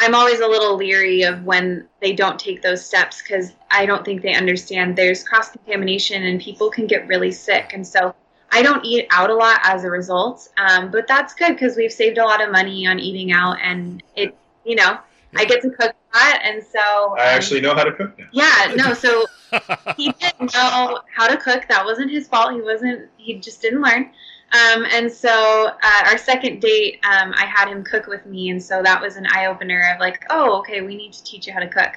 I'm 0.00 0.14
always 0.14 0.40
a 0.40 0.48
little 0.48 0.76
leery 0.76 1.22
of 1.22 1.44
when 1.44 1.86
they 2.00 2.14
don't 2.14 2.38
take 2.38 2.62
those 2.62 2.84
steps 2.84 3.20
because 3.20 3.52
I 3.70 3.84
don't 3.84 4.02
think 4.02 4.22
they 4.22 4.34
understand 4.34 4.96
there's 4.96 5.22
cross 5.22 5.50
contamination 5.50 6.22
and 6.24 6.40
people 6.40 6.70
can 6.70 6.86
get 6.86 7.06
really 7.06 7.30
sick. 7.30 7.72
And 7.74 7.86
so 7.86 8.14
I 8.50 8.62
don't 8.62 8.82
eat 8.82 9.06
out 9.10 9.28
a 9.28 9.34
lot 9.34 9.60
as 9.62 9.84
a 9.84 9.90
result. 9.90 10.48
Um, 10.56 10.90
but 10.90 11.06
that's 11.06 11.34
good 11.34 11.52
because 11.52 11.76
we've 11.76 11.92
saved 11.92 12.16
a 12.16 12.24
lot 12.24 12.42
of 12.42 12.50
money 12.50 12.86
on 12.86 12.98
eating 12.98 13.30
out 13.30 13.58
and 13.62 14.02
it, 14.16 14.34
you 14.64 14.74
know, 14.74 14.98
I 15.36 15.44
get 15.44 15.60
to 15.62 15.70
cook 15.70 15.94
that. 16.12 16.40
And 16.44 16.62
so 16.62 17.12
um, 17.12 17.18
I 17.18 17.24
actually 17.24 17.60
know 17.60 17.74
how 17.74 17.84
to 17.84 17.92
cook 17.92 18.18
now. 18.18 18.26
Yeah, 18.32 18.74
no, 18.76 18.94
so 18.94 19.24
he 19.96 20.12
didn't 20.12 20.54
know 20.54 21.00
how 21.14 21.28
to 21.28 21.36
cook. 21.36 21.66
That 21.68 21.84
wasn't 21.84 22.10
his 22.10 22.28
fault. 22.28 22.54
He 22.54 22.60
wasn't, 22.60 23.08
he 23.16 23.38
just 23.38 23.62
didn't 23.62 23.82
learn. 23.82 24.10
Um, 24.52 24.84
and 24.90 25.10
so 25.10 25.70
uh, 25.82 26.02
our 26.06 26.18
second 26.18 26.60
date, 26.60 26.98
um, 27.04 27.32
I 27.36 27.46
had 27.46 27.68
him 27.68 27.84
cook 27.84 28.08
with 28.08 28.26
me, 28.26 28.50
and 28.50 28.60
so 28.60 28.82
that 28.82 29.00
was 29.00 29.16
an 29.16 29.26
eye 29.32 29.46
opener 29.46 29.92
of 29.94 30.00
like, 30.00 30.24
oh, 30.30 30.58
okay, 30.58 30.80
we 30.80 30.96
need 30.96 31.12
to 31.12 31.22
teach 31.22 31.46
you 31.46 31.52
how 31.52 31.60
to 31.60 31.68
cook, 31.68 31.92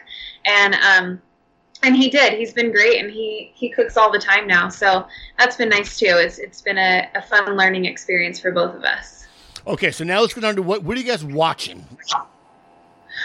and 0.46 0.76
um, 0.76 1.22
and 1.82 1.96
he 1.96 2.12
did. 2.12 2.34
He's 2.34 2.54
been 2.54 2.72
great, 2.72 3.02
and 3.04 3.10
he 3.10 3.52
he 3.56 3.70
cooks 3.70 3.98
all 3.98 4.12
the 4.12 4.20
time 4.20 4.46
now, 4.46 4.70
so 4.70 5.08
that's 5.40 5.56
been 5.56 5.70
nice 5.70 5.98
too. 5.98 6.16
It's 6.20 6.38
it's 6.38 6.62
been 6.62 6.78
a, 6.78 7.10
a 7.16 7.24
fun 7.24 7.58
learning 7.58 7.86
experience 7.86 8.40
for 8.40 8.52
both 8.52 8.76
of 8.76 8.84
us. 8.84 9.26
Okay, 9.66 9.90
so 9.90 10.04
now 10.04 10.22
let's 10.22 10.36
get 10.36 10.44
on 10.44 10.56
to 10.56 10.62
what 10.62 10.84
what 10.84 10.96
are 10.96 11.00
you 11.00 11.08
guys 11.08 11.26
watching? 11.26 11.84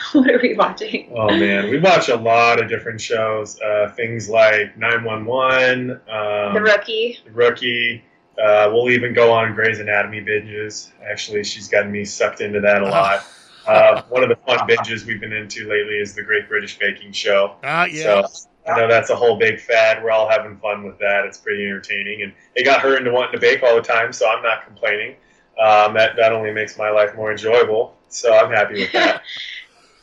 what 0.13 0.31
are 0.31 0.41
we 0.41 0.55
watching? 0.55 1.13
Oh 1.15 1.29
man, 1.29 1.71
we 1.71 1.79
watch 1.79 2.09
a 2.09 2.17
lot 2.17 2.63
of 2.63 2.69
different 2.69 3.01
shows. 3.01 3.61
Uh, 3.61 3.93
things 3.97 4.29
like 4.29 4.77
Nine 4.79 5.05
One 5.05 5.25
One, 5.25 5.93
um, 6.09 6.55
The 6.55 6.61
Rookie, 6.63 7.19
The 7.25 7.31
Rookie. 7.33 8.05
Uh, 8.43 8.71
we'll 8.73 8.91
even 8.91 9.13
go 9.13 9.33
on 9.33 9.55
Grey's 9.55 9.81
Anatomy 9.81 10.21
binges. 10.21 10.93
Actually, 11.05 11.43
she's 11.43 11.69
gotten 11.69 11.91
me 11.91 12.05
sucked 12.05 12.41
into 12.41 12.61
that 12.61 12.83
a 12.83 12.87
lot. 12.87 13.25
Uh, 13.67 14.03
one 14.09 14.23
of 14.23 14.29
the 14.29 14.37
fun 14.47 14.59
binges 14.69 15.05
we've 15.05 15.21
been 15.21 15.33
into 15.33 15.69
lately 15.69 15.99
is 15.99 16.15
the 16.15 16.23
Great 16.23 16.49
British 16.49 16.79
Baking 16.79 17.13
Show. 17.13 17.57
Ah, 17.65 17.85
yeah. 17.85 18.25
So 18.27 18.49
I 18.67 18.79
know 18.79 18.89
that's 18.89 19.11
a 19.11 19.17
whole 19.17 19.37
big 19.37 19.61
fad. 19.61 20.03
We're 20.03 20.11
all 20.11 20.29
having 20.29 20.57
fun 20.59 20.85
with 20.85 20.99
that. 21.01 21.25
It's 21.27 21.39
pretty 21.39 21.65
entertaining, 21.65 22.23
and 22.23 22.33
it 22.55 22.65
got 22.65 22.81
her 22.81 22.97
into 22.97 23.11
wanting 23.11 23.33
to 23.33 23.41
bake 23.41 23.63
all 23.63 23.75
the 23.75 23.83
time. 23.83 24.13
So 24.13 24.29
I'm 24.29 24.43
not 24.43 24.65
complaining. 24.65 25.17
Um, 25.59 25.95
that 25.95 26.17
that 26.17 26.33
only 26.33 26.53
makes 26.53 26.79
my 26.79 26.91
life 26.91 27.15
more 27.17 27.33
enjoyable. 27.33 27.97
So 28.09 28.35
I'm 28.35 28.51
happy 28.51 28.75
with 28.75 28.93
that. 28.93 29.23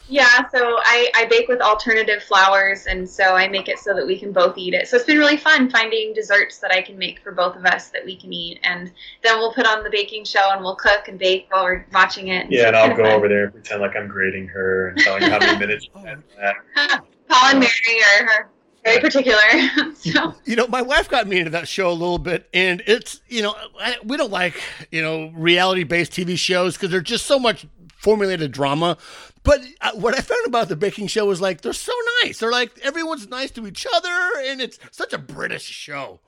Yeah, 0.07 0.47
so 0.49 0.77
I, 0.83 1.09
I 1.15 1.25
bake 1.25 1.47
with 1.47 1.61
alternative 1.61 2.21
flours, 2.21 2.85
and 2.85 3.09
so 3.09 3.35
I 3.35 3.47
make 3.47 3.67
it 3.67 3.79
so 3.79 3.95
that 3.95 4.05
we 4.05 4.19
can 4.19 4.31
both 4.31 4.57
eat 4.57 4.73
it. 4.73 4.87
So 4.87 4.97
it's 4.97 5.05
been 5.05 5.17
really 5.17 5.37
fun 5.37 5.69
finding 5.69 6.13
desserts 6.13 6.59
that 6.59 6.71
I 6.71 6.81
can 6.81 6.97
make 6.97 7.21
for 7.21 7.31
both 7.31 7.55
of 7.55 7.65
us 7.65 7.89
that 7.89 8.05
we 8.05 8.15
can 8.15 8.31
eat. 8.31 8.59
And 8.63 8.91
then 9.23 9.39
we'll 9.39 9.53
put 9.53 9.65
on 9.65 9.83
the 9.83 9.89
baking 9.89 10.25
show 10.25 10.51
and 10.51 10.61
we'll 10.61 10.75
cook 10.75 11.07
and 11.07 11.17
bake 11.17 11.47
while 11.49 11.63
we're 11.63 11.85
watching 11.91 12.27
it. 12.27 12.51
Yeah, 12.51 12.67
and 12.67 12.75
I'll 12.75 12.95
go 12.95 13.03
fun. 13.03 13.13
over 13.13 13.27
there 13.27 13.45
and 13.45 13.53
pretend 13.53 13.81
like 13.81 13.95
I'm 13.95 14.07
grading 14.07 14.47
her 14.49 14.89
and 14.89 14.99
telling 14.99 15.23
her 15.23 15.29
how 15.29 15.39
many 15.39 15.57
minutes. 15.65 15.87
Paul 15.95 17.49
and 17.49 17.59
Mary 17.59 18.03
are 18.19 18.25
her 18.27 18.49
very 18.85 19.01
particular. 19.01 19.39
so. 19.95 20.35
You 20.45 20.55
know, 20.55 20.67
my 20.67 20.81
wife 20.81 21.09
got 21.09 21.27
me 21.27 21.39
into 21.39 21.49
that 21.51 21.67
show 21.67 21.89
a 21.89 21.93
little 21.93 22.19
bit, 22.19 22.47
and 22.53 22.83
it's 22.85 23.21
you 23.27 23.41
know 23.41 23.55
I, 23.79 23.97
we 24.03 24.15
don't 24.15 24.31
like 24.31 24.61
you 24.91 25.01
know 25.01 25.31
reality 25.35 25.83
based 25.83 26.11
TV 26.11 26.37
shows 26.37 26.75
because 26.75 26.91
they're 26.91 27.01
just 27.01 27.25
so 27.25 27.39
much 27.39 27.65
formulated 27.97 28.51
drama. 28.51 28.97
But 29.45 29.61
uh, 29.79 29.91
what 29.93 30.17
I 30.17 30.21
found 30.21 30.45
about 30.47 30.69
the 30.69 30.75
baking 30.75 31.07
show 31.07 31.25
was 31.25 31.39
like 31.39 31.61
they're 31.61 31.71
so 31.71 31.93
nice. 32.23 32.39
They're 32.39 32.51
like 32.51 32.77
everyone's 32.79 33.29
nice 33.29 33.51
to 33.51 33.67
each 33.67 33.85
other, 33.95 34.09
and 34.39 34.59
it's 34.59 34.79
such 34.91 35.13
a 35.13 35.19
British 35.19 35.63
show. 35.63 36.19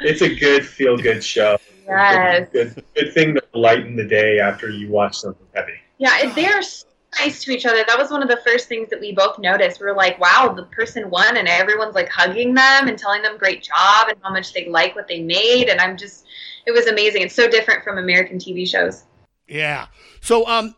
It's 0.00 0.22
a 0.22 0.34
good 0.34 0.64
feel 0.64 0.96
good 0.96 1.24
show. 1.24 1.58
Yes. 1.86 2.48
Good, 2.52 2.84
good 2.94 3.12
thing 3.12 3.34
to 3.34 3.42
lighten 3.54 3.96
the 3.96 4.04
day 4.04 4.38
after 4.38 4.70
you 4.70 4.88
watch 4.88 5.18
something 5.18 5.46
heavy. 5.54 5.72
Yeah, 5.98 6.32
they're 6.34 6.62
so 6.62 6.86
nice 7.18 7.42
to 7.44 7.50
each 7.50 7.66
other. 7.66 7.82
That 7.86 7.98
was 7.98 8.10
one 8.10 8.22
of 8.22 8.28
the 8.28 8.40
first 8.44 8.68
things 8.68 8.88
that 8.90 9.00
we 9.00 9.12
both 9.12 9.38
noticed. 9.40 9.80
We 9.80 9.86
were 9.86 9.96
like, 9.96 10.20
wow, 10.20 10.52
the 10.54 10.64
person 10.64 11.10
won, 11.10 11.36
and 11.36 11.48
everyone's 11.48 11.96
like 11.96 12.08
hugging 12.08 12.54
them 12.54 12.86
and 12.86 12.96
telling 12.96 13.22
them 13.22 13.38
great 13.38 13.62
job 13.62 14.08
and 14.08 14.16
how 14.22 14.32
much 14.32 14.52
they 14.52 14.68
like 14.68 14.94
what 14.94 15.08
they 15.08 15.20
made. 15.20 15.68
And 15.68 15.80
I'm 15.80 15.96
just, 15.96 16.26
it 16.66 16.70
was 16.70 16.86
amazing. 16.86 17.22
It's 17.22 17.34
so 17.34 17.48
different 17.50 17.82
from 17.82 17.98
American 17.98 18.38
TV 18.38 18.68
shows. 18.68 19.04
Yeah. 19.48 19.88
So, 20.20 20.46
um, 20.46 20.76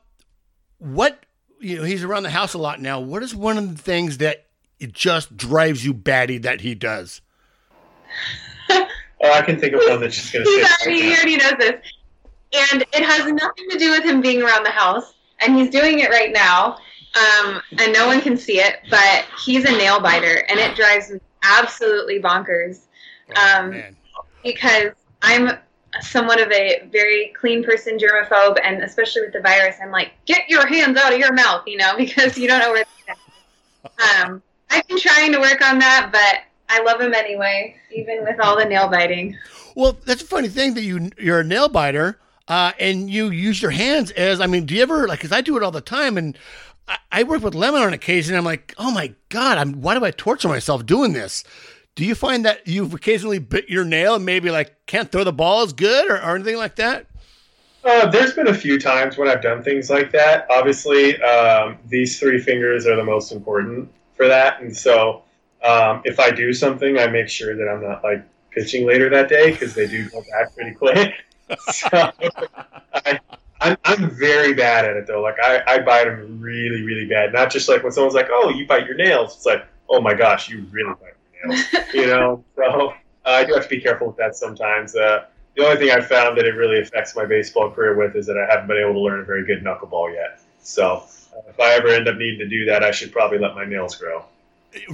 what 0.78 1.24
you 1.60 1.78
know, 1.78 1.84
he's 1.84 2.04
around 2.04 2.22
the 2.24 2.30
house 2.30 2.54
a 2.54 2.58
lot 2.58 2.80
now. 2.80 3.00
What 3.00 3.22
is 3.22 3.34
one 3.34 3.58
of 3.58 3.76
the 3.76 3.82
things 3.82 4.18
that 4.18 4.46
it 4.78 4.92
just 4.92 5.36
drives 5.36 5.84
you 5.84 5.94
batty 5.94 6.38
that 6.38 6.60
he 6.60 6.74
does? 6.74 7.20
oh, 8.70 8.86
I 9.22 9.42
can 9.42 9.58
think 9.58 9.74
of 9.74 9.80
one 9.88 10.00
that's 10.00 10.16
just 10.16 10.32
going 10.32 10.44
to 10.44 10.66
say. 10.80 10.94
He 10.94 11.14
already 11.14 11.36
knows 11.36 11.54
this, 11.58 11.80
and 12.72 12.82
it 12.82 13.04
has 13.04 13.30
nothing 13.30 13.70
to 13.70 13.78
do 13.78 13.90
with 13.90 14.04
him 14.04 14.20
being 14.20 14.42
around 14.42 14.64
the 14.64 14.70
house, 14.70 15.14
and 15.40 15.56
he's 15.56 15.70
doing 15.70 16.00
it 16.00 16.10
right 16.10 16.32
now, 16.32 16.78
um, 17.16 17.60
and 17.78 17.92
no 17.92 18.06
one 18.06 18.20
can 18.20 18.36
see 18.36 18.60
it, 18.60 18.80
but 18.90 19.24
he's 19.44 19.64
a 19.64 19.72
nail 19.72 20.00
biter, 20.00 20.44
and 20.48 20.58
it 20.58 20.76
drives 20.76 21.10
me 21.10 21.20
absolutely 21.42 22.20
bonkers, 22.20 22.80
oh, 23.36 23.58
um, 23.58 23.82
because 24.42 24.90
I'm 25.22 25.58
somewhat 26.00 26.40
of 26.40 26.50
a 26.52 26.86
very 26.90 27.32
clean 27.38 27.64
person, 27.64 27.98
germaphobe, 27.98 28.58
and 28.62 28.82
especially 28.82 29.22
with 29.22 29.32
the 29.32 29.40
virus, 29.40 29.76
I'm 29.82 29.90
like, 29.90 30.12
get 30.26 30.48
your 30.48 30.66
hands 30.66 30.96
out 30.96 31.12
of 31.12 31.18
your 31.18 31.32
mouth, 31.32 31.62
you 31.66 31.76
know, 31.76 31.94
because 31.98 32.36
you 32.38 32.48
don't 32.48 32.60
know 32.60 32.72
where. 32.72 32.84
um, 34.18 34.42
I've 34.70 34.86
been 34.88 34.98
trying 34.98 35.32
to 35.32 35.40
work 35.40 35.62
on 35.62 35.78
that, 35.78 36.10
but 36.10 36.42
I 36.68 36.82
love 36.82 37.00
him 37.00 37.14
anyway, 37.14 37.76
even 37.92 38.24
with 38.24 38.40
all 38.40 38.56
the 38.56 38.64
nail 38.64 38.88
biting. 38.88 39.36
Well, 39.74 39.96
that's 40.04 40.22
a 40.22 40.26
funny 40.26 40.48
thing 40.48 40.74
that 40.74 40.82
you 40.82 41.10
you're 41.18 41.40
a 41.40 41.44
nail 41.44 41.68
biter, 41.68 42.18
uh, 42.48 42.72
and 42.78 43.10
you 43.10 43.30
use 43.30 43.60
your 43.60 43.70
hands 43.70 44.10
as 44.12 44.40
I 44.40 44.46
mean, 44.46 44.66
do 44.66 44.74
you 44.74 44.82
ever 44.82 45.06
like? 45.06 45.18
Because 45.18 45.32
I 45.32 45.40
do 45.40 45.56
it 45.56 45.62
all 45.62 45.70
the 45.70 45.80
time, 45.80 46.16
and 46.16 46.38
I, 46.88 46.98
I 47.12 47.22
work 47.24 47.42
with 47.42 47.54
lemon 47.54 47.82
on 47.82 47.92
occasion. 47.92 48.36
I'm 48.36 48.44
like, 48.44 48.74
oh 48.78 48.90
my 48.90 49.12
god, 49.28 49.58
I'm 49.58 49.80
why 49.80 49.94
do 49.94 50.04
I 50.04 50.10
torture 50.10 50.48
myself 50.48 50.86
doing 50.86 51.12
this? 51.12 51.44
Do 51.94 52.04
you 52.04 52.14
find 52.16 52.44
that 52.44 52.66
you've 52.66 52.92
occasionally 52.92 53.38
bit 53.38 53.68
your 53.68 53.84
nail 53.84 54.16
and 54.16 54.24
maybe 54.24 54.50
like 54.50 54.74
can't 54.86 55.10
throw 55.12 55.22
the 55.22 55.32
ball 55.32 55.62
as 55.62 55.72
good 55.72 56.10
or, 56.10 56.16
or 56.16 56.34
anything 56.34 56.56
like 56.56 56.76
that? 56.76 57.06
Uh, 57.84 58.10
there's 58.10 58.32
been 58.32 58.48
a 58.48 58.54
few 58.54 58.80
times 58.80 59.16
when 59.16 59.28
I've 59.28 59.42
done 59.42 59.62
things 59.62 59.90
like 59.90 60.10
that. 60.12 60.46
Obviously, 60.50 61.20
um, 61.22 61.76
these 61.86 62.18
three 62.18 62.40
fingers 62.40 62.86
are 62.86 62.96
the 62.96 63.04
most 63.04 63.30
important 63.30 63.90
for 64.16 64.26
that, 64.26 64.60
and 64.60 64.74
so 64.74 65.22
um, 65.62 66.00
if 66.04 66.18
I 66.18 66.30
do 66.30 66.52
something, 66.52 66.98
I 66.98 67.06
make 67.06 67.28
sure 67.28 67.54
that 67.54 67.68
I'm 67.68 67.82
not 67.82 68.02
like 68.02 68.24
pitching 68.50 68.86
later 68.86 69.08
that 69.10 69.28
day 69.28 69.52
because 69.52 69.74
they 69.74 69.86
do 69.86 70.08
go 70.08 70.22
back 70.32 70.54
pretty 70.54 70.74
quick. 70.74 71.14
so 71.70 72.10
I, 72.94 73.20
I'm, 73.60 73.76
I'm 73.84 74.10
very 74.10 74.54
bad 74.54 74.84
at 74.84 74.96
it 74.96 75.06
though. 75.06 75.20
Like 75.20 75.36
I, 75.42 75.62
I 75.66 75.78
bite 75.80 76.04
them 76.04 76.40
really, 76.40 76.82
really 76.82 77.06
bad. 77.06 77.32
Not 77.32 77.52
just 77.52 77.68
like 77.68 77.82
when 77.82 77.92
someone's 77.92 78.14
like, 78.14 78.28
"Oh, 78.30 78.48
you 78.48 78.66
bite 78.66 78.86
your 78.86 78.96
nails." 78.96 79.36
It's 79.36 79.46
like, 79.46 79.66
"Oh 79.88 80.00
my 80.00 80.14
gosh, 80.14 80.48
you 80.48 80.66
really 80.70 80.94
bite 80.94 81.13
you 81.94 82.06
know. 82.06 82.44
So 82.56 82.90
uh, 82.92 82.92
I 83.24 83.44
do 83.44 83.54
have 83.54 83.64
to 83.64 83.68
be 83.68 83.80
careful 83.80 84.08
with 84.08 84.16
that 84.16 84.36
sometimes. 84.36 84.94
Uh, 84.94 85.26
the 85.56 85.64
only 85.64 85.76
thing 85.76 85.90
I've 85.90 86.06
found 86.06 86.36
that 86.36 86.44
it 86.44 86.54
really 86.54 86.80
affects 86.80 87.14
my 87.14 87.24
baseball 87.24 87.70
career 87.70 87.96
with 87.96 88.16
is 88.16 88.26
that 88.26 88.36
I 88.36 88.50
haven't 88.50 88.66
been 88.66 88.78
able 88.78 88.94
to 88.94 89.00
learn 89.00 89.20
a 89.20 89.24
very 89.24 89.46
good 89.46 89.62
knuckleball 89.62 90.12
yet. 90.12 90.40
So 90.62 91.04
uh, 91.36 91.40
if 91.48 91.60
I 91.60 91.74
ever 91.74 91.88
end 91.88 92.08
up 92.08 92.16
needing 92.16 92.40
to 92.40 92.48
do 92.48 92.64
that, 92.66 92.82
I 92.82 92.90
should 92.90 93.12
probably 93.12 93.38
let 93.38 93.54
my 93.54 93.64
nails 93.64 93.94
grow. 93.96 94.24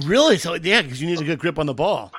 Really? 0.03 0.37
So 0.37 0.53
yeah, 0.55 0.81
because 0.81 1.01
you 1.01 1.07
need 1.07 1.19
a 1.19 1.23
good 1.23 1.39
grip 1.39 1.57
on 1.57 1.65
the 1.65 1.73
ball. 1.73 2.11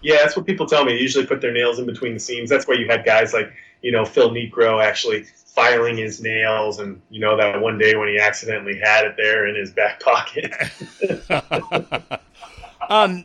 Yeah, 0.00 0.16
that's 0.16 0.36
what 0.36 0.46
people 0.46 0.66
tell 0.66 0.84
me. 0.84 0.92
They 0.94 1.00
usually 1.00 1.26
put 1.26 1.40
their 1.40 1.52
nails 1.52 1.78
in 1.78 1.86
between 1.86 2.14
the 2.14 2.20
seams. 2.20 2.48
That's 2.48 2.66
why 2.66 2.74
you 2.74 2.86
had 2.86 3.04
guys 3.04 3.32
like, 3.32 3.52
you 3.82 3.92
know, 3.92 4.04
Phil 4.04 4.30
Niekro 4.30 4.82
actually 4.82 5.24
filing 5.58 5.96
his 5.96 6.22
nails, 6.22 6.78
and 6.78 7.00
you 7.10 7.20
know 7.20 7.36
that 7.36 7.60
one 7.60 7.78
day 7.78 7.96
when 7.96 8.08
he 8.08 8.18
accidentally 8.18 8.78
had 8.78 9.04
it 9.04 9.14
there 9.16 9.46
in 9.48 9.56
his 9.56 9.72
back 9.72 10.00
pocket. 10.00 10.52
um, 12.88 13.24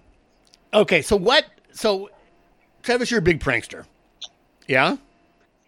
okay, 0.73 1.01
so 1.01 1.15
what? 1.15 1.45
So, 1.71 2.09
Travis, 2.81 3.11
you're 3.11 3.19
a 3.19 3.23
big 3.23 3.39
prankster, 3.39 3.85
yeah? 4.67 4.97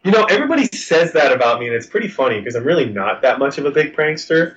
You 0.04 0.12
know, 0.12 0.26
everybody 0.26 0.66
says 0.66 1.14
that 1.14 1.32
about 1.32 1.60
me, 1.60 1.68
and 1.68 1.76
it's 1.76 1.88
pretty 1.88 2.08
funny 2.08 2.40
because 2.40 2.56
I'm 2.56 2.64
really 2.64 2.90
not 2.90 3.22
that 3.24 3.40
much 3.40 3.58
of 3.58 3.66
a 3.66 3.72
big 3.72 3.96
prankster. 3.96 4.56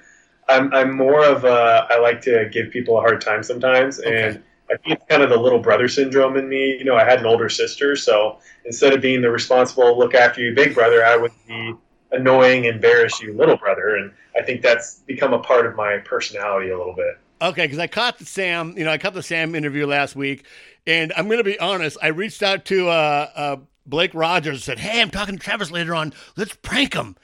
I'm, 0.48 0.72
I'm 0.74 0.96
more 0.96 1.24
of 1.24 1.44
a, 1.44 1.86
I 1.90 1.98
like 1.98 2.20
to 2.22 2.48
give 2.52 2.70
people 2.70 2.98
a 2.98 3.00
hard 3.00 3.20
time 3.20 3.42
sometimes, 3.42 3.98
okay. 4.00 4.28
and 4.28 4.42
I 4.70 4.76
think 4.76 4.96
it's 4.96 5.04
kind 5.08 5.22
of 5.22 5.30
the 5.30 5.38
little 5.38 5.58
brother 5.58 5.88
syndrome 5.88 6.36
in 6.36 6.48
me. 6.48 6.76
You 6.78 6.84
know, 6.84 6.96
I 6.96 7.04
had 7.04 7.20
an 7.20 7.26
older 7.26 7.48
sister, 7.48 7.96
so 7.96 8.38
instead 8.64 8.92
of 8.92 9.00
being 9.00 9.22
the 9.22 9.30
responsible, 9.30 9.98
look 9.98 10.14
after 10.14 10.42
you 10.42 10.54
big 10.54 10.74
brother, 10.74 11.04
I 11.04 11.16
would 11.16 11.32
be 11.46 11.74
annoying, 12.12 12.64
embarrass 12.64 13.20
you 13.20 13.34
little 13.34 13.56
brother, 13.56 13.96
and 13.96 14.12
I 14.36 14.42
think 14.42 14.62
that's 14.62 15.00
become 15.06 15.32
a 15.32 15.38
part 15.38 15.66
of 15.66 15.76
my 15.76 15.98
personality 15.98 16.70
a 16.70 16.78
little 16.78 16.94
bit. 16.94 17.18
Okay, 17.40 17.64
because 17.66 17.78
I 17.78 17.86
caught 17.86 18.18
the 18.18 18.24
Sam, 18.24 18.74
you 18.76 18.84
know, 18.84 18.90
I 18.90 18.98
caught 18.98 19.14
the 19.14 19.22
Sam 19.22 19.54
interview 19.54 19.86
last 19.86 20.16
week, 20.16 20.44
and 20.86 21.12
I'm 21.16 21.26
going 21.26 21.38
to 21.38 21.44
be 21.44 21.58
honest. 21.60 21.96
I 22.02 22.08
reached 22.08 22.42
out 22.42 22.64
to 22.66 22.88
uh, 22.88 23.30
uh, 23.34 23.56
Blake 23.86 24.12
Rogers 24.14 24.56
and 24.56 24.62
said, 24.62 24.78
"Hey, 24.78 25.00
I'm 25.00 25.10
talking 25.10 25.36
to 25.38 25.42
Travis 25.42 25.70
later 25.70 25.94
on. 25.94 26.12
Let's 26.36 26.54
prank 26.54 26.94
him." 26.94 27.16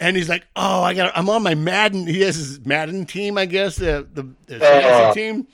And 0.00 0.16
he's 0.16 0.28
like, 0.28 0.44
"Oh, 0.56 0.82
I 0.82 0.94
got. 0.94 1.16
I'm 1.16 1.28
on 1.28 1.42
my 1.42 1.54
Madden. 1.54 2.06
He 2.06 2.22
has 2.22 2.36
his 2.36 2.64
Madden 2.66 3.06
team, 3.06 3.38
I 3.38 3.46
guess, 3.46 3.76
the 3.76 4.08
the, 4.12 4.28
the 4.46 4.64
uh, 4.64 5.14
team." 5.14 5.46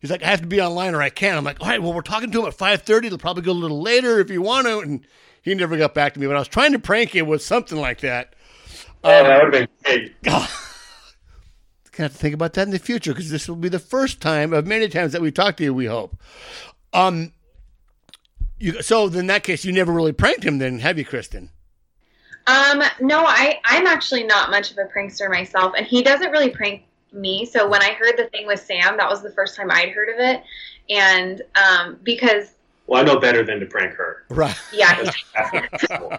He's 0.00 0.10
like, 0.10 0.24
"I 0.24 0.26
have 0.26 0.40
to 0.40 0.48
be 0.48 0.60
online 0.60 0.94
or 0.94 1.02
I 1.02 1.10
can't." 1.10 1.36
I'm 1.36 1.44
like, 1.44 1.60
"All 1.60 1.68
right, 1.68 1.80
well, 1.80 1.92
we're 1.92 2.02
talking 2.02 2.32
to 2.32 2.40
him 2.40 2.46
at 2.46 2.56
5:30. 2.56 3.02
They'll 3.02 3.18
probably 3.18 3.44
go 3.44 3.52
a 3.52 3.54
little 3.54 3.80
later 3.80 4.18
if 4.18 4.30
you 4.30 4.42
want 4.42 4.66
to." 4.66 4.80
And 4.80 5.06
he 5.42 5.54
never 5.54 5.76
got 5.76 5.94
back 5.94 6.14
to 6.14 6.20
me. 6.20 6.26
But 6.26 6.34
I 6.34 6.40
was 6.40 6.48
trying 6.48 6.72
to 6.72 6.80
prank 6.80 7.14
him 7.14 7.26
with 7.26 7.42
something 7.42 7.78
like 7.78 8.00
that. 8.00 8.34
Oh, 9.04 9.20
um, 9.20 9.26
that 9.26 9.44
would 9.44 9.54
have 9.54 9.68
been 9.84 10.12
great. 10.22 10.22
Gonna 11.92 12.06
have 12.06 12.12
to 12.12 12.18
think 12.18 12.34
about 12.34 12.54
that 12.54 12.62
in 12.62 12.70
the 12.70 12.78
future 12.78 13.12
because 13.12 13.30
this 13.30 13.48
will 13.48 13.56
be 13.56 13.68
the 13.68 13.78
first 13.78 14.20
time 14.20 14.52
of 14.52 14.66
many 14.66 14.88
times 14.88 15.12
that 15.12 15.22
we 15.22 15.30
talk 15.30 15.56
to 15.58 15.64
you. 15.64 15.74
We 15.74 15.86
hope. 15.86 16.16
Um. 16.92 17.32
You, 18.58 18.80
so 18.80 19.08
in 19.08 19.26
that 19.26 19.42
case, 19.42 19.64
you 19.64 19.72
never 19.72 19.92
really 19.92 20.12
pranked 20.12 20.44
him, 20.44 20.58
then, 20.58 20.78
have 20.78 20.96
you, 20.96 21.04
Kristen? 21.04 21.50
Um, 22.46 22.82
no, 23.00 23.24
I 23.26 23.60
I'm 23.64 23.86
actually 23.86 24.24
not 24.24 24.50
much 24.50 24.70
of 24.70 24.78
a 24.78 24.84
prankster 24.84 25.28
myself, 25.30 25.74
and 25.76 25.86
he 25.86 26.02
doesn't 26.02 26.30
really 26.30 26.50
prank 26.50 26.82
me. 27.12 27.44
So 27.44 27.68
when 27.68 27.82
I 27.82 27.92
heard 27.92 28.16
the 28.16 28.26
thing 28.26 28.46
with 28.46 28.60
Sam, 28.60 28.96
that 28.96 29.08
was 29.08 29.22
the 29.22 29.30
first 29.30 29.56
time 29.56 29.70
I'd 29.70 29.90
heard 29.90 30.08
of 30.08 30.18
it, 30.18 30.42
and 30.90 31.42
um, 31.54 31.98
because 32.02 32.54
well, 32.86 33.00
I 33.00 33.04
know 33.04 33.18
better 33.18 33.44
than 33.44 33.60
to 33.60 33.66
prank 33.66 33.94
her. 33.94 34.24
Right. 34.28 34.56
Yeah. 34.72 35.10
well, 35.90 36.18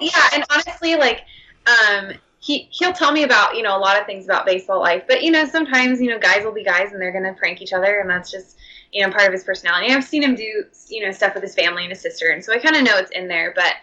yeah, 0.00 0.28
and 0.34 0.44
honestly, 0.50 0.96
like, 0.96 1.22
um, 1.66 2.12
he 2.42 2.68
he'll 2.72 2.92
tell 2.92 3.12
me 3.12 3.22
about 3.22 3.56
you 3.56 3.62
know 3.62 3.76
a 3.76 3.78
lot 3.78 3.98
of 3.98 4.04
things 4.04 4.24
about 4.24 4.44
baseball 4.44 4.80
life, 4.80 5.04
but 5.06 5.22
you 5.22 5.30
know 5.30 5.46
sometimes 5.46 6.00
you 6.00 6.10
know 6.10 6.18
guys 6.18 6.44
will 6.44 6.52
be 6.52 6.64
guys 6.64 6.90
and 6.92 7.00
they're 7.00 7.12
gonna 7.12 7.34
prank 7.34 7.62
each 7.62 7.72
other, 7.72 8.00
and 8.00 8.10
that's 8.10 8.32
just 8.32 8.58
you 8.92 9.00
know 9.00 9.12
part 9.12 9.28
of 9.28 9.32
his 9.32 9.44
personality. 9.44 9.92
I've 9.92 10.02
seen 10.02 10.24
him 10.24 10.34
do 10.34 10.64
you 10.88 11.06
know 11.06 11.12
stuff 11.12 11.34
with 11.34 11.44
his 11.44 11.54
family 11.54 11.84
and 11.84 11.92
his 11.92 12.00
sister, 12.00 12.30
and 12.30 12.44
so 12.44 12.52
I 12.52 12.58
kind 12.58 12.74
of 12.74 12.82
know 12.82 12.98
it's 12.98 13.12
in 13.12 13.28
there. 13.28 13.54
But 13.54 13.74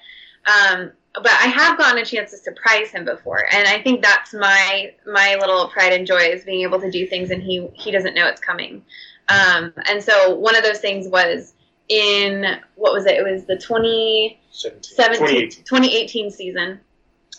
um, 0.46 0.92
but 1.14 1.32
I 1.32 1.48
have 1.48 1.78
gotten 1.78 2.00
a 2.00 2.06
chance 2.06 2.32
to 2.32 2.38
surprise 2.38 2.90
him 2.92 3.06
before, 3.06 3.46
and 3.50 3.66
I 3.66 3.82
think 3.82 4.02
that's 4.02 4.34
my 4.34 4.94
my 5.08 5.38
little 5.40 5.70
pride 5.70 5.94
and 5.94 6.06
joy 6.06 6.24
is 6.24 6.44
being 6.44 6.64
able 6.64 6.82
to 6.82 6.92
do 6.92 7.08
things 7.08 7.32
and 7.32 7.42
he 7.42 7.66
he 7.76 7.92
doesn't 7.92 8.14
know 8.14 8.28
it's 8.28 8.42
coming. 8.42 8.84
Um, 9.30 9.72
and 9.86 10.04
so 10.04 10.36
one 10.36 10.58
of 10.58 10.64
those 10.64 10.80
things 10.80 11.08
was 11.08 11.54
in 11.88 12.60
what 12.76 12.92
was 12.92 13.06
it? 13.06 13.16
It 13.16 13.24
was 13.24 13.46
the 13.46 13.56
2017, 13.56 15.50
2018 15.64 16.30
season 16.30 16.82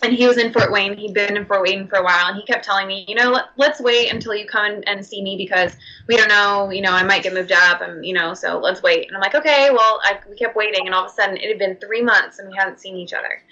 and 0.03 0.13
he 0.13 0.27
was 0.27 0.37
in 0.37 0.51
Fort 0.51 0.71
Wayne. 0.71 0.97
He'd 0.97 1.13
been 1.13 1.37
in 1.37 1.45
Fort 1.45 1.61
Wayne 1.61 1.87
for 1.87 1.97
a 1.97 2.03
while, 2.03 2.27
and 2.27 2.35
he 2.35 2.43
kept 2.43 2.65
telling 2.65 2.87
me, 2.87 3.05
you 3.07 3.15
know, 3.15 3.31
let, 3.55 3.71
us 3.71 3.79
wait 3.79 4.11
until 4.11 4.33
you 4.33 4.47
come 4.47 4.81
and 4.87 5.05
see 5.05 5.21
me 5.21 5.37
because 5.37 5.75
we 6.07 6.17
don't 6.17 6.27
know, 6.27 6.71
you 6.71 6.81
know, 6.81 6.91
I 6.91 7.03
might 7.03 7.23
get 7.23 7.33
moved 7.33 7.51
up, 7.51 7.81
and 7.81 8.05
you 8.05 8.13
know, 8.13 8.33
so 8.33 8.57
let's 8.57 8.81
wait. 8.81 9.07
And 9.07 9.15
I'm 9.15 9.21
like, 9.21 9.35
okay, 9.35 9.69
well, 9.71 9.99
I, 10.03 10.19
we 10.29 10.35
kept 10.35 10.55
waiting, 10.55 10.87
and 10.87 10.95
all 10.95 11.05
of 11.05 11.11
a 11.11 11.13
sudden, 11.13 11.37
it 11.37 11.47
had 11.47 11.59
been 11.59 11.75
three 11.77 12.01
months, 12.01 12.39
and 12.39 12.49
we 12.49 12.55
hadn't 12.55 12.79
seen 12.79 12.95
each 12.95 13.13
other. 13.13 13.43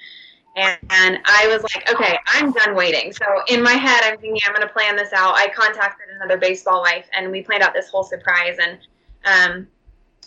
And, 0.56 0.78
and 0.90 1.20
I 1.26 1.48
was 1.48 1.64
like, 1.64 1.90
okay, 1.92 2.18
I'm 2.26 2.52
done 2.52 2.76
waiting. 2.76 3.14
So 3.14 3.26
in 3.48 3.62
my 3.62 3.74
head, 3.74 4.02
I'm 4.04 4.18
thinking 4.20 4.42
I'm 4.46 4.54
going 4.54 4.68
to 4.68 4.74
plan 4.74 4.96
this 4.96 5.14
out. 5.14 5.36
I 5.36 5.48
contacted 5.56 6.08
another 6.16 6.38
baseball 6.38 6.82
wife, 6.82 7.06
and 7.16 7.32
we 7.32 7.44
planned 7.44 7.64
out 7.64 7.74
this 7.74 7.90
whole 7.90 8.04
surprise. 8.04 8.58
And 8.60 8.80
um, 9.26 9.68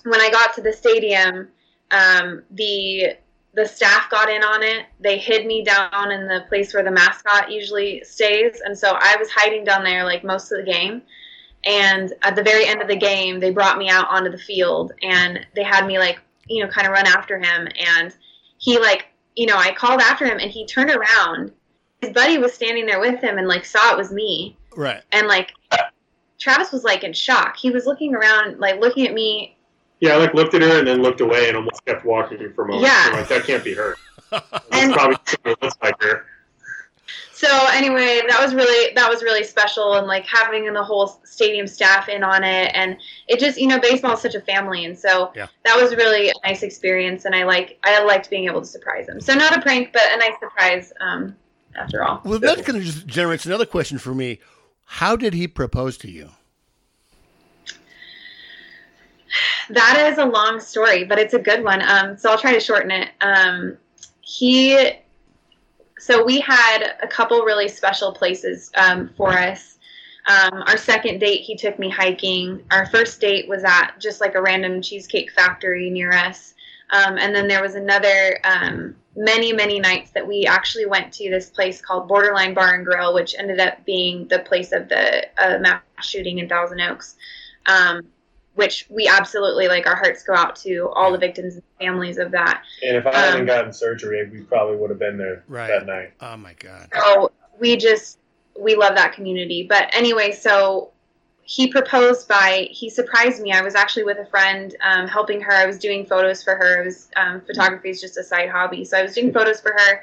when 0.05 0.21
I 0.21 0.31
got 0.31 0.55
to 0.55 0.63
the 0.63 0.73
stadium, 0.73 1.49
um, 1.91 2.43
the 2.53 3.17
the 3.55 3.67
staff 3.67 4.09
got 4.11 4.31
in 4.31 4.43
on 4.43 4.63
it. 4.63 4.87
They 5.01 5.19
hid 5.19 5.47
me 5.47 5.63
down 5.63 6.11
in 6.11 6.27
the 6.27 6.45
place 6.49 6.73
where 6.73 6.83
the 6.83 6.91
mascot 6.91 7.51
usually 7.51 8.03
stays, 8.05 8.61
and 8.65 8.77
so 8.77 8.97
I 8.99 9.17
was 9.19 9.31
hiding 9.31 9.65
down 9.65 9.85
there 9.85 10.05
like 10.05 10.25
most 10.25 10.51
of 10.53 10.65
the 10.65 10.71
game. 10.71 11.03
And 11.65 12.13
at 12.23 12.35
the 12.35 12.43
very 12.43 12.67
end 12.67 12.83
of 12.83 12.89
the 12.89 12.97
game, 12.97 13.39
they 13.39 13.51
brought 13.51 13.79
me 13.79 13.89
out 13.89 14.09
onto 14.09 14.31
the 14.31 14.39
field, 14.39 14.93
and 15.03 15.47
they 15.55 15.63
had 15.63 15.87
me 15.87 15.99
like 15.99 16.19
you 16.49 16.65
know 16.65 16.71
kind 16.71 16.87
of 16.87 16.93
run 16.93 17.07
after 17.07 17.39
him, 17.39 17.69
and 17.79 18.17
he 18.59 18.79
like 18.79 19.07
you 19.37 19.47
know 19.47 19.57
I 19.57 19.73
called 19.73 20.01
after 20.01 20.25
him, 20.25 20.39
and 20.39 20.51
he 20.51 20.67
turned 20.67 20.91
around. 20.91 21.53
His 22.01 22.13
buddy 22.13 22.39
was 22.39 22.53
standing 22.53 22.87
there 22.87 23.01
with 23.01 23.21
him, 23.21 23.39
and 23.39 23.47
like 23.47 23.65
saw 23.65 23.93
it 23.93 23.99
was 23.99 24.11
me. 24.11 24.57
Right. 24.77 25.03
And 25.13 25.29
like 25.29 25.53
Travis 26.39 26.73
was 26.73 26.85
like 26.85 27.05
in 27.05 27.13
shock. 27.13 27.57
He 27.57 27.71
was 27.71 27.87
looking 27.87 28.15
around, 28.15 28.59
like 28.59 28.81
looking 28.81 29.07
at 29.07 29.15
me 29.15 29.57
yeah, 30.03 30.15
I 30.15 30.17
like 30.17 30.35
looked 30.35 30.53
at 30.55 30.63
her 30.63 30.81
and 30.81 30.89
then 30.89 31.01
looked 31.01 31.21
away 31.21 31.47
and 31.47 31.57
almost 31.57 31.85
kept 31.87 32.05
walking 32.05 32.39
for 32.55 32.65
a 32.65 32.67
moment. 32.67 32.83
Yeah. 32.83 33.05
I'm 33.07 33.13
like, 33.13 33.29
that 33.29 33.45
can't 33.45 33.63
be 33.63 33.73
her. 33.73 33.97
and, 34.73 34.93
probably 34.93 35.17
looks 35.45 35.77
like 35.81 36.03
her. 36.03 36.27
So 37.33 37.49
anyway, 37.73 38.21
that 38.29 38.41
was 38.43 38.53
really 38.53 38.93
that 38.95 39.09
was 39.09 39.23
really 39.23 39.45
special 39.45 39.95
and 39.95 40.09
like 40.09 40.27
having 40.27 40.73
the 40.73 40.83
whole 40.83 41.21
stadium 41.23 41.69
staff 41.69 42.09
in 42.09 42.25
on 42.25 42.43
it 42.43 42.73
and 42.75 42.97
it 43.29 43.39
just 43.39 43.61
you 43.61 43.69
know 43.69 43.79
baseball 43.79 44.15
is 44.15 44.21
such 44.21 44.35
a 44.35 44.41
family 44.41 44.85
and 44.85 44.99
so 44.99 45.33
yeah. 45.37 45.47
that 45.65 45.81
was 45.81 45.95
really 45.95 46.31
a 46.31 46.33
nice 46.45 46.63
experience 46.63 47.25
and 47.25 47.35
I 47.35 47.45
like 47.45 47.79
I 47.85 48.03
liked 48.05 48.29
being 48.29 48.47
able 48.47 48.61
to 48.61 48.67
surprise 48.67 49.09
him. 49.09 49.21
So 49.21 49.35
not 49.35 49.57
a 49.57 49.61
prank 49.61 49.93
but 49.93 50.03
a 50.13 50.17
nice 50.17 50.35
surprise 50.41 50.93
um, 51.01 51.37
after 51.77 52.03
all. 52.03 52.23
Well, 52.25 52.41
that 52.41 52.65
kind 52.65 52.79
of 52.79 52.85
just 52.85 53.07
generates 53.07 53.47
another 53.47 53.67
question 53.67 53.99
for 53.99 54.15
me. 54.15 54.41
How 54.85 55.15
did 55.15 55.33
he 55.33 55.47
propose 55.47 55.97
to 55.99 56.11
you? 56.11 56.31
that 59.71 60.11
is 60.13 60.19
a 60.19 60.25
long 60.25 60.61
story, 60.61 61.05
but 61.05 61.19
it's 61.19 61.35
a 61.35 61.39
good 61.39 61.65
one. 61.65 61.83
Um, 61.83 62.17
so 62.17 62.31
I'll 62.31 62.39
try 62.39 62.53
to 62.53 62.61
shorten 62.61 62.91
it. 62.91 63.11
Um, 63.21 63.77
he, 64.21 64.93
so 65.99 66.25
we 66.25 66.41
had 66.41 66.97
a 67.03 67.07
couple 67.07 67.43
really 67.43 67.69
special 67.69 68.13
places 68.13 68.71
um, 68.77 69.11
for 69.17 69.31
us. 69.31 69.79
Um, 70.27 70.63
our 70.67 70.77
second 70.77 71.19
date, 71.19 71.41
he 71.41 71.57
took 71.57 71.79
me 71.79 71.91
hiking. 71.91 72.63
Our 72.71 72.87
first 72.87 73.21
date 73.21 73.49
was 73.49 73.65
at 73.65 73.99
just 73.99 74.21
like 74.21 74.35
a 74.35 74.43
random 74.43 74.81
cheesecake 74.81 75.33
factory 75.33 75.91
near 75.91 76.13
us. 76.13 76.55
Um, 76.91 77.17
and 77.19 77.35
then 77.35 77.49
there 77.49 77.63
was 77.63 77.75
another 77.75 78.39
um, 78.45 78.95
many, 79.17 79.53
many 79.53 79.81
nights 79.81 80.11
that 80.13 80.27
we 80.27 80.47
actually 80.47 80.87
went 80.87 81.13
to 81.15 81.31
this 81.31 81.51
place 81.51 81.81
called 81.81 82.07
Borderline 82.07 82.55
Bar 82.55 82.75
and 82.75 82.87
Grill, 82.87 83.15
which 83.15 83.35
ended 83.37 83.59
up 83.61 83.85
being 83.85 84.29
the 84.29 84.41
place 84.41 84.73
of 84.73 84.89
the 84.89 85.27
uh, 85.43 85.59
mass 85.59 85.83
shooting 86.03 86.39
in 86.39 86.49
Thousand 86.49 86.81
Oaks. 86.81 87.17
Um, 87.67 88.03
which 88.55 88.87
we 88.91 89.09
absolutely 89.09 89.69
like 89.69 89.87
our 89.87 89.97
hearts 89.97 90.23
go 90.23 90.35
out 90.35 90.57
to 90.57 90.89
all 90.95 91.11
the 91.11 91.19
victims 91.19 91.55
and 91.55 91.63
families 91.81 92.19
of 92.19 92.31
that. 92.33 92.63
And 92.83 92.97
if 92.97 93.07
I 93.07 93.15
hadn't 93.15 93.41
um, 93.41 93.47
gotten 93.47 93.73
surgery, 93.73 94.29
we 94.31 94.43
probably 94.43 94.77
would 94.77 94.91
have 94.91 94.99
been 94.99 95.17
there 95.17 95.45
right. 95.49 95.69
that 95.69 95.87
night. 95.87 96.13
Oh 96.21 96.37
my 96.37 96.53
god. 96.55 96.89
So 96.95 97.33
we 97.59 97.77
just 97.77 98.19
we 98.59 98.75
love 98.75 98.95
that 98.97 99.15
community. 99.15 99.67
But 99.69 99.89
anyway, 99.95 100.33
so 100.33 100.91
he 101.45 101.69
proposed 101.69 102.29
by 102.29 102.69
he 102.71 102.91
surprised 102.91 103.43
me. 103.43 103.53
I 103.53 103.63
was 103.63 103.75
actually 103.75 104.05
with 104.05 104.19
a 104.19 104.27
friend 104.27 104.75
um, 104.83 105.09
helping 105.09 105.41
her. 105.41 105.53
I 105.53 105.67
was 105.67 105.79
doing 105.79 106.05
photos 106.07 106.43
for 106.43 106.55
her. 106.55 106.83
It 106.83 106.87
was 106.87 107.09
um, 107.17 107.41
photography 107.41 107.91
is 107.91 108.01
just 108.01 108.19
a 108.19 108.23
side 108.23 108.51
hobby, 108.51 108.85
so 108.85 108.99
I 108.99 109.03
was 109.03 109.15
doing 109.15 109.33
photos 109.35 109.61
for 109.61 109.73
her 109.73 110.03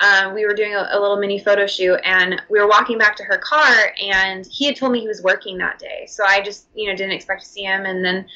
um, 0.00 0.34
we 0.34 0.46
were 0.46 0.54
doing 0.54 0.74
a, 0.74 0.88
a, 0.92 0.98
little 0.98 1.18
mini 1.18 1.38
photo 1.38 1.66
shoot 1.66 2.00
and 2.04 2.40
we 2.50 2.58
were 2.58 2.68
walking 2.68 2.98
back 2.98 3.14
to 3.16 3.24
her 3.24 3.38
car 3.38 3.92
and 4.02 4.46
he 4.46 4.64
had 4.64 4.76
told 4.76 4.92
me 4.92 5.00
he 5.00 5.08
was 5.08 5.22
working 5.22 5.58
that 5.58 5.78
day. 5.78 6.06
So 6.08 6.24
i 6.26 6.40
just 6.40 6.66
you 6.74 6.88
know 6.88 6.96
didn't 6.96 7.12
expect 7.12 7.42
to 7.42 7.48
see 7.48 7.62
him. 7.62 7.84
And 7.84 8.04
then 8.04 8.26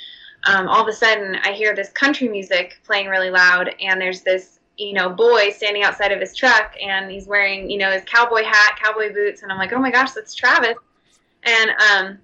um, 0.44 0.68
all 0.68 0.82
of 0.82 0.88
a 0.88 0.92
sudden 0.92 1.36
i 1.42 1.52
hear 1.52 1.74
this 1.74 1.90
country 1.90 2.28
music 2.28 2.78
playing 2.84 3.08
really 3.08 3.30
loud 3.30 3.74
and 3.80 4.00
there's 4.00 4.22
this 4.22 4.60
you 4.76 4.92
know 4.92 5.08
boy 5.08 5.50
standing 5.50 5.82
outside 5.82 6.12
of 6.12 6.20
his 6.20 6.34
truck 6.34 6.74
and 6.80 7.10
he's 7.10 7.26
wearing 7.26 7.70
you 7.70 7.78
know 7.78 7.90
his 7.90 8.02
cowboy 8.04 8.44
hat 8.44 8.78
cowboy 8.80 9.12
boots 9.12 9.42
and 9.42 9.50
i'm 9.50 9.58
like 9.58 9.72
oh 9.72 9.78
my 9.78 9.90
gosh 9.90 10.12
that's 10.12 10.34
travis. 10.34 10.76
And 11.42 11.70
um, 11.90 12.18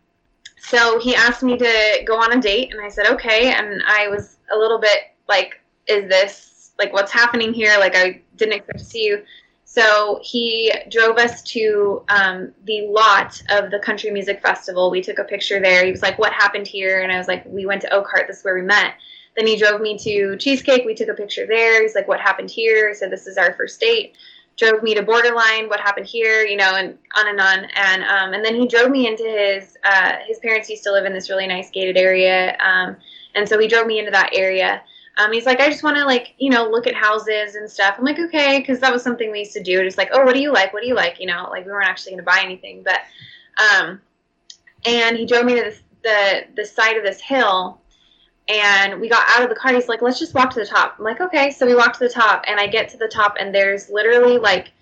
so 0.59 0.99
he 0.99 1.15
asked 1.15 1.43
me 1.43 1.57
to 1.57 2.03
go 2.07 2.17
on 2.17 2.37
a 2.37 2.41
date 2.41 2.73
and 2.73 2.81
i 2.81 2.89
said 2.89 3.07
okay. 3.07 3.53
And 3.53 3.83
i 3.87 4.09
was 4.09 4.37
a 4.53 4.57
little 4.57 4.79
bit 4.79 5.15
like 5.29 5.61
is 5.89 6.09
this 6.09 6.52
like 6.79 6.93
what's 6.93 7.13
happening 7.13 7.53
here 7.53 7.77
like 7.79 7.97
i 7.97 8.21
didn't 8.37 8.55
expect 8.55 8.79
to 8.79 8.85
see 8.85 9.05
you 9.05 9.23
so 9.65 10.21
he 10.23 10.71
drove 10.91 11.17
us 11.17 11.43
to 11.43 12.05
um, 12.11 12.53
the 12.65 12.87
lot 12.89 13.43
of 13.49 13.71
the 13.71 13.79
country 13.79 14.11
music 14.11 14.43
festival 14.43 14.91
we 14.91 15.01
took 15.01 15.19
a 15.19 15.25
picture 15.25 15.61
there 15.61 15.85
he 15.85 15.91
was 15.91 16.03
like 16.03 16.19
what 16.19 16.33
happened 16.33 16.67
here 16.67 17.03
and 17.03 17.13
i 17.13 17.19
was 17.19 17.29
like 17.29 17.45
we 17.47 17.67
went 17.67 17.81
to 17.81 17.93
Elkhart 17.93 18.27
this 18.27 18.39
is 18.39 18.45
where 18.45 18.55
we 18.55 18.63
met 18.63 18.95
then 19.37 19.47
he 19.47 19.57
drove 19.57 19.81
me 19.81 19.99
to 19.99 20.37
Cheesecake. 20.37 20.85
We 20.85 20.95
took 20.95 21.09
a 21.09 21.15
picture 21.15 21.47
there. 21.47 21.83
He's 21.83 21.95
like, 21.95 22.09
"What 22.09 22.21
happened 22.21 22.51
here?" 22.51 22.95
so 22.95 23.09
"This 23.09 23.27
is 23.27 23.39
our 23.39 23.55
first 23.55 23.81
date." 23.81 24.15
Drove 24.59 24.83
me 24.83 24.95
to 24.95 25.03
Borderline. 25.03 25.71
What 25.71 25.81
happened 25.81 26.07
here? 26.07 26.43
You 26.43 26.59
know, 26.59 26.75
and 26.75 26.99
on 27.17 27.29
and 27.29 27.41
on. 27.41 27.65
And 27.75 28.05
um, 28.05 28.35
and 28.35 28.45
then 28.45 28.55
he 28.55 28.67
drove 28.67 28.91
me 28.91 29.07
into 29.07 29.25
his 29.25 29.77
uh, 29.85 30.17
his 30.27 30.39
parents 30.41 30.69
used 30.69 30.85
to 30.85 30.93
live 30.93 31.07
in 31.07 31.15
this 31.15 31.31
really 31.31 31.47
nice 31.47 31.71
gated 31.71 31.97
area, 31.97 32.57
um, 32.61 32.97
and 33.35 33.49
so 33.49 33.59
he 33.59 33.69
drove 33.69 33.87
me 33.87 33.99
into 33.99 34.11
that 34.11 34.31
area. 34.35 34.83
Um, 35.19 35.33
he's 35.33 35.45
like, 35.45 35.61
I 35.61 35.69
just 35.69 35.83
want 35.83 35.97
to 35.97 36.05
like, 36.05 36.35
you 36.39 36.49
know, 36.49 36.69
look 36.71 36.87
at 36.87 36.95
houses 36.95 37.55
and 37.55 37.71
stuff. 37.71 37.97
I'm 37.99 38.05
like, 38.05 38.19
okay, 38.19 38.61
because 38.61 38.81
that 38.81 38.93
was 38.93 39.03
something 39.03 39.31
we 39.31 39.41
used 39.41 39.53
to 39.53 39.63
do. 39.63 39.85
Just 39.85 39.99
like, 39.99 40.09
oh, 40.13 40.25
what 40.25 40.35
do 40.35 40.41
you 40.41 40.53
like? 40.53 40.73
What 40.73 40.83
do 40.83 40.89
you 40.89 40.95
like? 40.95 41.21
You 41.21 41.27
know, 41.27 41.49
like 41.51 41.67
we 41.67 41.73
weren't 41.73 41.89
actually 41.89 42.13
going 42.13 42.25
to 42.25 42.31
buy 42.31 42.41
anything, 42.43 42.83
but, 42.83 43.01
um, 43.61 44.01
and 44.87 45.17
he 45.17 45.27
drove 45.27 45.45
me 45.45 45.55
to 45.55 45.73
the 46.03 46.45
the 46.57 46.65
side 46.65 46.97
of 46.97 47.05
this 47.05 47.21
hill, 47.21 47.81
and 48.49 49.01
we 49.01 49.09
got 49.09 49.29
out 49.29 49.43
of 49.43 49.49
the 49.49 49.55
car. 49.55 49.73
He's 49.73 49.89
like, 49.89 50.03
let's 50.03 50.19
just 50.19 50.35
walk 50.35 50.51
to 50.55 50.61
the 50.61 50.67
top. 50.67 50.97
I'm 50.99 51.05
like, 51.05 51.21
okay. 51.21 51.51
So 51.51 51.67
we 51.67 51.75
walk 51.75 51.93
to 51.93 52.01
the 52.01 52.09
top, 52.09 52.45
and 52.49 52.59
I 52.59 52.67
get 52.67 52.89
to 52.91 52.97
the 52.97 53.09
top, 53.09 53.37
and 53.39 53.55
there's 53.55 53.91
literally 53.91 54.39
like, 54.39 54.73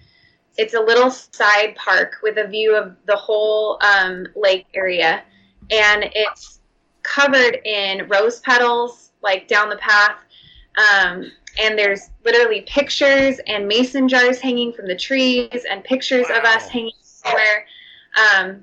it's 0.57 0.74
a 0.74 0.81
little 0.81 1.11
side 1.11 1.74
park 1.77 2.19
with 2.23 2.39
a 2.39 2.47
view 2.47 2.77
of 2.77 2.97
the 3.07 3.16
whole 3.16 3.78
um, 3.82 4.27
lake 4.36 4.66
area, 4.74 5.24
and 5.70 6.05
it's 6.15 6.61
covered 7.02 7.59
in 7.65 8.09
rose 8.09 8.40
petals 8.40 9.10
like 9.23 9.49
down 9.49 9.69
the 9.69 9.77
path. 9.77 10.17
Um, 10.77 11.31
and 11.61 11.79
there's 11.79 12.11
literally 12.25 12.63
pictures 12.63 13.41
and 13.47 13.67
mason 13.67 14.09
jars 14.09 14.41
hanging 14.41 14.73
from 14.73 14.87
the 14.87 14.97
trees 14.97 15.65
and 15.69 15.83
pictures 15.83 16.27
wow. 16.31 16.39
of 16.39 16.45
us 16.45 16.69
hanging 16.69 16.93
somewhere. 17.03 17.67
Um, 18.17 18.63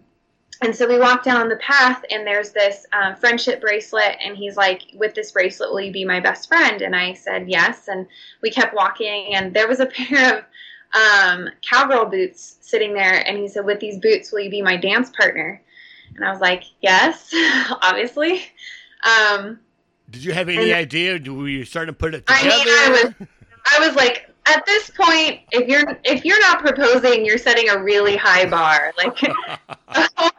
and 0.61 0.75
so 0.75 0.87
we 0.87 0.99
walk 0.99 1.23
down 1.23 1.49
the 1.49 1.57
path 1.57 2.03
and 2.09 2.25
there's 2.25 2.51
this 2.51 2.85
um, 2.93 3.15
friendship 3.15 3.61
bracelet 3.61 4.17
and 4.23 4.35
he's 4.35 4.57
like 4.57 4.83
with 4.95 5.13
this 5.13 5.31
bracelet 5.31 5.71
will 5.71 5.81
you 5.81 5.91
be 5.91 6.05
my 6.05 6.19
best 6.19 6.47
friend 6.47 6.81
and 6.81 6.95
i 6.95 7.13
said 7.13 7.47
yes 7.47 7.87
and 7.87 8.07
we 8.41 8.49
kept 8.49 8.73
walking 8.75 9.33
and 9.33 9.53
there 9.53 9.67
was 9.67 9.79
a 9.79 9.85
pair 9.97 10.39
of 10.39 10.43
um, 10.93 11.49
cowgirl 11.61 12.05
boots 12.05 12.57
sitting 12.61 12.93
there 12.93 13.27
and 13.27 13.37
he 13.37 13.47
said 13.47 13.65
with 13.65 13.79
these 13.79 13.99
boots 13.99 14.31
will 14.31 14.39
you 14.39 14.49
be 14.49 14.61
my 14.61 14.77
dance 14.77 15.09
partner 15.11 15.61
and 16.15 16.25
i 16.25 16.31
was 16.31 16.41
like 16.41 16.63
yes 16.81 17.31
obviously 17.81 18.41
um, 19.03 19.59
did 20.09 20.23
you 20.23 20.31
have 20.33 20.49
any 20.49 20.71
and, 20.71 20.73
idea? 20.73 21.19
Were 21.31 21.47
you 21.47 21.65
starting 21.65 21.93
to 21.93 21.97
put 21.97 22.13
it 22.13 22.25
together? 22.25 22.49
I 22.49 22.65
mean, 22.65 22.67
I 22.67 22.89
was, 22.89 23.27
I 23.73 23.87
was 23.87 23.95
like, 23.95 24.29
at 24.45 24.65
this 24.65 24.89
point, 24.89 25.41
if 25.51 25.67
you're 25.67 25.99
if 26.05 26.23
you're 26.23 26.39
not 26.39 26.59
proposing, 26.59 27.25
you're 27.25 27.37
setting 27.37 27.69
a 27.69 27.81
really 27.81 28.15
high 28.15 28.45
bar. 28.45 28.93
Like, 28.97 29.17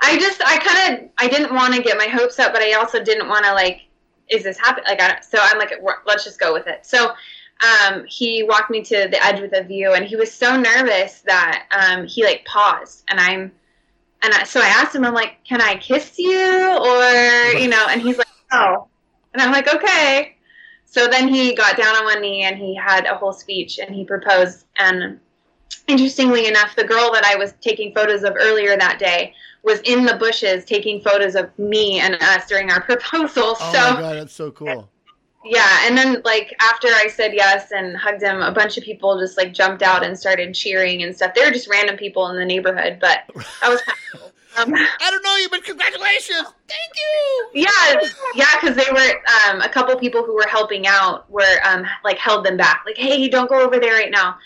I 0.00 0.18
just, 0.18 0.42
I 0.44 0.58
kind 0.58 0.98
of, 0.98 1.10
I 1.18 1.28
didn't 1.28 1.54
want 1.54 1.74
to 1.74 1.82
get 1.82 1.96
my 1.96 2.06
hopes 2.06 2.38
up, 2.38 2.52
but 2.52 2.62
I 2.62 2.72
also 2.72 3.02
didn't 3.02 3.28
want 3.28 3.44
to 3.44 3.52
like, 3.52 3.82
is 4.28 4.42
this 4.42 4.58
happening? 4.58 4.86
Like, 4.88 5.00
I, 5.00 5.08
don't, 5.12 5.24
so 5.24 5.38
I'm 5.40 5.58
like, 5.58 5.72
let's 6.06 6.24
just 6.24 6.40
go 6.40 6.52
with 6.52 6.66
it. 6.66 6.86
So. 6.86 7.12
Um, 7.62 8.04
he 8.08 8.42
walked 8.42 8.68
me 8.68 8.82
to 8.82 9.08
the 9.08 9.24
edge 9.24 9.40
with 9.40 9.52
a 9.54 9.62
view, 9.62 9.94
and 9.94 10.04
he 10.04 10.16
was 10.16 10.30
so 10.30 10.56
nervous 10.56 11.20
that 11.20 11.66
um, 11.70 12.04
he 12.04 12.24
like 12.24 12.44
paused, 12.44 13.04
and 13.08 13.20
I'm, 13.20 13.52
and 14.22 14.34
I, 14.34 14.42
so 14.42 14.60
I 14.60 14.66
asked 14.66 14.94
him, 14.94 15.04
I'm 15.04 15.14
like, 15.14 15.36
can 15.44 15.62
I 15.62 15.76
kiss 15.76 16.18
you, 16.18 16.36
or 16.36 17.58
you 17.58 17.68
know, 17.68 17.86
and 17.88 18.02
he's 18.02 18.18
like, 18.18 18.26
no. 18.52 18.88
And 19.34 19.42
I'm 19.42 19.52
like, 19.52 19.72
okay. 19.72 20.36
So 20.86 21.08
then 21.08 21.28
he 21.28 21.54
got 21.54 21.76
down 21.76 21.94
on 21.96 22.04
one 22.04 22.22
knee 22.22 22.42
and 22.42 22.56
he 22.56 22.74
had 22.74 23.04
a 23.06 23.16
whole 23.16 23.32
speech 23.32 23.78
and 23.78 23.94
he 23.94 24.04
proposed. 24.04 24.66
And 24.78 25.18
interestingly 25.88 26.46
enough, 26.46 26.76
the 26.76 26.84
girl 26.84 27.12
that 27.12 27.24
I 27.24 27.36
was 27.36 27.54
taking 27.60 27.92
photos 27.92 28.22
of 28.22 28.36
earlier 28.38 28.76
that 28.76 28.98
day 28.98 29.34
was 29.64 29.80
in 29.80 30.04
the 30.04 30.16
bushes 30.16 30.64
taking 30.64 31.00
photos 31.00 31.34
of 31.34 31.56
me 31.58 31.98
and 31.98 32.14
us 32.14 32.46
during 32.46 32.70
our 32.70 32.80
proposal. 32.82 33.56
Oh 33.58 33.72
so, 33.72 33.94
my 33.94 34.00
god, 34.00 34.16
that's 34.16 34.32
so 34.32 34.50
cool. 34.52 34.88
Yeah, 35.44 35.80
and 35.82 35.96
then 35.96 36.22
like 36.24 36.54
after 36.60 36.88
I 36.88 37.08
said 37.08 37.34
yes 37.34 37.70
and 37.70 37.96
hugged 37.96 38.22
him, 38.22 38.40
a 38.40 38.52
bunch 38.52 38.78
of 38.78 38.84
people 38.84 39.18
just 39.18 39.36
like 39.36 39.52
jumped 39.52 39.82
out 39.82 40.02
and 40.02 40.18
started 40.18 40.54
cheering 40.54 41.02
and 41.02 41.14
stuff. 41.14 41.34
They 41.34 41.44
were 41.44 41.50
just 41.50 41.68
random 41.68 41.96
people 41.96 42.28
in 42.28 42.36
the 42.36 42.46
neighborhood, 42.46 42.98
but 42.98 43.24
that 43.60 43.68
was 43.68 43.82
kind 43.82 43.98
of 44.14 44.20
cool. 44.20 44.30
Um, 44.56 44.72
I 44.74 45.10
don't 45.10 45.22
know 45.22 45.36
you, 45.36 45.48
but 45.48 45.64
congratulations! 45.64 46.52
Thank 46.68 46.92
you. 46.96 47.48
Yeah, 47.54 48.08
yeah, 48.34 48.46
because 48.60 48.76
they 48.76 48.90
were 48.92 49.22
um, 49.48 49.60
a 49.60 49.68
couple 49.68 49.96
people 49.96 50.22
who 50.22 50.34
were 50.34 50.46
helping 50.48 50.86
out 50.86 51.28
were 51.30 51.58
um, 51.64 51.84
like 52.04 52.18
held 52.18 52.44
them 52.44 52.56
back, 52.56 52.82
like, 52.86 52.96
hey, 52.96 53.28
don't 53.28 53.48
go 53.48 53.60
over 53.60 53.78
there 53.78 53.94
right 53.94 54.10
now. 54.10 54.36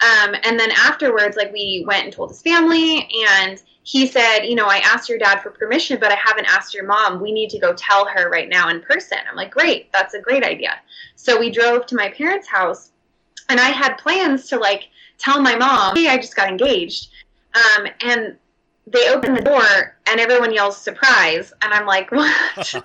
Um, 0.00 0.34
and 0.44 0.58
then 0.58 0.70
afterwards, 0.70 1.36
like 1.36 1.52
we 1.52 1.84
went 1.86 2.04
and 2.04 2.12
told 2.12 2.30
his 2.30 2.40
family, 2.40 3.08
and 3.38 3.62
he 3.82 4.06
said, 4.06 4.40
you 4.40 4.54
know, 4.54 4.66
I 4.66 4.78
asked 4.78 5.08
your 5.08 5.18
dad 5.18 5.40
for 5.42 5.50
permission, 5.50 5.98
but 5.98 6.12
I 6.12 6.16
haven't 6.16 6.46
asked 6.46 6.74
your 6.74 6.86
mom. 6.86 7.20
We 7.20 7.32
need 7.32 7.50
to 7.50 7.58
go 7.58 7.72
tell 7.74 8.06
her 8.06 8.30
right 8.30 8.48
now 8.48 8.68
in 8.68 8.80
person. 8.80 9.18
I'm 9.28 9.36
like, 9.36 9.50
great, 9.50 9.92
that's 9.92 10.14
a 10.14 10.20
great 10.20 10.44
idea. 10.44 10.74
So 11.16 11.38
we 11.38 11.50
drove 11.50 11.86
to 11.86 11.96
my 11.96 12.10
parents' 12.10 12.48
house, 12.48 12.92
and 13.48 13.58
I 13.58 13.70
had 13.70 13.96
plans 13.96 14.46
to 14.48 14.58
like 14.58 14.88
tell 15.18 15.40
my 15.40 15.56
mom, 15.56 15.96
hey, 15.96 16.08
I 16.08 16.16
just 16.16 16.36
got 16.36 16.48
engaged. 16.48 17.10
Um, 17.54 17.86
and 18.02 18.36
they 18.92 19.08
open 19.08 19.34
the 19.34 19.42
door 19.42 19.96
and 20.06 20.20
everyone 20.20 20.52
yells 20.52 20.76
surprise. 20.76 21.52
And 21.62 21.72
i'm 21.72 21.86
like 21.86 22.10
what? 22.10 22.74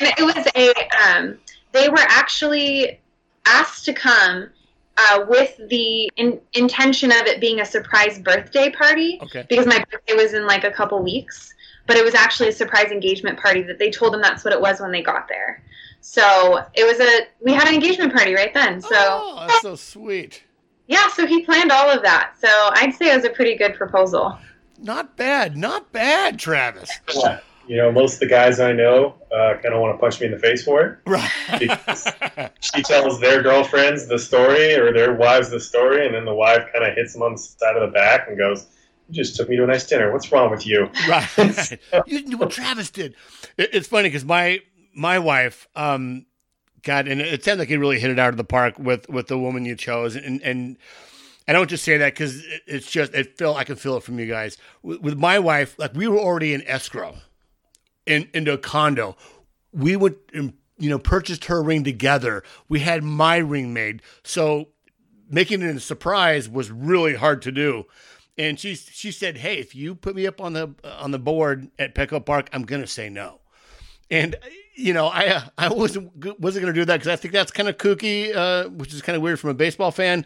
And 0.00 0.14
it 0.16 0.24
was 0.24 0.46
a 0.56 0.72
um, 1.04 1.38
they 1.72 1.88
were 1.88 1.98
actually 1.98 3.00
asked 3.44 3.84
to 3.84 3.92
come 3.92 4.48
uh, 4.96 5.24
with 5.28 5.56
the 5.68 6.10
in, 6.16 6.40
intention 6.54 7.10
of 7.10 7.26
it 7.26 7.40
being 7.40 7.60
a 7.60 7.64
surprise 7.64 8.18
birthday 8.18 8.70
party 8.70 9.18
okay. 9.22 9.44
because 9.48 9.66
my 9.66 9.82
birthday 9.90 10.14
was 10.14 10.34
in 10.34 10.46
like 10.46 10.64
a 10.64 10.70
couple 10.70 11.02
weeks. 11.02 11.52
But 11.86 11.96
it 11.96 12.04
was 12.04 12.14
actually 12.14 12.50
a 12.50 12.52
surprise 12.52 12.92
engagement 12.92 13.38
party 13.38 13.62
that 13.62 13.78
they 13.78 13.90
told 13.90 14.14
them 14.14 14.22
that's 14.22 14.44
what 14.44 14.52
it 14.52 14.60
was 14.60 14.80
when 14.80 14.92
they 14.92 15.02
got 15.02 15.26
there. 15.28 15.62
So 16.00 16.64
it 16.74 16.84
was 16.84 17.00
a 17.00 17.26
we 17.44 17.52
had 17.52 17.68
an 17.68 17.74
engagement 17.74 18.14
party 18.14 18.34
right 18.34 18.54
then 18.54 18.80
so 18.80 18.88
oh, 18.92 19.44
that's 19.48 19.62
so 19.62 19.74
sweet. 19.74 20.44
Yeah 20.86 21.08
so 21.08 21.26
he 21.26 21.44
planned 21.44 21.72
all 21.72 21.90
of 21.90 22.02
that. 22.02 22.34
So 22.38 22.48
i'd 22.48 22.94
say 22.94 23.12
it 23.12 23.16
was 23.16 23.24
a 23.24 23.30
pretty 23.30 23.56
good 23.56 23.74
proposal 23.74 24.38
not 24.82 25.16
bad, 25.16 25.56
not 25.56 25.92
bad, 25.92 26.38
Travis. 26.38 26.90
You 27.66 27.76
know, 27.76 27.92
most 27.92 28.14
of 28.14 28.20
the 28.20 28.26
guys 28.26 28.58
I 28.58 28.72
know 28.72 29.14
uh, 29.32 29.54
kind 29.62 29.74
of 29.74 29.80
want 29.80 29.94
to 29.94 30.00
punch 30.00 30.20
me 30.20 30.26
in 30.26 30.32
the 30.32 30.38
face 30.38 30.64
for 30.64 30.82
it. 30.82 30.98
Right. 31.06 32.50
she 32.60 32.82
tells 32.82 33.20
their 33.20 33.42
girlfriends 33.42 34.08
the 34.08 34.18
story 34.18 34.74
or 34.74 34.92
their 34.92 35.14
wives 35.14 35.50
the 35.50 35.60
story, 35.60 36.04
and 36.04 36.14
then 36.14 36.24
the 36.24 36.34
wife 36.34 36.66
kind 36.72 36.84
of 36.84 36.94
hits 36.96 37.12
them 37.12 37.22
on 37.22 37.32
the 37.32 37.38
side 37.38 37.76
of 37.76 37.88
the 37.88 37.92
back 37.92 38.26
and 38.28 38.36
goes, 38.36 38.66
"You 39.08 39.22
just 39.22 39.36
took 39.36 39.48
me 39.48 39.56
to 39.56 39.64
a 39.64 39.66
nice 39.68 39.86
dinner. 39.86 40.12
What's 40.12 40.32
wrong 40.32 40.50
with 40.50 40.66
you?" 40.66 40.90
Right. 41.08 41.28
you 42.06 42.18
didn't 42.18 42.30
do 42.30 42.38
what 42.38 42.50
Travis 42.50 42.90
did. 42.90 43.14
it's 43.56 43.86
funny 43.86 44.08
because 44.08 44.24
my 44.24 44.60
my 44.92 45.20
wife, 45.20 45.68
um, 45.76 46.26
God, 46.82 47.06
and 47.06 47.20
it 47.20 47.44
sounds 47.44 47.60
like 47.60 47.68
he 47.68 47.76
really 47.76 48.00
hit 48.00 48.10
it 48.10 48.18
out 48.18 48.30
of 48.30 48.36
the 48.36 48.44
park 48.44 48.78
with 48.78 49.08
with 49.08 49.28
the 49.28 49.38
woman 49.38 49.64
you 49.64 49.76
chose, 49.76 50.16
and 50.16 50.42
and 50.42 50.76
I 51.50 51.52
don't 51.52 51.68
just 51.68 51.82
say 51.82 51.96
that 51.96 52.14
because 52.14 52.44
it's 52.68 52.88
just 52.88 53.12
it 53.12 53.36
feel 53.36 53.54
I 53.54 53.64
can 53.64 53.74
feel 53.74 53.96
it 53.96 54.04
from 54.04 54.20
you 54.20 54.26
guys. 54.26 54.56
With, 54.84 55.00
with, 55.00 55.18
my 55.18 55.40
wife, 55.40 55.76
like 55.80 55.92
we 55.94 56.06
were 56.06 56.16
already 56.16 56.54
in 56.54 56.62
escrow, 56.64 57.16
in 58.06 58.28
into 58.32 58.52
a 58.52 58.58
condo. 58.58 59.16
We 59.72 59.96
would 59.96 60.14
um, 60.32 60.54
you 60.78 60.88
know 60.88 61.00
purchased 61.00 61.46
her 61.46 61.60
ring 61.60 61.82
together. 61.82 62.44
We 62.68 62.78
had 62.78 63.02
my 63.02 63.38
ring 63.38 63.74
made, 63.74 64.00
so 64.22 64.68
making 65.28 65.62
it 65.62 65.74
a 65.74 65.80
surprise 65.80 66.48
was 66.48 66.70
really 66.70 67.16
hard 67.16 67.42
to 67.42 67.50
do. 67.50 67.86
And 68.38 68.60
she 68.60 68.76
she 68.76 69.10
said, 69.10 69.38
"Hey, 69.38 69.58
if 69.58 69.74
you 69.74 69.96
put 69.96 70.14
me 70.14 70.28
up 70.28 70.40
on 70.40 70.52
the 70.52 70.72
on 70.84 71.10
the 71.10 71.18
board 71.18 71.68
at 71.80 71.96
Petco 71.96 72.24
Park, 72.24 72.48
I'm 72.52 72.62
gonna 72.62 72.86
say 72.86 73.08
no." 73.08 73.40
And 74.08 74.36
you 74.76 74.92
know, 74.92 75.08
I 75.08 75.42
I 75.58 75.68
wasn't 75.68 76.12
wasn't 76.38 76.62
gonna 76.62 76.74
do 76.74 76.84
that 76.84 76.98
because 76.98 77.12
I 77.12 77.16
think 77.16 77.34
that's 77.34 77.50
kind 77.50 77.68
of 77.68 77.76
kooky, 77.76 78.32
uh, 78.32 78.68
which 78.68 78.94
is 78.94 79.02
kind 79.02 79.16
of 79.16 79.22
weird 79.22 79.40
from 79.40 79.50
a 79.50 79.54
baseball 79.54 79.90
fan. 79.90 80.24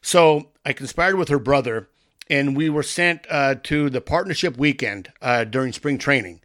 So 0.00 0.48
I 0.64 0.72
conspired 0.72 1.16
with 1.16 1.28
her 1.28 1.38
brother, 1.38 1.88
and 2.30 2.56
we 2.56 2.68
were 2.70 2.82
sent 2.82 3.26
uh, 3.30 3.56
to 3.64 3.90
the 3.90 4.00
partnership 4.00 4.56
weekend 4.56 5.12
uh, 5.20 5.44
during 5.44 5.72
spring 5.72 5.98
training. 5.98 6.40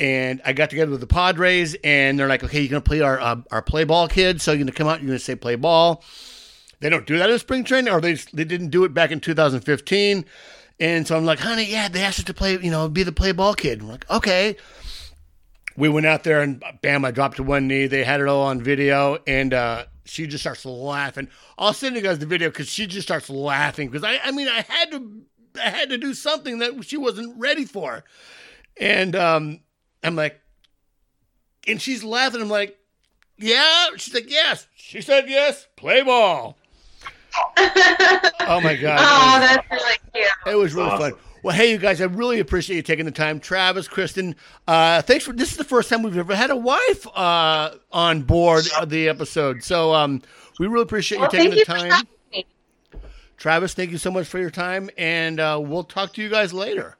And 0.00 0.40
I 0.44 0.52
got 0.52 0.70
together 0.70 0.90
with 0.90 1.00
the 1.00 1.06
Padres, 1.06 1.76
and 1.84 2.18
they're 2.18 2.28
like, 2.28 2.42
"Okay, 2.42 2.60
you're 2.60 2.70
gonna 2.70 2.80
play 2.80 3.00
our 3.00 3.20
uh, 3.20 3.36
our 3.50 3.62
play 3.62 3.84
ball 3.84 4.08
kids, 4.08 4.42
so 4.42 4.52
you're 4.52 4.58
gonna 4.58 4.72
come 4.72 4.88
out, 4.88 5.00
you're 5.00 5.08
gonna 5.08 5.18
say 5.18 5.36
play 5.36 5.54
ball." 5.54 6.02
They 6.80 6.88
don't 6.88 7.06
do 7.06 7.18
that 7.18 7.30
in 7.30 7.38
spring 7.38 7.62
training, 7.62 7.92
or 7.92 8.00
they 8.00 8.14
they 8.32 8.44
didn't 8.44 8.70
do 8.70 8.84
it 8.84 8.92
back 8.94 9.12
in 9.12 9.20
2015. 9.20 10.24
And 10.80 11.06
so 11.06 11.16
I'm 11.16 11.24
like, 11.24 11.38
"Honey, 11.38 11.64
yeah, 11.70 11.88
they 11.88 12.02
asked 12.02 12.18
us 12.18 12.24
to 12.24 12.34
play, 12.34 12.58
you 12.58 12.70
know, 12.70 12.88
be 12.88 13.04
the 13.04 13.12
play 13.12 13.30
ball 13.30 13.54
kid." 13.54 13.78
And 13.78 13.86
we're 13.86 13.94
like, 13.94 14.10
"Okay." 14.10 14.56
We 15.76 15.88
went 15.88 16.06
out 16.06 16.24
there, 16.24 16.40
and 16.40 16.62
bam, 16.82 17.04
I 17.04 17.10
dropped 17.10 17.36
to 17.36 17.42
one 17.42 17.66
knee. 17.66 17.86
They 17.86 18.04
had 18.04 18.20
it 18.20 18.28
all 18.28 18.42
on 18.42 18.60
video, 18.60 19.18
and 19.26 19.54
uh, 19.54 19.84
she 20.04 20.26
just 20.26 20.42
starts 20.42 20.64
laughing. 20.64 21.28
I'll 21.58 21.72
send 21.72 21.96
you 21.96 22.02
guys 22.02 22.18
the 22.18 22.26
video 22.26 22.48
because 22.48 22.68
she 22.68 22.86
just 22.86 23.06
starts 23.06 23.30
laughing 23.30 23.88
because 23.88 24.04
I, 24.04 24.18
I 24.24 24.30
mean, 24.32 24.48
I 24.48 24.62
had 24.68 24.90
to, 24.90 25.22
I 25.60 25.70
had 25.70 25.90
to 25.90 25.98
do 25.98 26.14
something 26.14 26.58
that 26.58 26.84
she 26.84 26.96
wasn't 26.96 27.38
ready 27.38 27.64
for, 27.64 28.04
and 28.78 29.16
um, 29.16 29.60
I'm 30.02 30.16
like, 30.16 30.40
and 31.66 31.80
she's 31.80 32.04
laughing. 32.04 32.40
I'm 32.40 32.48
like, 32.48 32.78
yeah. 33.38 33.88
She's 33.96 34.14
like, 34.14 34.30
yes. 34.30 34.66
She 34.74 35.00
said 35.00 35.28
yes. 35.28 35.66
Play 35.76 36.02
ball. 36.02 36.58
oh 37.56 38.60
my 38.62 38.76
god! 38.76 38.98
Oh, 39.00 39.40
that's 39.40 39.70
really 39.70 39.96
cute. 40.12 40.26
It 40.46 40.54
was 40.54 40.74
really 40.74 40.90
awesome. 40.90 41.12
fun. 41.12 41.20
Well, 41.42 41.56
hey, 41.56 41.72
you 41.72 41.78
guys, 41.78 42.00
I 42.00 42.04
really 42.04 42.38
appreciate 42.38 42.76
you 42.76 42.82
taking 42.82 43.04
the 43.04 43.10
time. 43.10 43.40
Travis, 43.40 43.88
Kristen, 43.88 44.36
uh, 44.68 45.02
thanks 45.02 45.24
for 45.24 45.32
this 45.32 45.50
is 45.50 45.56
the 45.56 45.64
first 45.64 45.88
time 45.90 46.02
we've 46.04 46.16
ever 46.16 46.36
had 46.36 46.50
a 46.50 46.56
wife 46.56 47.04
uh, 47.16 47.72
on 47.90 48.22
board 48.22 48.64
of 48.80 48.90
the 48.90 49.08
episode. 49.08 49.64
So 49.64 49.92
um, 49.92 50.22
we 50.60 50.68
really 50.68 50.84
appreciate 50.84 51.18
you 51.18 51.22
Well, 51.22 51.30
taking 51.30 51.50
thank 51.50 51.54
the 51.54 51.58
you 51.58 51.64
for 51.64 51.80
time. 51.80 51.90
having 51.90 52.08
me. 52.30 52.46
Travis, 53.36 53.74
thank 53.74 53.90
you 53.90 53.98
so 53.98 54.12
much 54.12 54.28
for 54.28 54.38
your 54.38 54.50
time, 54.50 54.88
and 54.96 55.40
uh, 55.40 55.60
we'll 55.60 55.82
talk 55.82 56.12
to 56.14 56.22
you 56.22 56.28
guys 56.28 56.52
later. 56.52 56.96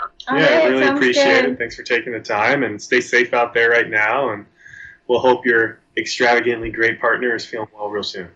All 0.00 0.38
yeah, 0.38 0.44
I 0.44 0.58
right, 0.58 0.68
really 0.68 0.86
appreciate 0.86 1.42
good. 1.42 1.50
it. 1.52 1.58
Thanks 1.58 1.74
for 1.74 1.82
taking 1.82 2.12
the 2.12 2.20
time 2.20 2.62
and 2.62 2.80
stay 2.80 3.00
safe 3.00 3.34
out 3.34 3.54
there 3.54 3.70
right 3.70 3.90
now. 3.90 4.30
And 4.30 4.46
we'll 5.08 5.18
hope 5.18 5.44
your 5.44 5.80
extravagantly 5.96 6.70
great 6.70 7.00
partner 7.00 7.34
is 7.34 7.44
feeling 7.44 7.66
well 7.74 7.88
real 7.88 8.04
soon. 8.04 8.28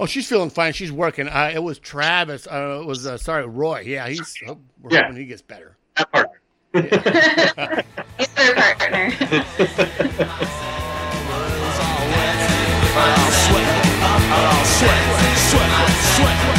Oh, 0.00 0.06
she's 0.06 0.28
feeling 0.28 0.48
fine. 0.50 0.72
She's 0.74 0.92
working. 0.92 1.26
Uh, 1.28 1.50
it 1.52 1.58
was 1.62 1.80
Travis. 1.80 2.46
Uh, 2.46 2.78
it 2.80 2.86
was 2.86 3.04
uh, 3.04 3.18
sorry, 3.18 3.44
Roy. 3.46 3.80
Yeah, 3.84 4.08
he's 4.08 4.32
we're 4.46 4.56
Yeah. 4.92 5.02
hoping 5.06 5.16
he 5.16 5.24
gets 5.26 5.42
better. 5.42 5.76
That 5.96 6.12
partner. 6.12 6.40
He's 8.18 8.28
their 8.28 8.54
partner. 8.54 9.10
sweat, 14.64 14.64
sweat, 14.66 15.00
sweat, 15.50 15.70
sweat. 16.14 16.57